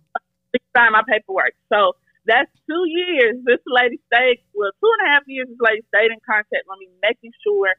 To 0.54 0.60
sign 0.76 0.92
my 0.92 1.04
paperwork. 1.08 1.54
So 1.72 1.96
that's 2.26 2.50
two 2.68 2.84
years 2.88 3.36
this 3.46 3.60
lady 3.68 4.00
stayed, 4.14 4.40
well, 4.54 4.72
two 4.80 4.92
and 5.00 5.08
a 5.08 5.12
half 5.12 5.24
years 5.28 5.48
this 5.48 5.58
lady 5.60 5.82
stayed 5.88 6.12
in 6.12 6.20
contact 6.26 6.66
with 6.68 6.80
me, 6.80 6.90
making 7.02 7.32
sure 7.44 7.70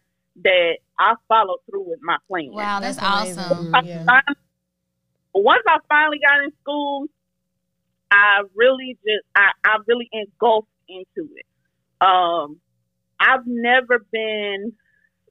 that 0.42 0.78
I 0.98 1.14
followed 1.28 1.58
through 1.68 1.90
with 1.90 2.00
my 2.02 2.16
plan. 2.28 2.50
Wow, 2.52 2.80
that's, 2.80 2.96
That's 2.96 3.36
awesome. 3.36 3.70
amazing. 3.74 3.86
Yeah. 4.06 4.20
Once 5.34 5.62
I 5.66 5.78
finally 5.88 6.18
got 6.18 6.42
in 6.44 6.50
school, 6.62 7.06
I 8.10 8.42
really 8.54 8.98
just 9.04 9.24
I, 9.34 9.50
I 9.64 9.78
really 9.86 10.08
engulfed 10.12 10.68
into 10.88 11.30
it. 11.34 11.46
Um, 12.00 12.60
I've 13.18 13.46
never 13.46 14.04
been 14.10 14.72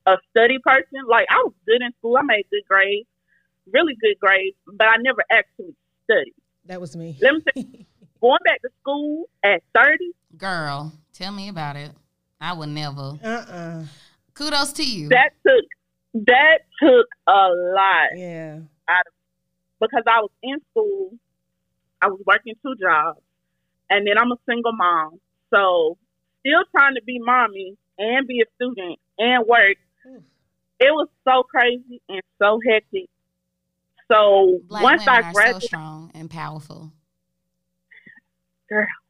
a 0.07 0.17
study 0.31 0.57
person. 0.63 1.05
Like 1.07 1.27
I 1.29 1.37
was 1.43 1.53
good 1.67 1.81
in 1.81 1.91
school, 1.99 2.17
I 2.17 2.23
made 2.23 2.45
good 2.49 2.63
grades, 2.67 3.07
really 3.71 3.95
good 4.01 4.15
grades, 4.19 4.57
but 4.65 4.87
I 4.87 4.97
never 4.97 5.23
actually 5.31 5.75
studied. 6.05 6.33
That 6.65 6.79
was 6.79 6.95
me. 6.95 7.17
Let 7.21 7.33
me 7.33 7.41
say, 7.55 7.85
going 8.21 8.37
back 8.45 8.61
to 8.61 8.69
school 8.81 9.29
at 9.43 9.61
thirty, 9.75 10.11
Girl, 10.37 10.91
tell 11.13 11.31
me 11.31 11.49
about 11.49 11.75
it. 11.75 11.91
I 12.39 12.53
would 12.53 12.69
never. 12.69 13.17
Uh-uh. 13.23 13.83
Kudos 14.33 14.73
to 14.73 14.83
you. 14.83 15.09
that 15.09 15.31
took 15.45 16.25
that 16.25 16.59
took 16.81 17.07
a 17.27 17.49
lot. 17.75 18.09
Yeah. 18.15 18.59
because 19.79 20.03
I 20.07 20.19
was 20.21 20.31
in 20.43 20.57
school, 20.71 21.13
I 22.01 22.07
was 22.07 22.19
working 22.25 22.53
two 22.63 22.75
jobs, 22.81 23.19
and 23.89 24.05
then 24.07 24.17
I'm 24.17 24.31
a 24.31 24.37
single 24.47 24.73
mom. 24.73 25.19
So 25.53 25.97
still 26.39 26.63
trying 26.75 26.95
to 26.95 27.01
be 27.05 27.19
mommy 27.19 27.75
and 27.97 28.27
be 28.27 28.41
a 28.41 28.45
student 28.55 28.99
and 29.17 29.45
work. 29.47 29.77
Oof. 30.07 30.23
It 30.79 30.91
was 30.91 31.07
so 31.27 31.43
crazy 31.43 32.01
and 32.09 32.21
so 32.41 32.59
hectic. 32.67 33.09
So 34.11 34.59
Black 34.67 34.83
once 34.83 35.05
women 35.05 35.15
I 35.15 35.17
are 35.19 35.31
so 35.31 35.33
graduated, 35.33 35.63
strong 35.63 36.11
and 36.13 36.29
powerful. 36.29 36.91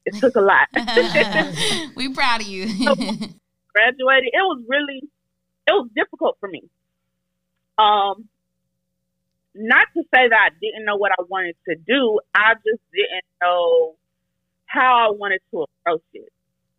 it 0.06 0.16
took 0.20 0.36
a 0.36 0.42
lot. 0.42 0.68
we 1.96 2.14
proud 2.14 2.42
of 2.42 2.48
you. 2.48 2.66
graduated, 2.68 4.30
it 4.32 4.44
was 4.44 4.64
really 4.68 5.02
it 5.68 5.72
was 5.72 5.90
difficult 5.96 6.38
for 6.40 6.50
me. 6.50 6.62
Um 7.80 8.28
not 9.56 9.88
to 9.96 10.04
say 10.14 10.30
that 10.30 10.52
I 10.52 10.56
didn't 10.62 10.86
know 10.86 10.98
what 10.98 11.12
I 11.14 11.24
wanted 11.28 11.56
to 11.68 11.76
do, 11.76 12.20
I 12.36 12.54
just 12.54 12.82
didn't 12.94 13.26
know 13.42 13.96
how 14.66 15.10
I 15.10 15.12
wanted 15.12 15.42
to 15.52 15.64
approach 15.64 16.04
it. 16.14 16.32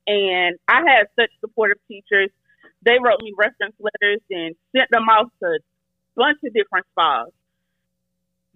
And 0.07 0.59
I 0.69 0.83
had 0.89 1.09
such 1.19 1.31
supportive 1.41 1.79
teachers. 1.89 2.31
They 2.85 2.99
wrote 3.03 3.21
me 3.21 3.33
reference 3.37 3.75
letters 3.79 4.21
and 4.31 4.55
sent 4.75 4.91
them 4.91 5.07
out 5.11 5.31
to 5.41 5.47
a 5.47 5.59
bunch 6.17 6.39
of 6.45 6.55
different 6.55 6.87
spas. 6.93 7.29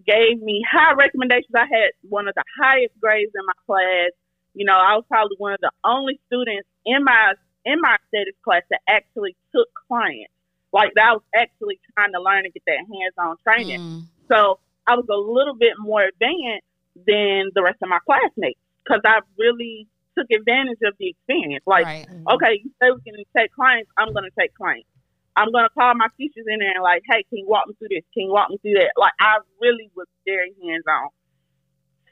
Gave 0.07 0.41
me 0.41 0.63
high 0.69 0.93
recommendations. 0.93 1.51
I 1.55 1.67
had 1.67 1.91
one 2.07 2.27
of 2.27 2.35
the 2.35 2.43
highest 2.61 2.93
grades 2.99 3.31
in 3.35 3.45
my 3.45 3.57
class. 3.65 4.11
You 4.53 4.65
know, 4.65 4.73
I 4.73 4.95
was 4.95 5.03
probably 5.07 5.35
one 5.37 5.53
of 5.53 5.59
the 5.59 5.71
only 5.83 6.19
students 6.27 6.67
in 6.85 7.03
my 7.03 7.33
in 7.65 7.81
my 7.81 7.97
status 8.07 8.33
class 8.43 8.63
that 8.71 8.79
actually 8.87 9.35
took 9.53 9.67
clients. 9.87 10.31
Like 10.71 10.93
that 10.95 11.03
I 11.03 11.13
was 11.13 11.27
actually 11.35 11.79
trying 11.93 12.13
to 12.13 12.21
learn 12.21 12.45
and 12.45 12.53
get 12.53 12.63
that 12.65 12.79
hands 12.79 13.15
on 13.17 13.35
training. 13.43 13.79
Mm. 13.79 14.01
So 14.29 14.59
I 14.87 14.95
was 14.95 15.05
a 15.11 15.19
little 15.19 15.55
bit 15.55 15.73
more 15.77 16.03
advanced 16.03 16.67
than 17.05 17.51
the 17.53 17.61
rest 17.61 17.77
of 17.83 17.89
my 17.89 17.99
classmates 18.05 18.59
because 18.83 19.01
I 19.05 19.19
really 19.37 19.87
took 20.17 20.27
advantage 20.31 20.79
of 20.83 20.95
the 20.99 21.09
experience. 21.09 21.63
Like, 21.67 21.85
right. 21.85 22.07
okay, 22.33 22.63
you 22.63 22.71
say 22.81 22.89
we 22.91 23.01
can 23.03 23.23
take 23.35 23.53
clients, 23.53 23.91
I'm 23.97 24.13
going 24.13 24.23
to 24.23 24.35
take 24.39 24.55
clients. 24.55 24.89
I'm 25.37 25.51
going 25.51 25.65
to 25.65 25.69
call 25.77 25.93
my 25.95 26.07
teachers 26.17 26.45
in 26.47 26.59
there 26.59 26.71
and 26.73 26.83
like, 26.83 27.03
hey, 27.05 27.23
can 27.29 27.37
you 27.37 27.47
walk 27.47 27.67
me 27.67 27.75
through 27.77 27.89
this? 27.89 28.03
Can 28.13 28.23
you 28.25 28.33
walk 28.33 28.49
me 28.49 28.57
through 28.57 28.73
that? 28.73 28.91
Like, 28.97 29.13
I 29.19 29.37
really 29.61 29.89
was 29.95 30.07
very 30.25 30.51
hands 30.65 30.83
on. 30.89 31.09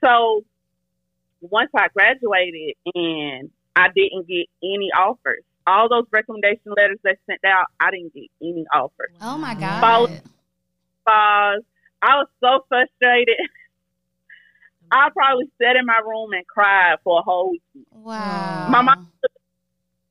So 0.03 0.45
once 1.41 1.71
I 1.75 1.87
graduated 1.93 2.75
and 2.93 3.49
I 3.75 3.87
didn't 3.95 4.27
get 4.27 4.45
any 4.63 4.91
offers, 4.95 5.43
all 5.65 5.89
those 5.89 6.05
recommendation 6.11 6.71
letters 6.77 6.99
they 7.03 7.15
sent 7.27 7.43
out, 7.43 7.65
I 7.79 7.89
didn't 7.89 8.13
get 8.13 8.29
any 8.41 8.65
offers. 8.71 9.11
Oh 9.19 9.37
my 9.39 9.55
Wow. 9.55 10.05
God. 10.05 10.21
Spas. 11.01 11.63
I 12.03 12.15
was 12.17 12.27
so 12.39 12.63
frustrated. 12.69 13.37
I 14.91 15.09
probably 15.15 15.45
sat 15.59 15.75
in 15.75 15.85
my 15.87 15.99
room 16.05 16.31
and 16.33 16.45
cried 16.45 16.97
for 17.03 17.19
a 17.19 17.23
whole 17.23 17.49
week. 17.51 17.61
Wow. 17.91 18.69
My 18.69 18.83
mom- 18.83 19.07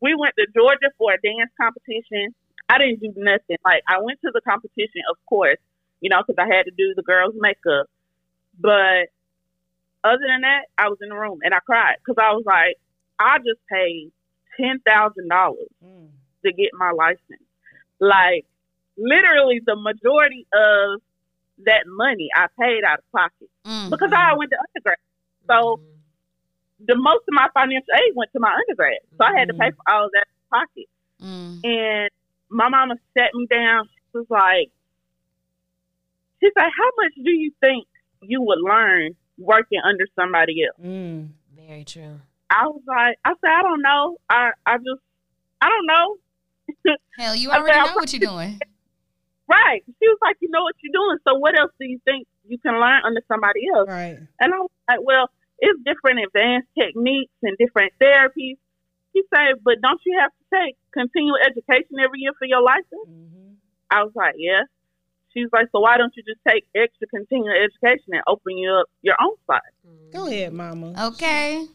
We 0.01 0.15
went 0.17 0.35
to 0.37 0.47
Georgia 0.55 0.91
for 0.99 1.12
a 1.15 1.21
dance 1.21 1.51
competition. 1.59 2.35
I 2.69 2.79
didn't 2.79 3.01
do 3.01 3.12
nothing. 3.17 3.57
Like 3.65 3.83
I 3.89 4.01
went 4.01 4.21
to 4.23 4.31
the 4.33 4.41
competition, 4.41 5.03
of 5.11 5.17
course, 5.27 5.59
you 6.01 6.09
know, 6.11 6.23
because 6.27 6.37
I 6.43 6.55
had 6.55 6.65
to 6.65 6.73
do 6.77 6.95
the 6.97 7.03
girls' 7.03 7.35
makeup. 7.39 7.87
But 8.59 9.09
other 10.03 10.25
than 10.27 10.43
that, 10.43 10.62
I 10.79 10.89
was 10.89 10.99
in 11.03 11.09
the 11.09 11.15
room 11.17 11.39
and 11.43 11.55
I 11.55 11.61
cried 11.61 11.97
because 11.99 12.17
I 12.23 12.33
was 12.33 12.45
like, 12.47 12.77
I 13.19 13.39
just 13.39 13.61
paid 13.71 14.11
ten 14.57 14.81
thousand 14.87 15.29
dollars 15.29 15.69
Mm. 15.85 16.09
to 16.45 16.53
get 16.53 16.71
my 16.75 16.91
license. 16.91 17.43
Like 18.01 18.45
literally 18.97 19.61
the 19.65 19.77
majority 19.77 20.47
of 20.55 21.01
that 21.67 21.85
money 21.87 22.29
I 22.35 22.47
paid 22.61 22.85
out 22.85 22.99
of 22.99 23.12
pocket 23.12 23.51
Mm. 23.67 23.91
because 23.91 24.11
I 24.12 24.35
went 24.35 24.51
to 24.51 24.59
undergrad. 24.59 24.99
So 25.49 25.81
the 26.87 26.97
most 26.97 27.23
of 27.29 27.33
my 27.35 27.49
financial 27.55 27.93
aid 27.95 28.15
went 28.15 28.33
to 28.33 28.41
my 28.41 28.53
undergrad. 28.53 28.99
So 29.19 29.25
I 29.25 29.39
had 29.39 29.49
to 29.49 29.55
pay 29.55 29.71
for 29.71 29.83
all 29.93 30.07
of 30.07 30.12
that 30.12 30.27
pocket. 30.51 30.87
Mm. 31.23 31.61
And 31.65 32.11
my 32.55 32.69
mama 32.69 32.95
sat 33.19 33.35
me 33.35 33.47
down. 33.51 33.89
She 34.13 34.19
was 34.19 34.27
like, 34.31 34.71
she 36.41 36.49
said, 36.57 36.63
how 36.65 36.91
much 37.03 37.13
do 37.23 37.31
you 37.31 37.53
think 37.61 37.87
you 38.23 38.41
would 38.43 38.61
learn 38.61 39.17
working 39.39 39.81
under 39.85 40.07
somebody 40.15 40.65
else? 40.65 40.79
Mm. 40.81 41.31
Very 41.57 41.85
true. 41.85 42.21
I 42.51 42.67
was 42.67 42.83
like, 42.87 43.19
I 43.25 43.31
said, 43.41 43.51
I 43.51 43.63
don't 43.63 43.83
know. 43.83 44.19
I, 44.31 44.51
I 44.65 44.77
just, 44.77 45.03
I 45.61 45.69
don't 45.69 45.87
know. 45.87 46.95
Hell, 47.19 47.35
you 47.35 47.51
I 47.51 47.57
already 47.57 47.73
said, 47.73 47.87
know 47.87 47.95
what 47.95 48.13
you're 48.13 48.31
doing. 48.31 48.61
Right. 49.47 49.85
She 49.85 50.09
was 50.09 50.17
like, 50.23 50.39
you 50.41 50.49
know 50.49 50.63
what 50.63 50.75
you're 50.83 50.97
doing. 50.97 51.19
So 51.29 51.35
what 51.37 51.53
else 51.59 51.71
do 51.79 51.85
you 51.85 52.01
think 52.07 52.27
you 52.49 52.57
can 52.57 52.81
learn 52.81 53.03
under 53.05 53.21
somebody 53.29 53.69
else? 53.77 53.87
Right. 53.87 54.17
And 54.41 54.55
I 54.55 54.57
was 54.57 54.71
like, 54.89 55.01
well, 55.03 55.29
it's 55.59 55.79
different 55.85 56.21
advanced 56.25 56.69
techniques 56.73 57.31
and 57.43 57.55
different 57.59 57.93
therapies. 58.01 58.57
She 59.13 59.23
said, 59.35 59.61
but 59.63 59.83
don't 59.83 60.01
you 60.07 60.19
have 60.19 60.31
to 60.31 60.44
take 60.55 60.77
continual 60.93 61.37
education 61.45 61.99
every 62.03 62.20
year 62.20 62.33
for 62.39 62.47
your 62.47 62.62
license? 62.62 63.07
hmm 63.07 63.55
I 63.91 64.03
was 64.03 64.12
like, 64.15 64.35
yeah. 64.39 64.62
She's 65.33 65.49
like, 65.53 65.66
so 65.73 65.81
why 65.81 65.97
don't 65.99 66.12
you 66.16 66.23
just 66.23 66.41
take 66.47 66.65
extra 66.74 67.07
continual 67.09 67.55
education 67.55 68.15
and 68.15 68.23
open 68.27 68.57
you 68.57 68.70
up 68.73 68.87
your 69.03 69.16
own 69.23 69.37
spot? 69.43 69.62
Go 70.12 70.27
ahead, 70.28 70.53
mama. 70.53 70.95
Okay. 71.12 71.66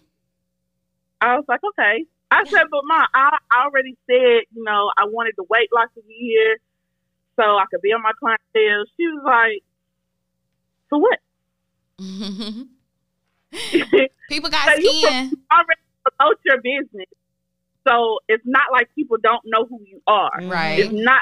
I 1.21 1.35
was 1.35 1.45
like, 1.47 1.59
okay. 1.63 2.05
I 2.31 2.43
said, 2.49 2.63
but 2.71 2.81
mom, 2.85 3.05
I, 3.13 3.37
I 3.51 3.65
already 3.65 3.97
said, 4.07 4.47
you 4.55 4.63
know, 4.63 4.91
I 4.97 5.05
wanted 5.05 5.33
to 5.37 5.45
wait 5.49 5.69
like 5.73 5.89
a 5.97 6.01
year 6.07 6.57
so 7.35 7.43
I 7.43 7.65
could 7.71 7.81
be 7.81 7.91
on 7.91 8.01
my 8.01 8.11
clientele. 8.19 8.85
She 8.97 9.07
was 9.07 9.23
like, 9.25 9.63
so 10.89 10.97
what? 10.97 11.19
People 14.29 14.49
got 14.49 14.71
So 14.71 14.79
you 14.79 14.91
skin. 14.99 15.37
already 15.51 15.81
promote 16.17 16.39
your 16.45 16.57
business. 16.61 17.07
So 17.89 18.19
it's 18.27 18.43
not 18.45 18.67
like 18.71 18.89
people 18.95 19.17
don't 19.21 19.41
know 19.45 19.65
who 19.65 19.79
you 19.85 20.01
are. 20.07 20.39
Right. 20.43 20.79
It's 20.79 20.93
not 20.93 21.21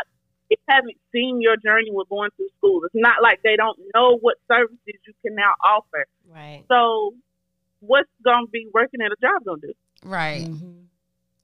they 0.50 0.58
haven't 0.70 0.98
seen 1.12 1.42
your 1.42 1.58
journey 1.58 1.92
with 1.92 2.08
going 2.10 2.30
through 2.38 2.50
school. 2.58 2.82
It's 2.86 2.96
not 2.96 3.22
like 3.22 3.42
they 3.44 3.56
don't 3.58 3.78
know 3.94 4.18
what 4.18 4.38
services 4.48 4.80
you 4.86 5.14
can 5.22 5.36
now 5.36 5.54
offer. 5.64 6.06
Right. 6.30 6.64
So 6.70 7.14
what's 7.80 8.10
gonna 8.24 8.48
be 8.48 8.68
working 8.74 9.02
at 9.02 9.12
a 9.12 9.16
job 9.22 9.44
gonna 9.44 9.62
do? 9.62 9.74
Right. 10.04 10.48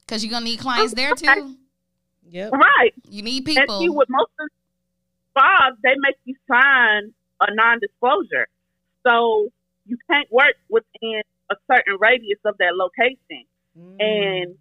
Because 0.05 0.23
you're 0.23 0.31
going 0.31 0.43
to 0.43 0.49
need 0.49 0.59
clients 0.59 0.93
there 0.93 1.15
too. 1.15 1.55
Yep. 2.29 2.51
Right. 2.53 2.93
You 3.09 3.21
need 3.23 3.45
people. 3.45 3.77
And 3.77 3.83
see 3.83 3.89
with 3.89 4.09
most 4.09 4.31
of 4.39 4.47
the 4.47 4.49
spas, 5.31 5.73
they 5.83 5.95
make 5.97 6.15
you 6.25 6.35
sign 6.47 7.13
a 7.41 7.53
non 7.53 7.79
disclosure. 7.79 8.47
So 9.07 9.49
you 9.85 9.97
can't 10.09 10.31
work 10.31 10.55
within 10.69 11.21
a 11.49 11.55
certain 11.69 11.97
radius 11.99 12.39
of 12.45 12.57
that 12.59 12.75
location. 12.75 13.45
Mm. 13.77 13.95
and 13.99 14.55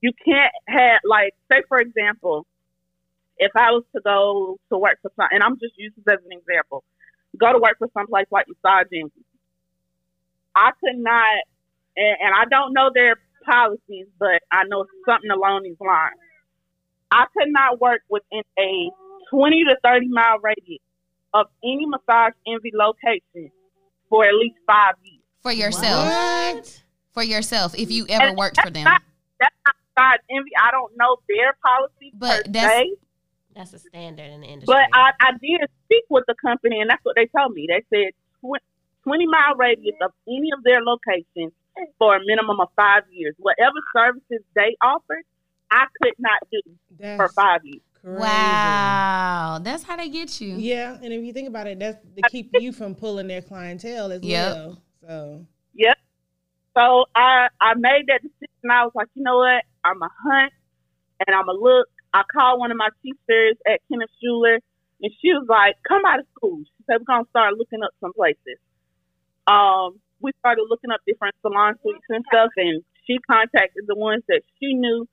you 0.00 0.12
can't 0.24 0.52
have 0.66 1.00
like 1.04 1.34
say 1.50 1.62
for 1.68 1.78
example 1.80 2.46
if 3.38 3.50
i 3.56 3.70
was 3.70 3.84
to 3.94 4.00
go 4.02 4.58
to 4.70 4.78
work 4.78 4.98
for 5.02 5.10
some 5.16 5.28
and 5.32 5.42
i'm 5.42 5.58
just 5.58 5.74
using 5.76 6.02
this 6.06 6.14
as 6.18 6.24
an 6.24 6.32
example 6.38 6.82
go 7.38 7.52
to 7.52 7.58
work 7.58 7.76
for 7.78 7.88
some 7.94 8.06
place 8.06 8.26
like 8.30 8.46
massage 8.48 8.86
envy 8.92 9.24
i 10.54 10.70
could 10.80 10.98
not 10.98 11.24
and, 11.96 12.16
and 12.20 12.34
i 12.34 12.44
don't 12.50 12.72
know 12.72 12.90
their 12.94 13.16
policies 13.44 14.06
but 14.18 14.40
i 14.52 14.62
know 14.68 14.84
something 15.06 15.30
along 15.30 15.62
these 15.62 15.76
lines 15.80 16.14
i 17.10 17.24
could 17.36 17.48
not 17.52 17.80
work 17.80 18.00
within 18.08 18.42
a 18.58 18.90
20 19.30 19.64
to 19.64 19.76
30 19.84 20.08
mile 20.08 20.38
radius 20.40 20.80
of 21.34 21.46
any 21.62 21.86
massage 21.86 22.32
envy 22.46 22.72
location 22.74 23.50
for 24.08 24.24
at 24.24 24.32
least 24.34 24.56
five 24.66 24.94
years 25.02 25.20
for 25.42 25.52
yourself. 25.52 26.06
What? 26.06 26.82
for 27.12 27.22
yourself 27.22 27.74
if 27.78 27.90
you 27.90 28.06
ever 28.08 28.28
And 28.28 28.36
worked 28.38 28.60
for 28.60 28.70
them. 28.70 28.84
not- 28.84 29.02
That's 29.38 29.54
not 29.66 29.74
God's 29.98 30.22
envy. 30.30 30.50
I 30.62 30.70
don't 30.70 30.92
know 30.96 31.16
their 31.28 31.52
policy 31.62 32.12
But 32.14 32.46
per 32.46 32.52
that's- 32.52 32.78
se. 32.82 32.94
That's 33.56 33.72
a 33.72 33.78
standard 33.80 34.30
in 34.30 34.40
the 34.42 34.46
industry. 34.46 34.72
But 34.72 34.86
I, 34.96 35.10
I 35.18 35.30
did 35.42 35.68
speak 35.86 36.04
with 36.10 36.22
the 36.28 36.34
company, 36.40 36.80
and 36.80 36.88
that's 36.88 37.04
what 37.04 37.16
they 37.16 37.26
told 37.26 37.54
me. 37.54 37.66
They 37.68 37.82
said 37.90 38.12
tw- 38.40 38.62
20 39.02 39.26
mile 39.26 39.56
radius 39.56 39.96
of 40.00 40.12
any 40.28 40.50
of 40.56 40.62
their 40.62 40.80
locations 40.80 41.52
for 41.98 42.14
a 42.16 42.20
minimum 42.24 42.60
of 42.60 42.68
five 42.76 43.02
years. 43.10 43.34
Whatever 43.38 43.78
services 43.96 44.44
they 44.54 44.76
offered, 44.80 45.24
I 45.72 45.86
could 46.00 46.14
not 46.20 46.38
do 46.52 46.60
That's 47.00 47.16
for 47.16 47.28
five 47.34 47.60
years. 47.64 47.82
crazy. 48.00 48.20
Wow, 48.20 49.58
that's 49.62 49.82
how 49.82 49.96
they 49.96 50.08
get 50.08 50.40
you. 50.40 50.54
Yeah, 50.56 50.96
and 51.02 51.12
if 51.12 51.24
you 51.24 51.32
think 51.32 51.48
about 51.48 51.66
it, 51.66 51.80
that's 51.80 51.98
to 52.16 52.22
keep 52.30 52.50
you 52.54 52.72
from 52.72 52.94
pulling 52.94 53.26
their 53.26 53.42
clientele 53.42 54.12
as 54.12 54.22
Yep. 54.22 54.54
well. 54.54 54.82
So 55.00 55.46
Yep. 55.74 55.98
So 56.78 57.06
I 57.14 57.48
I 57.60 57.74
made 57.74 58.06
that 58.06 58.22
decision. 58.22 58.70
I 58.70 58.84
was 58.84 58.92
like, 58.94 59.08
you 59.14 59.22
know 59.24 59.38
what? 59.38 59.64
I'm 59.84 60.00
a 60.00 60.08
hunt 60.22 60.52
and 61.26 61.34
I'm 61.34 61.48
a 61.48 61.52
look. 61.52 61.88
I 62.14 62.22
called 62.32 62.60
one 62.60 62.70
of 62.70 62.76
my 62.76 62.88
teachers 63.02 63.56
at 63.66 63.80
Kenneth 63.90 64.10
Shuler, 64.22 64.58
and 65.02 65.12
she 65.20 65.28
was 65.34 65.46
like, 65.48 65.74
"Come 65.86 66.04
out 66.06 66.20
of 66.20 66.26
school." 66.36 66.62
She 66.64 66.84
said, 66.86 67.00
"We're 67.00 67.10
gonna 67.12 67.28
start 67.30 67.58
looking 67.58 67.82
up 67.82 67.90
some 68.00 68.12
places." 68.12 68.58
Um, 69.46 70.00
we 70.20 70.30
started 70.38 70.66
looking 70.68 70.90
up 70.90 71.00
different 71.06 71.34
salon 71.42 71.74
suites 71.82 72.04
and 72.08 72.24
stuff, 72.32 72.50
and 72.56 72.82
she 73.06 73.18
contacted 73.18 73.84
the 73.86 73.96
ones 73.96 74.22
that 74.28 74.42
she 74.58 74.74
knew, 74.74 75.06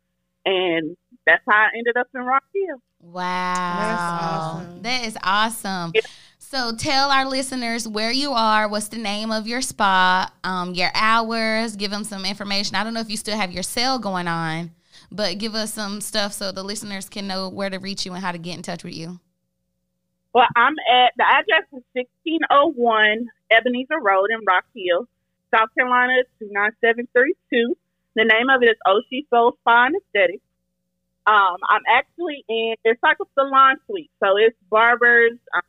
and 0.46 0.96
that's 1.26 1.44
how 1.50 1.58
I 1.58 1.70
ended 1.78 1.98
up 1.98 2.08
in 2.14 2.22
Rock 2.22 2.44
Hill. 2.54 2.78
Wow. 3.02 4.62
awesome. 4.62 4.82
That 4.82 5.06
is 5.06 5.18
awesome. 5.24 5.92
Yeah. 5.94 6.02
So 6.48 6.76
tell 6.76 7.10
our 7.10 7.28
listeners 7.28 7.88
where 7.88 8.12
you 8.12 8.32
are, 8.32 8.68
what's 8.68 8.90
the 8.90 9.00
name 9.00 9.32
of 9.32 9.48
your 9.48 9.62
spa, 9.62 10.32
um, 10.44 10.76
your 10.76 10.92
hours, 10.94 11.76
give 11.76 11.90
them 11.90 12.04
some 12.04 12.24
information. 12.24 12.76
I 12.76 12.84
don't 12.84 12.94
know 12.94 13.00
if 13.00 13.10
you 13.10 13.18
still 13.18 13.36
have 13.36 13.52
your 13.52 13.64
sale 13.64 13.98
going 13.98 14.28
on, 14.28 14.70
but 15.12 15.40
give 15.40 15.56
us 15.56 15.74
some 15.74 16.02
stuff 16.02 16.34
so 16.34 16.52
the 16.52 16.62
listeners 16.62 17.10
can 17.10 17.26
know 17.26 17.50
where 17.50 17.72
to 17.72 17.80
reach 17.80 18.06
you 18.06 18.14
and 18.14 18.24
how 18.24 18.32
to 18.32 18.38
get 18.38 18.56
in 18.56 18.62
touch 18.62 18.84
with 18.84 18.94
you. 18.94 19.20
Well, 20.34 20.46
I'm 20.56 20.76
at 20.88 21.14
the 21.18 21.26
address 21.28 21.66
is 21.74 21.84
1601 21.94 23.28
Ebenezer 23.50 24.00
Road 24.00 24.28
in 24.30 24.46
Rock 24.46 24.66
Hill, 24.76 25.08
South 25.50 25.70
Carolina 25.74 26.22
29732. 26.38 27.76
The 28.16 28.24
name 28.24 28.50
of 28.52 28.62
it 28.62 28.70
is 28.70 28.78
OhShe 28.86 29.28
Soul 29.32 29.58
Spa 29.62 29.88
and 29.88 29.96
Aesthetics. 29.96 30.44
Um, 31.26 31.58
I'm 31.68 31.82
actually 31.90 32.46
in, 32.48 32.76
it's 32.86 33.02
like 33.02 33.18
a 33.20 33.26
salon 33.34 33.78
suite. 33.88 34.12
So 34.24 34.38
it's 34.38 34.56
barbers, 34.70 35.40
um, 35.56 35.64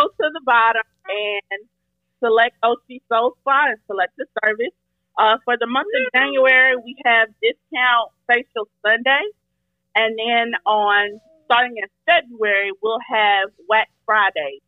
to 0.10 0.30
the 0.34 0.42
bottom 0.46 0.84
and 1.08 1.68
select 2.20 2.56
OhShe 2.64 3.02
Soul 3.10 3.36
Spa 3.42 3.68
and 3.70 3.78
select 3.88 4.14
the 4.18 4.26
service. 4.44 4.74
Uh, 5.18 5.38
for 5.46 5.56
the 5.60 5.66
month 5.68 5.88
of 5.88 6.12
January, 6.14 6.76
we 6.76 6.96
have 7.06 7.30
discount 7.42 8.12
facial 8.28 8.68
Sunday. 8.86 9.22
And 9.96 10.18
then 10.18 10.52
on 10.66 11.20
starting 11.46 11.76
in 11.78 11.88
February, 12.06 12.72
we'll 12.84 13.00
have 13.10 13.50
Wax 13.68 13.90
Friday. 14.06 14.60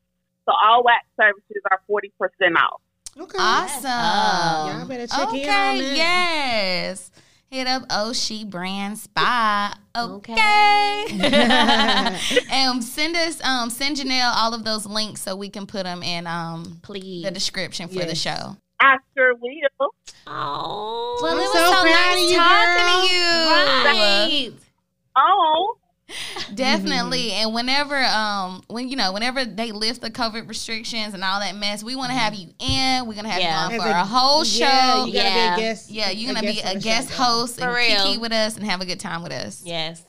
So 0.45 0.53
all 0.65 0.83
wax 0.83 1.05
services 1.19 1.61
are 1.69 1.79
40% 1.89 2.11
off. 2.55 2.81
okay. 3.19 3.37
awesome. 3.39 4.79
Y'all 4.79 4.87
better 4.87 5.05
check 5.05 5.27
okay, 5.27 5.43
in 5.43 5.49
on 5.49 5.77
that. 5.77 5.95
yes. 5.95 7.11
Hit 7.51 7.65
up 7.65 7.87
OhShe 7.89 8.47
Brand 8.47 8.99
Spa. 8.99 9.75
Okay. 9.97 10.33
Okay. 10.33 12.19
and 12.51 12.83
send 12.83 13.15
us, 13.15 13.43
um, 13.43 13.71
send 13.71 13.97
Janelle 13.97 14.31
all 14.35 14.53
of 14.53 14.63
those 14.63 14.85
links 14.85 15.21
so 15.21 15.35
we 15.35 15.49
can 15.49 15.65
put 15.65 15.83
them 15.83 16.03
in 16.03 16.27
um 16.27 16.79
Please. 16.83 17.23
the 17.23 17.31
description 17.31 17.87
for 17.87 18.05
the 18.05 18.13
show. 18.13 18.55
I 18.79 18.97
sure 19.17 19.33
will. 19.35 19.89
Oh. 20.27 21.19
Well, 21.23 21.33
I'm 21.33 21.37
it 21.39 21.41
was 21.41 21.51
so 21.51 21.71
so, 21.71 21.83
nice 21.85 22.29
you, 22.29 22.37
talking 22.37 23.09
to 23.09 23.15
you. 23.15 23.23
right. 23.85 24.51
Oh, 25.17 25.78
Definitely. 26.55 27.31
And 27.33 27.53
whenever 27.53 27.95
um 28.03 28.61
when 28.67 28.89
you 28.89 28.95
know, 28.95 29.13
whenever 29.13 29.45
they 29.45 29.71
lift 29.71 30.01
the 30.01 30.09
COVID 30.09 30.47
restrictions 30.47 31.13
and 31.13 31.23
all 31.23 31.39
that 31.39 31.55
mess, 31.55 31.83
we 31.83 31.95
want 31.95 32.11
to 32.11 32.17
have 32.17 32.33
you 32.33 32.49
in. 32.59 33.07
We're 33.07 33.13
gonna 33.15 33.29
have 33.29 33.41
Yeah. 33.41 33.69
you 33.69 33.79
on 33.79 33.85
for 33.85 33.89
a, 33.89 34.05
whole 34.05 34.43
show. 34.43 34.65
Yeah, 34.65 35.05
you 35.05 35.13
gotta 35.13 35.29
Yeah. 35.29 35.55
be 35.55 35.61
a 35.61 35.65
guest. 35.65 35.89
Yeah, 35.89 36.09
you're 36.09 36.33
gonna 36.33 36.45
be 36.51 36.63
on 36.63 36.75
a 36.77 36.79
guest 36.79 37.11
host 37.11 37.59
For 37.59 37.65
and 37.65 37.73
real. 37.75 38.03
kiki 38.05 38.17
with 38.17 38.31
us 38.31 38.55
and 38.57 38.65
have 38.65 38.81
a 38.81 38.85
good 38.85 38.99
time 38.99 39.23
with 39.23 39.31
us. 39.31 39.61
Yes. 39.63 40.01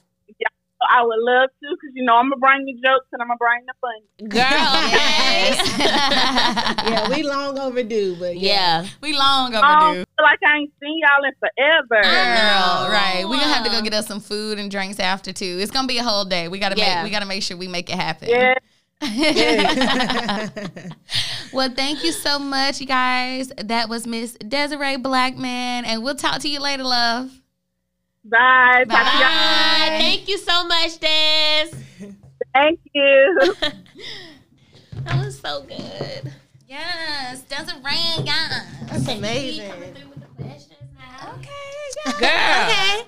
I 0.88 1.02
would 1.02 1.18
love 1.20 1.50
to 1.50 1.68
because, 1.70 1.92
you 1.94 2.04
know, 2.04 2.14
I'm 2.16 2.30
going 2.30 2.40
to 2.40 2.46
bring 2.46 2.64
the 2.64 2.74
jokes 2.84 3.06
and 3.12 3.20
I'm 3.20 3.28
going 3.28 3.38
to 3.38 3.44
bring 3.44 3.66
the 3.66 3.74
fun. 3.80 4.00
Girl, 4.28 4.44
okay. 4.86 5.30
Yeah, 6.90 7.08
we 7.08 7.22
long 7.22 7.58
overdue, 7.58 8.16
but 8.18 8.36
yeah. 8.38 8.82
yeah. 8.82 8.88
we 9.02 9.12
long 9.12 9.54
I 9.54 9.60
don't 9.60 9.82
overdue. 9.82 10.04
feel 10.16 10.24
like 10.24 10.38
I 10.46 10.56
ain't 10.58 10.72
seen 10.82 10.98
y'all 11.00 11.24
in 11.24 11.32
forever. 11.38 12.02
Girl, 12.02 12.12
know. 12.12 12.88
right? 12.90 13.24
We're 13.28 13.38
gonna 13.38 13.52
have 13.52 13.64
to 13.64 13.70
go 13.70 13.80
get 13.82 13.92
us 13.94 14.06
some 14.06 14.20
food 14.20 14.58
and 14.58 14.70
drinks 14.70 14.98
after 14.98 15.32
too. 15.32 15.58
It's 15.60 15.70
gonna 15.70 15.86
be 15.88 15.98
a 15.98 16.02
whole 16.02 16.24
day. 16.24 16.48
We 16.48 16.58
gotta 16.58 16.76
Yeah. 16.76 16.96
make 17.02 17.04
we 17.04 17.10
gotta 17.10 17.26
make 17.26 17.42
sure 17.42 17.56
we 17.56 17.68
make 17.68 17.90
it 17.90 17.96
happen. 17.96 18.28
Yeah. 18.30 18.54
well, 21.52 21.70
thank 21.74 22.04
you 22.04 22.12
so 22.12 22.38
much, 22.38 22.80
you 22.80 22.86
guys. 22.86 23.50
That 23.56 23.88
was 23.88 24.06
Miss 24.06 24.34
Desiree 24.34 24.96
Blackman, 24.96 25.84
and 25.86 26.02
we'll 26.02 26.16
talk 26.16 26.40
to 26.40 26.48
you 26.48 26.60
later, 26.60 26.84
love. 26.84 27.30
Bye. 28.24 28.84
Talk. 28.88 28.88
Bye. 28.88 29.98
Thank 30.00 30.28
you 30.28 30.38
so 30.38 30.64
much, 30.66 30.98
Des. 31.00 31.70
Thank 32.54 32.80
you. 32.94 33.54
That 35.04 35.24
was 35.24 35.38
so 35.40 35.62
good. 35.62 36.30
Yes, 36.68 37.40
Desiree, 37.44 38.22
yes. 38.22 38.66
That's 38.86 39.08
amazing. 39.08 39.70
Okay, 39.72 41.48
Girl. 42.04 42.14
Okay. 42.16 43.02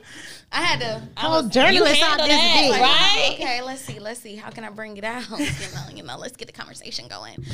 I 0.51 0.63
had 0.63 0.81
to. 0.81 1.03
I 1.19 1.21
Whole 1.21 1.43
was- 1.43 1.53
journalist 1.53 1.99
you 2.01 2.05
out 2.07 2.17
this 2.19 2.29
that, 2.29 2.71
bitch. 2.73 2.81
right? 2.81 3.31
Okay, 3.35 3.61
let's 3.63 3.83
see. 3.83 3.99
Let's 3.99 4.21
see. 4.21 4.37
How 4.37 4.49
can 4.51 4.65
I 4.65 4.71
bring 4.71 4.97
it 4.97 5.05
out? 5.05 5.29
you 5.39 5.47
know, 5.47 5.85
you 5.97 6.03
know. 6.03 6.17
Let's 6.19 6.37
get 6.37 6.47
the 6.47 6.53
conversation 6.55 7.09
going. 7.09 7.45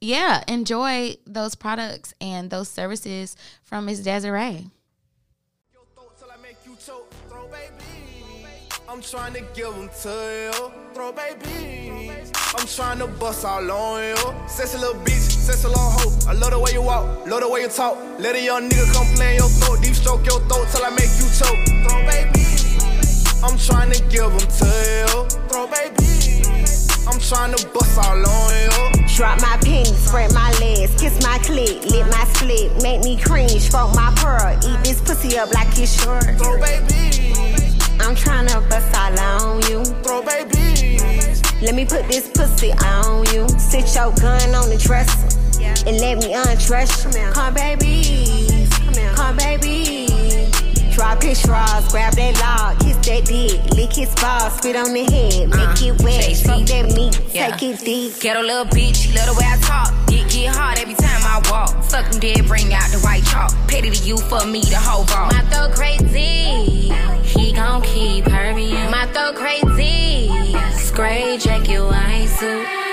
yeah, 0.00 0.42
enjoy 0.48 1.16
those 1.26 1.54
products 1.54 2.14
and 2.20 2.48
those 2.48 2.68
services 2.68 3.36
from 3.62 3.84
Miss 3.84 4.00
Desiree. 4.00 4.66
I'm 8.90 9.00
trying 9.00 9.34
to 9.34 9.40
give 9.54 9.72
them 9.72 9.88
to 10.02 10.08
you. 10.08 10.72
Throat 10.94 11.14
baby. 11.14 12.10
I'm 12.58 12.66
trying 12.66 12.98
to 12.98 13.06
bust 13.06 13.44
all 13.44 13.70
on 13.70 14.02
you. 14.02 14.48
Sexy 14.48 14.78
little 14.78 15.00
bitch, 15.02 15.30
sexy 15.30 15.68
little 15.68 15.80
hoe. 15.80 16.28
I 16.28 16.32
love 16.32 16.50
the 16.50 16.58
way 16.58 16.72
you 16.72 16.82
walk, 16.82 17.24
love 17.24 17.42
the 17.42 17.48
way 17.48 17.60
you 17.60 17.68
talk. 17.68 17.96
Let 18.18 18.34
a 18.34 18.42
young 18.42 18.68
nigga 18.68 18.92
come 18.92 19.06
play 19.14 19.36
in 19.36 19.42
your 19.42 19.48
throat, 19.48 19.80
deep 19.80 19.94
stroke 19.94 20.26
your 20.26 20.40
throat 20.50 20.66
till 20.72 20.82
I 20.82 20.90
make 20.90 21.14
you 21.22 21.30
choke. 21.38 21.54
Throat 21.86 22.02
baby. 22.10 22.42
I'm 23.46 23.56
trying 23.62 23.92
to 23.92 24.02
give 24.10 24.26
them 24.26 24.42
to 24.58 24.66
you. 24.66 25.06
Throat 25.46 25.70
baby. 25.70 26.42
I'm 27.06 27.20
trying 27.22 27.54
to 27.54 27.62
bust 27.70 27.94
all 27.96 28.18
on 28.18 28.50
you. 28.58 29.06
Drop 29.06 29.40
my 29.40 29.56
penny, 29.62 29.84
spread 29.84 30.34
my 30.34 30.50
legs, 30.58 30.98
kiss 31.00 31.14
my 31.22 31.38
clit, 31.46 31.86
lit 31.86 32.10
my 32.10 32.24
split, 32.34 32.82
make 32.82 33.04
me 33.04 33.22
cringe, 33.22 33.70
fuck 33.70 33.94
my 33.94 34.12
pearl, 34.16 34.50
eat 34.66 34.82
this 34.82 35.00
pussy 35.00 35.38
up 35.38 35.54
like 35.54 35.78
it's 35.78 35.94
short. 36.02 36.24
Throat 36.42 36.58
baby. 36.58 37.69
I'm 38.00 38.14
tryna 38.16 38.68
bust 38.68 38.94
all 38.96 39.18
on 39.20 39.62
you. 39.70 39.84
Throat 40.02 40.26
baby. 40.26 40.98
Let 41.62 41.74
me 41.74 41.84
put 41.84 42.08
this 42.08 42.28
pussy 42.28 42.72
on 42.72 43.26
you. 43.32 43.48
Sit 43.58 43.94
your 43.94 44.12
gun 44.14 44.54
on 44.54 44.68
the 44.70 44.78
dresser 44.78 45.28
and 45.86 45.98
let 46.00 46.18
me 46.18 46.34
undress 46.34 47.04
you. 47.04 47.32
Come, 47.32 47.54
baby. 47.54 48.66
Come, 49.14 49.36
baby. 49.36 50.06
Drop 50.92 51.22
his 51.22 51.38
straws, 51.38 51.90
grab 51.90 52.12
that 52.14 52.36
log, 52.40 52.78
kiss 52.80 52.96
that 53.06 53.24
dick, 53.24 53.64
lick 53.74 53.92
his 53.94 54.12
balls, 54.16 54.52
spit 54.58 54.76
on 54.76 54.92
the 54.92 55.04
head, 55.04 55.48
make 55.48 55.58
uh, 55.58 55.86
it 55.86 56.02
wet, 56.02 56.36
fuck 56.44 56.66
that 56.66 56.92
meat, 56.94 57.18
Yeah. 57.32 57.56
take 57.56 57.62
it 57.80 57.80
deep. 57.80 58.20
Ghetto 58.20 58.42
little 58.42 58.66
bitch, 58.66 59.14
love 59.14 59.26
the 59.26 59.32
way 59.40 59.46
I 59.48 59.56
talk. 59.62 59.94
Dick 60.08 60.28
get 60.28 60.54
hard 60.54 60.78
every 60.78 60.94
time 60.94 61.22
I 61.24 61.40
walk. 61.50 61.79
Fuck 61.90 62.12
him 62.12 62.20
dead, 62.20 62.46
bring 62.46 62.72
out 62.72 62.88
the 62.92 63.00
white 63.00 63.24
chalk. 63.24 63.50
Petty 63.66 63.90
to 63.90 64.04
you 64.04 64.16
for 64.16 64.46
me, 64.46 64.60
the 64.60 64.76
whole 64.76 65.04
ball. 65.06 65.26
My 65.26 65.42
throat 65.50 65.72
crazy, 65.74 66.92
he 67.24 67.52
gon' 67.52 67.82
keep 67.82 68.26
hurrying. 68.26 68.90
My 68.92 69.06
throat 69.06 69.34
crazy, 69.34 70.30
spray 70.78 71.36
jacket, 71.38 71.82
white 71.82 72.28
suit. 72.28 72.89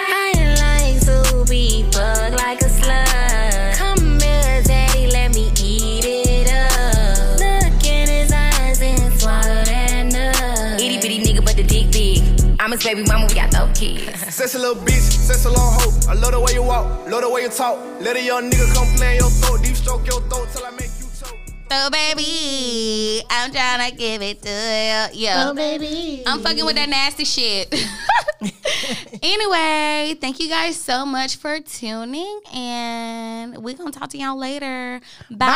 I'm 12.77 12.95
baby 12.95 13.07
mama, 13.07 13.25
we 13.27 13.33
got 13.33 13.51
no 13.53 13.71
kids. 13.73 14.19
Sexy 14.35 14.59
little 14.59 14.75
bitch, 14.75 15.01
sexy 15.01 15.49
little 15.49 15.63
hoe. 15.63 16.11
I 16.11 16.13
love 16.13 16.31
the 16.31 16.39
way 16.39 16.53
you 16.53 16.61
walk, 16.61 17.09
love 17.09 17.21
the 17.21 17.29
way 17.29 17.41
you 17.41 17.49
talk. 17.49 17.79
Let 17.99 18.15
a 18.15 18.21
young 18.23 18.51
nigga 18.51 18.71
come 18.75 18.87
play 18.95 19.15
in 19.15 19.21
your 19.21 19.31
throat, 19.31 19.63
deep 19.63 19.75
stroke 19.75 20.05
your 20.05 20.21
throat 20.21 20.47
till 20.53 20.63
I 20.63 20.69
make 20.71 20.91
you 20.99 21.07
choke. 21.19 21.35
So 21.71 21.89
baby, 21.89 23.23
I'm 23.31 23.51
trying 23.51 23.89
to 23.89 23.97
give 23.97 24.21
it 24.21 24.43
to 24.43 24.49
you. 24.49 25.25
Yeah. 25.25 25.53
baby. 25.55 26.21
I'm 26.27 26.41
fucking 26.41 26.65
with 26.65 26.75
that 26.75 26.87
nasty 26.87 27.25
shit. 27.25 27.73
anyway, 29.23 30.15
thank 30.21 30.39
you 30.39 30.47
guys 30.47 30.79
so 30.79 31.03
much 31.03 31.37
for 31.37 31.59
tuning 31.59 32.41
and 32.53 33.57
we're 33.57 33.75
gonna 33.75 33.91
talk 33.91 34.09
to 34.09 34.19
y'all 34.19 34.37
later. 34.37 35.01
Bye. 35.31 35.47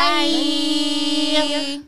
Bye. 1.37 1.81